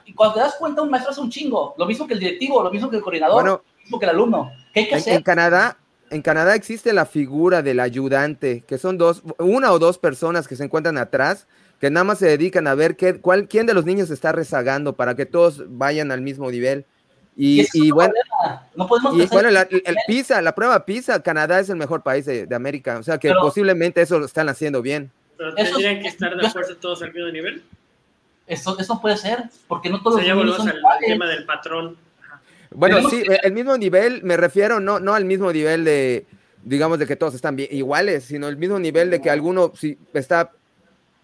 Y 0.04 0.12
cuando 0.12 0.34
te 0.34 0.40
das 0.40 0.56
cuenta, 0.56 0.82
un 0.82 0.90
maestro 0.90 1.12
hace 1.12 1.20
un 1.22 1.30
chingo. 1.30 1.74
Lo 1.78 1.86
mismo 1.86 2.06
que 2.06 2.12
el 2.12 2.20
directivo, 2.20 2.62
lo 2.62 2.70
mismo 2.70 2.90
que 2.90 2.96
el 2.96 3.02
coordinador, 3.02 3.42
lo 3.42 3.64
mismo 3.80 3.98
que 3.98 4.04
el 4.04 4.10
alumno. 4.10 4.52
¿Qué 4.74 4.80
hay 4.80 4.88
que 4.88 4.96
hacer? 4.96 5.14
En 5.14 5.22
Canadá, 5.22 5.78
en 6.10 6.20
Canadá 6.20 6.54
existe 6.54 6.92
la 6.92 7.06
figura 7.06 7.62
del 7.62 7.80
ayudante, 7.80 8.64
que 8.68 8.76
son 8.76 8.98
dos, 8.98 9.22
una 9.38 9.72
o 9.72 9.78
dos 9.78 9.96
personas 9.96 10.46
que 10.46 10.56
se 10.56 10.64
encuentran 10.64 10.98
atrás, 10.98 11.46
que 11.80 11.88
nada 11.88 12.04
más 12.04 12.18
se 12.18 12.26
dedican 12.26 12.66
a 12.66 12.74
ver 12.74 12.94
qué, 12.94 13.18
cuál, 13.18 13.48
quién 13.48 13.64
de 13.64 13.72
los 13.72 13.86
niños 13.86 14.10
está 14.10 14.30
rezagando 14.30 14.94
para 14.94 15.14
que 15.14 15.24
todos 15.24 15.62
vayan 15.68 16.12
al 16.12 16.20
mismo 16.20 16.50
nivel. 16.50 16.84
Y, 17.36 17.90
bueno, 17.90 18.14
no 18.76 18.86
podemos 18.86 19.16
y 19.16 19.26
bueno 19.26 19.48
el, 19.48 19.96
PISA, 20.06 20.40
la 20.40 20.54
prueba 20.54 20.84
PISA, 20.84 21.20
Canadá 21.20 21.58
es 21.58 21.68
el 21.68 21.76
mejor 21.76 22.02
país 22.02 22.24
de, 22.26 22.46
América, 22.54 22.98
o 22.98 23.02
sea 23.02 23.18
que 23.18 23.32
posiblemente 23.32 24.00
eso 24.02 24.18
lo 24.18 24.26
están 24.26 24.48
haciendo 24.48 24.82
bien. 24.82 25.10
Pero 25.36 25.52
tendrían 25.54 26.00
que 26.00 26.08
estar 26.08 26.36
de 26.36 26.46
acuerdo 26.46 26.76
todos 26.76 27.02
al 27.02 27.12
mismo 27.12 27.30
nivel. 27.30 27.64
Eso, 28.46 28.78
eso 28.78 29.00
puede 29.00 29.16
ser, 29.16 29.44
porque 29.66 29.90
no 29.90 30.00
todos 30.02 30.22
los 30.22 30.36
niños 30.36 30.56
son 30.56 30.68
al, 30.68 30.76
al 30.76 30.98
tema 31.00 31.26
del 31.26 31.44
patrón. 31.44 31.96
Bueno, 32.70 33.08
sí, 33.08 33.22
el 33.42 33.52
mismo 33.52 33.76
nivel, 33.76 34.22
me 34.22 34.36
refiero 34.36 34.80
no, 34.80 35.00
no 35.00 35.14
al 35.14 35.24
mismo 35.24 35.52
nivel 35.52 35.84
de, 35.84 36.26
digamos, 36.62 36.98
de 36.98 37.06
que 37.06 37.16
todos 37.16 37.34
están 37.34 37.56
bien, 37.56 37.68
iguales, 37.72 38.24
sino 38.24 38.48
el 38.48 38.56
mismo 38.56 38.78
nivel 38.78 39.10
de 39.10 39.20
que 39.20 39.30
alguno 39.30 39.72
si 39.76 39.98
está 40.12 40.50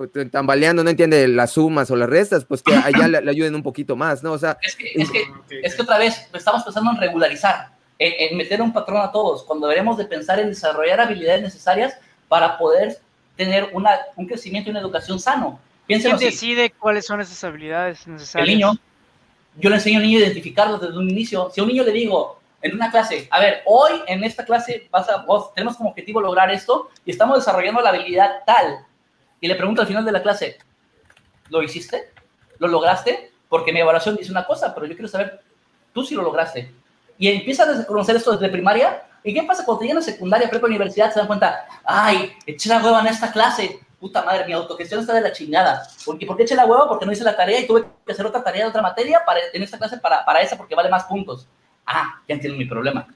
tambaleando, 0.08 0.82
no 0.82 0.90
entiende 0.90 1.28
las 1.28 1.52
sumas 1.52 1.90
o 1.90 1.96
las 1.96 2.08
restas, 2.08 2.44
pues 2.44 2.62
que 2.62 2.74
allá 2.74 3.08
le, 3.08 3.30
ayuden 3.30 3.54
un 3.54 3.62
poquito 3.62 3.96
más, 3.96 4.22
¿no? 4.22 4.32
O 4.32 4.38
sea, 4.38 4.58
es 4.62 4.76
que, 4.76 4.92
es 4.94 5.10
que, 5.10 5.24
es 5.62 5.74
que 5.74 5.82
otra 5.82 5.98
vez 5.98 6.28
estamos 6.32 6.62
pensando 6.62 6.90
en 6.90 6.96
regularizar, 6.96 7.70
en, 7.98 8.36
meter 8.36 8.62
un 8.62 8.72
patrón 8.72 9.02
a 9.02 9.12
todos, 9.12 9.44
cuando 9.44 9.66
deberemos 9.66 9.98
de 9.98 10.04
pensar 10.04 10.38
en 10.40 10.48
desarrollar 10.48 11.00
habilidades 11.00 11.42
necesarias 11.42 11.94
para 12.28 12.56
poder 12.56 12.98
tener 13.36 13.70
una, 13.72 13.90
un 14.16 14.26
crecimiento 14.26 14.70
y 14.70 14.72
una 14.72 14.80
educación 14.80 15.18
sano. 15.20 15.60
¿Quién 15.86 16.16
decide 16.18 16.70
cuáles 16.70 17.06
son 17.06 17.20
esas 17.20 17.42
habilidades 17.42 18.06
necesarias? 18.06 18.48
El 18.48 18.54
niño. 18.54 18.72
Yo 19.56 19.68
le 19.68 19.76
enseño 19.76 19.98
al 19.98 20.04
niño 20.04 20.18
a 20.18 20.22
identificarlos 20.22 20.80
desde 20.80 20.96
un 20.96 21.10
inicio. 21.10 21.50
Si 21.52 21.60
a 21.60 21.64
un 21.64 21.68
niño 21.68 21.82
le 21.82 21.92
digo 21.92 22.40
en 22.62 22.74
una 22.74 22.90
clase, 22.90 23.26
a 23.30 23.40
ver, 23.40 23.62
hoy 23.66 23.92
en 24.06 24.22
esta 24.22 24.44
clase 24.44 24.88
vas 24.90 25.08
a, 25.08 25.18
vos, 25.24 25.52
tenemos 25.54 25.76
como 25.76 25.90
objetivo 25.90 26.20
lograr 26.20 26.50
esto 26.50 26.90
y 27.04 27.10
estamos 27.10 27.38
desarrollando 27.38 27.80
la 27.80 27.88
habilidad 27.88 28.44
tal 28.46 28.86
y 29.40 29.48
le 29.48 29.54
pregunto 29.54 29.80
al 29.80 29.88
final 29.88 30.04
de 30.04 30.12
la 30.12 30.22
clase, 30.22 30.58
¿lo 31.48 31.62
hiciste? 31.62 32.12
¿Lo 32.58 32.68
lograste? 32.68 33.32
Porque 33.48 33.72
mi 33.72 33.80
evaluación 33.80 34.16
dice 34.16 34.30
una 34.30 34.46
cosa, 34.46 34.74
pero 34.74 34.86
yo 34.86 34.94
quiero 34.94 35.08
saber, 35.08 35.40
tú 35.92 36.04
sí 36.04 36.14
lo 36.14 36.22
lograste. 36.22 36.72
Y 37.18 37.28
empiezas 37.28 37.80
a 37.80 37.86
conocer 37.86 38.16
esto 38.16 38.32
desde 38.32 38.48
primaria. 38.48 39.02
¿Y 39.22 39.34
qué 39.34 39.42
pasa 39.42 39.64
cuando 39.64 39.80
te 39.80 39.86
llegan 39.86 39.98
a 39.98 40.02
secundaria, 40.02 40.48
prepa, 40.48 40.66
universidad? 40.66 41.12
Se 41.12 41.18
dan 41.18 41.26
cuenta, 41.26 41.66
ay, 41.84 42.32
eché 42.46 42.68
la 42.68 42.82
hueva 42.82 43.00
en 43.00 43.08
esta 43.08 43.32
clase. 43.32 43.80
Puta 43.98 44.22
madre, 44.22 44.46
mi 44.46 44.52
autogestión 44.52 45.00
está 45.00 45.12
de 45.12 45.20
la 45.20 45.32
chingada. 45.32 45.86
¿Por 46.04 46.18
qué, 46.18 46.24
¿Por 46.24 46.36
qué 46.36 46.44
eché 46.44 46.54
la 46.54 46.64
hueva? 46.64 46.88
Porque 46.88 47.04
no 47.04 47.12
hice 47.12 47.24
la 47.24 47.36
tarea 47.36 47.60
y 47.60 47.66
tuve 47.66 47.84
que 48.06 48.12
hacer 48.12 48.24
otra 48.24 48.42
tarea 48.42 48.64
de 48.64 48.70
otra 48.70 48.80
materia 48.80 49.22
para, 49.26 49.40
en 49.52 49.62
esta 49.62 49.76
clase 49.76 49.98
para, 49.98 50.24
para 50.24 50.40
esa 50.40 50.56
porque 50.56 50.74
vale 50.74 50.88
más 50.88 51.04
puntos. 51.04 51.46
Ah, 51.84 52.22
ya 52.26 52.34
entiendo 52.34 52.58
mi 52.58 52.64
problema. 52.64 53.06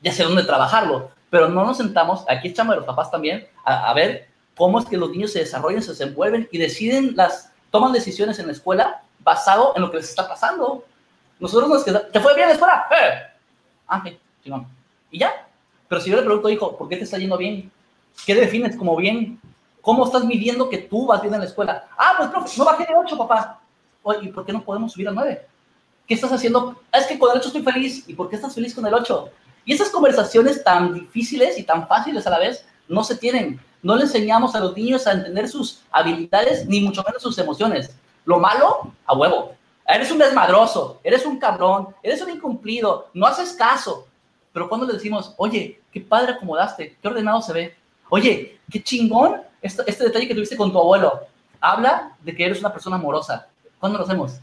Ya 0.00 0.12
sé 0.12 0.24
dónde 0.24 0.42
trabajarlo. 0.42 1.10
Pero 1.30 1.48
no 1.48 1.64
nos 1.64 1.76
sentamos, 1.76 2.24
aquí 2.28 2.48
echamos 2.48 2.74
de 2.74 2.78
los 2.78 2.86
papás 2.86 3.10
también, 3.10 3.46
a, 3.64 3.90
a 3.90 3.94
ver 3.94 4.33
cómo 4.56 4.78
es 4.78 4.86
que 4.86 4.96
los 4.96 5.10
niños 5.10 5.32
se 5.32 5.40
desarrollan, 5.40 5.82
se 5.82 5.90
desenvuelven 5.90 6.48
y 6.50 6.58
deciden 6.58 7.14
las, 7.16 7.50
toman 7.70 7.92
decisiones 7.92 8.38
en 8.38 8.46
la 8.46 8.52
escuela 8.52 9.02
basado 9.20 9.72
en 9.76 9.82
lo 9.82 9.90
que 9.90 9.98
les 9.98 10.08
está 10.08 10.28
pasando. 10.28 10.84
Nosotros 11.40 11.68
nos 11.68 11.84
quedamos, 11.84 12.12
¿te 12.12 12.20
fue 12.20 12.34
bien 12.34 12.48
la 12.48 12.54
escuela? 12.54 12.86
¡Eh! 12.90 13.34
Ah. 13.88 14.04
Y 15.10 15.18
ya. 15.18 15.46
Pero 15.88 16.00
si 16.00 16.10
yo 16.10 16.16
le 16.16 16.22
pregunto, 16.22 16.48
hijo, 16.48 16.76
¿por 16.76 16.88
qué 16.88 16.96
te 16.96 17.04
está 17.04 17.18
yendo 17.18 17.36
bien? 17.36 17.70
¿Qué 18.26 18.34
defines 18.34 18.76
como 18.76 18.96
bien? 18.96 19.40
¿Cómo 19.80 20.04
estás 20.04 20.24
midiendo 20.24 20.68
que 20.68 20.78
tú 20.78 21.06
vas 21.06 21.20
bien 21.20 21.34
en 21.34 21.40
la 21.40 21.46
escuela? 21.46 21.86
Ah, 21.96 22.14
pues 22.16 22.30
profe, 22.30 22.58
no 22.58 22.64
bajé 22.64 22.84
de 22.84 22.94
8, 22.96 23.18
papá. 23.18 23.60
Oye, 24.02 24.28
¿y 24.28 24.28
por 24.28 24.46
qué 24.46 24.52
no 24.52 24.64
podemos 24.64 24.92
subir 24.92 25.08
a 25.08 25.12
9? 25.12 25.46
¿Qué 26.06 26.14
estás 26.14 26.32
haciendo? 26.32 26.80
Ah, 26.90 26.98
es 26.98 27.06
que 27.06 27.18
con 27.18 27.30
el 27.30 27.38
8 27.38 27.48
estoy 27.48 27.62
feliz. 27.62 28.08
¿Y 28.08 28.14
por 28.14 28.28
qué 28.28 28.36
estás 28.36 28.54
feliz 28.54 28.74
con 28.74 28.86
el 28.86 28.94
8? 28.94 29.30
Y 29.66 29.74
esas 29.74 29.90
conversaciones 29.90 30.62
tan 30.62 30.94
difíciles 30.94 31.58
y 31.58 31.64
tan 31.64 31.86
fáciles 31.88 32.26
a 32.26 32.30
la 32.30 32.38
vez 32.38 32.66
no 32.88 33.02
se 33.02 33.16
tienen 33.16 33.60
no 33.84 33.96
le 33.96 34.02
enseñamos 34.02 34.54
a 34.54 34.60
los 34.60 34.74
niños 34.74 35.06
a 35.06 35.12
entender 35.12 35.46
sus 35.46 35.82
habilidades, 35.92 36.66
ni 36.66 36.80
mucho 36.80 37.04
menos 37.04 37.22
sus 37.22 37.38
emociones. 37.38 37.94
Lo 38.24 38.40
malo, 38.40 38.90
a 39.04 39.14
huevo. 39.14 39.54
Eres 39.86 40.10
un 40.10 40.16
desmadroso, 40.18 41.00
eres 41.04 41.26
un 41.26 41.38
cabrón, 41.38 41.88
eres 42.02 42.22
un 42.22 42.30
incumplido, 42.30 43.10
no 43.12 43.26
haces 43.26 43.52
caso. 43.52 44.08
Pero 44.54 44.70
cuando 44.70 44.86
le 44.86 44.94
decimos, 44.94 45.34
oye, 45.36 45.82
qué 45.92 46.00
padre 46.00 46.32
acomodaste, 46.32 46.96
qué 47.00 47.08
ordenado 47.08 47.42
se 47.42 47.52
ve. 47.52 47.76
Oye, 48.08 48.58
qué 48.70 48.82
chingón 48.82 49.42
este, 49.60 49.82
este 49.86 50.04
detalle 50.04 50.28
que 50.28 50.34
tuviste 50.34 50.56
con 50.56 50.72
tu 50.72 50.78
abuelo. 50.78 51.20
Habla 51.60 52.16
de 52.22 52.34
que 52.34 52.46
eres 52.46 52.60
una 52.60 52.72
persona 52.72 52.96
amorosa. 52.96 53.48
¿Cuándo 53.78 53.98
lo 53.98 54.04
hacemos? 54.04 54.38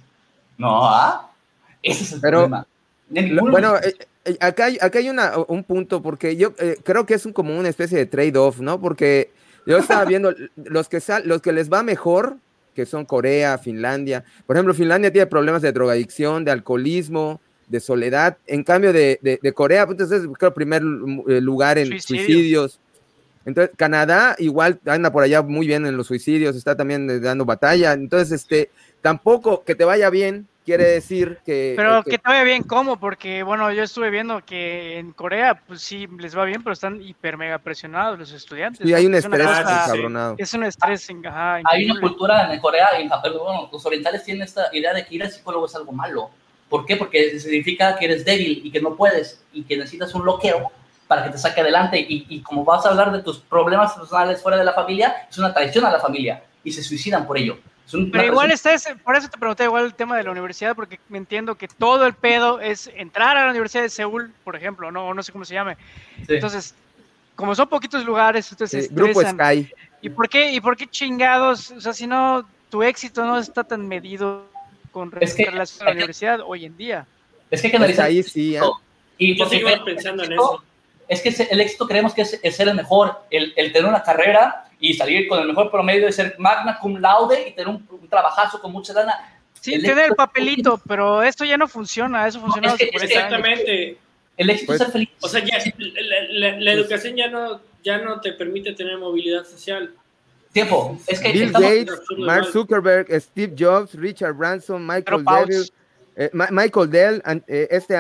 No, 0.56 0.88
¿ah? 0.88 1.32
Ese 1.82 2.04
es 2.04 2.12
el 2.14 2.22
problema. 2.22 2.68
Bueno, 3.10 3.74
acá 4.39 4.65
hay, 4.65 4.78
acá 4.82 4.99
hay 4.99 5.09
una, 5.09 5.34
un 5.47 5.63
punto, 5.63 6.01
porque 6.01 6.36
yo 6.36 6.53
eh, 6.59 6.78
creo 6.84 7.05
que 7.05 7.15
es 7.15 7.26
un, 7.26 7.34
como 7.34 7.57
una 7.57 7.69
especie 7.69 7.97
de 7.97 8.05
trade-off, 8.05 8.59
¿no? 8.59 8.80
Porque 8.80 9.32
yo 9.65 9.78
estaba 9.78 10.05
viendo 10.05 10.34
los 10.55 10.89
que, 10.89 10.99
sal, 10.99 11.24
los 11.26 11.41
que 11.41 11.51
les 11.51 11.72
va 11.72 11.84
mejor, 11.84 12.38
que 12.76 12.86
son 12.86 13.05
Corea, 13.05 13.57
Finlandia. 13.57 14.24
Por 14.45 14.55
ejemplo, 14.55 14.74
Finlandia 14.74 15.11
tiene 15.11 15.28
problemas 15.28 15.61
de 15.61 15.72
drogadicción, 15.72 16.45
de 16.45 16.51
alcoholismo, 16.51 17.41
de 17.67 17.80
soledad. 17.80 18.38
En 18.47 18.63
cambio, 18.63 18.93
de, 18.93 19.19
de, 19.22 19.53
Corea, 19.53 19.86
pues 19.86 19.99
es 19.99 20.11
el 20.11 20.53
primer 20.53 20.84
lugar 20.84 21.78
en 21.78 21.99
suicidios. 21.99 22.80
Entonces, 23.45 23.76
Canadá 23.76 24.36
igual 24.38 24.80
anda 24.86 25.11
por 25.11 25.24
allá 25.24 25.41
muy 25.41 25.65
bien 25.65 25.86
en 25.86 25.97
los 25.97 26.07
suicidios, 26.07 26.55
está 26.55 26.76
también 26.76 27.22
dando 27.22 27.45
batalla. 27.45 27.93
Entonces, 27.93 28.41
este, 28.41 28.69
tampoco 29.01 29.63
que 29.63 29.76
te 29.76 29.84
vaya 29.84 30.09
bien 30.09 30.47
quiere 30.66 30.86
decir 30.86 31.39
que... 31.45 31.74
Pero 31.76 32.03
que, 32.03 32.18
te 32.18 32.28
vaya 32.28 32.43
bien, 32.43 32.64
¿cómo? 32.64 32.97
Porque, 32.97 33.43
bueno, 33.43 33.72
yo 33.72 33.84
estuve 33.84 34.09
viendo 34.09 34.43
que 34.45 34.99
en 34.99 35.12
Corea, 35.12 35.62
pues 35.68 35.82
sí, 35.82 36.07
les 36.20 36.38
va 36.38 36.45
bien, 36.45 36.64
pero 36.64 36.74
están 36.74 37.01
hiper 37.01 37.38
mega 37.38 37.57
presionados 37.57 38.20
los 38.20 38.32
estudiantes. 38.32 38.86
Sí, 38.86 38.93
hay 38.93 39.05
un 39.05 39.16
estrés 39.16 39.47
cabronado. 39.47 40.36
Es 40.38 40.53
un 40.53 40.64
estrés, 40.64 41.07
ajá, 41.26 41.62
Hay 41.66 41.89
una 41.89 41.99
cultura 41.99 42.53
en 42.53 42.59
Corea, 42.59 42.89
en 42.97 43.09
Japón, 43.09 43.34
bueno, 43.43 43.70
los 43.72 43.86
orientales 43.86 44.24
tienen 44.24 44.43
esta 44.43 44.70
idea 44.74 44.93
de 44.93 45.05
que 45.05 45.16
ir 45.16 45.24
al 45.24 45.32
psicólogo 45.32 45.66
es 45.66 45.76
algo 45.76 45.91
malo. 45.91 46.30
¿Por 46.70 46.86
qué? 46.86 46.95
Porque 46.95 47.39
significa 47.39 47.97
que 47.97 48.05
eres 48.05 48.24
débil 48.24 48.62
y 48.64 48.72
que 48.72 48.82
no 48.82 48.95
puedes 48.95 49.43
y 49.51 49.64
que 49.64 49.76
necesitas 49.76 50.14
un 50.16 50.22
bloqueo 50.22 50.72
para 51.07 51.26
que 51.26 51.32
te 51.32 51.38
saque 51.38 51.59
adelante. 51.59 51.99
Y, 51.99 52.26
y 52.30 52.41
como 52.41 52.64
vas 52.64 52.86
a 52.86 52.89
hablar 52.89 53.12
de 53.12 53.22
tus 53.22 53.39
problemas 53.39 53.93
personales 53.93 54.41
fuera 54.41 54.57
de 54.57 54.64
la 54.64 54.74
familia, 54.74 55.28
es 55.30 55.38
una 55.38 55.53
traición 55.53 55.84
a 55.86 55.91
la 55.91 55.99
familia 55.99 56.41
y 56.64 56.72
se 56.72 56.84
suicidan 56.84 57.26
por 57.26 57.38
ello. 57.38 57.57
Pero 58.12 58.26
igual 58.26 58.51
está 58.51 58.72
por 59.03 59.16
eso 59.16 59.28
te 59.30 59.38
pregunté 59.38 59.66
igual 59.66 59.86
el 59.86 59.93
tema 59.93 60.18
de 60.18 60.24
la 60.24 60.32
universidad, 60.32 60.76
porque 60.76 60.99
me 61.09 61.18
entiendo 61.18 61.55
que 61.55 61.68
todo 61.68 62.05
el 62.05 62.14
pedo 62.14 62.59
es 62.59 62.89
entrar 62.95 63.38
a 63.38 63.45
la 63.45 63.51
Universidad 63.51 63.84
de 63.84 63.89
Seúl, 63.89 64.32
por 64.43 64.55
ejemplo, 64.55 64.91
no, 64.91 65.14
no 65.14 65.24
sé 65.24 65.32
cómo 65.32 65.43
se 65.43 65.55
llame. 65.55 65.78
Entonces, 66.28 66.74
como 67.36 67.53
son 67.55 67.68
poquitos 67.68 68.05
lugares, 68.05 68.49
entonces 68.51 68.88
sí, 68.88 68.93
Grupo 68.93 69.22
Sky. 69.22 69.70
¿Y 70.01 70.09
por 70.09 70.30
qué, 70.30 70.51
y 70.51 70.62
por 70.62 70.78
qué 70.78 70.88
chingados? 70.88 71.72
O 71.72 71.82
sea, 71.82 71.93
si 71.93 72.07
no, 72.07 72.47
tu 72.70 72.82
éxito 72.82 73.26
no 73.26 73.38
está 73.38 73.64
tan 73.64 73.88
medido 73.88 74.45
con 74.91 75.12
relación 75.12 75.59
a 75.59 75.86
la 75.86 75.91
universidad 75.91 76.39
hoy 76.45 76.66
en 76.66 76.78
día. 76.78 77.05
Es 77.49 77.62
que 77.62 77.68
hay 77.68 77.72
que 77.72 77.78
analizar. 77.78 78.05
Ahí 78.05 78.24
sí, 78.24 78.55
¿eh? 78.55 78.62
Y 79.18 79.38
yo 79.38 79.45
sigo 79.47 79.70
pensando 79.86 80.24
en 80.24 80.34
eso. 80.34 80.64
Es 81.07 81.22
que 81.22 81.30
el 81.51 81.59
éxito 81.59 81.88
creemos 81.88 82.14
que 82.14 82.22
es, 82.22 82.55
ser 82.55 82.70
el 82.70 82.76
mejor, 82.76 83.20
el, 83.30 83.53
el 83.57 83.74
tener 83.74 83.89
una 83.89 84.01
carrera 84.01 84.70
y 84.82 84.95
salir 84.95 85.27
con 85.27 85.39
el 85.39 85.47
mejor 85.47 85.69
promedio 85.69 86.07
de 86.07 86.11
ser 86.11 86.36
magna 86.39 86.77
cum 86.79 86.97
laude 86.99 87.49
y 87.49 87.51
tener 87.51 87.69
un, 87.69 87.88
trabajazo 88.09 88.59
con 88.59 88.71
mucha 88.71 88.91
lana. 88.93 89.13
Sí, 89.61 89.79
tener 89.79 90.05
el 90.09 90.15
papelito, 90.15 90.82
pero 90.88 91.21
esto 91.21 91.45
ya 91.45 91.55
no 91.55 91.67
funciona, 91.67 92.27
eso 92.27 92.41
funciona. 92.41 92.75
exactamente. 92.77 93.97
El 94.36 94.49
éxito 94.49 94.73
es 94.73 94.79
ser 94.79 94.91
feliz. 94.91 95.09
O 95.21 95.29
sea, 95.29 95.45
ya, 95.45 95.59
la, 95.77 96.71
educación 96.73 97.15
ya 97.15 97.27
no, 97.27 97.61
ya 97.84 97.99
no 97.99 98.19
te 98.19 98.34
permite 98.34 98.73
tener 98.73 98.97
movilidad 98.97 99.45
social. 99.45 99.93
Tiempo. 100.51 100.97
Es 101.05 101.19
que 101.19 101.32
Bill 101.32 101.51
Gates, 101.51 101.91
Mark 102.17 102.45
Zuckerberg, 102.51 103.07
Steve 103.21 103.53
Jobs, 103.57 103.93
Richard 103.93 104.34
Branson, 104.34 104.86
Michael 104.86 105.23
Dell, 105.23 105.71
eh, 106.15 106.29
Michael 106.34 106.89
Dell, 106.89 107.21
eh, 107.47 107.67
este 107.69 107.95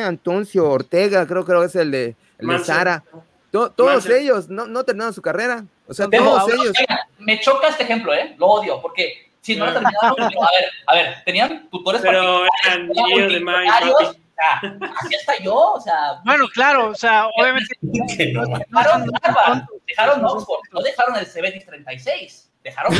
Antonio 0.00 0.70
Ortega, 0.70 1.26
creo 1.26 1.44
que 1.44 1.64
es 1.64 1.74
el 1.74 1.90
de, 1.90 2.16
el 2.38 2.46
de 2.46 2.58
Sara 2.60 3.02
todos 3.50 4.06
ellos 4.06 4.48
no, 4.48 4.66
no 4.66 4.84
terminaron 4.84 5.14
su 5.14 5.22
carrera. 5.22 5.64
O 5.86 5.94
sea, 5.94 6.08
todos 6.08 6.48
ellos. 6.52 6.72
me 7.18 7.40
choca 7.40 7.68
este 7.68 7.84
ejemplo, 7.84 8.12
¿eh? 8.14 8.34
Lo 8.38 8.46
odio, 8.46 8.80
porque 8.80 9.30
si 9.40 9.56
no 9.56 9.66
lo 9.66 9.72
terminaron, 9.72 10.22
a 10.22 10.28
ver, 10.28 10.70
a 10.86 10.94
ver, 10.94 11.24
tenían 11.24 11.68
tutores 11.70 12.00
Pero 12.02 12.44
eran 12.64 12.88
niños 12.88 13.32
de 13.32 13.40
así 14.38 15.14
está 15.14 15.38
yo, 15.42 15.54
o 15.54 15.80
sea. 15.80 16.20
Bueno, 16.24 16.46
claro, 16.48 16.90
o 16.90 16.94
sea, 16.94 17.26
obviamente. 17.36 17.74
dejaron 17.80 19.66
dejaron 19.86 20.24
Oxford, 20.24 20.60
no 20.72 20.80
dejaron 20.80 21.16
el 21.16 21.26
CBT 21.26 21.66
36 21.66 22.47
dejaron 22.62 22.94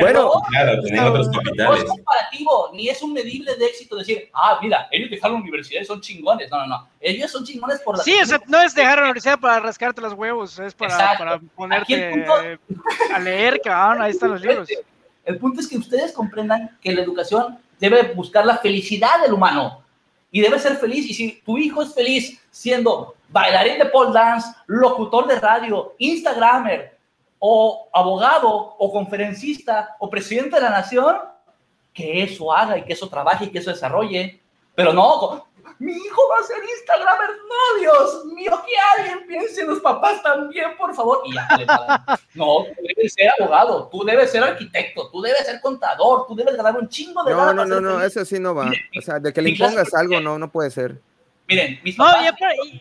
bueno, 0.00 0.42
claro, 0.50 0.82
tenían 0.82 1.06
otros 1.08 1.28
capitales. 1.28 1.58
No 1.58 1.74
es 1.74 1.84
comparativo, 1.84 2.70
ni 2.74 2.88
es 2.88 3.02
un 3.02 3.12
medible 3.12 3.54
de 3.56 3.66
éxito 3.66 3.96
decir, 3.96 4.30
ah, 4.34 4.58
mira, 4.60 4.88
ellos 4.90 5.10
dejaron 5.10 5.38
la 5.38 5.42
universidad 5.42 5.82
y 5.82 5.84
son 5.84 6.00
chingones. 6.00 6.50
No, 6.50 6.58
no, 6.58 6.66
no. 6.66 6.88
Ellos 7.00 7.30
son 7.30 7.44
chingones 7.44 7.80
por 7.80 7.96
la. 7.96 8.04
Sí, 8.04 8.14
o 8.20 8.26
sea, 8.26 8.40
no 8.46 8.60
es 8.62 8.74
dejar 8.74 8.98
la 8.98 9.04
universidad 9.04 9.38
para 9.38 9.60
rascarte 9.60 10.00
los 10.00 10.14
huevos, 10.14 10.58
es 10.58 10.74
para, 10.74 11.16
para 11.18 11.38
ponerte 11.38 12.26
a 13.14 13.18
leer, 13.18 13.60
cabrón, 13.62 14.02
ahí 14.02 14.10
están 14.10 14.30
los 14.30 14.40
libros. 14.40 14.68
El 15.24 15.38
punto 15.38 15.60
es 15.60 15.68
que 15.68 15.76
ustedes 15.76 16.12
comprendan 16.12 16.76
que 16.80 16.92
la 16.92 17.02
educación 17.02 17.58
debe 17.78 18.02
buscar 18.14 18.44
la 18.44 18.58
felicidad 18.58 19.22
del 19.22 19.32
humano 19.34 19.82
y 20.30 20.40
debe 20.40 20.58
ser 20.58 20.76
feliz. 20.76 21.08
Y 21.08 21.14
si 21.14 21.42
tu 21.44 21.58
hijo 21.58 21.82
es 21.82 21.94
feliz 21.94 22.40
siendo 22.50 23.14
bailarín 23.30 23.78
de 23.78 23.86
pole 23.86 24.12
dance, 24.12 24.48
locutor 24.66 25.26
de 25.26 25.38
radio, 25.40 25.94
instagramer, 25.98 26.98
o 27.38 27.88
abogado, 27.92 28.48
o 28.78 28.92
conferencista, 28.92 29.96
o 29.98 30.10
presidente 30.10 30.56
de 30.56 30.62
la 30.62 30.70
nación, 30.70 31.16
que 31.92 32.22
eso 32.22 32.52
haga 32.52 32.78
y 32.78 32.84
que 32.84 32.92
eso 32.92 33.08
trabaje 33.08 33.46
y 33.46 33.48
que 33.50 33.58
eso 33.58 33.70
desarrolle. 33.70 34.40
Pero 34.74 34.92
no, 34.92 35.46
mi 35.78 35.92
hijo 35.92 36.22
va 36.30 36.42
a 36.42 36.46
ser 36.46 36.58
Instagramer. 36.62 37.30
No, 37.48 37.80
Dios 37.80 38.24
mío, 38.26 38.62
que 38.66 39.02
alguien 39.02 39.26
piense 39.26 39.62
en 39.62 39.68
los 39.68 39.80
papás 39.80 40.22
también, 40.22 40.76
por 40.76 40.94
favor. 40.94 41.22
Y 41.24 41.34
ya, 41.34 41.48
no, 42.34 42.64
tú 42.64 42.82
debes 42.86 43.14
ser 43.14 43.30
abogado, 43.38 43.88
tú 43.88 44.04
debes 44.04 44.30
ser 44.30 44.44
arquitecto, 44.44 45.10
tú 45.10 45.22
debes 45.22 45.46
ser 45.46 45.60
contador, 45.60 46.26
tú 46.26 46.34
debes 46.34 46.54
ganar 46.56 46.76
un 46.76 46.88
chingo 46.88 47.24
de 47.24 47.32
No, 47.32 47.54
no, 47.54 47.64
no, 47.64 47.80
no, 47.80 48.02
eso 48.02 48.24
sí 48.24 48.38
no 48.38 48.54
va. 48.54 48.70
o 48.98 49.00
sea, 49.00 49.18
de 49.18 49.32
que 49.32 49.40
le 49.40 49.50
impongas 49.50 49.94
algo, 49.94 50.20
no, 50.20 50.38
no 50.38 50.50
puede 50.50 50.70
ser. 50.70 51.00
Miren, 51.50 51.80
mis 51.82 51.98
no, 51.98 52.06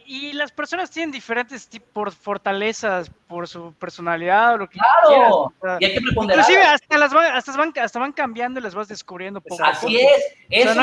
y, 0.05 0.31
las 0.33 0.51
personas 0.51 0.91
tienen 0.91 1.09
diferentes 1.09 1.67
tipos 1.67 2.15
fortalezas 2.15 3.09
por 3.27 3.47
su 3.47 3.73
personalidad 3.73 4.53
o 4.53 4.57
lo 4.59 4.69
que 4.69 4.77
claro, 4.77 5.51
y 5.79 5.85
hay 5.85 5.93
que 5.93 5.99
Inclusive 5.99 6.61
hasta 6.61 6.99
las 6.99 7.11
van, 7.11 7.35
hasta 7.35 7.57
van, 7.57 7.73
hasta 7.81 7.97
van 7.97 8.11
cambiando 8.11 8.59
y 8.59 8.63
las 8.63 8.75
vas 8.75 8.87
descubriendo 8.87 9.41
poco 9.41 9.63
Así 9.63 9.97
es, 9.97 10.35
eso 10.49 10.69
o 10.69 10.73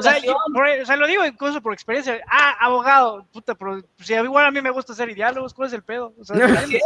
sea, 0.00 0.16
es, 0.16 0.28
o, 0.28 0.86
sea, 0.86 0.96
lo 0.96 1.08
digo 1.08 1.24
incluso 1.24 1.60
por 1.60 1.72
experiencia. 1.72 2.20
Ah, 2.30 2.54
abogado, 2.60 3.26
puta, 3.32 3.56
pero 3.56 3.82
si 3.98 4.14
igual 4.14 4.46
a 4.46 4.52
mí 4.52 4.62
me 4.62 4.70
gusta 4.70 4.92
hacer 4.92 5.12
diálogos, 5.12 5.52
¿cuál 5.52 5.66
es 5.66 5.74
el 5.74 5.82
pedo? 5.82 6.14
O 6.16 6.24
sea, 6.24 6.36
Así 6.46 6.76
es. 6.76 6.84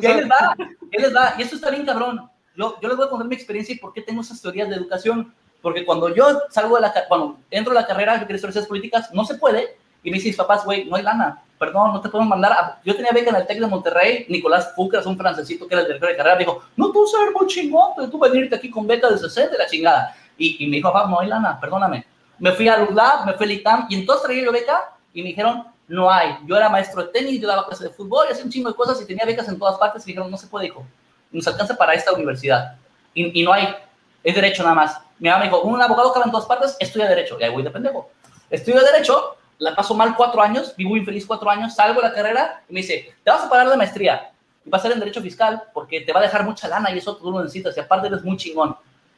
¿Qué 0.00 0.14
les 0.14 0.26
va? 0.26 0.56
¿Qué 0.90 0.98
les 1.02 1.14
va? 1.14 1.34
Y 1.36 1.42
esto 1.42 1.56
está 1.56 1.70
bien 1.70 1.84
cabrón. 1.84 2.30
Yo, 2.56 2.80
yo 2.80 2.88
les 2.88 2.96
voy 2.96 3.06
a 3.06 3.10
contar 3.10 3.28
mi 3.28 3.34
experiencia 3.34 3.74
y 3.74 3.78
por 3.78 3.92
qué 3.92 4.00
tengo 4.00 4.22
esas 4.22 4.40
teorías 4.40 4.70
de 4.70 4.76
educación 4.76 5.34
porque 5.62 5.84
cuando 5.84 6.14
yo 6.14 6.42
salgo 6.50 6.76
de 6.76 6.82
la, 6.82 6.94
cuando 7.08 7.38
entro 7.50 7.72
a 7.72 7.74
la 7.74 7.86
carrera, 7.86 8.18
yo 8.18 8.26
quiero 8.26 8.38
ciencias 8.38 8.66
políticas, 8.66 9.12
no 9.12 9.24
se 9.24 9.34
puede. 9.34 9.76
Y 10.02 10.10
me 10.10 10.16
dicen 10.16 10.34
papás, 10.34 10.64
güey, 10.64 10.86
no 10.86 10.96
hay 10.96 11.02
lana, 11.02 11.42
perdón, 11.58 11.92
no 11.92 12.00
te 12.00 12.08
podemos 12.08 12.30
mandar. 12.30 12.52
A... 12.52 12.80
Yo 12.84 12.96
tenía 12.96 13.12
beca 13.12 13.30
en 13.30 13.36
el 13.36 13.46
TEC 13.46 13.60
de 13.60 13.66
Monterrey, 13.66 14.24
Nicolás 14.30 14.72
Fucas, 14.74 15.04
un 15.04 15.18
francesito 15.18 15.68
que 15.68 15.74
era 15.74 15.82
el 15.82 15.88
director 15.88 16.08
de 16.08 16.16
carrera, 16.16 16.36
me 16.36 16.44
dijo, 16.44 16.62
no, 16.76 16.90
tú 16.90 17.06
sabes 17.06 17.34
muy 17.34 17.46
chingón, 17.46 18.10
tú 18.10 18.18
venirte 18.18 18.56
aquí 18.56 18.70
con 18.70 18.86
beca 18.86 19.10
de 19.10 19.18
60 19.18 19.58
la 19.58 19.66
chingada. 19.66 20.16
Y, 20.38 20.64
y 20.64 20.68
me 20.68 20.76
dijo, 20.76 20.90
papá, 20.90 21.08
no 21.08 21.20
hay 21.20 21.28
lana, 21.28 21.60
perdóname. 21.60 22.06
Me 22.38 22.52
fui 22.52 22.66
a 22.66 22.78
LULAB, 22.78 23.26
me 23.26 23.34
fui 23.34 23.44
al 23.44 23.52
ITAM, 23.52 23.86
y 23.90 23.96
entonces 23.96 24.24
traía 24.24 24.44
yo 24.44 24.52
beca, 24.52 24.94
y 25.12 25.22
me 25.22 25.28
dijeron, 25.28 25.66
no 25.86 26.10
hay. 26.10 26.38
Yo 26.46 26.56
era 26.56 26.70
maestro 26.70 27.04
de 27.04 27.12
tenis, 27.12 27.38
yo 27.38 27.46
daba 27.46 27.66
clases 27.66 27.90
de 27.90 27.94
fútbol, 27.94 28.26
y 28.28 28.32
hacía 28.32 28.44
un 28.44 28.50
chingo 28.50 28.70
de 28.70 28.74
cosas, 28.74 29.02
y 29.02 29.04
tenía 29.04 29.26
becas 29.26 29.46
en 29.48 29.58
todas 29.58 29.76
partes, 29.76 30.02
y 30.02 30.06
me 30.06 30.12
dijeron, 30.12 30.30
no 30.30 30.38
se 30.38 30.46
puede, 30.46 30.68
hijo. 30.68 30.86
Nos 31.30 31.46
alcanza 31.46 31.76
para 31.76 31.92
esta 31.92 32.12
universidad. 32.12 32.76
Y, 33.12 33.38
y 33.38 33.44
no 33.44 33.52
hay, 33.52 33.68
es 34.24 34.34
derecho 34.34 34.62
nada 34.62 34.74
más 34.74 35.00
mi 35.20 35.28
mamá 35.28 35.40
me 35.40 35.44
dijo, 35.44 35.60
un 35.60 35.80
abogado 35.80 36.12
cabe 36.12 36.24
en 36.24 36.32
todas 36.32 36.46
partes, 36.46 36.76
estudia 36.80 37.06
Derecho. 37.06 37.36
Y 37.38 37.44
ahí 37.44 37.52
voy 37.52 37.62
de 37.62 37.70
pendejo. 37.70 38.10
Estudio 38.48 38.80
Derecho, 38.80 39.36
la 39.58 39.76
paso 39.76 39.94
mal 39.94 40.16
cuatro 40.16 40.40
años, 40.40 40.74
vivo 40.76 40.96
infeliz 40.96 41.26
cuatro 41.26 41.50
años, 41.50 41.74
salgo 41.74 42.00
de 42.00 42.08
la 42.08 42.14
carrera 42.14 42.62
y 42.68 42.72
me 42.72 42.80
dice, 42.80 43.14
te 43.22 43.30
vas 43.30 43.44
a 43.44 43.50
pagar 43.50 43.66
la 43.66 43.76
maestría. 43.76 44.32
Y 44.64 44.70
vas 44.70 44.80
a 44.80 44.82
ser 44.84 44.92
en 44.92 44.98
Derecho 44.98 45.20
Fiscal 45.20 45.62
porque 45.74 46.00
te 46.00 46.12
va 46.12 46.20
a 46.20 46.22
dejar 46.22 46.44
mucha 46.44 46.66
lana 46.66 46.90
y 46.90 46.98
eso 46.98 47.16
tú 47.16 47.30
lo 47.30 47.40
necesitas. 47.40 47.76
Y 47.76 47.80
aparte 47.80 48.08
eres 48.08 48.24
muy 48.24 48.38
chingón. 48.38 48.74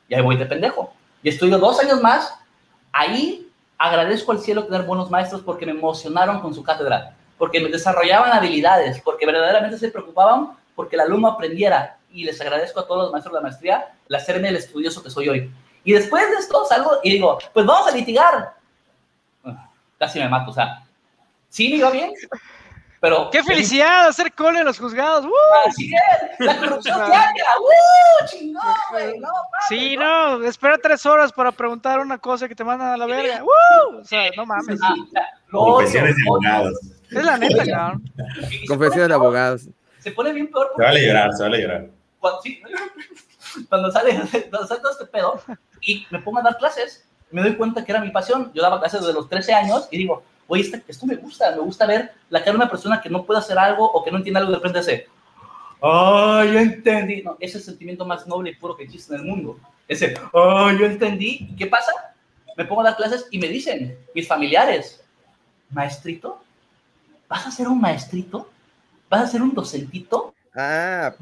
Y 0.09 0.15
ahí 0.15 0.23
voy 0.23 0.37
de 0.37 0.45
pendejo. 0.45 0.93
Y 1.23 1.29
estudio 1.29 1.59
dos 1.59 1.79
años 1.79 2.03
más. 2.03 2.35
Ahí 2.91 3.49
agradezco 3.79 4.33
al 4.33 4.41
cielo 4.41 4.65
tener 4.65 4.83
buenos 4.83 5.09
maestros 5.09 5.41
porque 5.43 5.65
me 5.65 5.73
emocionaron 5.73 6.41
con 6.41 6.53
su 6.53 6.65
cátedra. 6.65 7.15
Porque 7.39 7.61
me 7.61 7.71
desarrollaban 7.71 8.33
habilidades, 8.33 9.01
porque 9.03 9.25
verdaderamente 9.25 9.79
se 9.79 9.89
preocupaban 9.89 10.51
porque 10.75 10.97
el 10.97 11.03
alumno 11.03 11.29
aprendiera. 11.29 11.99
Y 12.13 12.25
les 12.25 12.41
agradezco 12.41 12.81
a 12.81 12.87
todos 12.87 13.05
los 13.05 13.13
maestros 13.13 13.33
de 13.33 13.39
la 13.39 13.43
maestría 13.43 13.89
el 14.09 14.15
hacerme 14.17 14.49
el 14.49 14.57
estudioso 14.57 15.01
que 15.03 15.11
soy 15.11 15.29
hoy. 15.29 15.53
Y 15.85 15.93
después 15.93 16.29
de 16.31 16.37
esto 16.37 16.65
salgo 16.65 16.99
y 17.03 17.13
digo, 17.13 17.39
pues 17.53 17.67
vamos 17.67 17.89
a 17.89 17.97
litigar. 17.97 18.55
Casi 19.99 20.19
me 20.19 20.29
mato, 20.29 20.51
o 20.51 20.55
sea, 20.55 20.83
sí 21.49 21.69
me 21.69 21.77
iba 21.77 21.91
bien, 21.91 22.13
pero... 23.01 23.31
¡Qué 23.31 23.43
felicidad 23.43 24.09
hacer 24.09 24.33
cole 24.33 24.61
en 24.61 24.65
los 24.65 24.79
juzgados! 24.79 25.25
¡Uh! 25.25 25.69
Así 25.69 25.93
es, 25.93 26.47
la 26.47 26.57
corrupción 26.57 26.97
diaria, 27.07 27.45
¡uh! 27.61 28.27
¡Chingón, 28.27 28.63
güey! 28.91 29.19
No, 29.21 29.29
sí, 29.69 29.97
no, 29.97 30.45
espera 30.45 30.79
tres 30.79 31.07
horas 31.07 31.33
para 31.33 31.53
preguntar 31.53 32.01
una 32.01 32.19
cosa 32.19 32.49
que 32.49 32.55
te 32.55 32.65
mandan 32.65 32.89
a 32.89 32.97
la 32.97 33.07
verga. 33.07 33.45
¡Uh! 33.45 33.99
O 34.01 34.05
sea, 34.05 34.31
no 34.37 34.45
mames. 34.45 34.81
Confesiones 35.51 36.17
de 36.17 36.23
abogados. 36.29 36.81
Es 37.11 37.25
la 37.25 37.39
neta, 37.39 37.65
cabrón. 37.65 38.03
Confesiones 38.67 39.09
de 39.09 39.15
abogados. 39.15 39.69
Se 39.99 40.11
pone 40.13 40.33
bien 40.33 40.51
peor. 40.51 40.73
Se 40.77 40.83
vale 40.83 41.07
llorar, 41.07 41.33
se 41.33 41.43
vale 41.43 41.61
llorar. 41.61 41.87
Cuando, 42.23 42.41
sí, 42.41 42.63
cuando 43.69 43.91
sale, 43.91 44.15
cuando 44.49 44.69
sale 44.69 44.81
todo 44.81 44.93
este 44.93 45.07
pedo, 45.07 45.43
y 45.81 46.07
me 46.11 46.21
pongo 46.21 46.39
a 46.39 46.43
dar 46.43 46.57
clases, 46.57 47.05
me 47.33 47.43
doy 47.43 47.57
cuenta 47.57 47.85
que 47.85 47.91
era 47.91 48.01
mi 48.01 48.11
pasión. 48.11 48.53
Yo 48.55 48.63
daba 48.63 48.79
clases 48.79 49.01
desde 49.01 49.13
los 49.13 49.29
13 49.29 49.53
años 49.53 49.89
y 49.91 49.99
digo, 49.99 50.23
oye, 50.47 50.63
este, 50.63 50.85
esto 50.87 51.05
me 51.05 51.17
gusta, 51.17 51.51
me 51.51 51.59
gusta 51.59 51.85
ver 51.85 52.13
la 52.31 52.39
cara 52.39 52.53
de 52.53 52.59
una 52.59 52.71
persona 52.71 53.01
que 53.01 53.11
no 53.11 53.25
puede 53.25 53.41
hacer 53.41 53.59
algo 53.59 53.91
o 53.91 54.05
que 54.05 54.13
no 54.13 54.19
entiende 54.19 54.39
algo 54.39 54.53
de 54.53 54.59
repente 54.59 54.79
hace, 54.79 55.09
¡ay, 55.83 56.53
yo 56.53 56.61
entendí! 56.61 57.23
No, 57.23 57.37
ese 57.41 57.59
es 57.59 57.67
el 57.67 57.73
sentimiento 57.73 58.07
más 58.07 58.25
noble 58.29 58.51
y 58.51 58.55
puro 58.55 58.77
que 58.77 58.85
existe 58.85 59.17
en 59.17 59.23
el 59.23 59.27
mundo. 59.27 59.59
Ese, 59.89 60.15
¡ay, 60.33 60.79
yo 60.79 60.87
entendí! 60.87 61.49
¿Y 61.51 61.57
qué 61.57 61.67
pasa? 61.67 61.91
Me 62.57 62.65
pongo 62.67 62.83
a 62.83 62.85
dar 62.85 62.97
clases 62.97 63.27
y 63.33 63.39
me 63.39 63.49
dicen, 63.49 63.99
mis 64.15 64.29
familiares, 64.29 65.03
maestrito, 65.71 66.41
¿vas 67.29 67.49
a 67.49 67.51
ser 67.51 67.67
un 67.67 67.81
maestrito? 67.81 68.49
¿Vas 69.11 69.23
a 69.23 69.27
ser 69.27 69.43
un 69.43 69.53
docentito? 69.53 70.33
Ah. 70.55 71.13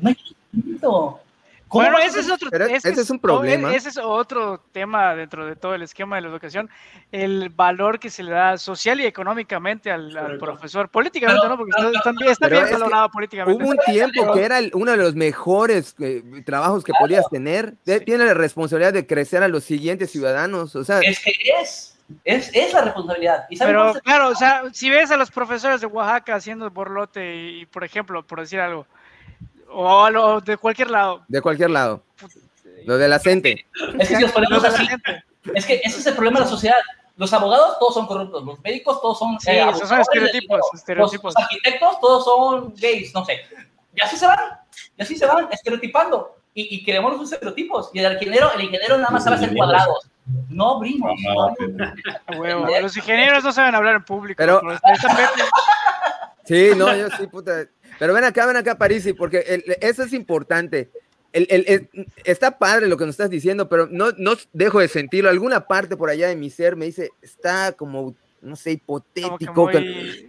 Bueno, 1.73 1.99
ese 1.99 2.21
es 2.21 2.31
otro 2.31 2.51
ese, 2.53 2.91
es, 2.91 3.11
un 3.11 3.21
problema. 3.21 3.73
Ese 3.73 3.91
es 3.91 3.99
otro 3.99 4.61
tema 4.73 5.15
dentro 5.15 5.47
de 5.47 5.55
todo 5.55 5.75
el 5.75 5.83
esquema 5.83 6.17
de 6.17 6.23
la 6.23 6.29
educación, 6.29 6.69
el 7.13 7.49
valor 7.51 8.01
que 8.01 8.11
se 8.11 8.25
le 8.25 8.33
da 8.33 8.59
social 8.59 9.01
y 9.01 9.07
económicamente 9.07 9.91
al, 9.91 10.39
profesor. 10.39 10.89
Políticamente 10.89 11.47
no, 11.49 11.57
porque 11.57 11.71
está, 11.95 12.49
bien 12.49 12.67
valorado 12.73 13.09
políticamente. 13.11 13.63
Hubo 13.63 13.71
un 13.71 13.79
tiempo 13.87 14.33
que 14.33 14.43
era 14.43 14.59
uno 14.73 14.91
de 14.91 14.97
los 14.97 15.15
mejores 15.15 15.95
eh, 16.01 16.23
trabajos 16.45 16.83
que 16.83 16.93
podías 16.99 17.29
tener. 17.31 17.77
Tiene 17.85 18.25
la 18.25 18.35
responsabilidad 18.35 18.93
de 18.93 19.07
crecer 19.07 19.45
a 19.45 19.49
los 19.49 19.63
siguientes 19.63 20.11
ciudadanos. 20.11 20.75
O 20.75 20.85
sea, 20.85 20.99
es 21.01 21.21
que 21.21 21.33
es. 21.61 21.97
Es, 22.25 22.51
es 22.53 22.73
la 22.73 22.81
responsabilidad. 22.81 23.45
Pero 23.57 23.95
claro, 24.03 24.31
o 24.31 24.35
sea, 24.35 24.65
si 24.73 24.91
ves 24.91 25.13
a 25.13 25.17
los 25.17 25.31
profesores 25.31 25.81
de 25.81 25.87
Oaxaca 25.87 26.35
haciendo 26.35 26.69
borlote 26.69 27.37
y, 27.37 27.67
por 27.67 27.85
ejemplo, 27.85 28.27
por 28.27 28.41
decir 28.41 28.59
algo, 28.59 28.85
o 29.73 30.11
lo, 30.11 30.41
de 30.41 30.57
cualquier 30.57 30.91
lado. 30.91 31.23
De 31.29 31.41
cualquier 31.41 31.71
lado. 31.71 32.03
Lo 32.87 32.99
de 32.99 33.09
la 33.09 33.19
gente. 33.19 33.67
Es 33.99 34.09
que 34.09 34.17
si 34.17 34.23
los 34.23 34.33
ponemos 34.33 34.65
así, 34.65 34.87
es 35.55 35.67
que 35.67 35.81
ese 35.85 36.01
es 36.01 36.07
el 36.07 36.15
problema 36.15 36.41
de 36.41 36.45
la 36.47 36.51
sociedad. 36.51 36.77
Los 37.17 37.33
abogados 37.35 37.79
todos 37.79 37.95
son 37.95 38.07
corruptos, 38.07 38.43
los 38.45 38.61
médicos 38.61 39.01
todos 39.03 39.19
son, 39.19 39.39
sí, 39.41 39.51
eh, 39.51 39.67
son 39.85 40.01
estereotipos, 40.01 40.61
estereotipos. 40.73 41.35
Los, 41.35 41.45
arquitectos 41.45 42.01
todos 42.01 42.25
son 42.25 42.75
gays, 42.77 43.15
no 43.15 43.25
sé. 43.27 43.41
Y 43.95 44.03
así 44.03 44.17
se 44.17 44.27
van, 44.27 44.39
y 44.97 45.03
así 45.03 45.17
se 45.17 45.27
van 45.27 45.49
estereotipando. 45.53 46.37
Y, 46.55 46.77
y 46.77 46.83
queremos 46.83 47.17
los 47.17 47.31
estereotipos. 47.31 47.91
Y 47.93 47.99
el 47.99 48.15
ingeniero, 48.15 48.51
el 48.55 48.63
ingeniero 48.63 48.97
nada 48.97 49.11
más 49.11 49.25
sabe 49.25 49.37
hacer 49.37 49.55
cuadrados. 49.55 50.11
No 50.49 50.77
abrimos. 50.77 51.13
los 52.81 52.97
ingenieros 52.97 53.45
no 53.45 53.53
saben 53.53 53.75
hablar 53.75 53.97
en 53.97 54.05
público. 54.05 54.39
Pero... 54.39 54.63
Sí, 56.45 56.71
no, 56.77 56.95
yo 56.97 57.09
sí, 57.11 57.27
puta. 57.29 57.53
Pero 58.01 58.15
ven 58.15 58.25
acá, 58.25 58.47
ven 58.47 58.57
acá, 58.57 58.79
Parisi, 58.79 59.13
porque 59.13 59.63
eso 59.83 60.03
es 60.05 60.15
importante. 60.15 60.89
El, 61.35 61.87
está 62.25 62.57
padre 62.57 62.89
lo 62.89 62.97
que 62.97 63.05
nos 63.05 63.13
estás 63.13 63.29
diciendo, 63.29 63.69
pero 63.69 63.89
no, 63.91 64.13
no 64.17 64.33
dejo 64.55 64.81
de 64.81 64.89
sentirlo. 64.89 65.29
Alguna 65.29 65.67
parte 65.67 65.99
por 65.99 66.09
allá 66.09 66.29
de 66.29 66.35
mi 66.35 66.49
ser 66.49 66.77
me 66.77 66.87
dice, 66.87 67.11
está 67.21 67.73
como, 67.73 68.15
no 68.41 68.57
sé, 68.57 68.73
hipotético. 68.73 69.71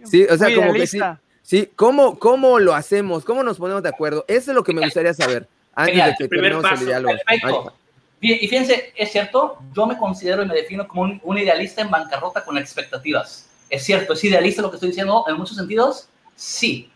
sí, 0.04 0.24
o 0.24 0.36
sea, 0.36 0.54
como 0.54 0.74
que 0.74 0.86
sí. 0.86 1.00
Sí, 1.40 1.70
¿cómo, 1.74 2.18
¿cómo 2.18 2.58
lo 2.58 2.74
hacemos? 2.74 3.24
¿Cómo 3.24 3.42
nos 3.42 3.56
ponemos 3.56 3.82
de 3.82 3.88
acuerdo? 3.88 4.26
Eso 4.28 4.50
es 4.50 4.54
lo 4.54 4.62
que 4.62 4.74
me 4.74 4.82
gustaría 4.82 5.14
saber 5.14 5.48
antes 5.74 6.04
de 6.04 6.14
que 6.18 6.28
terminemos 6.28 6.70
el 6.78 6.86
diálogo. 6.86 7.14
Perfecto. 7.26 7.74
Y 8.20 8.46
fíjense, 8.48 8.92
es 8.94 9.10
cierto, 9.12 9.60
yo 9.74 9.86
me 9.86 9.96
considero 9.96 10.42
y 10.42 10.46
me 10.46 10.54
defino 10.54 10.86
como 10.86 11.02
un, 11.04 11.20
un, 11.24 11.38
idealista 11.38 11.80
en 11.80 11.90
bancarrota 11.90 12.44
con 12.44 12.58
expectativas. 12.58 13.48
Es 13.70 13.82
cierto, 13.82 14.12
es 14.12 14.22
idealista 14.22 14.60
lo 14.60 14.68
que 14.70 14.76
estoy 14.76 14.90
diciendo 14.90 15.24
en 15.26 15.36
muchos 15.36 15.56
sentidos, 15.56 16.10
sí 16.36 16.91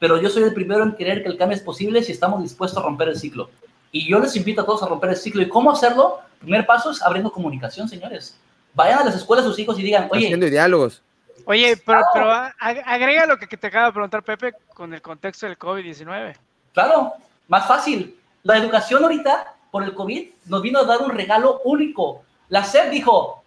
pero 0.00 0.20
yo 0.20 0.30
soy 0.30 0.42
el 0.42 0.54
primero 0.54 0.82
en 0.82 0.92
creer 0.92 1.22
que 1.22 1.28
el 1.28 1.36
cambio 1.36 1.56
es 1.56 1.62
posible 1.62 2.02
si 2.02 2.10
estamos 2.10 2.42
dispuestos 2.42 2.82
a 2.82 2.84
romper 2.84 3.10
el 3.10 3.16
ciclo. 3.16 3.50
Y 3.92 4.10
yo 4.10 4.18
les 4.18 4.34
invito 4.34 4.62
a 4.62 4.64
todos 4.64 4.82
a 4.82 4.86
romper 4.86 5.10
el 5.10 5.16
ciclo. 5.16 5.42
¿Y 5.42 5.48
cómo 5.48 5.70
hacerlo? 5.70 6.20
primer 6.40 6.64
paso 6.64 6.90
es 6.90 7.02
abriendo 7.02 7.30
comunicación, 7.30 7.86
señores. 7.86 8.34
Vayan 8.72 9.00
a 9.00 9.04
las 9.04 9.14
escuelas 9.14 9.44
sus 9.44 9.58
hijos 9.58 9.78
y 9.78 9.82
digan, 9.82 10.08
oye... 10.10 10.24
Haciendo 10.24 10.46
diálogos. 10.46 11.02
Oye, 11.44 11.76
pero, 11.84 12.00
pero 12.14 12.32
agrega 12.58 13.26
lo 13.26 13.36
que 13.36 13.56
te 13.56 13.66
acaba 13.66 13.86
de 13.86 13.92
preguntar 13.92 14.22
Pepe 14.22 14.54
con 14.72 14.94
el 14.94 15.02
contexto 15.02 15.46
del 15.46 15.58
COVID-19. 15.58 16.34
Claro, 16.72 17.12
más 17.48 17.66
fácil. 17.68 18.18
La 18.42 18.56
educación 18.56 19.02
ahorita, 19.02 19.54
por 19.70 19.82
el 19.82 19.94
COVID, 19.94 20.30
nos 20.46 20.62
vino 20.62 20.78
a 20.78 20.84
dar 20.84 21.02
un 21.02 21.10
regalo 21.10 21.60
único. 21.64 22.22
La 22.48 22.64
SEP 22.64 22.90
dijo, 22.90 23.42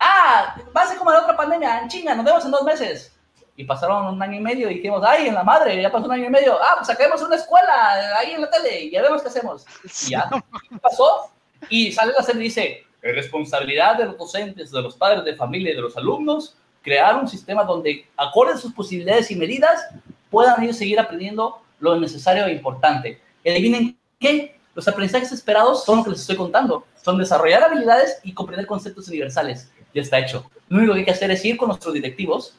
ah, 0.00 0.56
va 0.74 0.82
a 0.82 0.86
ser 0.86 0.96
como 0.96 1.10
la 1.10 1.20
otra 1.20 1.36
pandemia, 1.36 1.80
en 1.80 1.88
China, 1.88 2.14
nos 2.14 2.24
vemos 2.24 2.44
en 2.46 2.50
dos 2.50 2.62
meses. 2.62 3.12
Y 3.58 3.64
pasaron 3.64 4.14
un 4.14 4.22
año 4.22 4.36
y 4.36 4.40
medio 4.40 4.70
y 4.70 4.74
dijimos, 4.74 5.02
ay, 5.04 5.26
en 5.26 5.34
la 5.34 5.42
madre, 5.42 5.82
ya 5.82 5.90
pasó 5.90 6.06
un 6.06 6.12
año 6.12 6.26
y 6.26 6.30
medio, 6.30 6.56
ah, 6.62 6.76
pues 6.76 6.86
saquemos 6.86 7.20
una 7.22 7.34
escuela 7.34 8.16
ahí 8.16 8.30
en 8.30 8.40
la 8.40 8.48
tele 8.48 8.84
y 8.84 8.90
ya 8.92 9.02
vemos 9.02 9.20
qué 9.20 9.28
hacemos. 9.28 9.66
Y 10.06 10.10
ya 10.10 10.30
pasó. 10.80 11.32
Y 11.68 11.90
sale 11.90 12.12
la 12.16 12.22
serie 12.22 12.42
y 12.42 12.44
dice, 12.44 12.86
es 13.02 13.14
responsabilidad 13.16 13.96
de 13.98 14.04
los 14.04 14.16
docentes, 14.16 14.70
de 14.70 14.80
los 14.80 14.94
padres 14.94 15.24
de 15.24 15.34
familia 15.34 15.72
y 15.72 15.74
de 15.74 15.82
los 15.82 15.96
alumnos 15.96 16.56
crear 16.82 17.16
un 17.16 17.26
sistema 17.26 17.64
donde, 17.64 18.06
acorde 18.16 18.52
a 18.52 18.56
sus 18.56 18.72
posibilidades 18.72 19.28
y 19.32 19.36
medidas, 19.36 19.88
puedan 20.30 20.62
ellos 20.62 20.76
seguir 20.76 21.00
aprendiendo 21.00 21.60
lo 21.80 21.98
necesario 21.98 22.46
e 22.46 22.52
importante. 22.52 23.20
Adivinen 23.44 23.98
qué, 24.20 24.56
los 24.74 24.86
aprendizajes 24.86 25.32
esperados 25.32 25.84
son 25.84 25.98
lo 25.98 26.04
que 26.04 26.10
les 26.10 26.20
estoy 26.20 26.36
contando, 26.36 26.86
son 27.02 27.18
desarrollar 27.18 27.64
habilidades 27.64 28.20
y 28.22 28.32
comprender 28.32 28.66
conceptos 28.66 29.08
universales. 29.08 29.70
Ya 29.92 30.02
está 30.02 30.18
hecho. 30.20 30.48
Lo 30.68 30.78
único 30.78 30.92
que 30.92 31.00
hay 31.00 31.04
que 31.06 31.10
hacer 31.10 31.30
es 31.30 31.44
ir 31.44 31.56
con 31.56 31.68
nuestros 31.68 31.94
directivos 31.94 32.56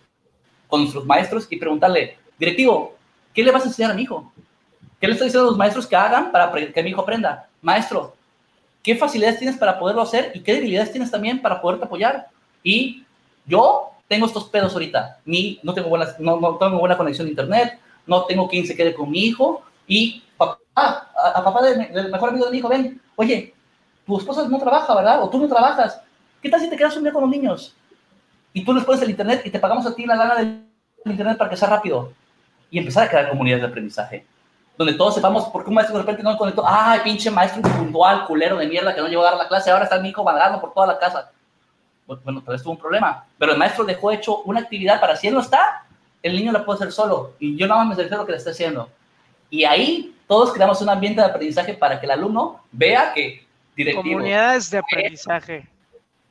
con 0.69 0.81
nuestros 0.81 1.05
maestros 1.05 1.47
y 1.49 1.57
preguntarle, 1.57 2.17
directivo, 2.37 2.95
¿qué 3.33 3.43
le 3.43 3.51
vas 3.51 3.63
a 3.63 3.67
enseñar 3.67 3.91
a 3.91 3.95
mi 3.95 4.03
hijo? 4.03 4.31
¿Qué 5.01 5.07
le 5.07 5.13
estoy 5.13 5.27
diciendo 5.27 5.47
a 5.47 5.51
los 5.51 5.57
maestros 5.57 5.87
que 5.87 5.95
hagan 5.95 6.31
para 6.31 6.51
que 6.51 6.83
mi 6.83 6.91
hijo 6.91 7.01
aprenda? 7.01 7.49
Maestro, 7.61 8.15
¿qué 8.83 8.95
facilidades 8.95 9.39
tienes 9.39 9.57
para 9.57 9.77
poderlo 9.77 10.01
hacer 10.01 10.31
y 10.35 10.41
qué 10.41 10.53
debilidades 10.53 10.91
tienes 10.91 11.11
también 11.11 11.41
para 11.41 11.59
poderte 11.59 11.85
apoyar? 11.85 12.27
Y 12.63 13.03
yo 13.45 13.91
tengo 14.07 14.27
estos 14.27 14.45
pedos 14.45 14.73
ahorita. 14.73 15.19
Mi, 15.25 15.59
no, 15.63 15.73
tengo 15.73 15.89
buenas, 15.89 16.19
no, 16.19 16.39
no 16.39 16.55
tengo 16.57 16.79
buena 16.79 16.97
conexión 16.97 17.27
a 17.27 17.31
internet, 17.31 17.79
no 18.05 18.25
tengo 18.25 18.47
quien 18.47 18.65
se 18.65 18.75
quede 18.75 18.93
con 18.93 19.09
mi 19.09 19.19
hijo 19.25 19.63
y 19.87 20.23
papá, 20.37 20.59
a, 21.15 21.43
papá 21.43 21.61
del, 21.63 22.11
mejor 22.11 22.29
amigo 22.29 22.45
de 22.45 22.51
mi 22.51 22.57
hijo, 22.59 22.69
ven, 22.69 23.01
oye, 23.15 23.53
tu 24.05 24.17
esposa 24.17 24.47
no 24.47 24.59
trabaja, 24.59 24.95
¿verdad? 24.95 25.23
O 25.23 25.29
tú 25.29 25.39
no 25.39 25.47
trabajas. 25.47 26.01
¿Qué 26.41 26.49
tal 26.49 26.61
si 26.61 26.69
te 26.69 26.77
quedas 26.77 26.95
un 26.95 27.03
día 27.03 27.11
con 27.11 27.21
los 27.21 27.31
niños? 27.31 27.75
Y 28.53 28.63
tú 28.63 28.73
les 28.73 28.83
pones 28.83 29.01
el 29.01 29.09
internet 29.09 29.41
y 29.45 29.49
te 29.49 29.59
pagamos 29.59 29.85
a 29.85 29.95
ti 29.95 30.05
la 30.05 30.15
lana 30.15 30.35
del 30.35 30.63
internet 31.05 31.37
para 31.37 31.49
que 31.49 31.57
sea 31.57 31.69
rápido. 31.69 32.13
Y 32.71 32.77
empezar 32.77 33.05
a 33.05 33.09
crear 33.09 33.29
comunidades 33.29 33.63
de 33.63 33.69
aprendizaje. 33.69 34.25
Donde 34.77 34.93
todos 34.93 35.15
sepamos 35.15 35.45
por 35.45 35.63
qué 35.63 35.69
un 35.69 35.75
maestro 35.75 35.97
de 35.97 36.03
repente 36.03 36.23
no 36.23 36.37
conectó. 36.37 36.63
Ay, 36.65 37.01
pinche 37.03 37.29
maestro 37.29 37.61
puntual, 37.61 38.25
culero 38.25 38.57
de 38.57 38.67
mierda 38.67 38.93
que 38.93 39.01
no 39.01 39.07
llegó 39.07 39.23
a 39.23 39.31
dar 39.31 39.37
la 39.37 39.47
clase. 39.47 39.71
Ahora 39.71 39.85
está 39.85 39.99
mi 39.99 40.09
hijo 40.09 40.23
vagando 40.23 40.61
por 40.61 40.73
toda 40.73 40.87
la 40.87 40.99
casa. 40.99 41.31
Bueno, 42.05 42.41
tal 42.41 42.53
vez 42.53 42.63
tuvo 42.63 42.73
un 42.73 42.79
problema. 42.79 43.25
Pero 43.37 43.51
el 43.51 43.57
maestro 43.57 43.83
dejó 43.83 44.11
hecho 44.11 44.41
una 44.43 44.61
actividad 44.61 44.99
para 44.99 45.15
si 45.15 45.27
él 45.27 45.33
no 45.33 45.41
está, 45.41 45.85
el 46.23 46.35
niño 46.35 46.51
la 46.51 46.63
puede 46.63 46.77
hacer 46.77 46.91
solo. 46.91 47.33
Y 47.39 47.55
yo 47.57 47.67
nada 47.67 47.83
más 47.83 47.97
me 47.97 48.03
lo 48.03 48.25
que 48.25 48.31
le 48.31 48.37
está 48.37 48.51
haciendo. 48.51 48.89
Y 49.49 49.63
ahí 49.63 50.15
todos 50.27 50.53
creamos 50.53 50.81
un 50.81 50.89
ambiente 50.89 51.21
de 51.21 51.27
aprendizaje 51.27 51.73
para 51.73 51.99
que 51.99 52.05
el 52.05 52.11
alumno 52.11 52.61
vea 52.71 53.13
que 53.13 53.47
Comunidades 53.95 54.71
de 54.71 54.77
aprendizaje. 54.79 55.67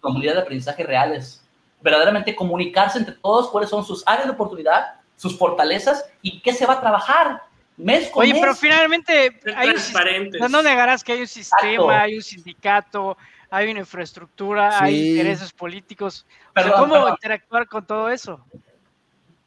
Comunidades 0.01 0.37
de 0.37 0.43
aprendizaje 0.43 0.83
reales 0.85 1.43
verdaderamente 1.81 2.35
comunicarse 2.35 2.99
entre 2.99 3.15
todos 3.15 3.49
cuáles 3.51 3.71
son 3.71 3.85
sus 3.85 4.03
áreas 4.07 4.27
de 4.27 4.33
oportunidad, 4.33 4.95
sus 5.17 5.37
fortalezas 5.39 6.05
y 6.23 6.41
qué 6.41 6.53
se 6.53 6.67
va 6.67 6.75
a 6.75 6.81
trabajar 6.81 7.43
mes 7.77 8.11
con 8.11 8.23
Oye, 8.23 8.35
pero 8.41 8.55
finalmente 8.55 9.41
hay 9.57 9.71
un, 9.71 10.51
no 10.51 10.63
negarás 10.63 11.05
que 11.05 11.13
hay 11.13 11.21
un 11.21 11.29
sistema, 11.29 12.03
hay 12.03 12.17
un 12.17 12.23
sindicato, 12.23 13.17
hay 13.51 13.71
una 13.71 13.81
infraestructura, 13.81 14.83
hay 14.83 15.11
intereses 15.11 15.53
políticos. 15.53 16.27
¿Cómo 16.77 17.09
interactuar 17.09 17.67
con 17.69 17.87
todo 17.87 18.11
eso? 18.11 18.41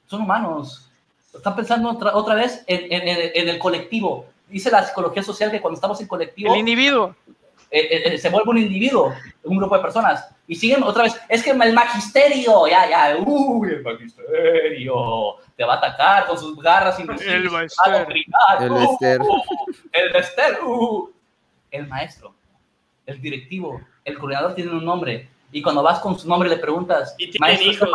Son 0.07 0.21
humanos. 0.21 0.89
Están 1.33 1.55
pensando 1.55 1.89
otra, 1.89 2.15
otra 2.15 2.35
vez 2.35 2.63
en, 2.67 2.91
en, 2.91 3.31
en, 3.33 3.49
el 3.49 3.57
colectivo. 3.57 4.25
Dice 4.49 4.69
la 4.69 4.83
psicología 4.83 5.23
social 5.23 5.49
que 5.49 5.61
cuando 5.61 5.75
estamos 5.75 6.01
en 6.01 6.07
colectivo... 6.07 6.53
El 6.53 6.59
individuo. 6.59 7.15
Eh, 7.73 7.87
eh, 7.89 8.13
eh, 8.13 8.17
se 8.17 8.29
vuelve 8.29 8.49
un 8.49 8.57
individuo, 8.57 9.13
un 9.43 9.57
grupo 9.57 9.77
de 9.77 9.81
personas, 9.81 10.27
y 10.45 10.55
siguen 10.55 10.83
otra 10.83 11.03
vez, 11.03 11.15
es 11.29 11.41
que 11.41 11.51
el 11.51 11.73
magisterio, 11.73 12.67
ya, 12.67 12.89
ya, 12.89 13.17
uy, 13.17 13.69
el 13.69 13.81
magisterio, 13.81 15.37
te 15.55 15.63
va 15.63 15.75
a 15.75 15.77
atacar 15.77 16.27
con 16.27 16.37
sus 16.37 16.61
garras 16.61 16.99
invisibles. 16.99 17.45
El 17.45 17.49
maestro. 17.49 17.95
El 18.59 18.73
Lester. 18.73 19.21
el 19.93 20.11
Lester. 20.11 20.59
Uh. 20.65 21.09
El 21.71 21.87
maestro, 21.87 22.35
el 23.05 23.21
directivo, 23.21 23.79
el 24.03 24.19
coordinador 24.19 24.53
tiene 24.53 24.71
un 24.71 24.83
nombre, 24.83 25.29
y 25.53 25.61
cuando 25.61 25.81
vas 25.81 25.99
con 25.99 26.19
su 26.19 26.27
nombre 26.27 26.49
le 26.49 26.57
preguntas, 26.57 27.15
¿Y 27.17 27.31
maestro, 27.39 27.89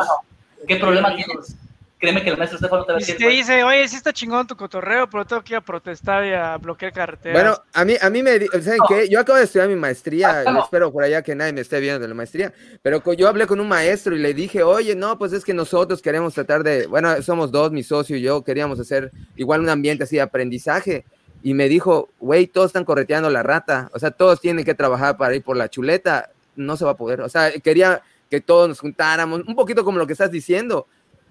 ¿qué 0.66 0.76
problema 0.76 1.14
tienes? 1.14 1.54
Créeme 1.98 2.22
que 2.22 2.30
el 2.30 2.36
maestro 2.36 2.56
Estefano 2.56 2.84
te 2.84 2.92
va 2.92 2.98
a 2.98 3.00
decir. 3.00 3.16
te 3.16 3.28
dice, 3.28 3.64
oye, 3.64 3.88
sí 3.88 3.96
está 3.96 4.12
chingón 4.12 4.46
tu 4.46 4.56
cotorreo, 4.56 5.08
pero 5.08 5.24
tengo 5.24 5.42
que 5.42 5.54
ir 5.54 5.56
a 5.56 5.60
protestar 5.60 6.24
y 6.24 6.32
a 6.32 6.56
bloquear 6.58 6.92
carreteras. 6.92 7.42
Bueno, 7.42 7.62
a 7.72 7.84
mí, 7.84 7.94
a 8.00 8.10
mí 8.10 8.22
me, 8.22 8.46
¿saben 8.46 8.80
qué? 8.88 9.08
Yo 9.08 9.20
acabo 9.20 9.38
de 9.38 9.44
estudiar 9.44 9.68
mi 9.68 9.76
maestría, 9.76 10.42
ah, 10.46 10.60
espero 10.62 10.92
por 10.92 11.04
allá 11.04 11.22
que 11.22 11.34
nadie 11.34 11.52
me 11.52 11.62
esté 11.62 11.80
viendo 11.80 12.00
de 12.00 12.08
la 12.08 12.14
maestría, 12.14 12.52
pero 12.82 13.02
yo 13.14 13.28
hablé 13.28 13.46
con 13.46 13.60
un 13.60 13.68
maestro 13.68 14.14
y 14.14 14.18
le 14.18 14.34
dije, 14.34 14.62
oye, 14.62 14.94
no, 14.94 15.18
pues 15.18 15.32
es 15.32 15.44
que 15.44 15.54
nosotros 15.54 16.02
queremos 16.02 16.34
tratar 16.34 16.62
de, 16.62 16.86
bueno, 16.86 17.20
somos 17.22 17.50
dos, 17.50 17.72
mi 17.72 17.82
socio 17.82 18.16
y 18.16 18.22
yo, 18.22 18.42
queríamos 18.42 18.78
hacer 18.78 19.10
igual 19.36 19.60
un 19.60 19.68
ambiente 19.68 20.04
así 20.04 20.16
de 20.16 20.22
aprendizaje. 20.22 21.04
Y 21.42 21.54
me 21.54 21.68
dijo, 21.68 22.08
güey, 22.18 22.48
todos 22.48 22.68
están 22.68 22.84
correteando 22.84 23.30
la 23.30 23.42
rata, 23.42 23.88
o 23.92 23.98
sea, 23.98 24.10
todos 24.10 24.40
tienen 24.40 24.64
que 24.64 24.74
trabajar 24.74 25.16
para 25.16 25.34
ir 25.34 25.44
por 25.44 25.56
la 25.56 25.68
chuleta, 25.68 26.30
no 26.56 26.76
se 26.76 26.84
va 26.84 26.92
a 26.92 26.96
poder, 26.96 27.20
o 27.20 27.28
sea, 27.28 27.52
quería 27.52 28.02
que 28.30 28.40
todos 28.40 28.68
nos 28.68 28.80
juntáramos, 28.80 29.42
un 29.46 29.54
poquito 29.54 29.84
como 29.84 29.98
lo 29.98 30.06
que 30.06 30.14
estás 30.14 30.30
diciendo, 30.30 30.88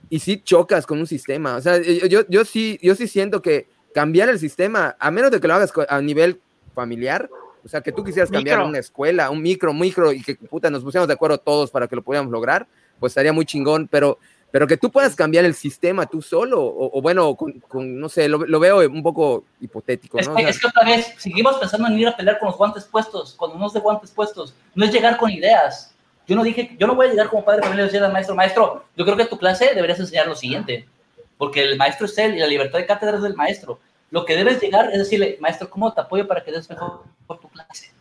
y 0.10 0.20
sí 0.20 0.42
chocas 0.42 0.86
con 0.86 1.00
un 1.00 1.08
sistema. 1.08 1.56
O 1.56 1.62
sea, 1.62 1.82
yo, 1.82 2.22
yo, 2.28 2.46
sí, 2.46 2.80
yo 2.82 2.96
sí 2.96 3.08
siento 3.08 3.42
que 3.42 3.68
cambiar 3.94 4.30
el 4.30 4.40
sistema, 4.40 4.96
a 5.00 5.12
menos 5.12 5.32
de 5.32 5.40
que 5.40 5.48
lo 5.48 5.54
hagas 5.56 5.72
a 5.90 6.02
nivel 6.02 6.42
familiar, 6.74 7.30
o 7.64 7.68
sea, 7.68 7.82
que 7.82 7.92
tú 7.92 8.04
quisieras 8.04 8.30
cambiar 8.30 8.62
una 8.62 8.78
escuela, 8.78 9.32
un 9.32 9.42
micro, 9.42 9.74
micro, 9.74 10.12
y 10.12 10.22
que 10.22 10.36
puta, 10.36 10.70
nos 10.70 10.84
pusiéramos 10.84 11.08
de 11.08 11.16
acuerdo 11.16 11.40
todos 11.40 11.72
para 11.72 11.88
que 11.88 11.96
lo 11.96 12.04
pudiéramos 12.04 12.32
lograr, 12.32 12.68
pues 13.00 13.12
estaría 13.12 13.34
muy 13.34 13.46
chingón, 13.46 13.88
pero, 13.88 14.20
pero 14.52 14.68
que 14.68 14.78
tú 14.78 14.92
puedas 14.92 15.16
cambiar 15.16 15.46
el 15.46 15.56
sistema 15.56 16.06
tú 16.06 16.22
solo, 16.22 16.62
o, 16.62 17.02
bueno, 17.02 17.36
con, 17.36 18.00
no 18.00 18.08
sé, 18.08 18.30
lo, 18.30 18.60
veo 18.60 18.88
un 18.88 19.02
poco 19.02 19.46
hipotético. 19.60 20.20
Es, 20.20 20.30
que, 20.30 20.44
es 20.44 20.60
que 20.60 20.68
otra 20.68 20.84
vez, 20.86 21.16
seguimos 21.18 21.56
pensando 21.56 21.88
en 21.88 21.98
ir 21.98 22.08
a 22.08 22.16
pelear 22.16 22.38
con 22.38 22.50
los 22.50 22.58
guantes 22.58 22.84
puestos, 22.84 23.34
cuando 23.34 23.58
no 23.58 23.66
es 23.66 23.74
de 23.74 23.80
guantes 23.80 24.12
puestos, 24.12 24.54
no 24.76 24.86
es 24.86 24.92
llegar 24.92 25.18
con 25.18 25.32
ideas. 25.32 25.95
Yo 26.28 26.36
no 26.36 26.44
dije, 26.44 26.76
yo 26.80 26.88
no 26.88 26.96
voy 26.96 27.08
a 27.08 27.10
llegar 27.10 27.30
como 27.30 27.46
padre 27.46 27.58
de 27.58 27.64
familia 27.64 27.84
y 27.84 27.86
decirle 27.86 28.08
al 28.08 28.14
maestro, 28.14 28.36
maestro, 28.36 28.86
yo 28.96 29.06
creo 29.06 29.18
que 29.18 29.26
tu 29.26 29.38
clase 29.38 29.72
deberías 29.76 30.00
enseñar 30.00 30.28
lo 30.28 30.36
siguiente, 30.36 30.88
porque 31.38 31.64
el 31.64 31.78
maestro 31.78 32.06
es 32.06 32.18
él 32.18 32.36
y 32.36 32.40
la 32.40 32.48
libertad 32.48 32.80
de 32.80 32.86
cátedra 32.86 33.18
es 33.18 33.24
del 33.24 33.36
maestro. 33.36 33.80
Lo 34.10 34.26
que 34.26 34.36
debes 34.36 34.62
llegar 34.62 34.90
es 34.92 35.00
decirle, 35.00 35.38
maestro, 35.40 35.70
¿cómo 35.70 35.94
te 35.94 36.02
apoyo 36.02 36.28
para 36.28 36.44
que 36.44 36.52
des 36.52 36.70
mejor 36.70 37.04
por 37.28 37.40
tu 37.40 37.48
clase? 37.50 37.92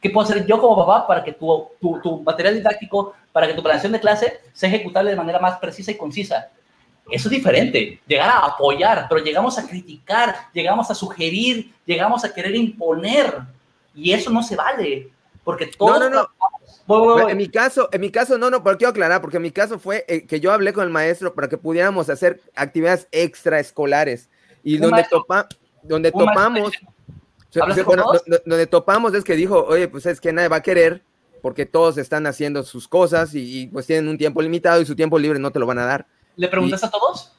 ¿Qué 0.00 0.10
puedo 0.10 0.26
hacer 0.26 0.46
yo 0.46 0.60
como 0.60 0.76
papá 0.76 1.06
para 1.06 1.24
que 1.24 1.32
tu, 1.32 1.68
tu, 1.80 2.00
tu, 2.00 2.22
material 2.22 2.54
didáctico, 2.54 3.14
para 3.32 3.46
que 3.46 3.54
tu 3.54 3.62
planeación 3.62 3.92
de 3.92 4.00
clase 4.00 4.40
sea 4.52 4.68
ejecutable 4.68 5.10
de 5.10 5.16
manera 5.16 5.38
más 5.38 5.58
precisa 5.58 5.90
y 5.90 5.96
concisa? 5.96 6.50
Eso 7.10 7.28
es 7.28 7.30
diferente, 7.30 8.00
llegar 8.06 8.28
a 8.28 8.44
apoyar, 8.44 9.06
pero 9.08 9.22
llegamos 9.22 9.58
a 9.58 9.66
criticar, 9.66 10.36
llegamos 10.52 10.90
a 10.90 10.94
sugerir, 10.94 11.72
llegamos 11.86 12.22
a 12.24 12.32
querer 12.32 12.54
imponer, 12.54 13.34
y 13.94 14.12
eso 14.12 14.30
no 14.30 14.42
se 14.42 14.54
vale, 14.54 15.10
porque 15.42 15.66
todo... 15.66 15.98
No, 15.98 16.08
no, 16.08 16.10
no. 16.10 16.27
En 17.28 17.36
mi 17.36 17.48
caso, 17.48 17.88
en 17.92 18.00
mi 18.00 18.10
caso, 18.10 18.38
no, 18.38 18.50
no, 18.50 18.64
pero 18.64 18.78
quiero 18.78 18.90
aclarar, 18.90 19.20
porque 19.20 19.36
en 19.36 19.42
mi 19.42 19.50
caso 19.50 19.78
fue 19.78 20.04
eh, 20.08 20.26
que 20.26 20.40
yo 20.40 20.52
hablé 20.52 20.72
con 20.72 20.84
el 20.84 20.90
maestro 20.90 21.34
para 21.34 21.48
que 21.48 21.58
pudiéramos 21.58 22.08
hacer 22.08 22.40
actividades 22.54 23.08
extraescolares 23.12 24.28
y 24.62 24.78
donde, 24.78 25.04
topa, 25.10 25.48
donde 25.82 26.10
topamos 26.10 26.72
donde 28.44 28.66
topamos 28.66 29.14
es 29.14 29.24
que 29.24 29.34
dijo, 29.34 29.64
oye, 29.64 29.88
pues 29.88 30.06
es 30.06 30.20
que 30.20 30.32
nadie 30.32 30.48
va 30.48 30.56
a 30.56 30.62
querer 30.62 31.02
porque 31.42 31.66
todos 31.66 31.98
están 31.98 32.26
haciendo 32.26 32.62
sus 32.62 32.88
cosas 32.88 33.30
y, 33.34 33.68
pues 33.68 33.86
tienen 33.86 34.08
un 34.08 34.18
tiempo 34.18 34.42
limitado 34.42 34.80
y 34.80 34.86
su 34.86 34.96
tiempo 34.96 35.18
libre 35.18 35.38
no 35.38 35.50
te 35.50 35.58
lo 35.58 35.66
van 35.66 35.78
a 35.78 35.86
dar. 35.86 36.06
¿Le 36.36 36.48
preguntas 36.48 36.82
a 36.84 36.90
todos? 36.90 37.32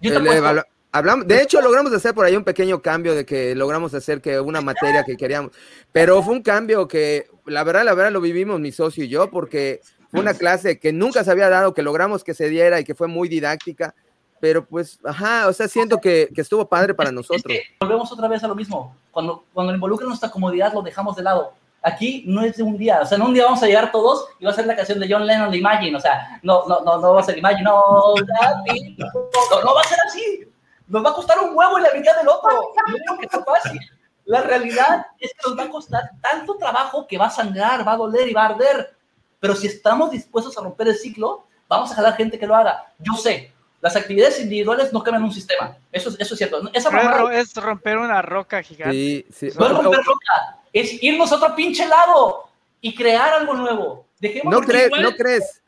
Yo 0.00 0.12
te 0.12 0.64
hablamos, 0.92 1.26
de 1.26 1.42
hecho, 1.42 1.60
logramos 1.60 1.92
hacer 1.92 2.14
por 2.14 2.24
ahí 2.24 2.36
un 2.36 2.44
pequeño 2.44 2.80
cambio 2.80 3.14
de 3.14 3.26
que 3.26 3.54
logramos 3.54 3.92
hacer 3.94 4.20
que 4.20 4.40
una 4.40 4.60
materia 4.60 5.04
que 5.04 5.16
queríamos, 5.16 5.52
pero 5.92 6.22
fue 6.22 6.34
un 6.34 6.42
cambio 6.42 6.88
que 6.88 7.28
la 7.46 7.64
verdad, 7.64 7.84
la 7.84 7.94
verdad 7.94 8.12
lo 8.12 8.20
vivimos 8.20 8.60
mi 8.60 8.72
socio 8.72 9.04
y 9.04 9.08
yo 9.08 9.30
porque 9.30 9.80
fue 10.10 10.20
una 10.20 10.34
clase 10.34 10.78
que 10.78 10.92
nunca 10.92 11.24
se 11.24 11.30
había 11.30 11.48
dado, 11.48 11.74
que 11.74 11.82
logramos 11.82 12.24
que 12.24 12.34
se 12.34 12.48
diera 12.48 12.80
y 12.80 12.84
que 12.84 12.94
fue 12.94 13.08
muy 13.08 13.28
didáctica 13.28 13.94
pero 14.40 14.64
pues, 14.64 14.98
ajá, 15.04 15.48
o 15.48 15.52
sea, 15.52 15.68
siento 15.68 16.00
que, 16.00 16.28
que 16.34 16.40
estuvo 16.40 16.68
padre 16.68 16.94
para 16.94 17.10
nosotros. 17.10 17.52
volvemos 17.80 18.12
otra 18.12 18.28
vez 18.28 18.42
a 18.44 18.48
lo 18.48 18.54
mismo. 18.54 18.94
Cuando, 19.10 19.44
cuando 19.52 19.74
involucra 19.74 20.06
nuestra 20.06 20.30
comodidad, 20.30 20.72
lo 20.74 20.82
dejamos 20.82 21.16
de 21.16 21.22
lado. 21.22 21.52
Aquí 21.82 22.24
no 22.26 22.42
es 22.42 22.56
de 22.56 22.62
un 22.62 22.76
día, 22.76 23.00
o 23.00 23.06
sea, 23.06 23.16
no 23.16 23.26
un 23.26 23.34
día 23.34 23.44
vamos 23.44 23.62
a 23.62 23.66
llegar 23.66 23.92
todos 23.92 24.26
y 24.40 24.44
va 24.44 24.50
a 24.50 24.54
ser 24.54 24.66
la 24.66 24.74
canción 24.74 24.98
de 24.98 25.08
John 25.08 25.24
Lennon 25.24 25.52
de 25.52 25.58
Imagine, 25.58 25.96
o 25.96 26.00
sea, 26.00 26.40
no, 26.42 26.66
no, 26.66 26.80
no, 26.80 26.98
no 26.98 27.14
va 27.14 27.20
a 27.20 27.22
ser 27.22 27.38
Imagine, 27.38 27.62
no, 27.62 28.14
no, 28.16 29.62
no 29.62 29.74
va 29.74 29.80
a 29.80 29.84
ser 29.84 29.98
así. 30.06 30.48
Nos 30.88 31.04
va 31.04 31.10
a 31.10 31.14
costar 31.14 31.38
un 31.38 31.56
huevo 31.56 31.78
y 31.78 31.82
la 31.82 31.90
mitad 31.94 32.16
del 32.16 32.28
otro. 32.28 32.72
No 33.08 33.18
que 33.18 33.28
fácil. 33.28 33.80
La 34.26 34.42
realidad 34.42 35.06
es 35.18 35.32
que 35.32 35.48
nos 35.48 35.58
va 35.58 35.64
a 35.64 35.70
costar 35.70 36.10
tanto 36.20 36.56
trabajo 36.56 37.06
que 37.06 37.16
va 37.16 37.26
a 37.26 37.30
sangrar, 37.30 37.86
va 37.86 37.92
a 37.92 37.96
doler 37.96 38.28
y 38.28 38.32
va 38.32 38.42
a 38.42 38.48
arder. 38.50 38.94
Pero 39.40 39.54
si 39.54 39.68
estamos 39.68 40.10
dispuestos 40.10 40.58
a 40.58 40.62
romper 40.62 40.88
el 40.88 40.96
ciclo, 40.96 41.46
vamos 41.68 41.92
a 41.92 41.94
jalar 41.94 42.16
gente 42.16 42.38
que 42.38 42.46
lo 42.46 42.56
haga. 42.56 42.92
Yo 42.98 43.14
sé, 43.14 43.52
las 43.80 43.94
actividades 43.94 44.40
individuales 44.40 44.92
no 44.92 45.02
cambian 45.02 45.24
un 45.24 45.32
sistema. 45.32 45.76
Eso, 45.92 46.10
eso 46.18 46.34
es 46.34 46.38
cierto. 46.38 46.68
Esa 46.72 46.90
es 47.32 47.54
romper 47.54 47.98
una 47.98 48.20
roca 48.20 48.62
gigante. 48.62 48.92
Sí, 48.92 49.26
sí. 49.32 49.48
No 49.56 49.66
es 49.66 49.72
romper 49.72 50.04
roca, 50.04 50.58
es 50.72 51.02
irnos 51.02 51.30
a 51.30 51.36
otro 51.36 51.54
pinche 51.54 51.86
lado 51.86 52.48
y 52.80 52.94
crear 52.94 53.32
algo 53.34 53.54
nuevo. 53.54 54.06
Dejemos 54.18 54.52
no, 54.52 54.60
crees, 54.60 54.90
no 54.90 55.12
crees. 55.14 55.62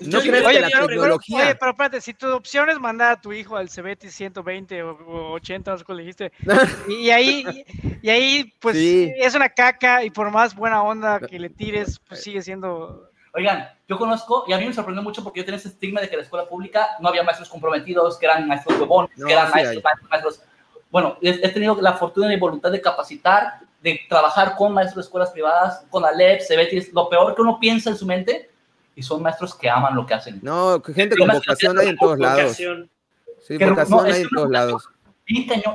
No 0.00 0.20
crees 0.20 0.46
que 0.46 0.60
la 0.60 0.68
tecnología. 0.68 1.44
Oye, 1.44 1.54
pero 1.54 1.70
espérate, 1.70 2.00
si 2.00 2.14
tu 2.14 2.32
opción 2.32 2.68
es 2.70 2.78
mandar 2.78 3.12
a 3.12 3.20
tu 3.20 3.32
hijo 3.32 3.56
al 3.56 3.68
CBT 3.68 4.08
120 4.08 4.82
o, 4.82 5.32
80, 5.32 5.70
no 5.70 5.78
sé 5.78 5.84
cuál 5.84 5.98
dijiste, 5.98 6.32
y, 6.88 7.10
ahí, 7.10 7.64
y 8.02 8.10
ahí, 8.10 8.52
pues 8.60 8.76
es 8.76 9.34
una 9.34 9.48
caca, 9.48 10.04
y 10.04 10.10
por 10.10 10.30
más 10.30 10.54
buena 10.54 10.82
onda 10.82 11.20
que 11.20 11.38
le 11.38 11.50
tires, 11.50 11.98
pues 12.06 12.22
sigue 12.22 12.42
siendo 12.42 13.10
Oigan, 13.36 13.68
yo 13.86 13.98
conozco, 13.98 14.44
y 14.48 14.54
a 14.54 14.58
mí 14.58 14.64
me 14.64 14.72
sorprendió 14.72 15.02
mucho 15.02 15.22
porque 15.22 15.40
yo 15.40 15.44
tenía 15.44 15.58
ese 15.58 15.68
estigma 15.68 16.00
de 16.00 16.08
que 16.08 16.14
en 16.14 16.20
la 16.20 16.24
escuela 16.24 16.48
pública 16.48 16.96
no 17.00 17.10
había 17.10 17.22
maestros 17.22 17.50
comprometidos, 17.50 18.16
que 18.18 18.24
eran 18.24 18.48
maestros 18.48 18.80
huevones, 18.80 19.10
que 19.14 19.30
eran 19.30 19.50
maestros, 19.50 19.84
maestros, 20.10 20.42
Bueno, 20.90 21.18
he, 21.20 21.50
tenido 21.50 21.78
la 21.82 21.92
fortuna 21.92 22.32
y 22.32 22.38
voluntad 22.38 22.70
de 22.70 22.80
capacitar, 22.80 23.58
de 23.82 24.00
trabajar 24.08 24.56
con 24.56 24.72
maestros 24.72 25.04
de 25.04 25.08
escuelas 25.08 25.30
privadas, 25.32 25.84
con 25.90 26.02
Alep, 26.06 26.40
Cebetis, 26.40 26.90
lo 26.94 27.10
peor 27.10 27.34
que 27.34 27.42
uno 27.42 27.60
piensa 27.60 27.90
en 27.90 27.98
su 27.98 28.06
mente, 28.06 28.48
y 28.96 29.02
son 29.02 29.22
maestros 29.22 29.54
que 29.54 29.68
aman 29.68 29.94
lo 29.94 30.06
que 30.06 30.14
hacen. 30.14 30.40
No, 30.42 30.82
gente 30.82 31.16
con 31.16 31.28
vocación 31.28 31.78
hay 31.78 31.88
en 31.88 31.96
todos 31.98 32.18
lados. 32.18 32.56
Sí, 32.56 33.58
vocación 33.58 34.06
hay 34.06 34.22
en 34.22 34.28
todos 34.30 34.50
lados. 34.50 34.88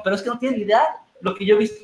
pero 0.04 0.16
es 0.16 0.22
que 0.24 0.30
no 0.30 0.40
tienen 0.40 0.60
idea 0.60 0.82
lo 1.22 1.36
que 1.36 1.46
yo 1.46 1.56
he 1.56 1.60
visto. 1.60 1.80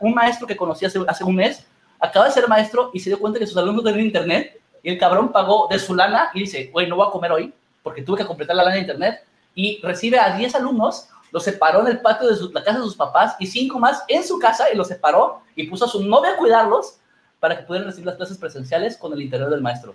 un 0.00 0.14
maestro 0.14 0.46
que 0.46 0.56
conocí 0.56 0.84
hace, 0.84 0.98
hace 1.06 1.24
un 1.24 1.36
mes 1.36 1.64
acaba 2.00 2.26
de 2.26 2.32
ser 2.32 2.48
maestro 2.48 2.90
y 2.92 2.98
se 2.98 3.08
dio 3.08 3.20
cuenta 3.20 3.38
que 3.38 3.46
sus 3.46 3.56
alumnos 3.56 3.84
tenían 3.84 4.06
internet 4.06 4.60
y 4.82 4.90
el 4.90 4.98
cabrón 4.98 5.30
pagó 5.30 5.68
de 5.70 5.78
su 5.78 5.94
lana 5.94 6.30
y 6.34 6.40
dice, 6.40 6.70
güey, 6.72 6.88
no 6.88 6.96
voy 6.96 7.06
a 7.08 7.12
comer 7.12 7.32
hoy 7.32 7.54
porque 7.82 8.02
tuve 8.02 8.18
que 8.18 8.26
completar 8.26 8.56
la 8.56 8.64
lana 8.64 8.74
de 8.74 8.82
internet. 8.82 9.24
Y 9.54 9.80
recibe 9.82 10.18
a 10.18 10.36
10 10.36 10.56
alumnos, 10.56 11.08
los 11.30 11.44
separó 11.44 11.82
en 11.82 11.86
el 11.86 12.00
patio 12.00 12.28
de 12.28 12.52
la 12.52 12.64
casa 12.64 12.78
de 12.78 12.84
sus 12.84 12.96
papás 12.96 13.36
y 13.38 13.46
cinco 13.46 13.78
más 13.78 14.02
en 14.08 14.24
su 14.24 14.40
casa 14.40 14.66
y 14.72 14.76
los 14.76 14.88
separó 14.88 15.42
y 15.54 15.68
puso 15.68 15.84
a 15.84 15.88
su 15.88 16.02
novia 16.02 16.32
a 16.32 16.36
cuidarlos 16.36 16.96
para 17.38 17.56
que 17.56 17.62
pudieran 17.62 17.86
recibir 17.86 18.06
las 18.06 18.16
clases 18.16 18.38
presenciales 18.38 18.96
con 18.96 19.12
el 19.12 19.22
interior 19.22 19.50
del 19.50 19.60
maestro. 19.60 19.94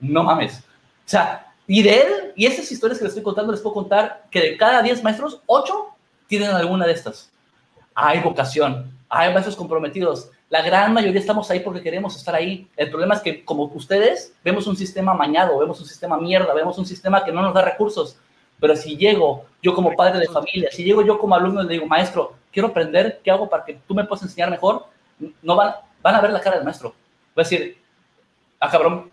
No 0.00 0.24
mames. 0.24 0.58
O 0.58 0.62
sea, 1.04 1.52
y 1.66 1.82
de 1.82 2.00
él, 2.00 2.32
y 2.36 2.46
esas 2.46 2.70
historias 2.72 2.98
que 2.98 3.04
les 3.04 3.12
estoy 3.12 3.22
contando, 3.22 3.52
les 3.52 3.60
puedo 3.60 3.74
contar 3.74 4.24
que 4.30 4.40
de 4.40 4.56
cada 4.56 4.82
10 4.82 5.02
maestros, 5.02 5.40
8 5.46 5.86
tienen 6.26 6.50
alguna 6.50 6.86
de 6.86 6.92
estas. 6.92 7.30
Hay 7.94 8.20
vocación, 8.20 8.90
hay 9.08 9.32
maestros 9.32 9.56
comprometidos, 9.56 10.30
la 10.50 10.62
gran 10.62 10.92
mayoría 10.92 11.20
estamos 11.20 11.48
ahí 11.48 11.60
porque 11.60 11.80
queremos 11.80 12.16
estar 12.16 12.34
ahí. 12.34 12.68
El 12.76 12.90
problema 12.90 13.14
es 13.14 13.20
que, 13.20 13.44
como 13.44 13.70
ustedes, 13.72 14.34
vemos 14.42 14.66
un 14.66 14.76
sistema 14.76 15.14
mañado, 15.14 15.56
vemos 15.56 15.80
un 15.80 15.86
sistema 15.86 16.18
mierda, 16.18 16.52
vemos 16.52 16.76
un 16.76 16.84
sistema 16.84 17.24
que 17.24 17.30
no 17.30 17.40
nos 17.40 17.54
da 17.54 17.62
recursos. 17.62 18.16
Pero 18.58 18.74
si 18.74 18.96
llego 18.96 19.44
yo 19.62 19.74
como 19.74 19.94
padre 19.94 20.18
de 20.18 20.26
familia, 20.26 20.68
si 20.72 20.82
llego 20.82 21.02
yo 21.02 21.20
como 21.20 21.36
alumno 21.36 21.62
y 21.62 21.66
le 21.66 21.74
digo, 21.74 21.86
maestro, 21.86 22.34
quiero 22.52 22.68
aprender, 22.68 23.20
¿qué 23.22 23.30
hago 23.30 23.48
para 23.48 23.64
que 23.64 23.74
tú 23.86 23.94
me 23.94 24.04
puedas 24.04 24.24
enseñar 24.24 24.50
mejor? 24.50 24.86
No 25.40 25.54
van, 25.54 25.76
van 26.02 26.16
a 26.16 26.20
ver 26.20 26.32
la 26.32 26.40
cara 26.40 26.56
del 26.56 26.64
maestro. 26.64 26.90
Va 27.28 27.42
a 27.42 27.44
decir, 27.44 27.78
ah, 28.58 28.68
cabrón, 28.68 29.08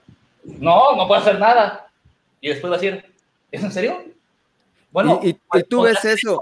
no, 0.60 0.96
no 0.96 1.08
puedo 1.08 1.22
hacer 1.22 1.40
nada. 1.40 1.90
Y 2.42 2.50
después 2.50 2.72
va 2.72 2.78
a 2.78 2.80
decir, 2.80 3.14
¿es 3.52 3.64
en 3.64 3.72
serio? 3.72 4.04
Bueno, 4.92 5.20
y, 5.22 5.34
pues, 5.34 5.68
tú 5.68 5.82
ves 5.82 6.04
eso. 6.06 6.42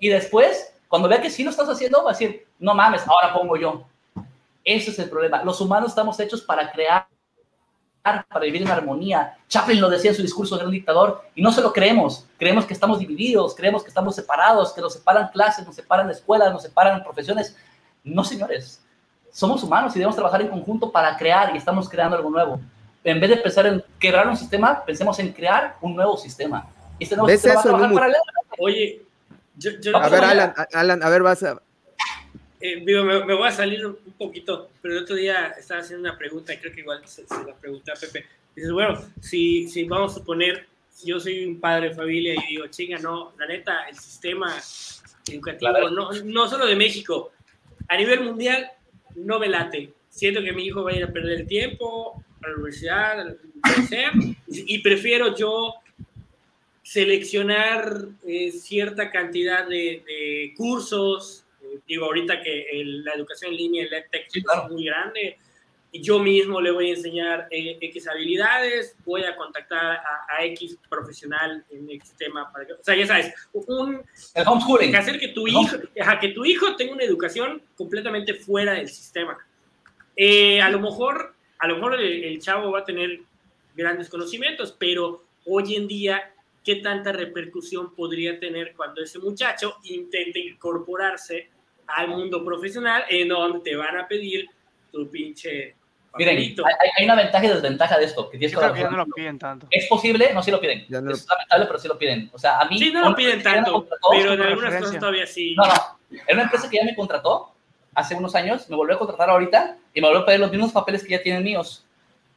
Y 0.00 0.08
después, 0.08 0.72
cuando 0.88 1.08
vea 1.08 1.20
que 1.20 1.30
sí 1.30 1.42
lo 1.42 1.50
estás 1.50 1.68
haciendo, 1.68 2.02
va 2.02 2.10
a 2.10 2.12
decir, 2.12 2.46
no 2.58 2.74
mames, 2.74 3.06
ahora 3.06 3.34
pongo 3.34 3.56
yo. 3.56 3.84
Ese 4.64 4.90
es 4.90 4.98
el 4.98 5.10
problema. 5.10 5.42
Los 5.42 5.60
humanos 5.60 5.90
estamos 5.90 6.18
hechos 6.20 6.42
para 6.42 6.70
crear, 6.70 7.06
para 8.02 8.40
vivir 8.40 8.62
en 8.62 8.68
armonía. 8.68 9.36
Chaplin 9.48 9.80
lo 9.80 9.90
decía 9.90 10.10
en 10.10 10.16
su 10.16 10.22
discurso 10.22 10.54
de 10.54 10.62
gran 10.62 10.70
dictador 10.70 11.22
y 11.34 11.42
no 11.42 11.50
se 11.52 11.60
lo 11.60 11.72
creemos. 11.72 12.26
Creemos 12.38 12.64
que 12.64 12.74
estamos 12.74 12.98
divididos, 12.98 13.54
creemos 13.54 13.82
que 13.82 13.88
estamos 13.88 14.14
separados, 14.14 14.72
que 14.72 14.80
nos 14.80 14.92
separan 14.92 15.28
clases, 15.28 15.66
nos 15.66 15.74
separan 15.74 16.08
escuelas, 16.10 16.52
nos 16.52 16.62
separan 16.62 17.02
profesiones. 17.02 17.56
No, 18.04 18.22
señores. 18.22 18.80
Somos 19.30 19.62
humanos 19.62 19.94
y 19.96 19.98
debemos 19.98 20.14
trabajar 20.14 20.42
en 20.42 20.48
conjunto 20.48 20.92
para 20.92 21.16
crear 21.16 21.54
y 21.54 21.58
estamos 21.58 21.88
creando 21.88 22.16
algo 22.16 22.30
nuevo. 22.30 22.60
En 23.04 23.20
vez 23.20 23.30
de 23.30 23.36
pensar 23.36 23.66
en 23.66 23.82
quebrar 23.98 24.28
un 24.28 24.36
sistema, 24.36 24.84
pensemos 24.84 25.18
en 25.18 25.32
crear 25.32 25.76
un 25.80 25.96
nuevo 25.96 26.16
sistema. 26.16 26.68
Este 27.00 27.16
nuevo 27.16 27.28
sistema 27.28 27.54
va 27.54 27.60
a 27.60 27.88
trabajar 27.90 28.12
Oye, 28.58 29.02
a 29.94 30.08
ver, 30.08 30.24
Alan, 30.24 30.54
Alan, 30.72 31.02
a 31.02 31.08
ver, 31.08 31.22
vas 31.22 31.42
a, 31.42 31.60
eh, 32.64 32.80
me, 32.80 33.34
voy 33.34 33.48
a 33.48 33.50
salir 33.50 33.84
un 33.84 33.96
poquito, 34.16 34.70
pero 34.80 34.96
el 34.96 35.02
otro 35.02 35.16
día 35.16 35.48
estaba 35.58 35.80
haciendo 35.80 36.08
una 36.08 36.16
pregunta 36.16 36.54
y 36.54 36.58
creo 36.58 36.72
que 36.72 36.80
igual 36.80 37.02
se, 37.06 37.22
la 37.22 37.54
pregunté 37.60 37.90
a 37.90 37.94
Pepe. 37.94 38.24
Dices, 38.54 38.70
bueno, 38.70 39.02
si, 39.20 39.66
si 39.66 39.82
vamos 39.82 40.12
a 40.12 40.14
suponer, 40.20 40.68
si 40.88 41.08
yo 41.08 41.18
soy 41.18 41.44
un 41.44 41.58
padre 41.58 41.88
de 41.88 41.96
familia 41.96 42.34
y 42.34 42.50
digo, 42.50 42.68
chinga, 42.68 42.98
no, 42.98 43.32
la 43.36 43.46
neta, 43.48 43.88
el 43.88 43.98
sistema 43.98 44.54
educativo, 45.28 45.90
no, 45.90 46.12
no 46.12 46.48
solo 46.48 46.66
de 46.66 46.76
México, 46.76 47.32
a 47.88 47.96
nivel 47.96 48.20
mundial, 48.20 48.70
no 49.16 49.40
me 49.40 49.48
late. 49.48 49.92
Siento 50.08 50.40
que 50.40 50.52
mi 50.52 50.66
hijo 50.66 50.84
va 50.84 50.92
a 50.92 50.94
ir 50.94 51.02
a 51.02 51.12
perder 51.12 51.40
el 51.40 51.46
tiempo 51.48 52.22
a 52.42 52.48
la 52.48 52.54
universidad, 52.54 53.20
a 53.20 53.24
la 53.24 53.34
y 54.48 54.78
prefiero 54.78 55.36
yo 55.36 55.74
seleccionar 56.82 58.08
eh, 58.26 58.52
cierta 58.52 59.10
cantidad 59.10 59.66
de, 59.66 60.02
de 60.06 60.54
cursos, 60.56 61.44
digo, 61.86 62.06
ahorita 62.06 62.42
que 62.42 62.66
la 62.84 63.12
educación 63.12 63.52
en 63.52 63.56
línea, 63.56 63.84
el 63.84 63.92
EdTech 63.92 64.26
es 64.34 64.44
muy 64.70 64.84
grande, 64.84 65.38
y 65.94 66.00
yo 66.00 66.18
mismo 66.18 66.58
le 66.60 66.70
voy 66.70 66.90
a 66.90 66.94
enseñar 66.94 67.48
eh, 67.50 67.76
X 67.78 68.08
habilidades, 68.08 68.96
voy 69.04 69.24
a 69.24 69.36
contactar 69.36 70.00
a, 70.28 70.44
X 70.46 70.78
profesional 70.88 71.62
en 71.70 71.88
el 71.90 72.00
sistema, 72.00 72.50
para 72.50 72.66
que, 72.66 72.72
o 72.72 72.82
sea, 72.82 72.96
ya 72.96 73.06
sabes, 73.06 73.34
un, 73.52 74.02
el 74.34 74.48
homeschooling. 74.48 74.90
Que 74.90 74.96
hacer 74.96 75.20
que 75.20 75.28
tu, 75.28 75.46
hijo, 75.46 75.76
que 76.20 76.28
tu 76.28 76.46
hijo 76.46 76.76
tenga 76.76 76.94
una 76.94 77.04
educación 77.04 77.62
completamente 77.76 78.32
fuera 78.32 78.72
del 78.72 78.88
sistema. 78.88 79.38
Eh, 80.16 80.62
a 80.62 80.70
lo 80.70 80.80
mejor, 80.80 81.34
a 81.62 81.68
lo 81.68 81.76
mejor 81.76 81.94
el, 82.00 82.40
chavo 82.40 82.72
va 82.72 82.80
a 82.80 82.84
tener 82.84 83.20
grandes 83.76 84.08
conocimientos, 84.08 84.74
pero 84.76 85.22
hoy 85.46 85.76
en 85.76 85.86
día 85.86 86.32
qué 86.64 86.76
tanta 86.76 87.12
repercusión 87.12 87.94
podría 87.94 88.38
tener 88.40 88.74
cuando 88.74 89.00
ese 89.00 89.20
muchacho 89.20 89.76
intente 89.84 90.40
incorporarse 90.40 91.50
al 91.86 92.08
mundo 92.08 92.44
profesional 92.44 93.04
en 93.08 93.28
donde 93.28 93.60
te 93.60 93.76
van 93.76 93.96
a 93.96 94.08
pedir 94.08 94.48
tu 94.90 95.08
pinche 95.08 95.76
Miren, 96.18 96.36
hay, 96.36 97.04
una 97.04 97.14
ventaja 97.14 97.46
y 97.46 97.48
desventaja 97.48 97.98
de 97.98 98.04
esto. 98.04 98.28
Que 98.28 98.36
tienes 98.36 98.54
que 98.54 98.82
no 98.82 98.96
lo 98.98 99.06
piden 99.06 99.38
tanto. 99.38 99.66
Es 99.70 99.86
posible, 99.86 100.30
no, 100.34 100.42
sí 100.42 100.50
lo 100.50 100.60
piden. 100.60 100.80
es 100.80 100.90
lamentable, 100.90 101.66
pero 101.66 101.78
sí 101.78 101.88
lo 101.88 101.96
piden. 101.96 102.28
O 102.34 102.38
sea, 102.38 102.58
a 102.58 102.68
mí. 102.68 102.78
Sí, 102.78 102.90
no 102.92 103.08
lo 103.08 103.16
piden 103.16 103.42
tanto, 103.42 103.88
pero 104.10 104.34
en 104.34 104.42
algunas 104.42 104.82
cosas 104.82 104.98
todavía 104.98 105.26
sí. 105.26 105.54
No, 105.54 105.64
no. 105.64 105.72
Era 106.10 106.34
una 106.34 106.42
empresa 106.42 106.68
que 106.68 106.76
ya 106.76 106.84
me 106.84 106.94
contrató 106.94 107.54
hace 107.94 108.14
unos 108.14 108.34
años, 108.34 108.68
me 108.68 108.76
volvió 108.76 108.96
a 108.96 108.98
contratar 108.98 109.30
ahorita 109.30 109.76
y 109.94 110.00
me 110.00 110.08
volvió 110.08 110.22
a 110.22 110.26
pedir 110.26 110.40
los 110.40 110.50
mismos 110.50 110.72
papeles 110.72 111.02
que 111.02 111.10
ya 111.10 111.22
tienen 111.22 111.42
míos. 111.42 111.84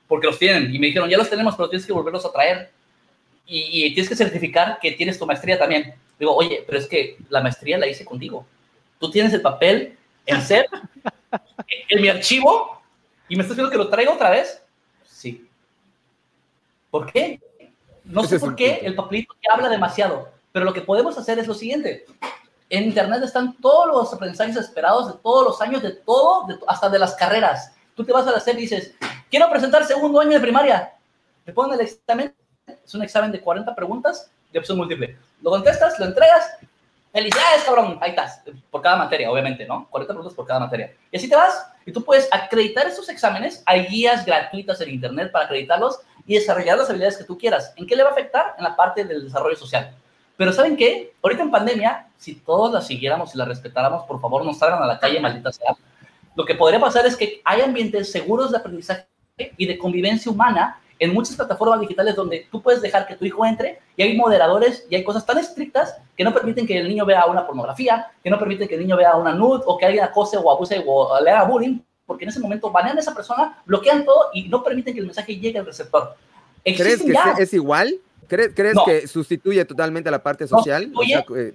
Porque 0.08 0.28
los 0.28 0.38
tienen. 0.38 0.74
Y 0.74 0.80
me 0.80 0.88
dijeron, 0.88 1.10
ya 1.10 1.18
los 1.18 1.30
tenemos, 1.30 1.56
pero 1.56 1.70
tienes 1.70 1.86
que 1.86 1.94
volverlos 1.94 2.26
a 2.26 2.32
traer. 2.32 2.72
Y, 3.48 3.86
y 3.86 3.94
tienes 3.94 4.10
que 4.10 4.16
certificar 4.16 4.80
que 4.80 4.92
tienes 4.92 5.18
tu 5.18 5.26
maestría 5.26 5.58
también. 5.58 5.94
Digo, 6.20 6.36
oye, 6.36 6.64
pero 6.66 6.80
es 6.80 6.88
que 6.88 7.18
la 7.30 7.42
maestría 7.42 7.78
la 7.78 7.88
hice 7.88 8.06
contigo. 8.06 8.46
Tú 9.00 9.10
tienes 9.10 9.34
el 9.34 9.42
papel 9.42 9.98
en 10.26 10.42
ser 10.42 10.68
en 11.90 12.02
mi 12.02 12.08
archivo 12.08 12.76
¿Y 13.28 13.36
me 13.36 13.42
estás 13.42 13.58
diciendo 13.58 13.72
que 13.72 13.78
lo 13.78 13.90
traigo 13.90 14.14
otra 14.14 14.30
vez? 14.30 14.62
Sí. 15.08 15.48
¿Por 16.92 17.12
qué? 17.12 17.40
No 18.04 18.24
sé 18.24 18.40
por 18.40 18.56
qué 18.56 18.82
el 18.84 18.94
papelito 18.94 19.34
habla 19.52 19.68
demasiado, 19.68 20.30
pero 20.52 20.66
lo 20.66 20.74
que 20.74 20.82
podemos 20.82 21.18
hacer 21.18 21.40
es 21.40 21.48
lo 21.48 21.56
siguiente. 21.56 22.06
En 22.70 22.84
Internet 22.84 23.22
están 23.24 23.56
todos 23.58 23.88
los 23.88 24.14
aprendizajes 24.14 24.56
esperados 24.56 25.08
de 25.08 25.20
todos 25.22 25.46
los 25.46 25.62
años, 25.62 25.82
de 25.82 25.92
todo, 25.92 26.48
hasta 26.68 26.90
de 26.90 27.00
las 27.00 27.16
carreras. 27.16 27.74
Tú 27.96 28.04
te 28.04 28.12
vas 28.12 28.28
a 28.28 28.32
hacer 28.32 28.58
y 28.58 28.62
dices, 28.62 28.94
quiero 29.30 29.50
presentar 29.50 29.86
segundo 29.86 30.20
año 30.20 30.32
de 30.32 30.40
primaria. 30.40 30.94
Te 31.46 31.54
ponen 31.54 31.80
el 31.80 31.86
examen, 31.86 32.34
es 32.68 32.96
un 32.96 33.04
examen 33.04 33.32
de 33.32 33.40
40 33.40 33.76
preguntas 33.76 34.32
de 34.52 34.60
opción 34.60 34.78
múltiple. 34.78 35.18
Lo 35.42 35.52
contestas, 35.52 36.00
lo 36.00 36.06
entregas 36.06 36.58
Felicidades, 37.16 37.64
cabrón. 37.64 37.98
Ahí 38.02 38.10
estás. 38.10 38.42
Por 38.70 38.82
cada 38.82 38.98
materia, 38.98 39.32
obviamente, 39.32 39.66
¿no? 39.66 39.88
40 39.90 40.14
puntos 40.14 40.34
por 40.34 40.46
cada 40.46 40.60
materia. 40.60 40.94
Y 41.10 41.16
así 41.16 41.30
te 41.30 41.36
vas. 41.38 41.66
Y 41.86 41.94
tú 41.94 42.04
puedes 42.04 42.28
acreditar 42.30 42.86
esos 42.88 43.08
exámenes. 43.08 43.64
Hay 43.66 43.86
guías 43.86 44.26
gratuitas 44.26 44.82
en 44.82 44.90
Internet 44.90 45.32
para 45.32 45.46
acreditarlos 45.46 46.02
y 46.26 46.36
desarrollar 46.36 46.78
las 46.78 46.90
habilidades 46.90 47.16
que 47.16 47.24
tú 47.24 47.38
quieras. 47.38 47.72
¿En 47.78 47.88
qué 47.88 47.96
le 47.96 48.04
va 48.04 48.10
a 48.10 48.12
afectar? 48.12 48.56
En 48.58 48.66
la 48.66 48.76
parte 48.76 49.06
del 49.06 49.24
desarrollo 49.24 49.56
social. 49.56 49.96
Pero 50.38 50.52
¿saben 50.52 50.76
qué? 50.76 51.14
Ahorita 51.22 51.44
en 51.44 51.52
pandemia, 51.52 52.08
si 52.18 52.36
todos 52.36 52.72
las 52.74 52.88
siguiéramos 52.88 53.34
y 53.34 53.38
las 53.38 53.48
respetáramos, 53.48 54.06
por 54.06 54.20
favor, 54.20 54.44
no 54.46 54.54
salgan 54.54 54.84
a 54.84 54.88
la 54.88 55.00
calle, 55.00 55.20
maldita 55.20 55.52
sea. 55.52 55.76
Lo 56.36 56.46
que 56.46 56.56
podría 56.56 56.80
pasar 56.80 57.06
es 57.06 57.16
que 57.16 57.42
hay 57.46 57.62
ambientes 57.62 58.12
seguros 58.12 58.52
de 58.52 58.58
aprendizaje 58.58 59.06
y 59.38 59.66
de 59.66 59.78
convivencia 59.78 60.32
humana 60.32 60.80
en 61.00 61.14
muchas 61.14 61.36
plataformas 61.36 61.80
digitales 61.80 62.16
donde 62.16 62.48
tú 62.52 62.62
puedes 62.62 62.82
dejar 62.82 63.08
que 63.08 63.16
tu 63.16 63.26
hijo 63.26 63.46
entre 63.46 63.80
y 63.98 64.04
hay 64.04 64.16
moderadores 64.16 64.86
y 64.90 64.96
hay 64.96 65.04
cosas 65.04 65.26
tan 65.26 65.38
estrictas 65.38 65.96
que 66.16 66.24
no 66.24 66.34
permiten 66.34 66.66
que 66.66 66.78
el 66.78 66.88
niño 66.88 67.06
vea 67.06 67.26
una 67.26 67.46
pornografía, 67.46 68.12
que 68.24 68.30
no 68.30 68.40
permiten 68.40 68.68
que 68.68 68.76
el 68.76 68.82
niño 68.82 68.96
vea 68.96 69.16
una 69.16 69.34
nude 69.34 69.64
o 69.66 69.78
que 69.78 69.86
alguien 69.86 70.04
acose 70.04 70.38
o 70.38 70.52
abuse 70.52 70.84
o 70.86 71.20
le 71.22 71.32
haga 71.32 71.44
bullying, 71.44 71.80
porque 72.06 72.24
en 72.24 72.30
ese 72.30 72.40
momento 72.40 72.72
banean 72.72 72.98
a 72.98 73.02
esa 73.02 73.14
persona, 73.14 73.62
bloquean 73.66 74.06
todo 74.06 74.30
y 74.34 74.48
no 74.48 74.64
permiten 74.64 74.94
que 74.94 75.00
el 75.00 75.06
mensaje 75.06 75.38
llegue 75.38 75.60
al 75.60 75.66
receptor. 75.66 76.16
¿Crees 76.64 77.04
que 77.04 77.44
es 77.44 77.54
igual? 77.54 77.96
¿Crees, 78.28 78.78
que 78.86 79.08
sustituye 79.08 79.64
totalmente 79.66 80.10
a 80.10 80.12
la 80.12 80.24
parte 80.24 80.48
social? 80.48 80.92
No 80.92 81.02
sustituye, 81.02 81.50
eh, 81.50 81.54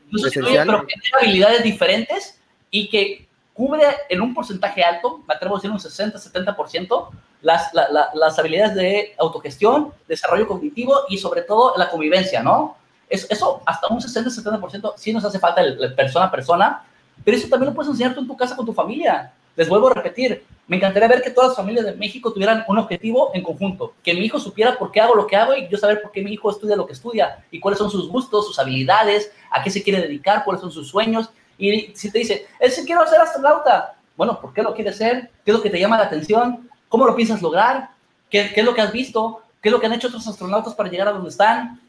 pero 0.67 0.87
que 0.87 0.95
tiene 1.01 1.19
habilidades 1.21 1.63
diferentes 1.63 2.39
y 2.71 2.89
que 2.89 3.29
cubre 3.53 3.85
en 4.09 4.21
un 4.21 4.33
porcentaje 4.33 4.83
alto, 4.83 5.23
me 5.27 5.35
atrevo 5.35 5.57
a 5.57 5.59
decir 5.59 5.71
un 5.71 5.79
60-70%, 5.79 7.09
las, 7.43 7.71
las 8.15 8.39
habilidades 8.39 8.75
de 8.75 9.15
autogestión, 9.19 9.93
desarrollo 10.07 10.47
cognitivo 10.47 11.01
y 11.09 11.19
sobre 11.19 11.43
todo 11.43 11.75
la 11.77 11.91
convivencia, 11.91 12.43
¿no? 12.43 12.77
eso 13.11 13.63
hasta 13.67 13.89
un 13.89 14.01
60-70% 14.01 14.95
sí 14.97 15.13
nos 15.13 15.25
hace 15.25 15.39
falta 15.39 15.61
el, 15.61 15.95
persona 15.95 16.27
a 16.27 16.31
persona, 16.31 16.85
pero 17.25 17.37
eso 17.37 17.49
también 17.49 17.71
lo 17.71 17.75
puedes 17.75 17.91
enseñar 17.91 18.15
tú 18.15 18.21
en 18.21 18.29
tu 18.29 18.37
casa 18.37 18.57
con 18.57 18.65
tu 18.65 18.73
familia. 18.73 19.33
Les 19.57 19.69
vuelvo 19.69 19.89
a 19.89 19.95
repetir, 19.95 20.45
me 20.71 20.77
encantaría 20.77 21.09
ver 21.09 21.21
que 21.21 21.31
todas 21.31 21.49
las 21.49 21.57
familias 21.57 21.85
de 21.85 21.97
México 21.97 22.33
tuvieran 22.33 22.65
un 22.69 22.79
objetivo 22.79 23.33
en 23.35 23.43
conjunto, 23.43 23.95
que 24.05 24.15
mi 24.15 24.21
hijo 24.21 24.39
supiera 24.39 24.79
por 24.79 24.93
qué 24.93 25.01
hago 25.01 25.17
lo 25.17 25.27
que 25.27 25.35
hago 25.35 25.53
y 25.57 25.67
yo 25.67 25.77
saber 25.77 26.01
por 26.01 26.13
qué 26.13 26.23
mi 26.23 26.33
hijo 26.33 26.49
estudia 26.49 26.77
lo 26.77 26.87
que 26.87 26.93
estudia 26.93 27.45
y 27.51 27.59
cuáles 27.59 27.79
son 27.79 27.91
sus 27.91 28.09
gustos, 28.09 28.47
sus 28.47 28.57
habilidades, 28.57 29.33
a 29.51 29.65
qué 29.65 29.71
se 29.71 29.83
quiere 29.83 30.01
dedicar, 30.01 30.45
cuáles 30.45 30.61
son 30.61 30.71
sus 30.71 30.87
sueños. 30.89 31.29
Y 31.59 31.91
si 31.97 32.13
te 32.13 32.21
dice, 32.21 32.47
es 32.61 32.77
que 32.77 32.85
quiero 32.85 33.05
ser 33.09 33.21
astronauta, 33.21 33.97
bueno, 34.17 34.41
¿por 34.41 34.55
qué 34.55 34.63
lo 34.63 34.73
quieres 34.73 34.97
ser? 34.97 35.33
¿Qué 35.45 35.51
es 35.51 35.57
lo 35.57 35.61
que 35.61 35.71
te 35.71 35.81
llama 35.81 35.99
la 35.99 36.05
atención? 36.05 36.71
¿Cómo 36.89 37.05
lo 37.05 37.17
piensas 37.17 37.43
lograr? 37.43 37.91
¿Qué, 38.31 38.53
¿Qué, 38.55 38.61
es 38.61 38.65
lo 38.65 38.73
que 38.73 38.81
has 38.81 38.93
visto? 38.93 39.43
¿Qué 39.61 39.71
es 39.71 39.73
lo 39.73 39.81
que 39.81 39.87
han 39.87 39.95
hecho 39.95 40.07
otros 40.07 40.29
astronautas 40.29 40.75
para 40.75 40.89
llegar 40.89 41.09
a 41.09 41.13
donde 41.13 41.31
están? 41.31 41.81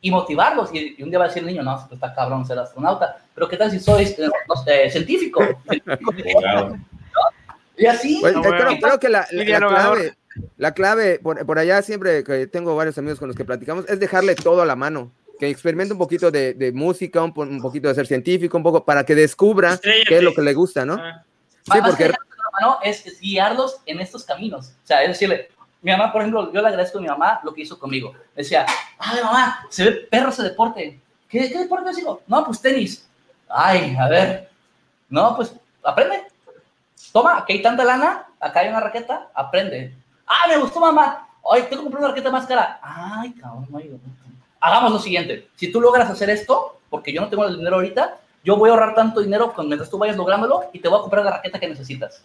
Y 0.00 0.12
motivarlos. 0.12 0.72
Y, 0.72 1.02
un 1.02 1.10
día 1.10 1.18
va 1.18 1.24
a 1.24 1.28
decir 1.28 1.42
el 1.42 1.48
niño, 1.48 1.64
no, 1.64 1.84
está 1.90 2.14
cabrón 2.14 2.46
ser 2.46 2.60
astronauta, 2.60 3.24
pero 3.34 3.48
¿qué 3.48 3.56
tal 3.56 3.72
si 3.72 3.80
soy 3.80 4.04
eh, 4.04 4.88
científico? 4.88 5.42
Y 7.80 7.86
así. 7.86 8.20
creo, 8.20 8.98
que 9.00 9.08
la, 9.08 9.26
clave, 9.26 10.14
la 10.58 10.74
clave 10.74 11.18
por, 11.18 11.46
por, 11.46 11.58
allá 11.58 11.80
siempre 11.80 12.22
que 12.22 12.46
tengo 12.46 12.76
varios 12.76 12.98
amigos 12.98 13.18
con 13.18 13.28
los 13.28 13.36
que 13.36 13.44
platicamos, 13.44 13.88
es 13.88 13.98
dejarle 13.98 14.34
todo 14.34 14.60
a 14.60 14.66
la 14.66 14.76
mano. 14.76 15.12
Que 15.38 15.48
experimente 15.48 15.94
un 15.94 15.98
poquito 15.98 16.30
de, 16.30 16.52
de 16.52 16.72
música, 16.72 17.22
un, 17.22 17.32
un, 17.34 17.62
poquito 17.62 17.88
de 17.88 17.94
ser 17.94 18.06
científico, 18.06 18.58
un 18.58 18.62
poco 18.62 18.84
para 18.84 19.04
que 19.04 19.14
descubra 19.14 19.80
qué 19.80 20.18
es 20.18 20.22
lo 20.22 20.34
que 20.34 20.42
le 20.42 20.52
gusta, 20.52 20.84
¿no? 20.84 20.96
Sí, 21.72 21.78
porque 21.82 22.12
es, 22.82 23.20
guiarlos 23.20 23.80
en 23.86 24.00
estos 24.00 24.24
caminos. 24.24 24.74
O 24.84 24.86
sea, 24.86 25.02
es 25.02 25.08
decirle, 25.08 25.48
mi 25.80 25.90
mamá, 25.92 26.12
por 26.12 26.20
ejemplo, 26.20 26.52
yo 26.52 26.60
le 26.60 26.68
agradezco 26.68 26.98
a 26.98 27.00
mi 27.00 27.08
mamá 27.08 27.40
lo 27.42 27.54
que 27.54 27.62
hizo 27.62 27.78
conmigo. 27.78 28.14
Decía, 28.36 28.66
ay, 28.98 29.22
mamá, 29.24 29.66
se 29.70 29.84
ve 29.84 29.92
perro 30.10 30.28
ese 30.28 30.42
deporte. 30.42 31.00
¿Qué, 31.26 31.50
qué 31.50 31.58
deporte 31.58 31.98
hijo? 31.98 32.20
No, 32.26 32.44
pues 32.44 32.60
tenis. 32.60 33.08
Ay, 33.48 33.96
a 33.98 34.08
ver. 34.08 34.50
No, 35.08 35.34
pues 35.36 35.54
aprende. 35.82 36.29
Toma, 37.12 37.38
aquí 37.38 37.54
hay 37.54 37.62
tanta 37.62 37.84
lana, 37.84 38.26
acá 38.38 38.60
hay 38.60 38.68
una 38.68 38.80
raqueta, 38.80 39.30
aprende. 39.34 39.94
Ah, 40.26 40.46
me 40.48 40.58
gustó, 40.58 40.80
mamá. 40.80 41.28
Ay, 41.50 41.62
tengo 41.62 41.78
que 41.78 41.82
comprar 41.84 42.02
una 42.02 42.08
raqueta 42.10 42.30
más 42.30 42.46
cara. 42.46 42.78
Ay, 42.82 43.32
cabrón, 43.32 43.66
no 43.68 43.78
hay 43.78 43.90
Hagamos 44.60 44.92
lo 44.92 44.98
siguiente. 44.98 45.48
Si 45.56 45.72
tú 45.72 45.80
logras 45.80 46.08
hacer 46.10 46.30
esto, 46.30 46.78
porque 46.88 47.12
yo 47.12 47.20
no 47.20 47.28
tengo 47.28 47.46
el 47.46 47.56
dinero 47.56 47.76
ahorita, 47.76 48.18
yo 48.44 48.56
voy 48.56 48.68
a 48.68 48.72
ahorrar 48.72 48.94
tanto 48.94 49.20
dinero 49.20 49.52
mientras 49.58 49.90
tú 49.90 49.98
vayas 49.98 50.16
lográndolo 50.16 50.64
y 50.72 50.78
te 50.78 50.88
voy 50.88 50.98
a 50.98 51.02
comprar 51.02 51.24
la 51.24 51.32
raqueta 51.32 51.58
que 51.58 51.68
necesitas. 51.68 52.22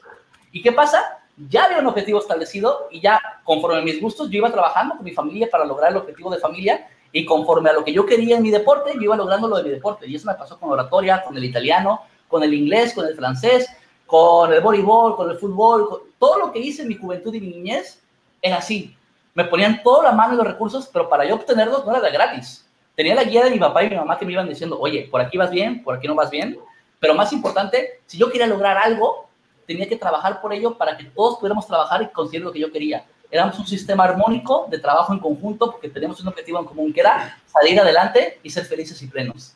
¿Y 0.51 0.61
qué 0.61 0.71
pasa? 0.71 1.19
Ya 1.49 1.65
había 1.65 1.79
un 1.79 1.87
objetivo 1.87 2.19
establecido 2.19 2.87
y 2.91 3.01
ya 3.01 3.19
conforme 3.43 3.79
a 3.79 3.81
mis 3.81 4.01
gustos 4.01 4.29
yo 4.29 4.37
iba 4.37 4.51
trabajando 4.51 4.95
con 4.95 5.03
mi 5.03 5.11
familia 5.11 5.49
para 5.51 5.65
lograr 5.65 5.91
el 5.91 5.97
objetivo 5.97 6.29
de 6.29 6.39
familia 6.39 6.87
y 7.11 7.25
conforme 7.25 7.69
a 7.69 7.73
lo 7.73 7.83
que 7.83 7.93
yo 7.93 8.05
quería 8.05 8.37
en 8.37 8.43
mi 8.43 8.51
deporte, 8.51 8.91
yo 8.95 9.01
iba 9.01 9.15
logrando 9.15 9.47
lo 9.47 9.57
de 9.57 9.63
mi 9.63 9.69
deporte. 9.69 10.07
Y 10.07 10.15
eso 10.15 10.27
me 10.27 10.35
pasó 10.35 10.59
con 10.59 10.69
oratoria, 10.69 11.23
con 11.23 11.35
el 11.35 11.43
italiano, 11.43 12.01
con 12.27 12.43
el 12.43 12.53
inglés, 12.53 12.93
con 12.93 13.05
el 13.05 13.15
francés, 13.15 13.69
con 14.05 14.53
el 14.53 14.61
voleibol, 14.61 15.15
con 15.15 15.29
el 15.29 15.37
fútbol, 15.37 16.03
todo 16.19 16.39
lo 16.39 16.51
que 16.51 16.59
hice 16.59 16.83
en 16.83 16.87
mi 16.87 16.95
juventud 16.95 17.33
y 17.33 17.41
mi 17.41 17.47
niñez 17.47 18.01
era 18.41 18.57
así. 18.57 18.95
Me 19.33 19.45
ponían 19.45 19.81
toda 19.83 20.03
la 20.03 20.11
mano 20.11 20.33
y 20.33 20.37
los 20.37 20.47
recursos, 20.47 20.89
pero 20.91 21.09
para 21.09 21.25
yo 21.25 21.35
obtenerlos 21.35 21.85
no 21.85 21.95
era 21.95 22.09
gratis 22.09 22.65
tenía 22.95 23.13
la 23.13 23.23
guía 23.23 23.43
de 23.43 23.51
mi 23.51 23.59
papá 23.59 23.83
y 23.83 23.89
mi 23.89 23.95
mamá 23.95 24.17
que 24.17 24.25
me 24.25 24.31
iban 24.31 24.47
diciendo, 24.47 24.79
oye, 24.79 25.07
por 25.11 25.21
aquí 25.21 25.37
vas 25.37 25.51
bien, 25.51 25.83
por 25.83 25.95
aquí 25.95 26.07
no 26.07 26.15
vas 26.15 26.29
bien. 26.29 26.57
Pero 26.99 27.13
más 27.13 27.31
importante, 27.33 28.01
si 28.05 28.17
yo 28.17 28.31
quería 28.31 28.47
lograr 28.47 28.77
algo, 28.77 29.27
tenía 29.67 29.87
que 29.87 29.97
trabajar 29.97 30.41
por 30.41 30.53
ello 30.53 30.77
para 30.77 30.97
que 30.97 31.03
todos 31.05 31.37
pudiéramos 31.37 31.67
trabajar 31.67 32.01
y 32.01 32.07
conseguir 32.07 32.45
lo 32.45 32.51
que 32.51 32.59
yo 32.59 32.71
quería. 32.71 33.05
Éramos 33.29 33.59
un 33.59 33.67
sistema 33.67 34.05
armónico 34.05 34.67
de 34.69 34.79
trabajo 34.79 35.11
en 35.11 35.19
conjunto 35.19 35.71
porque 35.71 35.89
teníamos 35.89 36.21
un 36.21 36.29
objetivo 36.29 36.59
en 36.59 36.65
común 36.65 36.93
que 36.93 37.01
era 37.01 37.37
salir 37.45 37.79
adelante 37.79 38.39
y 38.41 38.49
ser 38.49 38.65
felices 38.65 39.01
y 39.01 39.07
plenos. 39.07 39.55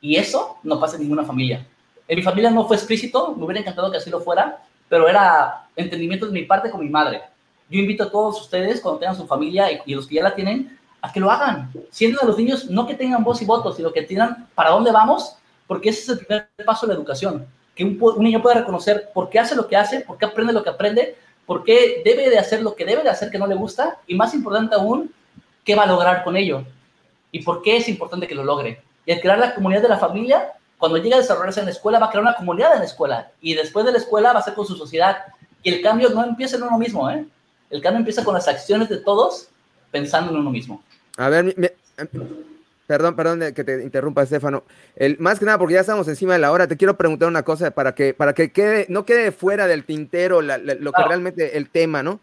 Y 0.00 0.16
eso 0.16 0.58
no 0.62 0.78
pasa 0.78 0.96
en 0.96 1.02
ninguna 1.02 1.24
familia. 1.24 1.66
En 2.08 2.16
mi 2.16 2.22
familia 2.22 2.50
no 2.50 2.66
fue 2.66 2.76
explícito, 2.76 3.34
me 3.36 3.44
hubiera 3.44 3.60
encantado 3.60 3.90
que 3.90 3.98
así 3.98 4.10
lo 4.10 4.20
fuera, 4.20 4.64
pero 4.88 5.06
era 5.08 5.68
entendimiento 5.76 6.26
de 6.26 6.32
mi 6.32 6.42
parte 6.42 6.70
con 6.70 6.80
mi 6.80 6.88
madre. 6.88 7.22
Yo 7.68 7.78
invito 7.78 8.04
a 8.04 8.10
todos 8.10 8.40
ustedes, 8.40 8.80
cuando 8.80 8.98
tengan 8.98 9.16
su 9.16 9.26
familia 9.26 9.70
y, 9.70 9.80
y 9.84 9.94
los 9.94 10.06
que 10.06 10.16
ya 10.16 10.22
la 10.22 10.34
tienen, 10.34 10.78
a 11.02 11.12
que 11.12 11.20
lo 11.20 11.30
hagan. 11.30 11.70
Siendo 11.90 12.20
a 12.20 12.24
los 12.24 12.38
niños 12.38 12.66
no 12.70 12.86
que 12.86 12.94
tengan 12.94 13.22
voz 13.22 13.42
y 13.42 13.44
voto, 13.44 13.72
sino 13.72 13.92
que 13.92 14.02
tengan 14.02 14.48
para 14.54 14.70
dónde 14.70 14.90
vamos, 14.90 15.36
porque 15.66 15.90
ese 15.90 16.00
es 16.00 16.08
el 16.08 16.26
primer 16.26 16.48
paso 16.64 16.86
de 16.86 16.94
la 16.94 16.98
educación. 16.98 17.46
Que 17.74 17.84
un, 17.84 17.98
niño 18.18 18.42
pueda 18.42 18.56
reconocer 18.56 19.10
por 19.12 19.28
qué 19.28 19.38
hace 19.38 19.54
lo 19.54 19.68
que 19.68 19.76
hace, 19.76 20.00
por 20.00 20.18
qué 20.18 20.24
aprende 20.24 20.52
lo 20.52 20.64
que 20.64 20.70
aprende, 20.70 21.16
por 21.46 21.62
qué 21.62 22.02
debe 22.04 22.30
de 22.30 22.38
hacer 22.38 22.62
lo 22.62 22.74
que 22.74 22.84
debe 22.84 23.02
de 23.02 23.10
hacer 23.10 23.30
que 23.30 23.38
no 23.38 23.46
le 23.46 23.54
gusta, 23.54 23.98
y 24.06 24.14
más 24.14 24.34
importante 24.34 24.74
aún, 24.74 25.12
qué 25.64 25.74
va 25.74 25.84
a 25.84 25.86
lograr 25.86 26.24
con 26.24 26.36
ello 26.36 26.64
y 27.30 27.42
por 27.42 27.62
qué 27.62 27.76
es 27.76 27.88
importante 27.88 28.26
que 28.26 28.34
lo 28.34 28.42
logre. 28.42 28.82
Y 29.04 29.12
al 29.12 29.20
crear 29.20 29.38
la 29.38 29.54
comunidad 29.54 29.82
de 29.82 29.88
la 29.88 29.98
familia, 29.98 30.52
cuando 30.78 30.98
llegue 30.98 31.14
a 31.14 31.18
desarrollarse 31.18 31.60
en 31.60 31.66
la 31.66 31.72
escuela, 31.72 31.98
va 31.98 32.06
a 32.06 32.10
crear 32.10 32.22
una 32.22 32.36
comunidad 32.36 32.72
en 32.74 32.80
la 32.80 32.84
escuela. 32.84 33.32
Y 33.40 33.54
después 33.54 33.84
de 33.84 33.92
la 33.92 33.98
escuela 33.98 34.32
va 34.32 34.40
a 34.40 34.42
ser 34.42 34.54
con 34.54 34.66
su 34.66 34.76
sociedad. 34.76 35.18
Y 35.62 35.74
el 35.74 35.82
cambio 35.82 36.08
no 36.10 36.24
empieza 36.24 36.56
en 36.56 36.62
uno 36.62 36.78
mismo, 36.78 37.10
¿eh? 37.10 37.26
El 37.70 37.82
cambio 37.82 37.98
empieza 37.98 38.24
con 38.24 38.34
las 38.34 38.48
acciones 38.48 38.88
de 38.88 38.98
todos 38.98 39.48
pensando 39.90 40.32
en 40.32 40.38
uno 40.38 40.50
mismo. 40.50 40.82
A 41.16 41.28
ver, 41.28 41.54
perdón, 42.86 43.16
perdón 43.16 43.52
que 43.52 43.64
te 43.64 43.82
interrumpa, 43.82 44.22
Estefano. 44.22 44.62
El, 44.96 45.18
más 45.18 45.38
que 45.38 45.44
nada, 45.44 45.58
porque 45.58 45.74
ya 45.74 45.80
estamos 45.80 46.06
encima 46.08 46.34
de 46.34 46.38
la 46.38 46.52
hora, 46.52 46.68
te 46.68 46.76
quiero 46.76 46.96
preguntar 46.96 47.28
una 47.28 47.42
cosa 47.42 47.72
para 47.72 47.94
que, 47.94 48.14
para 48.14 48.32
que 48.32 48.52
quede, 48.52 48.86
no 48.88 49.04
quede 49.04 49.32
fuera 49.32 49.66
del 49.66 49.84
tintero 49.84 50.40
lo 50.40 50.92
que 50.92 51.02
realmente 51.06 51.58
el 51.58 51.68
tema, 51.68 52.02
¿no? 52.02 52.20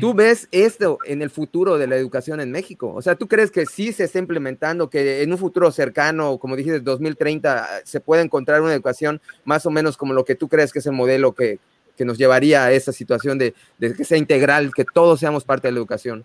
¿Tú 0.00 0.14
ves 0.14 0.48
esto 0.50 0.98
en 1.04 1.22
el 1.22 1.30
futuro 1.30 1.78
de 1.78 1.86
la 1.86 1.96
educación 1.96 2.40
en 2.40 2.50
México? 2.50 2.92
O 2.94 3.02
sea, 3.02 3.14
¿tú 3.14 3.28
crees 3.28 3.50
que 3.50 3.66
sí 3.66 3.92
se 3.92 4.04
está 4.04 4.18
implementando, 4.18 4.90
que 4.90 5.22
en 5.22 5.30
un 5.30 5.38
futuro 5.38 5.70
cercano, 5.70 6.38
como 6.38 6.56
dijiste, 6.56 6.80
2030, 6.80 7.82
se 7.84 8.00
puede 8.00 8.22
encontrar 8.22 8.62
una 8.62 8.72
educación 8.72 9.20
más 9.44 9.64
o 9.64 9.70
menos 9.70 9.96
como 9.96 10.12
lo 10.12 10.24
que 10.24 10.34
tú 10.34 10.48
crees 10.48 10.72
que 10.72 10.80
es 10.80 10.86
el 10.86 10.92
modelo 10.92 11.34
que, 11.34 11.60
que 11.96 12.04
nos 12.04 12.18
llevaría 12.18 12.64
a 12.64 12.72
esa 12.72 12.92
situación 12.92 13.38
de, 13.38 13.54
de, 13.78 13.94
que 13.94 14.04
sea 14.04 14.18
integral, 14.18 14.72
que 14.74 14.84
todos 14.84 15.20
seamos 15.20 15.44
parte 15.44 15.68
de 15.68 15.72
la 15.72 15.78
educación? 15.78 16.24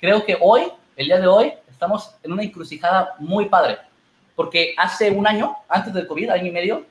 Creo 0.00 0.24
que 0.24 0.36
hoy, 0.40 0.62
el 0.96 1.06
día 1.06 1.20
de 1.20 1.26
hoy, 1.26 1.52
estamos 1.70 2.14
en 2.22 2.32
una 2.32 2.42
encrucijada 2.42 3.14
muy 3.18 3.46
padre, 3.46 3.78
porque 4.36 4.74
hace 4.76 5.10
un 5.10 5.26
año, 5.26 5.56
antes 5.68 5.92
del 5.92 6.06
COVID, 6.06 6.30
año 6.30 6.46
y 6.46 6.52
medio, 6.52 6.86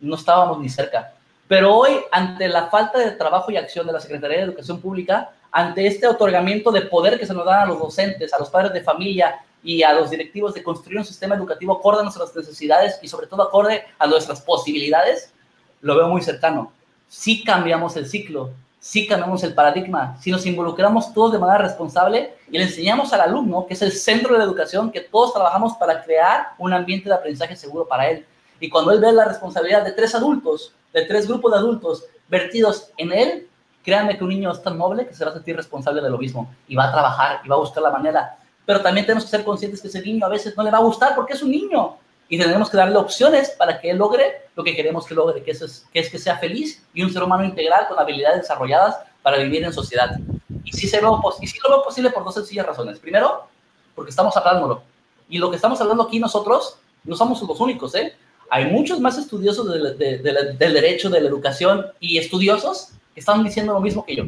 no 0.00 0.14
estábamos 0.14 0.60
ni 0.60 0.68
cerca. 0.68 1.14
Pero 1.48 1.74
hoy, 1.74 2.00
ante 2.12 2.46
la 2.46 2.66
falta 2.66 2.98
de 2.98 3.12
trabajo 3.12 3.50
y 3.50 3.56
acción 3.56 3.86
de 3.86 3.94
la 3.94 4.00
Secretaría 4.00 4.36
de 4.36 4.44
Educación 4.44 4.80
Pública, 4.82 5.30
ante 5.50 5.86
este 5.86 6.06
otorgamiento 6.06 6.70
de 6.70 6.82
poder 6.82 7.18
que 7.18 7.26
se 7.26 7.32
nos 7.32 7.46
da 7.46 7.62
a 7.62 7.66
los 7.66 7.78
docentes, 7.78 8.34
a 8.34 8.38
los 8.38 8.50
padres 8.50 8.74
de 8.74 8.82
familia 8.82 9.40
y 9.62 9.82
a 9.82 9.94
los 9.94 10.10
directivos 10.10 10.52
de 10.52 10.62
construir 10.62 10.98
un 10.98 11.06
sistema 11.06 11.34
educativo 11.34 11.72
acorde 11.72 12.00
a 12.00 12.02
nuestras 12.04 12.36
necesidades 12.36 12.98
y 13.02 13.08
sobre 13.08 13.26
todo 13.26 13.42
acorde 13.42 13.82
a 13.98 14.06
nuestras 14.06 14.42
posibilidades, 14.42 15.32
lo 15.80 15.96
veo 15.96 16.08
muy 16.08 16.20
cercano. 16.20 16.70
Si 17.08 17.42
cambiamos 17.42 17.96
el 17.96 18.06
ciclo, 18.06 18.50
si 18.78 19.06
cambiamos 19.06 19.42
el 19.42 19.54
paradigma, 19.54 20.18
si 20.20 20.30
nos 20.30 20.44
involucramos 20.44 21.14
todos 21.14 21.32
de 21.32 21.38
manera 21.38 21.64
responsable 21.64 22.34
y 22.50 22.58
le 22.58 22.64
enseñamos 22.64 23.12
al 23.14 23.22
alumno, 23.22 23.66
que 23.66 23.72
es 23.72 23.80
el 23.80 23.92
centro 23.92 24.34
de 24.34 24.38
la 24.38 24.44
educación, 24.44 24.92
que 24.92 25.00
todos 25.00 25.32
trabajamos 25.32 25.74
para 25.78 26.02
crear 26.04 26.48
un 26.58 26.74
ambiente 26.74 27.08
de 27.08 27.14
aprendizaje 27.14 27.56
seguro 27.56 27.88
para 27.88 28.10
él. 28.10 28.26
Y 28.60 28.68
cuando 28.68 28.92
él 28.92 29.00
ve 29.00 29.12
la 29.12 29.24
responsabilidad 29.24 29.84
de 29.84 29.92
tres 29.92 30.14
adultos, 30.14 30.74
de 30.92 31.02
tres 31.04 31.26
grupos 31.26 31.52
de 31.52 31.58
adultos 31.58 32.04
vertidos 32.28 32.90
en 32.96 33.12
él, 33.12 33.48
créanme 33.82 34.16
que 34.16 34.24
un 34.24 34.30
niño 34.30 34.52
es 34.52 34.62
tan 34.62 34.76
noble 34.76 35.06
que 35.06 35.14
se 35.14 35.24
va 35.24 35.30
a 35.30 35.34
sentir 35.34 35.56
responsable 35.56 36.02
de 36.02 36.10
lo 36.10 36.18
mismo 36.18 36.52
y 36.66 36.76
va 36.76 36.88
a 36.88 36.92
trabajar 36.92 37.40
y 37.44 37.48
va 37.48 37.56
a 37.56 37.60
buscar 37.60 37.82
la 37.82 37.90
manera. 37.90 38.38
Pero 38.66 38.82
también 38.82 39.06
tenemos 39.06 39.24
que 39.24 39.30
ser 39.30 39.44
conscientes 39.44 39.80
que 39.80 39.88
ese 39.88 40.02
niño 40.02 40.26
a 40.26 40.28
veces 40.28 40.56
no 40.56 40.62
le 40.62 40.70
va 40.70 40.78
a 40.78 40.82
gustar 40.82 41.14
porque 41.14 41.32
es 41.32 41.42
un 41.42 41.50
niño 41.50 41.96
y 42.28 42.38
tenemos 42.38 42.68
que 42.68 42.76
darle 42.76 42.98
opciones 42.98 43.50
para 43.50 43.80
que 43.80 43.90
él 43.90 43.96
logre 43.96 44.48
lo 44.54 44.62
que 44.62 44.76
queremos 44.76 45.06
que 45.06 45.14
logre, 45.14 45.42
que 45.42 45.52
es, 45.52 45.86
que 45.90 46.00
es 46.00 46.10
que 46.10 46.18
sea 46.18 46.36
feliz 46.36 46.84
y 46.92 47.02
un 47.02 47.10
ser 47.10 47.22
humano 47.22 47.44
integral 47.44 47.86
con 47.88 47.98
habilidades 47.98 48.42
desarrolladas 48.42 48.98
para 49.22 49.38
vivir 49.38 49.64
en 49.64 49.72
sociedad. 49.72 50.18
Y 50.64 50.72
sí, 50.72 50.86
se 50.86 51.00
lo, 51.00 51.20
y 51.40 51.46
sí 51.46 51.58
lo 51.62 51.76
veo 51.76 51.84
posible 51.84 52.10
por 52.10 52.24
dos 52.24 52.34
sencillas 52.34 52.66
razones. 52.66 52.98
Primero, 52.98 53.48
porque 53.94 54.10
estamos 54.10 54.36
hablándolo. 54.36 54.82
Y 55.30 55.38
lo 55.38 55.48
que 55.48 55.56
estamos 55.56 55.80
hablando 55.80 56.02
aquí 56.02 56.20
nosotros 56.20 56.78
no 57.04 57.16
somos 57.16 57.40
los 57.42 57.58
únicos, 57.60 57.94
¿eh? 57.94 58.14
Hay 58.50 58.66
muchos 58.66 59.00
más 59.00 59.18
estudiosos 59.18 59.66
del 59.68 60.58
derecho, 60.58 61.10
de 61.10 61.20
la 61.20 61.28
educación 61.28 61.86
y 62.00 62.18
estudiosos 62.18 62.92
están 63.14 63.44
diciendo 63.44 63.72
lo 63.72 63.80
mismo 63.80 64.04
que 64.04 64.16
yo. 64.16 64.24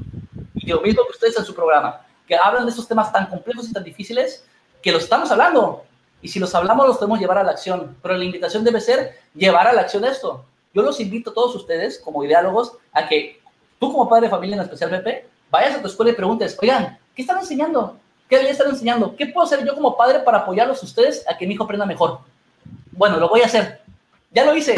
Y 0.54 0.66
lo 0.66 0.80
mismo 0.80 1.04
que 1.04 1.12
ustedes 1.12 1.38
en 1.38 1.44
su 1.44 1.54
programa, 1.54 2.02
que 2.26 2.36
hablan 2.36 2.64
de 2.64 2.70
estos 2.70 2.86
temas 2.86 3.12
tan 3.12 3.26
complejos 3.26 3.68
y 3.68 3.72
tan 3.72 3.84
difíciles 3.84 4.44
que 4.82 4.92
los 4.92 5.04
estamos 5.04 5.30
hablando. 5.30 5.84
Y 6.22 6.28
si 6.28 6.38
los 6.38 6.54
hablamos, 6.54 6.86
los 6.86 6.98
podemos 6.98 7.18
llevar 7.18 7.38
a 7.38 7.44
la 7.44 7.52
acción. 7.52 7.96
Pero 8.02 8.16
la 8.16 8.24
invitación 8.24 8.62
debe 8.62 8.80
ser 8.80 9.18
llevar 9.34 9.66
a 9.66 9.72
la 9.72 9.82
acción 9.82 10.04
esto. 10.04 10.44
Yo 10.74 10.82
los 10.82 11.00
invito 11.00 11.30
a 11.30 11.34
todos 11.34 11.56
ustedes, 11.56 11.98
como 11.98 12.22
ideólogos, 12.24 12.74
a 12.92 13.08
que 13.08 13.40
tú 13.78 13.90
como 13.90 14.08
padre 14.08 14.26
de 14.26 14.30
familia, 14.30 14.56
en 14.56 14.62
especial 14.62 14.90
Pepe, 14.90 15.26
vayas 15.50 15.76
a 15.76 15.80
tu 15.80 15.88
escuela 15.88 16.12
y 16.12 16.14
preguntes, 16.14 16.56
oigan, 16.60 16.98
¿qué 17.14 17.22
están 17.22 17.38
enseñando? 17.38 17.96
¿Qué 18.28 18.40
le 18.40 18.50
están 18.50 18.68
enseñando? 18.68 19.16
¿Qué 19.16 19.26
puedo 19.26 19.46
hacer 19.46 19.64
yo 19.64 19.74
como 19.74 19.96
padre 19.96 20.20
para 20.20 20.38
apoyarlos 20.38 20.82
a 20.82 20.86
ustedes 20.86 21.24
a 21.28 21.36
que 21.36 21.46
mi 21.46 21.54
hijo 21.54 21.64
aprenda 21.64 21.86
mejor? 21.86 22.20
Bueno, 22.92 23.16
lo 23.16 23.28
voy 23.28 23.40
a 23.40 23.46
hacer. 23.46 23.79
Ya 24.30 24.44
lo 24.44 24.56
hice. 24.56 24.76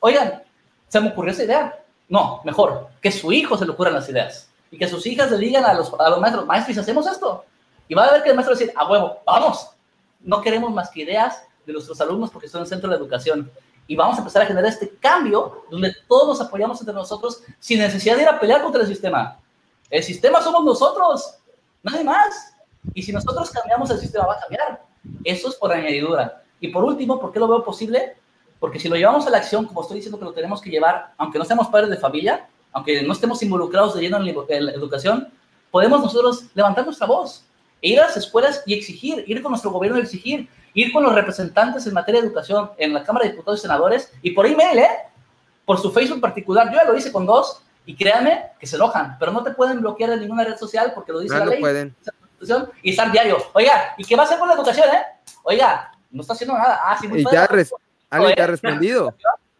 Oigan, 0.00 0.42
se 0.88 1.00
me 1.00 1.08
ocurrió 1.08 1.32
esa 1.32 1.44
idea. 1.44 1.84
No, 2.08 2.40
mejor, 2.44 2.88
que 3.00 3.10
su 3.10 3.32
hijo 3.32 3.56
se 3.56 3.64
le 3.64 3.72
ocurran 3.72 3.94
las 3.94 4.08
ideas 4.08 4.48
y 4.70 4.78
que 4.78 4.88
sus 4.88 5.06
hijas 5.06 5.30
le 5.30 5.38
digan 5.38 5.64
a 5.64 5.74
los, 5.74 5.92
a 5.98 6.10
los 6.10 6.20
maestros, 6.20 6.46
maestros, 6.46 6.78
hacemos 6.78 7.06
esto. 7.06 7.44
Y 7.88 7.94
va 7.94 8.04
a 8.04 8.12
ver 8.12 8.22
que 8.22 8.30
el 8.30 8.36
maestro 8.36 8.54
va 8.54 8.58
a 8.58 8.60
decir, 8.60 8.74
a 8.76 8.90
huevo, 8.90 9.18
vamos. 9.26 9.68
No 10.20 10.40
queremos 10.40 10.72
más 10.72 10.90
que 10.90 11.02
ideas 11.02 11.42
de 11.66 11.72
nuestros 11.72 12.00
alumnos 12.00 12.30
porque 12.30 12.48
son 12.48 12.62
el 12.62 12.66
centro 12.66 12.88
de 12.88 12.96
la 12.96 13.00
educación. 13.00 13.50
Y 13.86 13.96
vamos 13.96 14.16
a 14.16 14.18
empezar 14.18 14.42
a 14.42 14.46
generar 14.46 14.70
este 14.70 14.96
cambio 14.96 15.64
donde 15.70 15.94
todos 16.08 16.38
nos 16.38 16.46
apoyamos 16.46 16.80
entre 16.80 16.94
nosotros 16.94 17.42
sin 17.58 17.78
necesidad 17.78 18.16
de 18.16 18.22
ir 18.22 18.28
a 18.28 18.40
pelear 18.40 18.62
contra 18.62 18.82
el 18.82 18.88
sistema. 18.88 19.38
El 19.90 20.02
sistema 20.02 20.40
somos 20.40 20.64
nosotros, 20.64 21.38
nadie 21.82 22.04
más. 22.04 22.54
Y 22.94 23.02
si 23.02 23.12
nosotros 23.12 23.50
cambiamos, 23.50 23.90
el 23.90 23.98
sistema 23.98 24.26
va 24.26 24.34
a 24.34 24.40
cambiar. 24.40 24.82
Eso 25.22 25.48
es 25.48 25.54
por 25.56 25.72
añadidura. 25.72 26.42
Y 26.60 26.68
por 26.68 26.84
último, 26.84 27.20
¿por 27.20 27.32
qué 27.32 27.38
lo 27.38 27.48
veo 27.48 27.62
posible? 27.62 28.16
Porque 28.64 28.80
si 28.80 28.88
lo 28.88 28.96
llevamos 28.96 29.26
a 29.26 29.30
la 29.30 29.36
acción, 29.36 29.66
como 29.66 29.82
estoy 29.82 29.96
diciendo 29.96 30.18
que 30.18 30.24
lo 30.24 30.32
tenemos 30.32 30.62
que 30.62 30.70
llevar, 30.70 31.12
aunque 31.18 31.38
no 31.38 31.44
seamos 31.44 31.68
padres 31.68 31.90
de 31.90 31.98
familia, 31.98 32.48
aunque 32.72 33.02
no 33.02 33.12
estemos 33.12 33.42
involucrados 33.42 33.94
de 33.94 34.00
lleno 34.00 34.16
en 34.16 34.64
la 34.64 34.72
educación, 34.72 35.28
podemos 35.70 36.00
nosotros 36.00 36.46
levantar 36.54 36.86
nuestra 36.86 37.06
voz 37.06 37.44
e 37.82 37.90
ir 37.90 38.00
a 38.00 38.06
las 38.06 38.16
escuelas 38.16 38.62
y 38.64 38.72
exigir, 38.72 39.22
ir 39.26 39.42
con 39.42 39.52
nuestro 39.52 39.70
gobierno 39.70 39.98
y 39.98 40.00
exigir, 40.00 40.48
ir 40.72 40.94
con 40.94 41.02
los 41.02 41.14
representantes 41.14 41.86
en 41.86 41.92
materia 41.92 42.22
de 42.22 42.28
educación 42.28 42.70
en 42.78 42.94
la 42.94 43.04
Cámara 43.04 43.26
de 43.26 43.32
Diputados 43.32 43.60
y 43.60 43.62
Senadores 43.64 44.10
y 44.22 44.30
por 44.30 44.46
email, 44.46 44.78
¿eh? 44.78 44.88
Por 45.66 45.78
su 45.78 45.92
Facebook 45.92 46.22
particular. 46.22 46.72
Yo 46.72 46.78
ya 46.78 46.84
lo 46.84 46.96
hice 46.96 47.12
con 47.12 47.26
dos 47.26 47.60
y 47.84 47.94
créanme 47.94 48.46
que 48.58 48.66
se 48.66 48.76
enojan, 48.76 49.18
pero 49.18 49.30
no 49.30 49.42
te 49.42 49.50
pueden 49.50 49.82
bloquear 49.82 50.12
en 50.12 50.20
ninguna 50.20 50.42
red 50.42 50.56
social 50.56 50.92
porque 50.94 51.12
lo 51.12 51.20
dice 51.20 51.38
la 51.38 51.44
ley. 51.44 51.60
Pueden. 51.60 51.94
Y 52.82 52.92
estar 52.92 53.12
diario. 53.12 53.36
Oiga, 53.52 53.94
¿y 53.98 54.04
qué 54.06 54.16
va 54.16 54.22
a 54.22 54.24
hacer 54.24 54.38
con 54.38 54.48
la 54.48 54.54
educación, 54.54 54.88
eh? 54.88 55.02
Oiga, 55.42 55.92
no 56.10 56.22
está 56.22 56.32
haciendo 56.32 56.56
nada. 56.56 56.80
Ah, 56.82 56.96
sí, 56.98 57.06
muy 57.06 57.20
y 57.20 57.24
ya, 57.30 57.46
¿Alguien 58.14 58.34
te 58.34 58.42
ha 58.42 58.46
respondido? 58.46 59.14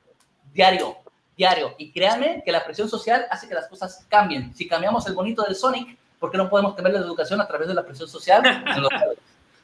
Diario, 0.52 0.96
diario. 1.36 1.74
Y 1.78 1.90
créanme 1.90 2.40
que 2.44 2.52
la 2.52 2.64
presión 2.64 2.88
social 2.88 3.26
hace 3.28 3.48
que 3.48 3.54
las 3.54 3.66
cosas 3.66 4.06
cambien. 4.08 4.54
Si 4.54 4.68
cambiamos 4.68 5.04
el 5.08 5.14
bonito 5.14 5.42
del 5.42 5.56
Sonic, 5.56 5.98
¿por 6.20 6.30
qué 6.30 6.38
no 6.38 6.48
podemos 6.48 6.74
cambiar 6.74 6.94
la 6.94 7.00
educación 7.04 7.40
a 7.40 7.48
través 7.48 7.66
de 7.66 7.74
la 7.74 7.84
presión 7.84 8.08
social? 8.08 8.64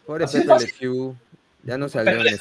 Por 0.05 0.21
eso 0.21 0.39
ya 1.63 1.79
no 1.79 1.89
salió 1.89 2.21
en 2.21 2.39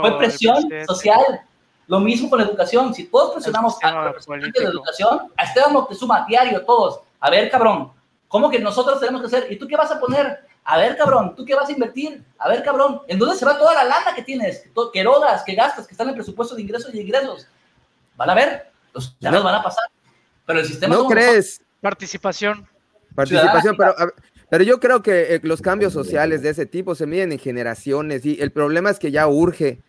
Fue 0.00 0.18
presión 0.18 0.56
social. 0.86 1.40
Lo 1.88 1.98
mismo 1.98 2.30
con 2.30 2.38
la 2.38 2.44
educación. 2.44 2.94
Si 2.94 3.06
todos 3.06 3.34
presionamos 3.34 3.76
a 3.82 3.90
la 3.90 4.12
de 4.12 4.60
la 4.62 4.68
educación, 4.68 5.32
a 5.36 5.42
Esteban 5.42 5.72
Moctezuma, 5.72 6.24
diario, 6.28 6.64
todos. 6.64 7.00
A 7.18 7.28
ver, 7.28 7.50
cabrón, 7.50 7.90
¿cómo 8.28 8.48
que 8.50 8.60
nosotros 8.60 9.00
tenemos 9.00 9.20
que 9.20 9.26
hacer? 9.26 9.50
¿Y 9.50 9.56
tú 9.56 9.66
qué 9.66 9.76
vas 9.76 9.90
a 9.90 9.98
poner? 9.98 10.46
A 10.64 10.78
ver, 10.78 10.96
cabrón, 10.96 11.34
¿tú 11.36 11.44
qué 11.44 11.54
vas 11.54 11.68
a 11.68 11.72
invertir? 11.72 12.24
A 12.38 12.48
ver, 12.48 12.62
cabrón, 12.62 13.02
¿en 13.06 13.18
dónde 13.18 13.36
se 13.36 13.44
va 13.44 13.58
toda 13.58 13.74
la 13.74 13.84
lana 13.84 14.14
que 14.14 14.22
tienes? 14.22 14.64
Que 14.92 15.00
erogas, 15.00 15.42
que 15.44 15.54
gastas, 15.54 15.86
que 15.86 15.92
están 15.92 16.06
en 16.06 16.10
el 16.10 16.16
presupuesto 16.16 16.54
de 16.54 16.62
ingresos 16.62 16.94
y 16.94 17.00
ingresos. 17.00 17.46
Van 18.16 18.30
a 18.30 18.34
ver, 18.34 18.70
los 18.94 19.14
ya 19.20 19.30
no. 19.30 19.42
van 19.42 19.56
a 19.56 19.62
pasar. 19.62 19.84
Pero 20.46 20.60
el 20.60 20.66
sistema... 20.66 20.94
¿No 20.94 21.06
crees? 21.06 21.60
Participación. 21.80 22.66
Participación, 23.14 23.76
pero, 23.76 23.94
pero 24.48 24.64
yo 24.64 24.80
creo 24.80 25.02
que 25.02 25.34
eh, 25.34 25.40
los 25.42 25.60
cambios 25.60 25.92
sociales 25.92 26.42
de 26.42 26.50
ese 26.50 26.64
tipo 26.64 26.94
se 26.94 27.06
miden 27.06 27.32
en 27.32 27.38
generaciones 27.38 28.24
y 28.24 28.40
el 28.40 28.50
problema 28.50 28.90
es 28.90 28.98
que 28.98 29.10
ya 29.10 29.28
urge. 29.28 29.80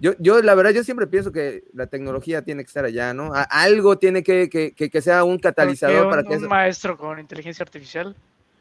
Yo, 0.00 0.12
yo, 0.18 0.42
la 0.42 0.54
verdad, 0.54 0.72
yo 0.72 0.82
siempre 0.82 1.06
pienso 1.06 1.30
que 1.30 1.64
la 1.74 1.86
tecnología 1.86 2.42
tiene 2.42 2.64
que 2.64 2.68
estar 2.68 2.84
allá, 2.84 3.14
¿no? 3.14 3.32
algo 3.50 3.98
tiene 3.98 4.22
que, 4.22 4.48
que, 4.48 4.72
que, 4.74 5.02
sea 5.02 5.24
un 5.24 5.38
catalizador 5.38 6.08
para 6.10 6.22
que... 6.22 6.36
Un 6.36 6.48
maestro 6.48 6.96
con 6.96 7.18
inteligencia 7.18 7.62
artificial. 7.62 8.16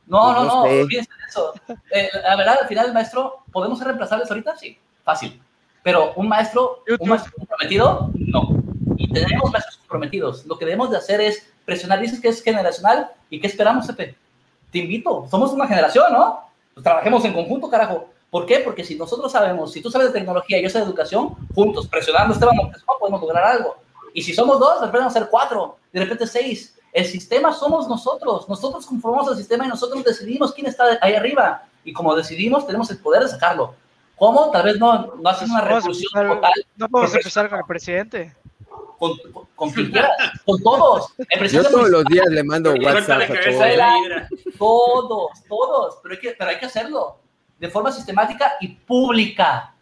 No, 0.07 0.33
no, 0.33 0.43
no, 0.43 0.87
fíjense 0.87 1.09
eso. 1.27 1.53
Eh, 1.91 2.09
la 2.23 2.35
verdad, 2.35 2.57
al 2.61 2.67
final, 2.67 2.93
maestro, 2.93 3.43
¿podemos 3.51 3.77
ser 3.77 3.87
reemplazables 3.87 4.29
ahorita? 4.29 4.55
Sí, 4.57 4.77
fácil. 5.03 5.41
Pero 5.81 6.13
un 6.15 6.27
maestro, 6.27 6.83
un 6.99 7.09
maestro 7.09 7.33
comprometido, 7.37 8.09
no. 8.15 8.49
Y 8.97 9.11
tenemos 9.11 9.51
maestros 9.51 9.77
comprometidos. 9.77 10.45
Lo 10.45 10.57
que 10.57 10.65
debemos 10.65 10.89
de 10.91 10.97
hacer 10.97 11.19
es 11.21 11.51
presionar. 11.65 11.99
Dices 11.99 12.19
que 12.19 12.29
es 12.29 12.41
generacional. 12.43 13.09
¿Y 13.29 13.39
qué 13.39 13.47
esperamos, 13.47 13.87
Epe? 13.89 14.15
Te 14.71 14.79
invito. 14.79 15.27
Somos 15.29 15.51
una 15.51 15.67
generación, 15.67 16.11
¿no? 16.13 16.49
Pues 16.73 16.83
trabajemos 16.83 17.23
en 17.25 17.33
conjunto, 17.33 17.69
carajo. 17.69 18.09
¿Por 18.29 18.45
qué? 18.45 18.59
Porque 18.59 18.83
si 18.83 18.95
nosotros 18.95 19.31
sabemos, 19.31 19.71
si 19.71 19.81
tú 19.81 19.91
sabes 19.91 20.07
de 20.07 20.19
tecnología 20.19 20.57
y 20.57 20.63
yo 20.63 20.69
sé 20.69 20.79
de 20.79 20.85
educación, 20.85 21.35
juntos, 21.53 21.87
presionando 21.87 22.33
Esteban 22.33 22.55
Montesma, 22.55 22.93
podemos 22.99 23.21
lograr 23.21 23.43
algo. 23.43 23.75
Y 24.13 24.23
si 24.23 24.33
somos 24.33 24.59
dos, 24.59 24.79
de 24.79 24.85
repente 24.87 24.99
vamos 24.99 25.15
a 25.15 25.19
ser 25.19 25.29
cuatro, 25.29 25.77
de 25.91 25.99
repente 25.99 26.25
seis. 26.25 26.75
El 26.93 27.05
sistema 27.05 27.51
somos 27.51 27.87
nosotros. 27.87 28.47
Nosotros 28.47 28.85
conformamos 28.85 29.31
el 29.31 29.37
sistema 29.37 29.65
y 29.65 29.67
nosotros 29.67 30.03
decidimos 30.03 30.53
quién 30.53 30.67
está 30.67 30.99
ahí 31.01 31.15
arriba. 31.15 31.63
Y 31.83 31.91
como 31.91 32.15
decidimos, 32.15 32.67
tenemos 32.67 32.89
el 32.91 32.99
poder 32.99 33.23
de 33.23 33.29
sacarlo. 33.29 33.73
¿Cómo? 34.15 34.51
Tal 34.51 34.63
vez 34.63 34.77
no, 34.79 35.15
no 35.15 35.29
haces 35.29 35.49
una 35.49 35.61
revolución 35.61 36.27
total. 36.27 36.53
No 36.77 36.87
podemos 36.87 37.15
empezar 37.15 37.49
con 37.49 37.59
el 37.59 37.65
presidente. 37.65 38.35
Con, 38.99 39.17
con 39.55 39.71
quien 39.71 39.91
quieras, 39.91 40.11
con 40.45 40.61
todos. 40.61 41.13
Yo 41.51 41.63
todos 41.63 41.89
los 41.89 42.05
días 42.05 42.27
le 42.29 42.43
mando 42.43 42.73
WhatsApp 42.73 43.23
a 43.23 43.27
todos. 43.27 44.57
Todos, 44.57 45.31
todos. 45.49 45.97
Pero 46.03 46.13
hay, 46.13 46.21
que, 46.21 46.35
pero 46.37 46.49
hay 46.51 46.59
que 46.59 46.67
hacerlo 46.67 47.17
de 47.59 47.69
forma 47.69 47.91
sistemática 47.91 48.53
y 48.61 48.67
pública. 48.67 49.73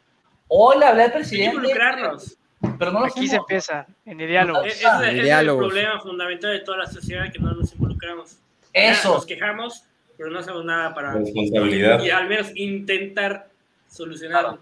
Hoy 0.48 0.80
le 0.80 0.86
hablé 0.86 1.04
al 1.04 1.12
presidente. 1.12 1.56
involucrarnos. 1.56 2.38
Pero 2.78 2.92
no 2.92 3.06
Aquí 3.06 3.28
se 3.28 3.38
empieza, 3.38 3.86
en 4.06 4.22
el 4.22 4.28
diálogo. 4.28 4.64
Es, 4.64 4.84
el 4.84 5.46
problema 5.46 6.00
fundamental 6.00 6.52
de 6.52 6.60
toda 6.60 6.78
la 6.80 6.88
sociedad 6.88 7.32
que 7.32 7.40
no 7.40 7.54
nos 7.54 7.74
involucramos. 7.74 8.38
Eso. 8.74 9.16
Nos 9.16 9.26
quejamos, 9.26 9.84
pero 10.18 10.30
no 10.30 10.40
hacemos 10.40 10.64
nada 10.64 10.94
para 10.94 11.14
responsabilidad. 11.14 12.02
y 12.04 12.10
al 12.10 12.28
menos 12.28 12.52
intentar 12.56 13.50
solucionarlo. 13.90 14.60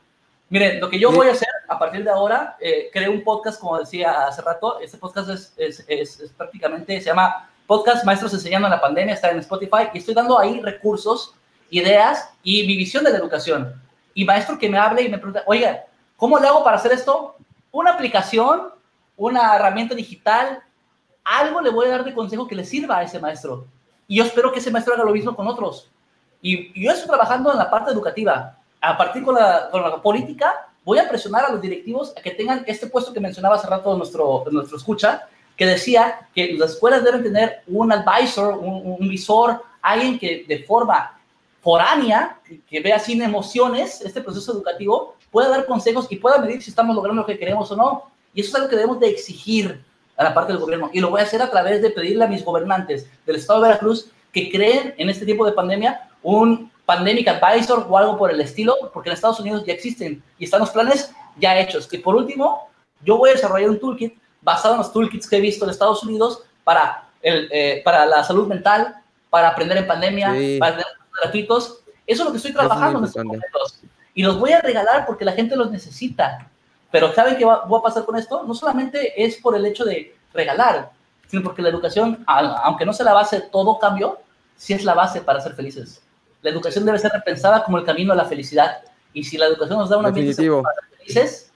Miren, 0.50 0.80
lo 0.80 0.90
que 0.90 1.00
yo 1.00 1.12
voy 1.12 1.28
a 1.28 1.34
hacer 1.34 1.50
a 1.68 1.78
partir 1.78 2.04
de 2.04 2.10
ahora, 2.10 2.58
eh, 2.60 2.90
creé 2.92 3.08
un 3.08 3.24
podcast, 3.24 3.60
como 3.60 3.78
decía 3.78 4.28
hace 4.28 4.42
rato. 4.42 4.80
Este 4.80 4.98
podcast 4.98 5.30
es, 5.30 5.54
es, 5.58 5.86
es, 5.88 6.34
prácticamente, 6.36 7.00
se 7.00 7.06
llama 7.06 7.50
podcast 7.68 8.04
Maestros 8.04 8.34
Enseñando 8.34 8.68
en 8.68 8.72
la 8.72 8.82
Pandemia, 8.82 9.14
está 9.14 9.30
en 9.30 9.40
Spotify, 9.40 9.90
y 9.94 10.00
estoy 10.00 10.16
dando 10.16 10.40
ahí 10.40 10.60
recursos, 10.62 11.36
ideas 11.70 12.32
y 12.42 12.66
mi 12.66 12.76
visión 12.76 13.04
de 13.04 13.12
la 13.12 13.18
educación. 13.20 13.80
Y 14.16 14.26
maestro 14.26 14.58
que 14.58 14.68
me 14.68 14.80
hable 14.80 15.04
y 15.04 15.10
me 15.10 15.18
pregunta, 15.20 15.44
oiga, 15.46 15.86
¿cómo 16.18 16.40
le 16.40 16.48
hago 16.48 16.64
para 16.64 16.78
hacer 16.78 16.94
esto? 16.94 17.36
Una 17.72 17.92
aplicación, 17.92 18.70
una 19.16 19.56
herramienta 19.56 19.96
digital, 19.96 20.64
algo 21.24 21.62
le 21.62 21.70
voy 21.70 21.88
a 21.88 21.92
dar 21.92 22.04
de 22.04 22.14
consejo 22.14 22.48
que 22.48 22.56
le 22.56 22.66
sirva 22.66 22.98
a 22.98 23.04
ese 23.04 23.20
maestro. 23.20 23.68
Y 24.08 24.18
yo 24.18 24.24
espero 24.24 24.52
que 24.52 24.60
ese 24.60 24.72
maestro 24.72 24.96
haga 24.96 25.04
lo 25.04 25.12
mismo 25.12 25.36
con 25.36 25.48
otros. 25.48 25.90
Y, 26.42 26.82
yo 26.82 26.92
estoy 26.92 27.08
trabajando 27.08 27.52
en 27.52 27.58
la 27.58 27.70
parte 27.70 27.92
educativa. 27.92 28.58
A 28.82 28.98
partir 28.98 29.24
con 29.24 29.36
la, 29.36 29.70
con 29.70 29.82
la 29.82 30.02
política, 30.02 30.68
voy 30.84 30.98
a 30.98 31.08
presionar 31.08 31.46
a 31.46 31.52
los 31.52 31.62
directivos 31.62 32.14
a 32.18 32.22
que 32.22 32.32
tengan 32.32 32.64
este 32.66 32.88
puesto 32.88 33.14
que 33.14 33.20
mencionaba 33.20 33.56
hace 33.56 33.68
rato 33.68 33.96
nuestro, 33.96 34.46
nuestro 34.50 34.78
escucha, 34.78 35.28
que 35.56 35.66
decía 35.66 36.28
que 36.34 36.54
las 36.54 36.72
escuelas 36.72 37.04
deben 37.04 37.22
tener 37.22 37.62
un 37.68 37.92
advisor, 37.92 38.58
un, 38.58 38.96
un 39.00 39.10
visor, 39.10 39.62
alguien 39.82 40.18
que 40.18 40.46
de 40.48 40.64
forma 40.64 41.19
foránea, 41.62 42.40
que 42.70 42.80
vea 42.80 43.00
sin 43.00 43.22
emociones 43.22 44.02
este 44.02 44.22
proceso 44.22 44.52
educativo, 44.54 45.16
pueda 45.32 45.50
dar 45.50 45.66
consejos 45.66 46.08
y 46.10 46.16
pueda 46.18 46.38
medir 46.40 46.62
si 46.62 46.70
estamos 46.70 46.96
logrando 46.96 47.22
lo 47.22 47.28
que 47.28 47.38
queremos 47.38 47.72
o 47.72 47.76
no. 47.76 48.04
Y 48.34 48.42
eso 48.42 48.50
es 48.50 48.56
algo 48.56 48.70
que 48.70 48.76
debemos 48.76 49.00
de 49.00 49.10
exigir 49.10 49.84
a 50.18 50.24
la 50.24 50.34
parte 50.34 50.54
del 50.54 50.62
gobierno. 50.62 50.90
Y 50.94 51.00
lo 51.00 51.10
voy 51.10 51.22
a 51.22 51.24
hacer 51.24 51.42
a 51.42 51.50
través 51.50 51.82
de 51.82 51.90
pedirle 51.90 52.26
a 52.26 52.28
mis 52.28 52.44
gobernantes 52.44 53.08
del 53.26 53.38
estado 53.38 53.62
de 53.62 53.70
Veracruz 53.70 54.12
que 54.32 54.52
creen 54.52 54.94
en 54.98 55.10
este 55.10 55.26
tiempo 55.26 55.46
de 55.46 55.54
pandemia 55.54 56.10
un 56.22 56.72
Pandemic 56.86 57.28
Advisor 57.28 57.86
o 57.88 57.98
algo 57.98 58.18
por 58.18 58.32
el 58.32 58.42
estilo, 58.42 58.76
porque 58.92 59.10
en 59.10 59.14
Estados 59.14 59.40
Unidos 59.40 59.64
ya 59.66 59.74
existen 59.74 60.24
y 60.40 60.46
están 60.46 60.60
los 60.60 60.72
planes 60.72 61.12
ya 61.38 61.60
hechos. 61.60 61.88
Y 61.92 62.00
por 62.00 62.16
último, 62.16 62.68
yo 63.04 63.18
voy 63.18 63.30
a 63.30 63.34
desarrollar 63.34 63.70
un 63.70 63.80
toolkit 63.80 64.18
basado 64.42 64.74
en 64.74 64.80
los 64.80 64.92
toolkits 64.92 65.30
que 65.30 65.38
he 65.38 65.42
visto 65.42 65.66
en 65.66 65.72
Estados 65.72 66.04
Unidos 66.04 66.44
para, 66.64 67.08
el, 67.22 67.48
eh, 67.52 67.82
para 67.86 68.06
la 68.06 68.24
salud 68.24 68.48
mental, 68.48 68.96
para 69.30 69.50
aprender 69.50 69.78
en 69.78 69.88
pandemia, 69.88 70.34
para 70.60 70.72
tener 70.78 70.88
gratuitos. 71.22 71.82
Eso 72.06 72.24
es 72.24 72.26
lo 72.26 72.32
que 72.32 72.38
estoy 72.38 72.54
trabajando 72.54 73.00
en 73.00 73.06
estos 73.06 73.24
momentos. 73.24 73.80
Y 74.14 74.24
los 74.24 74.40
voy 74.40 74.52
a 74.52 74.62
regalar 74.62 75.06
porque 75.06 75.26
la 75.26 75.34
gente 75.34 75.56
los 75.56 75.72
necesita. 75.72 76.50
Pero 76.92 77.14
¿saben 77.14 77.38
qué 77.38 77.46
va, 77.46 77.66
a 77.66 77.82
pasar 77.82 78.06
con 78.06 78.16
esto? 78.16 78.44
No 78.44 78.54
solamente 78.54 79.24
es 79.24 79.38
por 79.38 79.56
el 79.56 79.66
hecho 79.66 79.86
de 79.86 80.16
regalar, 80.34 80.92
sino 81.28 81.44
porque 81.44 81.62
la 81.62 81.70
educación, 81.70 82.24
aunque 82.26 82.86
no 82.86 82.94
sea 82.94 83.06
la 83.06 83.14
base 83.14 83.40
de 83.40 83.48
todo 83.50 83.78
cambio, 83.78 84.20
sí 84.58 84.74
es 84.74 84.84
la 84.84 84.96
base 84.96 85.22
para 85.22 85.40
ser 85.40 85.54
felices. 85.54 86.02
La 86.42 86.50
educación 86.50 86.86
debe 86.86 86.98
ser 86.98 87.12
repensada 87.12 87.64
como 87.64 87.78
el 87.78 87.86
camino 87.86 88.14
a 88.14 88.16
la 88.16 88.26
felicidad. 88.26 88.82
Y 89.14 89.24
si 89.24 89.38
la 89.38 89.46
educación 89.46 89.78
nos 89.80 89.90
da 89.90 89.98
una 89.98 90.10
ambiente 90.10 90.36
para 90.36 90.76
ser 90.76 90.98
felices, 90.98 91.52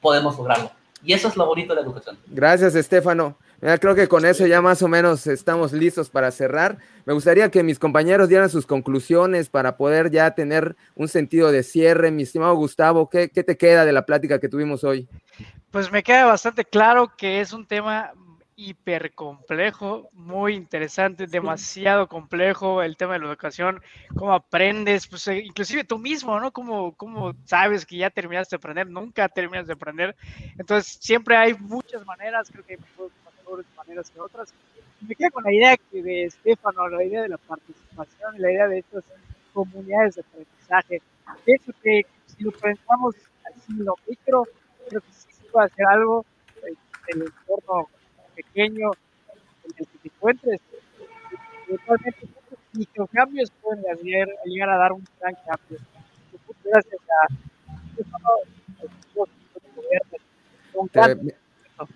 podemos 0.00 0.36
lograrlo. 0.36 0.70
Y 1.04 1.12
eso 1.12 1.28
es 1.28 1.36
lo 1.36 1.46
bonito 1.46 1.74
de 1.74 1.80
la 1.80 1.86
educación. 1.86 2.18
Gracias, 2.26 2.74
Estefano. 2.74 3.36
Creo 3.78 3.94
que 3.94 4.08
con 4.08 4.24
eso 4.24 4.46
ya 4.46 4.60
más 4.60 4.82
o 4.82 4.88
menos 4.88 5.26
estamos 5.26 5.72
listos 5.72 6.10
para 6.10 6.30
cerrar. 6.30 6.78
Me 7.04 7.12
gustaría 7.12 7.50
que 7.50 7.62
mis 7.62 7.78
compañeros 7.78 8.28
dieran 8.28 8.50
sus 8.50 8.66
conclusiones 8.66 9.48
para 9.48 9.76
poder 9.76 10.10
ya 10.10 10.32
tener 10.32 10.76
un 10.96 11.08
sentido 11.08 11.52
de 11.52 11.62
cierre. 11.62 12.10
Mi 12.10 12.24
estimado 12.24 12.54
Gustavo, 12.56 13.08
¿qué, 13.08 13.30
qué 13.30 13.44
te 13.44 13.56
queda 13.56 13.84
de 13.84 13.92
la 13.92 14.04
plática 14.04 14.40
que 14.40 14.48
tuvimos 14.48 14.82
hoy? 14.82 15.08
Pues 15.70 15.92
me 15.92 16.02
queda 16.02 16.26
bastante 16.26 16.64
claro 16.64 17.12
que 17.16 17.40
es 17.40 17.52
un 17.52 17.64
tema 17.66 18.12
hiper 18.56 19.12
complejo, 19.14 20.08
muy 20.12 20.54
interesante, 20.54 21.26
demasiado 21.26 22.08
complejo 22.08 22.82
el 22.82 22.96
tema 22.96 23.14
de 23.14 23.20
la 23.20 23.26
educación, 23.26 23.82
cómo 24.14 24.32
aprendes, 24.32 25.06
pues 25.06 25.26
eh, 25.28 25.38
inclusive 25.38 25.84
tú 25.84 25.98
mismo, 25.98 26.38
¿no? 26.38 26.52
Cómo, 26.52 26.94
cómo 26.94 27.34
sabes 27.44 27.86
que 27.86 27.96
ya 27.96 28.10
terminaste 28.10 28.56
de 28.56 28.58
aprender, 28.58 28.88
nunca 28.88 29.28
terminas 29.28 29.66
de 29.66 29.72
aprender. 29.72 30.14
Entonces, 30.58 30.98
siempre 31.00 31.36
hay 31.36 31.54
muchas 31.54 32.04
maneras, 32.04 32.50
creo 32.50 32.64
que 32.64 32.76
mejores 32.76 33.21
maneras 33.92 34.10
que 34.10 34.20
otras. 34.20 34.54
Me 35.06 35.14
quedo 35.14 35.30
con 35.32 35.44
la 35.44 35.52
idea 35.52 35.76
de 35.90 36.24
Estefano, 36.24 36.88
la 36.88 37.04
idea 37.04 37.22
de 37.22 37.28
la 37.28 37.38
participación, 37.38 38.34
la 38.38 38.50
idea 38.50 38.68
de 38.68 38.78
estas 38.78 39.04
comunidades 39.52 40.14
de 40.14 40.22
aprendizaje. 40.22 41.02
Eso 41.46 41.72
que 41.82 42.06
si 42.26 42.44
lo 42.44 42.52
pensamos 42.52 43.14
así 43.44 43.72
lo 43.74 43.96
micro, 44.08 44.46
creo 44.88 45.00
que 45.00 45.12
sí 45.12 45.28
se 45.32 45.44
puede 45.50 45.66
hacer 45.66 45.86
algo 45.86 46.24
eh, 46.62 46.74
en 47.08 47.22
el 47.22 47.26
entorno 47.26 47.88
pequeño 48.34 48.90
en 49.64 49.70
el 49.76 49.86
que 49.86 49.98
te 49.98 50.08
encuentres. 50.08 50.60
Eventualmente, 51.68 52.28
microcambios 52.72 53.50
pueden 53.60 53.84
llegar 54.44 54.70
a 54.70 54.76
dar 54.78 54.92
un 54.92 55.04
gran 55.20 55.34
cambio. 55.46 55.78
Gracias 56.64 57.00
a 57.02 57.34
te, 60.92 61.34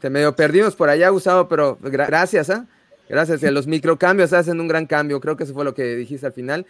te, 0.01 0.11
medio 0.11 0.35
perdimos 0.35 0.75
por 0.75 0.89
allá, 0.89 1.09
Gustavo, 1.09 1.49
pero 1.49 1.79
gracias, 1.81 2.51
¿ah? 2.51 2.67
Gracias. 3.09 3.43
A 3.45 3.51
los 3.51 3.67
microcambios 3.67 4.33
hacen 4.33 4.61
un 4.61 4.69
gran 4.69 4.87
cambio. 4.87 5.21
Creo 5.21 5.37
que 5.37 5.45
eso 5.45 5.55
fue 5.55 5.65
lo 5.65 5.75
que 5.75 5.97
dijiste 5.97 6.27
al 6.27 6.33
final. 6.33 6.67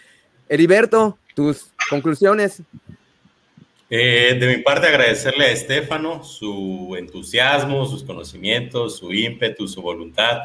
Heriberto, 0.48 1.18
tus 1.34 1.72
conclusiones. 1.88 2.62
Eh, 3.88 4.36
de 4.38 4.56
mi 4.56 4.62
parte, 4.62 4.88
agradecerle 4.88 5.46
a 5.46 5.50
Estefano 5.50 6.24
su 6.24 6.94
entusiasmo, 6.98 7.86
sus 7.86 8.02
conocimientos, 8.02 8.98
su 8.98 9.12
ímpetu, 9.12 9.68
su 9.68 9.80
voluntad, 9.80 10.38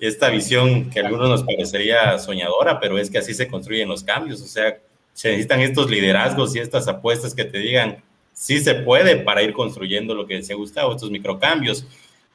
esta 0.00 0.28
visión 0.28 0.90
que 0.90 1.00
a 1.00 1.06
algunos 1.06 1.28
nos 1.28 1.44
parecería 1.44 2.18
soñadora, 2.18 2.80
pero 2.80 2.98
es 2.98 3.10
que 3.10 3.18
así 3.18 3.32
se 3.32 3.48
construyen 3.48 3.88
los 3.88 4.02
cambios. 4.02 4.42
O 4.42 4.46
sea, 4.46 4.78
se 5.12 5.28
necesitan 5.28 5.60
estos 5.60 5.90
liderazgos 5.90 6.54
y 6.56 6.58
estas 6.58 6.88
apuestas 6.88 7.34
que 7.34 7.44
te 7.44 7.58
digan, 7.58 8.02
sí 8.32 8.58
se 8.60 8.74
puede 8.74 9.16
para 9.16 9.42
ir 9.42 9.52
construyendo 9.52 10.14
lo 10.14 10.26
que 10.26 10.34
decía 10.34 10.56
Gustavo, 10.56 10.92
estos 10.92 11.10
microcambios. 11.10 11.86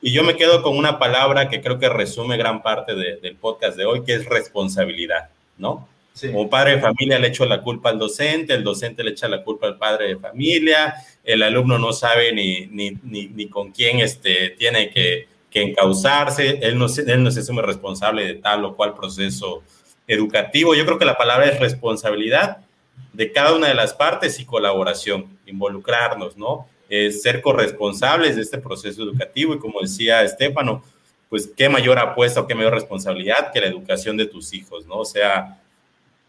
Y 0.05 0.11
yo 0.11 0.21
me 0.21 0.37
quedo 0.37 0.61
con 0.61 0.77
una 0.77 0.99
palabra 0.99 1.49
que 1.49 1.61
creo 1.61 1.79
que 1.79 1.89
resume 1.89 2.37
gran 2.37 2.61
parte 2.61 2.93
del 2.93 3.35
podcast 3.37 3.75
de 3.75 3.85
hoy, 3.85 4.03
que 4.03 4.13
es 4.13 4.25
responsabilidad, 4.25 5.29
¿no? 5.57 5.89
Como 6.21 6.47
padre 6.47 6.75
de 6.75 6.79
familia 6.79 7.17
le 7.17 7.29
echo 7.29 7.43
la 7.47 7.63
culpa 7.63 7.89
al 7.89 7.97
docente, 7.97 8.53
el 8.53 8.63
docente 8.63 9.03
le 9.03 9.09
echa 9.09 9.27
la 9.27 9.43
culpa 9.43 9.65
al 9.65 9.79
padre 9.79 10.09
de 10.09 10.17
familia, 10.17 10.93
el 11.23 11.41
alumno 11.41 11.79
no 11.79 11.91
sabe 11.91 12.31
ni, 12.33 12.67
ni, 12.67 12.91
ni, 13.01 13.47
con 13.47 13.71
quién 13.71 13.99
este, 13.99 14.51
tiene 14.51 14.91
que, 14.91 15.27
que 15.49 15.63
encauzarse, 15.63 16.59
él 16.61 16.77
no, 16.77 16.85
él 16.85 17.23
no 17.23 17.31
se 17.31 17.39
asume 17.39 17.63
responsable 17.63 18.27
de 18.27 18.35
tal 18.35 18.63
o 18.63 18.75
cual 18.75 18.93
proceso 18.93 19.63
educativo. 20.05 20.75
Yo 20.75 20.85
creo 20.85 20.99
que 20.99 21.05
la 21.05 21.17
palabra 21.17 21.47
es 21.47 21.59
responsabilidad 21.59 22.59
de 23.11 23.31
cada 23.31 23.55
una 23.55 23.69
de 23.69 23.73
las 23.73 23.95
partes 23.95 24.39
y 24.39 24.45
colaboración, 24.45 25.39
involucrarnos, 25.47 26.37
¿no? 26.37 26.67
Ser 26.89 27.41
corresponsables 27.41 28.35
de 28.35 28.41
este 28.41 28.57
proceso 28.57 29.03
educativo 29.03 29.53
y 29.53 29.59
como 29.59 29.81
decía 29.81 30.23
Estefano, 30.23 30.83
pues 31.29 31.51
qué 31.55 31.69
mayor 31.69 31.99
apuesta 31.99 32.41
o 32.41 32.47
qué 32.47 32.55
mayor 32.55 32.73
responsabilidad 32.73 33.51
que 33.51 33.61
la 33.61 33.67
educación 33.67 34.17
de 34.17 34.25
tus 34.25 34.53
hijos, 34.53 34.85
¿no? 34.85 34.99
O 34.99 35.05
sea, 35.05 35.59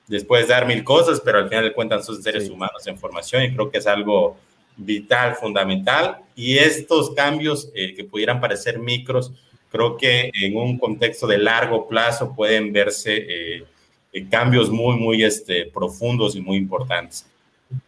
después 0.06 0.48
dar 0.48 0.66
mil 0.66 0.84
cosas, 0.84 1.20
pero 1.20 1.38
al 1.38 1.48
final 1.48 1.64
de 1.64 1.72
cuentas 1.72 2.06
son 2.06 2.22
seres 2.22 2.48
humanos 2.48 2.86
en 2.86 2.98
formación 2.98 3.42
y 3.42 3.52
creo 3.52 3.70
que 3.70 3.78
es 3.78 3.86
algo 3.86 4.36
vital, 4.76 5.34
fundamental. 5.34 6.18
Y 6.34 6.58
estos 6.58 7.10
cambios 7.10 7.70
eh, 7.74 7.94
que 7.94 8.04
pudieran 8.04 8.40
parecer 8.40 8.78
micros, 8.78 9.32
creo 9.70 9.96
que 9.96 10.30
en 10.34 10.56
un 10.56 10.78
contexto 10.78 11.26
de 11.26 11.38
largo 11.38 11.88
plazo 11.88 12.34
pueden 12.34 12.72
verse 12.72 13.16
eh, 13.16 13.64
eh, 14.12 14.28
cambios 14.28 14.70
muy, 14.70 14.96
muy 14.96 15.24
este, 15.24 15.66
profundos 15.66 16.36
y 16.36 16.40
muy 16.40 16.56
importantes. 16.56 17.26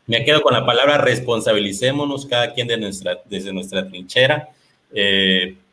Me 0.07 0.25
quedo 0.25 0.43
con 0.43 0.55
la 0.55 0.67
palabra 0.67 0.99
responsabilicémonos 0.99 2.27
cada 2.27 2.53
quien 2.53 2.67
de 2.69 2.79
nuestra, 2.79 3.21
desde 3.27 3.53
nuestra 3.53 3.89
trinchera 3.89 4.49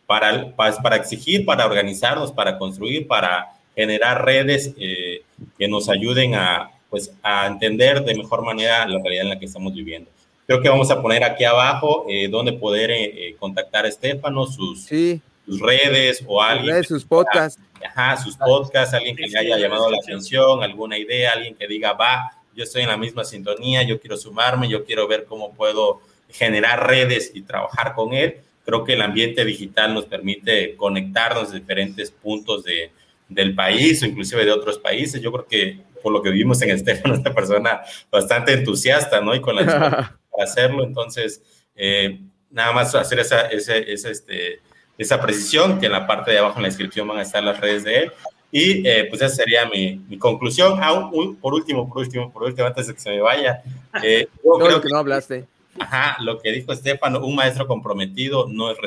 para, 0.05 0.55
para, 0.55 0.77
para 0.77 0.95
exigir, 0.95 1.45
para 1.45 1.65
organizarnos, 1.65 2.31
para 2.31 2.57
construir, 2.57 3.07
para 3.07 3.55
generar 3.75 4.23
redes 4.23 4.73
eh, 4.77 5.23
que 5.57 5.67
nos 5.67 5.89
ayuden 5.89 6.35
a, 6.35 6.71
pues, 6.89 7.11
a 7.21 7.47
entender 7.47 8.03
de 8.03 8.15
mejor 8.15 8.43
manera 8.43 8.87
la 8.87 8.99
realidad 8.99 9.23
en 9.23 9.29
la 9.29 9.39
que 9.39 9.45
estamos 9.45 9.73
viviendo. 9.73 10.09
Creo 10.47 10.61
que 10.61 10.69
vamos 10.69 10.91
a 10.91 11.01
poner 11.01 11.23
aquí 11.23 11.43
abajo 11.43 12.05
eh, 12.07 12.27
donde 12.27 12.53
poder 12.53 12.91
eh, 12.91 13.35
contactar 13.39 13.85
a 13.85 13.87
Estefano, 13.87 14.45
sus, 14.45 14.85
sus 14.85 15.59
redes 15.59 16.23
o 16.27 16.41
alguien. 16.41 16.83
sus 16.83 17.03
podcasts. 17.03 17.61
Ajá, 17.83 18.17
sus 18.17 18.37
podcasts, 18.37 18.93
alguien 18.93 19.15
que 19.15 19.27
le 19.27 19.37
haya 19.37 19.57
llamado 19.57 19.89
la 19.89 19.97
atención, 19.97 20.63
alguna 20.63 20.97
idea, 20.97 21.33
alguien 21.33 21.55
que 21.55 21.67
diga, 21.67 21.93
va, 21.93 22.31
yo 22.55 22.63
estoy 22.63 22.83
en 22.83 22.89
la 22.89 22.97
misma 22.97 23.23
sintonía, 23.23 23.83
yo 23.83 23.99
quiero 23.99 24.17
sumarme, 24.17 24.69
yo 24.69 24.85
quiero 24.85 25.07
ver 25.07 25.25
cómo 25.25 25.53
puedo 25.53 26.01
generar 26.29 26.87
redes 26.87 27.31
y 27.33 27.41
trabajar 27.41 27.93
con 27.93 28.13
él. 28.13 28.37
Creo 28.65 28.83
que 28.83 28.93
el 28.93 29.01
ambiente 29.01 29.45
digital 29.45 29.93
nos 29.93 30.05
permite 30.05 30.75
conectarnos 30.75 31.51
de 31.51 31.59
diferentes 31.59 32.11
puntos 32.11 32.63
de, 32.63 32.91
del 33.29 33.53
país 33.53 34.01
o 34.01 34.05
inclusive 34.05 34.45
de 34.45 34.51
otros 34.51 34.79
países. 34.79 35.21
Yo 35.21 35.31
creo 35.31 35.45
que 35.45 35.79
por 36.01 36.13
lo 36.13 36.21
que 36.21 36.29
vivimos 36.29 36.61
en 36.61 36.69
Estefano, 36.71 37.13
esta 37.15 37.33
persona 37.33 37.81
bastante 38.11 38.53
entusiasta, 38.53 39.21
¿no? 39.21 39.35
Y 39.35 39.41
con 39.41 39.55
la 39.55 39.65
para 40.31 40.43
hacerlo. 40.43 40.83
Entonces, 40.83 41.41
eh, 41.75 42.19
nada 42.49 42.71
más 42.71 42.93
hacer 42.95 43.19
esa, 43.19 43.47
esa, 43.47 43.75
esa, 43.75 44.09
este, 44.09 44.59
esa 44.97 45.21
precisión, 45.21 45.79
que 45.79 45.87
en 45.87 45.91
la 45.91 46.07
parte 46.07 46.31
de 46.31 46.39
abajo 46.39 46.57
en 46.57 46.63
la 46.63 46.69
descripción 46.69 47.07
van 47.07 47.17
a 47.17 47.23
estar 47.23 47.43
las 47.43 47.59
redes 47.59 47.83
de 47.83 48.03
él. 48.03 48.11
Y 48.51 48.87
eh, 48.87 49.05
pues 49.09 49.21
esa 49.21 49.35
sería 49.35 49.65
mi, 49.65 49.97
mi 50.07 50.17
conclusión. 50.17 50.77
Ah, 50.81 51.09
por 51.41 51.53
último, 51.53 51.87
por 51.89 51.99
último, 51.99 52.31
por 52.31 52.43
último, 52.43 52.67
antes 52.67 52.87
de 52.87 52.93
que 52.93 52.99
se 52.99 53.09
me 53.09 53.21
vaya. 53.21 53.61
Eh, 54.03 54.27
yo 54.43 54.51
creo 54.59 54.81
que 54.81 54.89
no 54.89 54.97
hablaste. 54.97 55.45
Ajá, 55.79 56.17
lo 56.19 56.39
que 56.41 56.51
dijo 56.51 56.73
Estefano, 56.73 57.25
un 57.25 57.33
maestro 57.33 57.65
comprometido 57.65 58.45
no 58.49 58.69
es, 58.71 58.77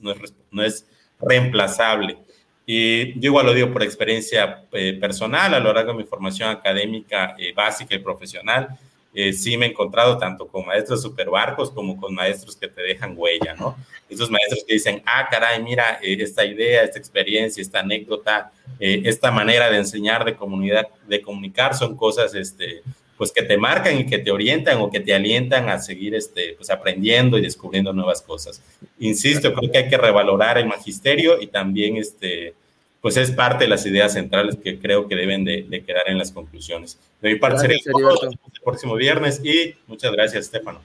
no 0.00 0.12
es, 0.12 0.34
no 0.50 0.62
es 0.62 0.86
reemplazable 1.20 2.18
Y 2.66 3.18
yo 3.18 3.30
igual 3.30 3.46
lo 3.46 3.54
digo 3.54 3.72
por 3.72 3.82
experiencia 3.82 4.64
eh, 4.72 4.96
personal, 5.00 5.54
a 5.54 5.60
lo 5.60 5.72
largo 5.72 5.92
de 5.92 5.98
mi 5.98 6.04
formación 6.04 6.50
académica 6.50 7.34
eh, 7.38 7.52
básica 7.54 7.94
y 7.94 7.98
profesional, 7.98 8.78
eh, 9.14 9.32
sí 9.32 9.56
me 9.56 9.66
he 9.66 9.70
encontrado 9.70 10.18
tanto 10.18 10.46
con 10.46 10.66
maestros 10.66 11.02
superbarcos 11.02 11.70
como 11.70 11.96
con 12.00 12.14
maestros 12.14 12.56
que 12.56 12.68
te 12.68 12.82
dejan 12.82 13.14
huella, 13.16 13.54
¿no? 13.54 13.76
Esos 14.08 14.30
maestros 14.30 14.64
que 14.66 14.74
dicen, 14.74 15.02
ah, 15.06 15.28
caray, 15.30 15.62
mira, 15.62 15.98
esta 16.02 16.44
idea, 16.44 16.82
esta 16.82 16.98
experiencia, 16.98 17.60
esta 17.60 17.80
anécdota, 17.80 18.52
esta 18.78 19.30
manera 19.30 19.70
de 19.70 19.78
enseñar, 19.78 20.24
de, 20.24 20.36
comunidad, 20.36 20.86
de 21.06 21.20
comunicar, 21.20 21.74
son 21.74 21.96
cosas, 21.96 22.34
este, 22.34 22.82
pues 23.18 23.32
que 23.32 23.42
te 23.42 23.58
marcan 23.58 23.98
y 23.98 24.06
que 24.06 24.18
te 24.18 24.30
orientan 24.30 24.78
o 24.78 24.90
que 24.90 25.00
te 25.00 25.12
alientan 25.12 25.68
a 25.68 25.80
seguir 25.80 26.14
este, 26.14 26.54
pues, 26.56 26.70
aprendiendo 26.70 27.36
y 27.36 27.42
descubriendo 27.42 27.92
nuevas 27.92 28.22
cosas. 28.22 28.62
Insisto, 29.00 29.52
creo 29.52 29.70
que 29.70 29.78
hay 29.78 29.88
que 29.88 29.98
revalorar 29.98 30.56
el 30.56 30.66
magisterio 30.66 31.42
y 31.42 31.48
también 31.48 31.96
este, 31.96 32.54
pues 33.00 33.16
es 33.16 33.30
parte 33.30 33.64
de 33.64 33.70
las 33.70 33.86
ideas 33.86 34.12
centrales 34.12 34.56
que 34.62 34.78
creo 34.78 35.06
que 35.06 35.14
deben 35.14 35.44
de, 35.44 35.84
quedar 35.86 36.08
en 36.08 36.18
las 36.18 36.32
conclusiones. 36.32 36.98
De 37.22 37.32
mi 37.32 37.38
parte 37.38 37.60
sería 37.60 37.76
el 37.76 38.38
próximo 38.64 38.96
viernes 38.96 39.40
y 39.44 39.74
muchas 39.86 40.12
gracias, 40.12 40.46
Estefano. 40.46 40.80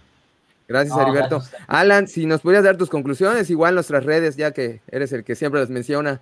Gracias, 0.68 0.98
Heriberto. 0.98 1.42
Alan, 1.68 2.08
si 2.08 2.26
nos 2.26 2.42
podrías 2.42 2.64
dar 2.64 2.78
tus 2.78 2.90
conclusiones, 2.90 3.50
igual 3.50 3.76
nuestras 3.76 4.06
redes, 4.06 4.38
ya 4.38 4.52
que 4.52 4.82
eres 4.90 5.12
el 5.12 5.24
que 5.24 5.36
siempre 5.36 5.60
las 5.60 5.70
menciona. 5.70 6.22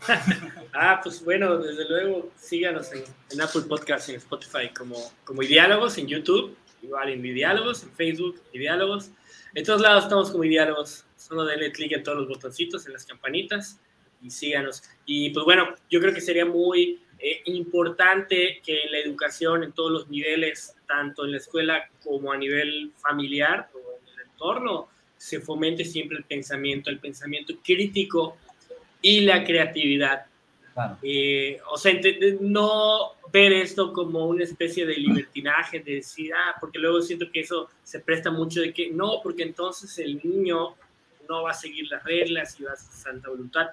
ah, 0.74 1.00
pues 1.02 1.24
bueno, 1.24 1.58
desde 1.58 1.88
luego 1.88 2.30
síganos 2.36 2.90
en, 2.92 3.40
Apple 3.40 3.62
Podcasts, 3.68 4.08
en 4.08 4.16
Spotify, 4.16 4.70
como, 4.76 4.96
como 5.24 5.42
Ideálogos, 5.42 5.96
en 5.98 6.08
YouTube, 6.08 6.56
igual 6.82 7.10
en 7.10 7.24
Ideálogos, 7.24 7.82
en 7.84 7.90
Facebook, 7.92 8.40
Ideálogos. 8.52 9.10
En 9.54 9.64
todos 9.64 9.80
lados 9.80 10.04
estamos 10.04 10.30
como 10.30 10.44
Ideálogos. 10.44 11.04
Solo 11.16 11.44
denle 11.44 11.70
clic 11.70 11.92
en 11.92 12.02
todos 12.02 12.18
los 12.18 12.28
botoncitos, 12.28 12.86
en 12.86 12.94
las 12.94 13.04
campanitas 13.04 13.78
y 14.22 14.30
síganos. 14.30 14.82
Y 15.04 15.30
pues 15.30 15.44
bueno, 15.44 15.74
yo 15.90 16.00
creo 16.00 16.14
que 16.14 16.20
sería 16.20 16.44
muy 16.46 17.00
eh, 17.18 17.42
importante 17.46 18.60
que 18.64 18.84
la 18.90 18.98
educación, 18.98 19.64
en 19.64 19.72
todos 19.72 19.90
los 19.90 20.08
niveles, 20.08 20.74
tanto 20.86 21.24
en 21.24 21.32
la 21.32 21.38
escuela 21.38 21.88
como 22.02 22.32
a 22.32 22.36
nivel 22.36 22.92
familiar 22.96 23.68
o 23.74 23.78
en 23.78 24.14
el 24.14 24.26
entorno, 24.26 24.88
se 25.16 25.40
fomente 25.40 25.84
siempre 25.84 26.18
el 26.18 26.24
pensamiento, 26.24 26.90
el 26.90 26.98
pensamiento 26.98 27.54
crítico 27.62 28.36
y 29.00 29.20
la 29.20 29.44
creatividad. 29.44 30.26
Eh, 31.02 31.60
o 31.70 31.76
sea, 31.76 31.92
no 32.40 33.12
ver 33.30 33.52
esto 33.52 33.92
como 33.92 34.26
una 34.26 34.44
especie 34.44 34.86
de 34.86 34.96
libertinaje, 34.96 35.80
de 35.80 35.96
decir, 35.96 36.32
ah, 36.34 36.56
porque 36.60 36.78
luego 36.78 37.00
siento 37.02 37.30
que 37.30 37.40
eso 37.40 37.68
se 37.82 38.00
presta 38.00 38.30
mucho 38.30 38.60
de 38.60 38.72
que 38.72 38.90
no, 38.90 39.20
porque 39.22 39.42
entonces 39.42 39.98
el 39.98 40.20
niño 40.24 40.74
no 41.28 41.42
va 41.42 41.50
a 41.52 41.54
seguir 41.54 41.86
las 41.90 42.02
reglas 42.04 42.58
y 42.58 42.64
va 42.64 42.72
a 42.72 42.76
ser 42.76 42.92
santa 42.92 43.28
voluntad. 43.28 43.68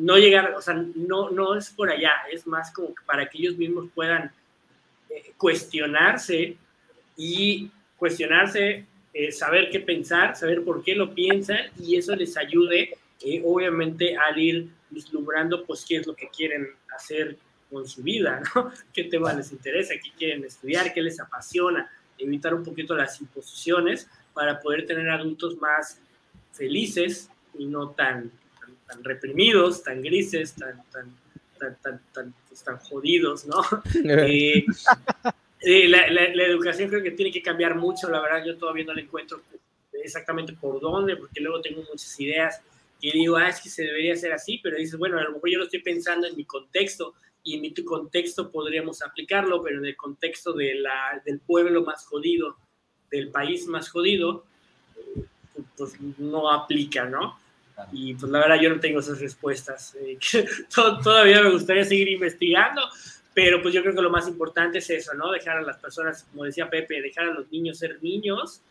No 0.00 0.16
llegar, 0.16 0.54
o 0.54 0.62
sea, 0.62 0.74
no, 0.74 1.30
no 1.30 1.56
es 1.56 1.70
por 1.70 1.90
allá, 1.90 2.12
es 2.32 2.46
más 2.46 2.72
como 2.72 2.94
para 3.06 3.28
que 3.28 3.38
ellos 3.38 3.56
mismos 3.56 3.88
puedan 3.94 4.32
eh, 5.10 5.32
cuestionarse 5.36 6.56
y 7.16 7.70
cuestionarse, 7.96 8.86
eh, 9.12 9.32
saber 9.32 9.68
qué 9.70 9.80
pensar, 9.80 10.36
saber 10.36 10.64
por 10.64 10.82
qué 10.82 10.94
lo 10.94 11.12
piensan 11.14 11.58
y 11.78 11.96
eso 11.96 12.14
les 12.16 12.36
ayude 12.36 12.96
obviamente 13.44 14.16
al 14.16 14.38
ir 14.38 14.70
vislumbrando 14.88 15.64
pues 15.64 15.84
qué 15.86 15.96
es 15.96 16.06
lo 16.06 16.14
que 16.14 16.28
quieren 16.28 16.68
hacer 16.96 17.36
con 17.70 17.86
su 17.86 18.02
vida, 18.02 18.42
¿no? 18.54 18.72
¿Qué 18.92 19.04
tema 19.04 19.32
les 19.32 19.52
interesa? 19.52 19.94
¿Qué 19.94 20.10
quieren 20.16 20.44
estudiar? 20.44 20.92
¿Qué 20.92 21.02
les 21.02 21.20
apasiona? 21.20 21.90
Evitar 22.18 22.54
un 22.54 22.64
poquito 22.64 22.94
las 22.94 23.20
imposiciones 23.20 24.08
para 24.34 24.60
poder 24.60 24.86
tener 24.86 25.08
adultos 25.08 25.56
más 25.58 26.00
felices 26.52 27.30
y 27.58 27.66
no 27.66 27.90
tan, 27.90 28.30
tan, 28.90 29.04
reprimidos, 29.04 29.82
tan 29.82 30.02
grises, 30.02 30.54
tan, 30.54 30.82
tan, 30.90 31.16
tan, 31.58 31.76
tan, 31.80 32.00
tan, 32.12 32.34
pues, 32.48 32.64
jodidos, 32.88 33.46
¿no? 33.46 33.62
Eh, 34.04 34.64
eh, 35.62 35.88
la, 35.88 36.08
la, 36.08 36.44
educación 36.44 36.88
creo 36.88 37.02
que 37.02 37.10
tiene 37.10 37.30
que 37.30 37.42
cambiar 37.42 37.74
mucho, 37.74 38.08
la 38.08 38.20
verdad 38.20 38.44
yo 38.46 38.56
todavía 38.56 38.84
no 38.84 38.94
le 38.94 39.02
encuentro 39.02 39.42
exactamente 39.92 40.54
por 40.54 40.80
dónde, 40.80 41.16
porque 41.16 41.40
luego 41.40 41.60
tengo 41.60 41.82
muchas 41.82 42.18
ideas 42.18 42.62
y 43.00 43.12
digo, 43.12 43.36
ah, 43.36 43.48
es 43.48 43.60
que 43.60 43.68
se 43.68 43.82
debería 43.82 44.14
hacer 44.14 44.32
así, 44.32 44.58
pero 44.62 44.76
dices, 44.76 44.98
bueno, 44.98 45.18
a 45.18 45.22
lo 45.22 45.32
mejor 45.32 45.50
yo 45.50 45.58
lo 45.58 45.64
estoy 45.64 45.82
pensando 45.82 46.26
en 46.26 46.36
mi 46.36 46.44
contexto 46.44 47.14
y 47.42 47.54
en 47.54 47.62
mi 47.62 47.74
contexto 47.74 48.50
podríamos 48.50 49.02
aplicarlo, 49.02 49.62
pero 49.62 49.78
en 49.78 49.86
el 49.86 49.96
contexto 49.96 50.52
de 50.52 50.74
la, 50.74 51.22
del 51.24 51.40
pueblo 51.40 51.82
más 51.82 52.04
jodido, 52.04 52.56
del 53.10 53.30
país 53.30 53.66
más 53.66 53.88
jodido, 53.88 54.44
pues 55.76 55.94
no 56.18 56.50
aplica, 56.50 57.06
¿no? 57.06 57.38
Y 57.92 58.14
pues 58.14 58.30
la 58.30 58.40
verdad 58.40 58.60
yo 58.60 58.70
no 58.70 58.80
tengo 58.80 59.00
esas 59.00 59.20
respuestas. 59.20 59.96
Eh, 60.00 60.18
todavía 60.74 61.42
me 61.42 61.50
gustaría 61.50 61.84
seguir 61.84 62.08
investigando, 62.08 62.82
pero 63.34 63.62
pues 63.62 63.74
yo 63.74 63.82
creo 63.82 63.94
que 63.94 64.02
lo 64.02 64.10
más 64.10 64.28
importante 64.28 64.78
es 64.78 64.90
eso, 64.90 65.14
¿no? 65.14 65.30
Dejar 65.30 65.58
a 65.58 65.62
las 65.62 65.78
personas, 65.78 66.24
como 66.30 66.44
decía 66.44 66.68
Pepe, 66.68 67.00
dejar 67.00 67.28
a 67.28 67.34
los 67.34 67.50
niños 67.50 67.78
ser 67.78 68.02
niños, 68.02 68.62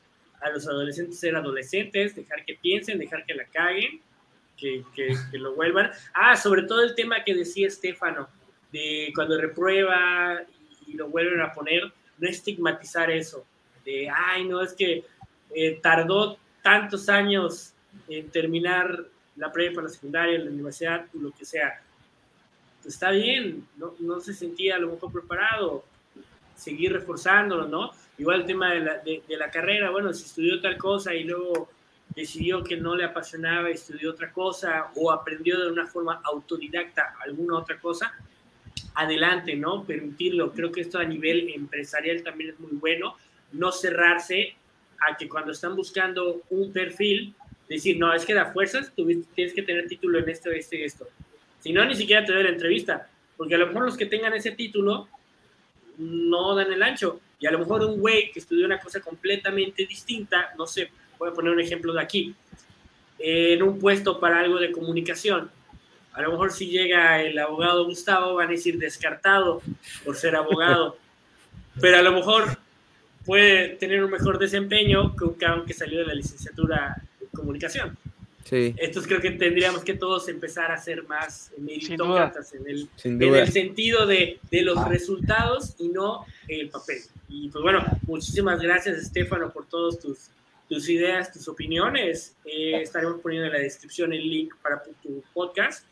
a 0.41 0.49
los 0.49 0.67
adolescentes 0.67 1.19
ser 1.19 1.35
adolescentes, 1.35 2.15
dejar 2.15 2.45
que 2.45 2.55
piensen, 2.55 2.99
dejar 2.99 3.25
que 3.25 3.33
la 3.33 3.45
caguen 3.45 4.01
que, 4.59 4.83
que, 4.93 5.37
lo 5.37 5.55
vuelvan. 5.55 5.91
Ah, 6.13 6.35
sobre 6.35 6.63
todo 6.63 6.83
el 6.83 6.95
tema 6.95 7.23
que 7.23 7.33
decía 7.33 7.67
Estefano, 7.67 8.27
de 8.71 9.11
cuando 9.15 9.39
reprueba 9.39 10.41
y 10.85 10.93
lo 10.93 11.09
vuelven 11.09 11.41
a 11.41 11.53
poner, 11.53 11.83
no 12.17 12.27
estigmatizar 12.27 13.09
eso, 13.09 13.45
de, 13.85 14.09
ay, 14.09 14.45
no, 14.45 14.61
es 14.61 14.73
que 14.73 15.05
eh, 15.55 15.79
tardó 15.81 16.37
tantos 16.61 17.09
años 17.09 17.73
en 18.07 18.29
terminar 18.29 19.05
la 19.35 19.51
prepa, 19.51 19.81
la 19.81 19.89
secundaria, 19.89 20.39
la 20.39 20.51
universidad, 20.51 21.05
lo 21.13 21.31
que 21.31 21.45
sea. 21.45 21.81
Pues 22.81 22.93
está 22.93 23.11
bien, 23.11 23.67
no, 23.77 23.93
no, 23.99 24.19
se 24.19 24.33
sentía 24.33 24.75
a 24.75 24.79
lo 24.79 24.91
mejor 24.91 25.11
preparado, 25.11 25.83
seguir 26.55 26.93
reforzándolo, 26.93 27.67
¿no? 27.67 27.91
Igual 28.17 28.41
el 28.41 28.45
tema 28.45 28.73
de 28.73 28.79
la, 28.81 28.97
de, 28.97 29.23
de 29.27 29.37
la 29.37 29.49
carrera, 29.49 29.89
bueno, 29.91 30.13
si 30.13 30.25
estudió 30.25 30.59
tal 30.61 30.77
cosa 30.77 31.13
y 31.13 31.23
luego 31.23 31.69
decidió 32.15 32.63
que 32.63 32.77
no 32.77 32.95
le 32.95 33.05
apasionaba, 33.05 33.69
estudió 33.69 34.11
otra 34.11 34.31
cosa 34.31 34.91
o 34.95 35.11
aprendió 35.11 35.59
de 35.59 35.71
una 35.71 35.87
forma 35.87 36.21
autodidacta 36.23 37.15
alguna 37.23 37.59
otra 37.59 37.79
cosa, 37.79 38.13
adelante, 38.95 39.55
¿no? 39.55 39.83
Permitirlo. 39.83 40.51
Creo 40.51 40.71
que 40.71 40.81
esto 40.81 40.99
a 40.99 41.03
nivel 41.03 41.49
empresarial 41.53 42.23
también 42.23 42.51
es 42.51 42.59
muy 42.59 42.73
bueno, 42.73 43.15
no 43.51 43.71
cerrarse 43.71 44.55
a 44.99 45.15
que 45.15 45.29
cuando 45.29 45.51
están 45.51 45.75
buscando 45.75 46.41
un 46.49 46.71
perfil, 46.73 47.33
decir, 47.75 47.97
no, 47.97 48.13
es 48.13 48.25
que 48.25 48.33
da 48.33 48.51
fuerzas, 48.51 48.91
tú 48.95 49.07
tienes 49.35 49.53
que 49.53 49.61
tener 49.61 49.87
título 49.87 50.19
en 50.19 50.29
esto, 50.29 50.51
esto 50.51 50.75
y 50.75 50.83
esto. 50.83 51.07
Si 51.61 51.71
no, 51.71 51.85
ni 51.85 51.95
siquiera 51.95 52.25
te 52.25 52.33
doy 52.33 52.43
la 52.43 52.49
entrevista, 52.49 53.09
porque 53.37 53.55
a 53.55 53.57
lo 53.57 53.67
mejor 53.67 53.85
los 53.85 53.97
que 53.97 54.05
tengan 54.05 54.33
ese 54.33 54.51
título 54.51 55.07
no 55.97 56.55
dan 56.55 56.71
el 56.71 56.81
ancho. 56.81 57.19
Y 57.39 57.45
a 57.45 57.51
lo 57.51 57.59
mejor 57.59 57.83
un 57.85 57.99
güey 57.99 58.31
que 58.31 58.39
estudió 58.39 58.65
una 58.65 58.79
cosa 58.79 58.99
completamente 58.99 59.85
distinta, 59.85 60.49
no 60.57 60.67
sé, 60.67 60.89
voy 61.17 61.29
a 61.29 61.33
poner 61.33 61.53
un 61.53 61.59
ejemplo 61.59 61.93
de 61.93 62.01
aquí, 62.01 62.35
en 63.19 63.61
un 63.61 63.79
puesto 63.79 64.19
para 64.19 64.39
algo 64.39 64.57
de 64.59 64.71
comunicación. 64.71 65.51
A 66.13 66.21
lo 66.21 66.31
mejor 66.31 66.51
si 66.51 66.67
llega 66.69 67.21
el 67.21 67.37
abogado 67.37 67.85
Gustavo 67.85 68.35
van 68.35 68.47
a 68.47 68.51
decir 68.51 68.77
descartado 68.77 69.61
por 70.03 70.15
ser 70.15 70.35
abogado, 70.35 70.97
pero 71.81 71.97
a 71.97 72.01
lo 72.01 72.11
mejor 72.13 72.57
puede 73.25 73.69
tener 73.69 74.03
un 74.03 74.11
mejor 74.11 74.39
desempeño 74.39 75.15
que 75.15 75.25
un 75.25 75.33
cabrón 75.35 75.65
que 75.65 75.73
salió 75.73 75.99
de 75.99 76.07
la 76.07 76.13
licenciatura 76.13 77.01
comunicación. 77.33 77.97
Sí. 78.45 78.73
Entonces 78.77 79.07
creo 79.07 79.21
que 79.21 79.31
tendríamos 79.31 79.83
que 79.83 79.93
todos 79.93 80.27
empezar 80.27 80.71
a 80.71 80.77
ser 80.77 81.03
más 81.03 81.51
meritócratas 81.57 82.53
en 82.53 82.67
el, 82.67 82.89
en 83.03 83.35
el 83.35 83.51
sentido 83.51 84.07
de, 84.07 84.39
de, 84.49 84.61
los 84.63 84.87
resultados 84.87 85.75
y 85.77 85.89
no 85.89 86.25
el 86.47 86.69
papel. 86.69 86.97
Y 87.27 87.49
pues 87.49 87.61
bueno, 87.61 87.85
muchísimas 88.07 88.59
gracias 88.59 88.97
Estefano 88.97 89.51
por 89.51 89.67
todos 89.67 89.99
tus 89.99 90.29
tus 90.69 90.87
ideas, 90.87 91.33
tus 91.33 91.47
opiniones. 91.47 92.35
Eh, 92.45 92.81
estaremos 92.81 93.19
poniendo 93.21 93.47
en 93.47 93.53
la 93.53 93.59
descripción 93.59 94.13
el 94.13 94.29
link 94.29 94.53
para 94.61 94.81
tu 94.83 95.23
podcast, 95.33 95.85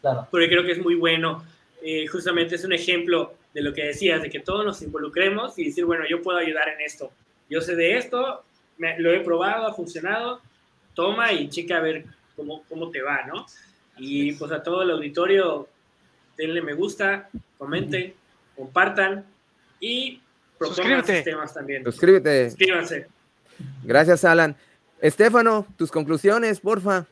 claro. 0.00 0.26
porque 0.30 0.48
creo 0.48 0.64
que 0.64 0.72
es 0.72 0.82
muy 0.82 0.96
bueno. 0.96 1.46
Eh, 1.82 2.06
justamente 2.08 2.56
es 2.56 2.64
un 2.64 2.72
ejemplo 2.72 3.34
de 3.54 3.62
lo 3.62 3.72
que 3.72 3.84
decías, 3.84 4.20
de 4.20 4.28
que 4.28 4.40
todos 4.40 4.64
nos 4.64 4.82
involucremos 4.82 5.56
y 5.58 5.66
decir, 5.66 5.84
bueno, 5.84 6.04
yo 6.10 6.20
puedo 6.20 6.38
ayudar 6.38 6.68
en 6.68 6.80
esto. 6.80 7.12
Yo 7.48 7.60
sé 7.60 7.76
de 7.76 7.96
esto, 7.96 8.42
lo 8.98 9.12
he 9.12 9.20
probado, 9.20 9.68
ha 9.68 9.74
funcionado, 9.74 10.40
toma 10.94 11.32
y 11.32 11.48
checa 11.48 11.78
a 11.78 11.80
ver 11.80 12.04
cómo, 12.36 12.62
cómo 12.68 12.90
te 12.90 13.02
va, 13.02 13.24
¿no? 13.26 13.46
Y 13.96 14.32
pues 14.32 14.50
a 14.52 14.62
todo 14.62 14.82
el 14.82 14.90
auditorio, 14.90 15.68
denle 16.36 16.62
me 16.62 16.74
gusta, 16.74 17.28
comenten, 17.58 18.14
compartan 18.56 19.24
y 19.80 20.20
propongan 20.58 21.04
temas 21.04 21.54
también. 21.54 21.84
Suscríbete. 21.84 22.50
Suscríbanse. 22.50 23.06
Gracias, 23.82 24.24
Alan. 24.24 24.56
Estefano, 25.00 25.66
tus 25.76 25.90
conclusiones, 25.90 26.60
porfa. 26.60 27.06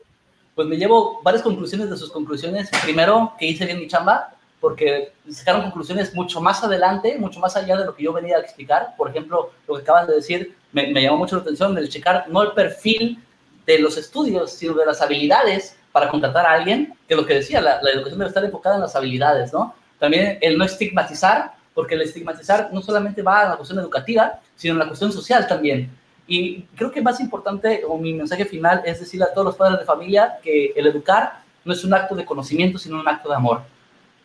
Pues 0.55 0.67
me 0.67 0.77
llevo 0.77 1.21
varias 1.23 1.43
conclusiones 1.43 1.89
de 1.89 1.97
sus 1.97 2.11
conclusiones. 2.11 2.69
Primero, 2.83 3.33
que 3.39 3.47
hice 3.47 3.65
bien 3.65 3.79
mi 3.79 3.87
chamba, 3.87 4.35
porque 4.59 5.11
sacaron 5.29 5.63
conclusiones 5.63 6.13
mucho 6.13 6.39
más 6.41 6.63
adelante, 6.63 7.17
mucho 7.19 7.39
más 7.39 7.55
allá 7.55 7.77
de 7.77 7.85
lo 7.85 7.95
que 7.95 8.03
yo 8.03 8.13
venía 8.13 8.37
a 8.37 8.39
explicar. 8.39 8.93
Por 8.97 9.09
ejemplo, 9.09 9.51
lo 9.67 9.75
que 9.75 9.81
acaban 9.81 10.07
de 10.07 10.15
decir 10.15 10.55
me, 10.71 10.91
llamó 11.01 11.17
mucho 11.17 11.35
la 11.35 11.41
atención, 11.43 11.77
el 11.77 11.89
checar 11.89 12.25
no 12.29 12.41
el 12.43 12.51
perfil 12.53 13.19
de 13.65 13.79
los 13.79 13.97
estudios, 13.97 14.51
sino 14.51 14.73
de 14.73 14.85
las 14.85 15.01
habilidades 15.01 15.77
para 15.91 16.09
contratar 16.09 16.45
a 16.45 16.53
alguien, 16.53 16.95
que 17.07 17.15
lo 17.15 17.25
que 17.25 17.35
decía, 17.35 17.61
la, 17.61 17.79
educación 17.93 18.19
debe 18.19 18.29
estar 18.29 18.43
enfocada 18.43 18.75
en 18.75 18.81
las 18.81 18.95
habilidades, 18.95 19.53
¿no? 19.53 19.75
También 19.99 20.39
el 20.41 20.57
no 20.57 20.65
estigmatizar, 20.65 21.53
porque 21.73 21.95
el 21.95 22.01
estigmatizar 22.01 22.69
no 22.73 22.81
solamente 22.81 23.21
va 23.21 23.41
a 23.41 23.49
la 23.49 23.55
cuestión 23.55 23.79
educativa, 23.79 24.39
sino 24.55 24.73
en 24.73 24.79
la 24.79 24.87
cuestión 24.87 25.11
social 25.11 25.47
también. 25.47 25.89
Y 26.27 26.63
creo 26.75 26.91
que 26.91 27.01
más 27.01 27.19
importante, 27.19 27.83
o 27.87 27.97
mi 27.97 28.13
mensaje 28.13 28.45
final, 28.45 28.81
es 28.85 28.99
decirle 28.99 29.25
a 29.25 29.33
todos 29.33 29.45
los 29.45 29.55
padres 29.55 29.79
de 29.79 29.85
familia 29.85 30.39
que 30.41 30.73
el 30.75 30.87
educar 30.87 31.43
no 31.63 31.73
es 31.73 31.83
un 31.83 31.93
acto 31.93 32.15
de 32.15 32.25
conocimiento, 32.25 32.77
sino 32.77 32.99
un 32.99 33.07
acto 33.07 33.29
de 33.29 33.35
amor. 33.35 33.61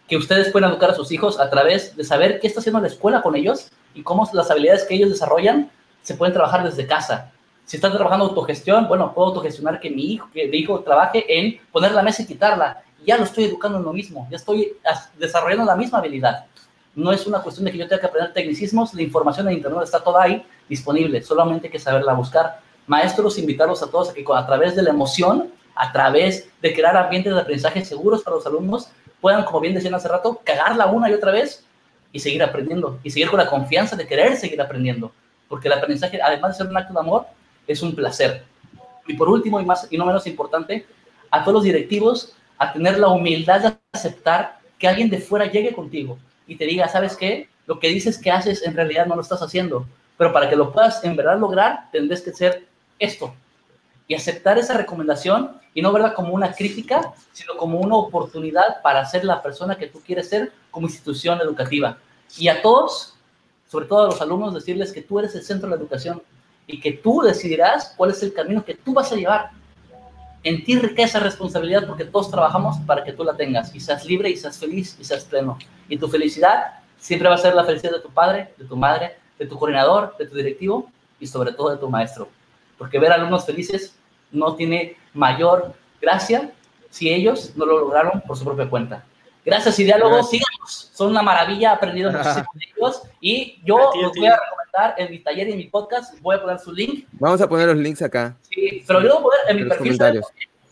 Que 0.09 0.17
ustedes 0.17 0.51
pueden 0.51 0.71
educar 0.71 0.91
a 0.91 0.95
sus 0.95 1.13
hijos 1.13 1.39
a 1.39 1.51
través 1.51 1.97
de 1.97 2.05
saber 2.05 2.41
qué 2.41 2.47
está 2.47 2.61
haciendo 2.61 2.81
la 2.81 2.87
escuela 2.87 3.21
con 3.21 3.37
ellos 3.37 3.71
y 3.95 4.03
cómo 4.03 4.29
las 4.33 4.51
habilidades 4.51 4.85
que 4.85 4.95
ellos 4.95 5.11
desarrollan 5.11 5.71
se 6.03 6.15
pueden 6.15 6.33
trabajar 6.33 6.65
desde 6.65 6.87
casa. 6.87 7.33
Si 7.69 7.77
están 7.77 7.93
trabajando 7.93 8.25
autogestión, 8.25 8.89
bueno, 8.89 9.13
puedo 9.13 9.29
autogestionar 9.29 9.79
que 9.79 9.91
mi 9.91 10.15
hijo, 10.15 10.31
que 10.33 10.49
mi 10.49 10.57
hijo 10.57 10.81
trabaje 10.81 11.27
en 11.29 11.61
poner 11.71 11.93
la 11.93 12.01
mesa 12.03 12.23
y 12.23 12.25
quitarla. 12.25 12.83
Ya 13.05 13.19
lo 13.19 13.25
estoy 13.25 13.45
educando 13.45 13.77
en 13.77 13.85
lo 13.85 13.93
mismo, 13.93 14.27
ya 14.31 14.39
estoy 14.39 14.73
desarrollando 15.19 15.67
la 15.67 15.77
misma 15.77 15.99
habilidad. 15.99 16.47
No 16.95 17.13
es 17.13 17.27
una 17.27 17.43
cuestión 17.43 17.67
de 17.67 17.73
que 17.73 17.77
yo 17.77 17.87
tenga 17.87 18.01
que 18.01 18.07
aprender 18.07 18.33
tecnicismos, 18.33 18.95
la 18.95 19.03
información 19.03 19.49
en 19.49 19.59
Internet 19.59 19.83
está 19.85 20.03
toda 20.03 20.23
ahí 20.23 20.43
disponible, 20.67 21.23
solamente 21.23 21.67
hay 21.67 21.71
que 21.71 21.79
saberla 21.79 22.15
buscar. 22.15 22.59
Maestros, 22.87 23.37
invitarlos 23.37 23.83
a 23.83 23.91
todos 23.91 24.09
a 24.09 24.15
que 24.15 24.25
a 24.35 24.47
través 24.47 24.75
de 24.75 24.83
la 24.83 24.89
emoción, 24.89 25.53
a 25.75 25.93
través 25.93 26.49
de 26.63 26.73
crear 26.73 26.97
ambientes 26.97 27.35
de 27.35 27.39
aprendizaje 27.39 27.85
seguros 27.85 28.23
para 28.23 28.37
los 28.37 28.47
alumnos, 28.47 28.89
puedan, 29.21 29.45
como 29.45 29.61
bien 29.61 29.75
decían 29.75 29.95
hace 29.95 30.09
rato, 30.09 30.41
cagarla 30.43 30.87
una 30.87 31.11
y 31.11 31.13
otra 31.13 31.33
vez 31.33 31.67
y 32.13 32.19
seguir 32.19 32.43
aprendiendo 32.43 32.99
y 33.03 33.11
seguir 33.11 33.29
con 33.29 33.39
la 33.39 33.47
confianza 33.47 33.95
de 33.95 34.07
querer 34.07 34.39
seguir 34.39 34.59
aprendiendo. 34.63 35.13
Porque 35.51 35.69
el 35.69 35.75
aprendizaje, 35.75 36.19
además 36.23 36.53
de 36.53 36.65
ser 36.65 36.71
un 36.71 36.79
acto 36.79 36.95
de 36.95 37.01
amor, 37.01 37.27
es 37.69 37.83
un 37.83 37.95
placer. 37.95 38.43
Y 39.07 39.15
por 39.15 39.29
último, 39.29 39.61
y, 39.61 39.65
más, 39.65 39.87
y 39.91 39.97
no 39.97 40.05
menos 40.05 40.27
importante, 40.27 40.87
a 41.31 41.45
todos 41.45 41.55
los 41.55 41.65
directivos 41.65 42.35
a 42.57 42.73
tener 42.73 42.99
la 42.99 43.09
humildad 43.09 43.61
de 43.61 43.79
aceptar 43.93 44.59
que 44.79 44.89
alguien 44.89 45.11
de 45.11 45.21
fuera 45.21 45.47
llegue 45.47 45.73
contigo 45.73 46.19
y 46.47 46.57
te 46.57 46.65
diga, 46.65 46.89
¿sabes 46.89 47.17
qué? 47.17 47.49
Lo 47.67 47.79
que 47.79 47.89
dices 47.89 48.19
que 48.19 48.31
haces 48.31 48.67
en 48.67 48.75
realidad 48.75 49.07
no 49.07 49.15
lo 49.15 49.23
estás 49.23 49.43
haciendo, 49.43 49.87
pero 50.17 50.33
para 50.33 50.49
que 50.49 50.57
lo 50.57 50.73
puedas 50.73 51.05
en 51.05 51.15
verdad 51.15 51.39
lograr, 51.39 51.91
tendrás 51.93 52.23
que 52.23 52.33
ser 52.33 52.67
esto. 52.99 53.35
Y 54.09 54.15
aceptar 54.15 54.59
esa 54.59 54.75
recomendación 54.75 55.59
y 55.75 55.83
no 55.83 55.93
verla 55.93 56.15
como 56.15 56.33
una 56.33 56.53
crítica, 56.53 57.13
sino 57.33 57.57
como 57.57 57.79
una 57.79 57.97
oportunidad 57.97 58.81
para 58.83 59.05
ser 59.05 59.25
la 59.25 59.43
persona 59.43 59.77
que 59.77 59.87
tú 59.87 60.01
quieres 60.01 60.29
ser 60.29 60.51
como 60.71 60.87
institución 60.87 61.41
educativa. 61.41 61.99
Y 62.39 62.49
a 62.49 62.63
todos, 62.63 63.15
sobre 63.71 63.87
todo 63.87 64.05
a 64.05 64.07
los 64.07 64.21
alumnos, 64.23 64.55
decirles 64.55 64.93
que 64.93 65.03
tú 65.03 65.19
eres 65.19 65.35
el 65.35 65.43
centro 65.43 65.69
de 65.69 65.77
la 65.77 65.81
educación 65.81 66.23
y 66.69 66.79
que 66.79 66.93
tú 66.93 67.23
decidirás 67.23 67.95
cuál 67.97 68.11
es 68.11 68.23
el 68.23 68.33
camino 68.33 68.65
que 68.65 68.75
tú 68.75 68.95
vas 68.95 69.11
a 69.11 69.17
llevar. 69.17 69.51
En 70.45 70.63
ti 70.63 70.79
riqueza 70.79 71.19
responsabilidad 71.19 71.87
porque 71.87 72.05
todos 72.05 72.31
trabajamos 72.31 72.77
para 72.87 73.03
que 73.03 73.13
tú 73.13 73.25
la 73.25 73.35
tengas 73.35 73.75
y 73.75 73.81
seas 73.81 74.05
libre 74.05 74.31
y 74.31 74.37
seas 74.37 74.59
feliz 74.59 74.97
y 75.01 75.05
seas 75.05 75.25
pleno. 75.25 75.59
Y 75.89 75.97
tu 75.97 76.09
felicidad 76.09 76.75
siempre 76.99 77.29
va 77.29 77.35
a 77.35 77.39
ser 77.39 77.55
la 77.55 77.65
felicidad 77.65 77.93
de 77.93 78.01
tu 78.01 78.11
padre, 78.11 78.53
de 78.57 78.65
tu 78.67 78.77
madre, 78.77 79.17
de 79.39 79.47
tu 79.47 79.59
coordinador, 79.59 80.15
de 80.19 80.27
tu 80.27 80.37
directivo 80.37 80.91
y 81.19 81.27
sobre 81.27 81.53
todo 81.53 81.71
de 81.71 81.79
tu 81.79 81.89
maestro. 81.89 82.29
Porque 82.77 82.99
ver 82.99 83.13
alumnos 83.13 83.47
felices 83.47 83.97
no 84.31 84.55
tiene 84.55 84.97
mayor 85.15 85.73
gracia 86.01 86.53
si 86.91 87.11
ellos 87.11 87.53
no 87.57 87.65
lo 87.65 87.79
lograron 87.79 88.21
por 88.27 88.37
su 88.37 88.45
propia 88.45 88.69
cuenta. 88.69 89.05
Gracias 89.45 89.79
y 89.79 89.85
diálogos, 89.85 90.29
síganos. 90.29 90.91
Son 90.93 91.09
una 91.09 91.23
maravilla, 91.23 91.73
aprendido 91.73 92.13
muchísimo 92.13 92.51
de 92.55 92.67
ellos 92.77 93.03
y 93.21 93.59
yo 93.65 93.79
los 94.01 94.13
voy 94.15 94.27
a 94.27 94.37
recomendar 94.37 94.58
en 94.97 95.11
mi 95.11 95.19
taller 95.21 95.49
y 95.49 95.53
en 95.53 95.59
mi 95.59 95.69
podcast. 95.69 96.19
Voy 96.21 96.37
a 96.37 96.43
poner 96.43 96.59
su 96.59 96.73
link. 96.73 97.07
Vamos 97.13 97.41
a 97.41 97.49
poner 97.49 97.67
los 97.69 97.77
links 97.77 98.03
acá. 98.03 98.37
Sí, 98.43 98.85
pero 98.87 99.03
yo 99.03 99.09
voy 99.09 99.19
a 99.19 99.23
poner 99.23 99.39
en 99.49 99.57
mi 99.57 99.69
perfil. 99.69 100.23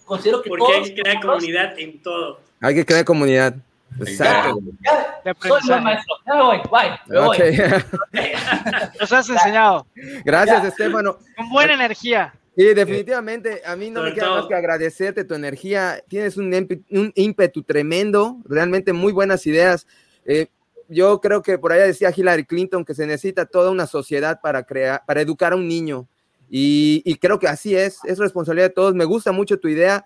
Considero 0.04 0.42
que 0.42 0.48
Porque 0.48 0.72
hay 0.72 0.94
que 0.94 1.02
crear 1.02 1.20
comunidad 1.20 1.78
en 1.78 2.02
todo. 2.02 2.40
Hay 2.60 2.74
que 2.74 2.86
crear 2.86 3.04
comunidad. 3.04 3.54
Exacto. 4.00 4.60
Ya, 4.84 5.20
ya, 5.24 5.34
soy 5.40 5.60
buen 5.66 5.82
maestro. 5.82 6.14
Ya 6.26 6.34
me 6.34 6.42
voy. 6.42 6.58
Bye. 6.70 6.98
Me 7.06 7.20
voy. 7.20 7.38
Nos 9.00 9.12
has 9.12 9.28
enseñado. 9.28 9.86
Gracias, 10.24 10.64
Estefano. 10.64 11.18
Con 11.36 11.50
buena 11.50 11.74
energía. 11.74 12.32
Sí, 12.56 12.72
definitivamente, 12.72 13.60
a 13.66 13.76
mí 13.76 13.90
no 13.90 14.02
me 14.02 14.14
queda 14.14 14.30
más 14.30 14.46
que 14.46 14.54
agradecerte 14.54 15.24
tu 15.24 15.34
energía. 15.34 16.02
Tienes 16.08 16.38
un, 16.38 17.12
ímpetu 17.14 17.62
tremendo, 17.62 18.38
realmente 18.46 18.94
muy 18.94 19.12
buenas 19.12 19.46
ideas. 19.46 19.86
Eh, 20.24 20.46
yo 20.88 21.20
creo 21.20 21.42
que 21.42 21.58
por 21.58 21.72
allá 21.72 21.84
decía 21.84 22.12
Hillary 22.14 22.44
Clinton 22.44 22.84
que 22.84 22.94
se 22.94 23.06
necesita 23.06 23.46
toda 23.46 23.70
una 23.70 23.86
sociedad 23.86 24.40
para 24.40 24.64
crear, 24.64 25.02
para 25.06 25.20
educar 25.20 25.52
a 25.52 25.56
un 25.56 25.68
niño. 25.68 26.08
Y, 26.48 27.02
y, 27.04 27.16
creo 27.16 27.40
que 27.40 27.48
así 27.48 27.74
es, 27.74 27.98
es 28.04 28.18
responsabilidad 28.18 28.68
de 28.68 28.74
todos. 28.74 28.94
Me 28.94 29.04
gusta 29.04 29.32
mucho 29.32 29.58
tu 29.58 29.66
idea. 29.68 30.04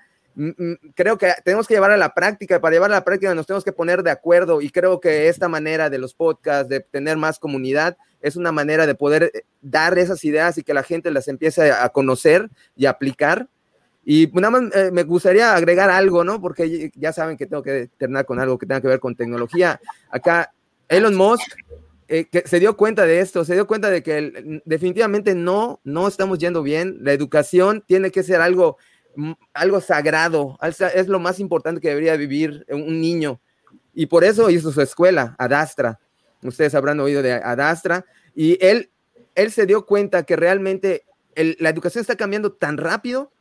Creo 0.94 1.18
que 1.18 1.34
tenemos 1.44 1.66
que 1.66 1.74
llevar 1.74 1.90
a 1.90 1.98
la 1.98 2.14
práctica. 2.14 2.60
Para 2.60 2.74
llevar 2.74 2.90
a 2.90 2.94
la 2.94 3.04
práctica 3.04 3.34
nos 3.34 3.46
tenemos 3.46 3.64
que 3.64 3.72
poner 3.72 4.02
de 4.02 4.10
acuerdo. 4.10 4.62
Y 4.62 4.70
creo 4.70 5.00
que 5.00 5.28
esta 5.28 5.48
manera 5.48 5.90
de 5.90 5.98
los 5.98 6.14
podcasts, 6.14 6.70
de 6.70 6.80
tener 6.80 7.18
más 7.18 7.38
comunidad, 7.38 7.98
es 8.22 8.36
una 8.36 8.52
manera 8.52 8.86
de 8.86 8.94
poder 8.94 9.24
eh, 9.34 9.44
dar 9.60 9.98
esas 9.98 10.24
ideas 10.24 10.56
y 10.56 10.62
que 10.62 10.72
la 10.72 10.82
gente 10.82 11.10
las 11.10 11.28
empiece 11.28 11.70
a 11.72 11.88
conocer 11.90 12.48
y 12.74 12.86
aplicar. 12.86 13.48
Y 14.04 14.30
nada 14.32 14.50
más 14.50 14.74
eh, 14.74 14.90
me 14.92 15.02
gustaría 15.02 15.54
agregar 15.54 15.90
algo, 15.90 16.24
¿no? 16.24 16.40
Porque 16.40 16.90
ya 16.94 17.12
saben 17.12 17.36
que 17.36 17.46
tengo 17.46 17.62
que 17.62 17.90
terminar 17.98 18.24
con 18.24 18.40
algo 18.40 18.58
que 18.58 18.66
tenga 18.66 18.80
que 18.80 18.88
ver 18.88 19.00
con 19.00 19.14
tecnología. 19.14 19.80
Acá, 20.08 20.52
Elon 20.90 21.14
Musk 21.14 21.56
eh, 22.08 22.28
se 22.44 22.60
dio 22.60 22.76
cuenta 22.76 23.06
de 23.06 23.20
esto, 23.20 23.44
se 23.44 23.54
dio 23.54 23.66
cuenta 23.66 23.88
de 23.88 24.02
que 24.02 24.60
definitivamente 24.66 25.34
no, 25.34 25.80
no 25.84 26.06
estamos 26.06 26.38
yendo 26.38 26.62
bien. 26.62 26.98
La 27.00 27.12
educación 27.12 27.82
tiene 27.86 28.10
que 28.10 28.22
ser 28.22 28.42
algo, 28.42 28.76
mm, 29.16 29.32
algo 29.54 29.80
sagrado, 29.80 30.58
es 30.62 31.08
lo 31.08 31.20
más 31.20 31.40
importante 31.40 31.80
que 31.80 31.88
debería 31.88 32.16
vivir 32.16 32.66
un 32.68 33.00
niño. 33.00 33.40
Y 33.94 34.06
por 34.06 34.24
eso 34.24 34.50
hizo 34.50 34.70
su 34.72 34.82
escuela, 34.82 35.34
Adastra 35.38 35.98
ustedes 36.48 36.74
habrán 36.74 37.00
oído 37.00 37.22
de 37.22 37.32
Adastra, 37.32 38.04
y 38.34 38.58
él, 38.64 38.90
él 39.34 39.50
se 39.50 39.66
dio 39.66 39.86
cuenta 39.86 40.22
que 40.22 40.36
realmente 40.36 41.04
la 41.34 41.70
educación 41.70 42.00
está 42.02 42.16
cambiando 42.16 42.52
tan 42.52 42.76
rápido 42.76 43.32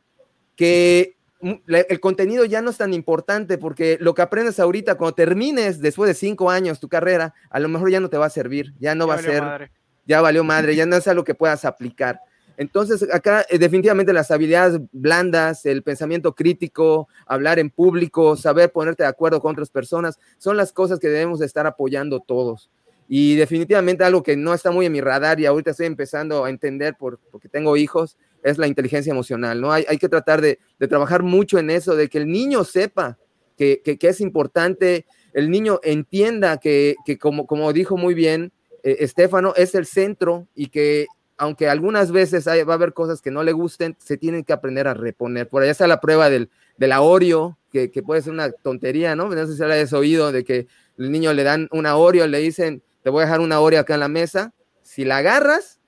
que 0.56 1.16
el 1.42 2.00
contenido 2.00 2.44
ya 2.44 2.60
no 2.62 2.70
es 2.70 2.76
tan 2.76 2.92
importante 2.92 3.58
porque 3.58 3.96
lo 4.00 4.14
que 4.14 4.22
aprendes 4.22 4.60
ahorita, 4.60 4.96
cuando 4.96 5.14
termines 5.14 5.80
después 5.80 6.08
de 6.08 6.14
cinco 6.14 6.50
años 6.50 6.80
tu 6.80 6.88
carrera, 6.88 7.34
a 7.48 7.60
lo 7.60 7.68
mejor 7.68 7.90
ya 7.90 8.00
no 8.00 8.10
te 8.10 8.18
va 8.18 8.26
a 8.26 8.30
servir, 8.30 8.74
ya 8.78 8.94
no 8.94 9.06
va 9.06 9.14
a 9.14 9.22
ser, 9.22 9.70
ya 10.06 10.20
valió 10.20 10.44
madre, 10.44 10.76
ya 10.76 10.86
no 10.86 10.96
es 10.96 11.08
algo 11.08 11.24
que 11.24 11.34
puedas 11.34 11.64
aplicar. 11.64 12.20
Entonces, 12.60 13.06
acá 13.10 13.46
eh, 13.48 13.58
definitivamente 13.58 14.12
las 14.12 14.30
habilidades 14.30 14.82
blandas, 14.92 15.64
el 15.64 15.82
pensamiento 15.82 16.34
crítico, 16.34 17.08
hablar 17.24 17.58
en 17.58 17.70
público, 17.70 18.36
saber 18.36 18.70
ponerte 18.70 19.02
de 19.02 19.08
acuerdo 19.08 19.40
con 19.40 19.52
otras 19.52 19.70
personas, 19.70 20.18
son 20.36 20.58
las 20.58 20.70
cosas 20.70 20.98
que 20.98 21.08
debemos 21.08 21.40
estar 21.40 21.66
apoyando 21.66 22.20
todos. 22.20 22.70
Y 23.08 23.36
definitivamente 23.36 24.04
algo 24.04 24.22
que 24.22 24.36
no 24.36 24.52
está 24.52 24.70
muy 24.70 24.84
en 24.84 24.92
mi 24.92 25.00
radar 25.00 25.40
y 25.40 25.46
ahorita 25.46 25.70
estoy 25.70 25.86
empezando 25.86 26.44
a 26.44 26.50
entender 26.50 26.96
por, 26.98 27.18
porque 27.30 27.48
tengo 27.48 27.78
hijos, 27.78 28.18
es 28.42 28.58
la 28.58 28.66
inteligencia 28.66 29.10
emocional, 29.10 29.60
¿no? 29.60 29.72
Hay, 29.72 29.84
hay 29.88 29.98
que 29.98 30.08
tratar 30.08 30.40
de, 30.40 30.58
de, 30.78 30.88
trabajar 30.88 31.22
mucho 31.22 31.58
en 31.58 31.70
eso, 31.70 31.96
de 31.96 32.08
que 32.08 32.18
el 32.18 32.26
niño 32.26 32.64
sepa 32.64 33.18
que, 33.56 33.82
que, 33.82 34.08
es 34.08 34.20
importante, 34.20 35.04
el 35.34 35.50
niño 35.50 35.80
entienda 35.82 36.58
que, 36.58 36.94
que 37.04 37.18
como, 37.18 37.46
como 37.46 37.72
dijo 37.72 37.96
muy 37.96 38.14
bien 38.14 38.52
eh, 38.82 38.96
Estefano, 39.00 39.52
es 39.56 39.74
el 39.74 39.86
centro 39.86 40.48
y 40.54 40.68
que 40.68 41.06
aunque 41.36 41.68
algunas 41.68 42.12
veces 42.12 42.46
va 42.46 42.52
a 42.52 42.74
haber 42.74 42.92
cosas 42.92 43.22
que 43.22 43.30
no 43.30 43.42
le 43.42 43.52
gusten, 43.52 43.96
se 43.98 44.18
tienen 44.18 44.44
que 44.44 44.52
aprender 44.52 44.86
a 44.86 44.92
reponer. 44.92 45.48
Por 45.48 45.62
allá 45.62 45.72
está 45.72 45.86
la 45.86 45.98
prueba 45.98 46.28
del, 46.28 46.50
del 46.76 46.92
Oreo, 46.92 47.56
que, 47.72 47.90
que, 47.90 48.02
puede 48.02 48.20
ser 48.20 48.34
una 48.34 48.50
tontería, 48.52 49.16
¿no? 49.16 49.26
No 49.26 49.46
sé 49.46 49.56
si 49.56 49.62
hayas 49.62 49.94
oído 49.94 50.32
de 50.32 50.44
que 50.44 50.66
el 50.98 51.10
niño 51.10 51.32
le 51.32 51.42
dan 51.42 51.66
una 51.72 51.96
Oreo, 51.96 52.26
le 52.26 52.40
dicen, 52.40 52.82
te 53.02 53.08
voy 53.08 53.22
a 53.22 53.24
dejar 53.24 53.40
una 53.40 53.58
Oreo 53.60 53.80
acá 53.80 53.94
en 53.94 54.00
la 54.00 54.08
mesa, 54.08 54.52
si 54.82 55.06
la 55.06 55.18
agarras, 55.18 55.79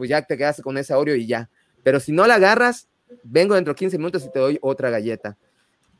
pues 0.00 0.08
ya 0.08 0.22
te 0.22 0.38
quedas 0.38 0.62
con 0.62 0.78
esa 0.78 0.96
Oreo 0.96 1.14
y 1.14 1.26
ya. 1.26 1.50
Pero 1.82 2.00
si 2.00 2.10
no 2.10 2.26
la 2.26 2.36
agarras, 2.36 2.88
vengo 3.22 3.54
dentro 3.54 3.74
de 3.74 3.78
15 3.78 3.98
minutos 3.98 4.24
y 4.24 4.32
te 4.32 4.38
doy 4.38 4.58
otra 4.62 4.88
galleta. 4.88 5.36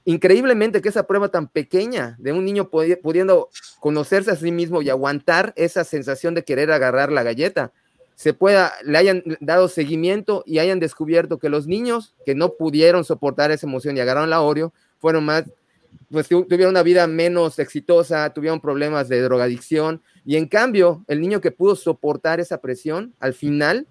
Increíblemente 0.06 0.80
que 0.80 0.88
esa 0.88 1.06
prueba 1.06 1.28
tan 1.28 1.48
pequeña 1.48 2.16
de 2.18 2.32
un 2.32 2.46
niño 2.46 2.70
pudiendo 2.70 3.50
conocerse 3.78 4.30
a 4.30 4.36
sí 4.36 4.50
mismo 4.52 4.80
y 4.80 4.88
aguantar 4.88 5.52
esa 5.54 5.84
sensación 5.84 6.34
de 6.34 6.44
querer 6.44 6.72
agarrar 6.72 7.12
la 7.12 7.22
galleta, 7.22 7.72
se 8.14 8.32
pueda, 8.32 8.72
le 8.84 8.96
hayan 8.96 9.22
dado 9.40 9.68
seguimiento 9.68 10.42
y 10.46 10.60
hayan 10.60 10.80
descubierto 10.80 11.38
que 11.38 11.50
los 11.50 11.66
niños 11.66 12.14
que 12.24 12.34
no 12.34 12.54
pudieron 12.54 13.04
soportar 13.04 13.50
esa 13.50 13.66
emoción 13.66 13.98
y 13.98 14.00
agarraron 14.00 14.30
la 14.30 14.40
Oreo 14.40 14.72
fueron 14.98 15.26
más 15.26 15.44
pues 16.10 16.28
tuvieron 16.28 16.70
una 16.70 16.82
vida 16.82 17.06
menos 17.06 17.58
exitosa, 17.58 18.30
tuvieron 18.30 18.60
problemas 18.60 19.08
de 19.08 19.22
drogadicción 19.22 20.02
y 20.24 20.36
en 20.36 20.46
cambio 20.46 21.04
el 21.06 21.20
niño 21.20 21.40
que 21.40 21.52
pudo 21.52 21.76
soportar 21.76 22.40
esa 22.40 22.60
presión 22.60 23.14
al 23.20 23.32
final 23.32 23.86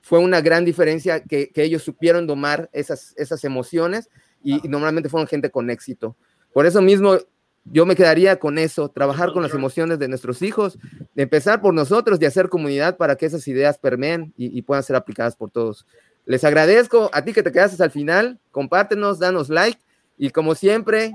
fue 0.00 0.18
una 0.18 0.40
gran 0.40 0.64
diferencia 0.64 1.22
que, 1.22 1.50
ellos 1.54 1.82
supieron 1.82 2.26
domar 2.26 2.70
esas, 2.72 3.14
esas 3.16 3.44
emociones 3.44 4.08
y, 4.42 4.66
normalmente 4.68 5.08
fueron 5.08 5.28
gente 5.28 5.50
con 5.50 5.70
éxito. 5.70 6.16
Por 6.52 6.66
eso 6.66 6.80
mismo 6.82 7.18
yo 7.64 7.86
me 7.86 7.94
quedaría 7.94 8.38
con 8.38 8.58
eso, 8.58 8.88
trabajar 8.88 9.32
con 9.32 9.42
las 9.42 9.54
emociones 9.54 9.98
de 9.98 10.08
nuestros 10.08 10.42
hijos, 10.42 10.78
empezar 11.14 11.60
por 11.60 11.74
nosotros 11.74 12.18
y 12.20 12.24
hacer 12.24 12.48
comunidad 12.48 12.96
para 12.96 13.16
que 13.16 13.26
esas 13.26 13.46
ideas 13.46 13.78
permeen 13.78 14.32
y, 14.36 14.58
y 14.58 14.62
puedan 14.62 14.82
ser 14.82 14.96
aplicadas 14.96 15.36
por 15.36 15.50
todos. 15.50 15.86
Les 16.24 16.42
agradezco 16.42 17.10
a 17.12 17.22
ti 17.22 17.32
que 17.32 17.42
te 17.42 17.52
quedaste 17.52 17.80
al 17.82 17.90
final, 17.90 18.40
compártenos, 18.50 19.18
danos 19.18 19.50
like 19.50 19.80
Y 20.16 20.30
como 20.30 20.54
siempre, 20.54 21.14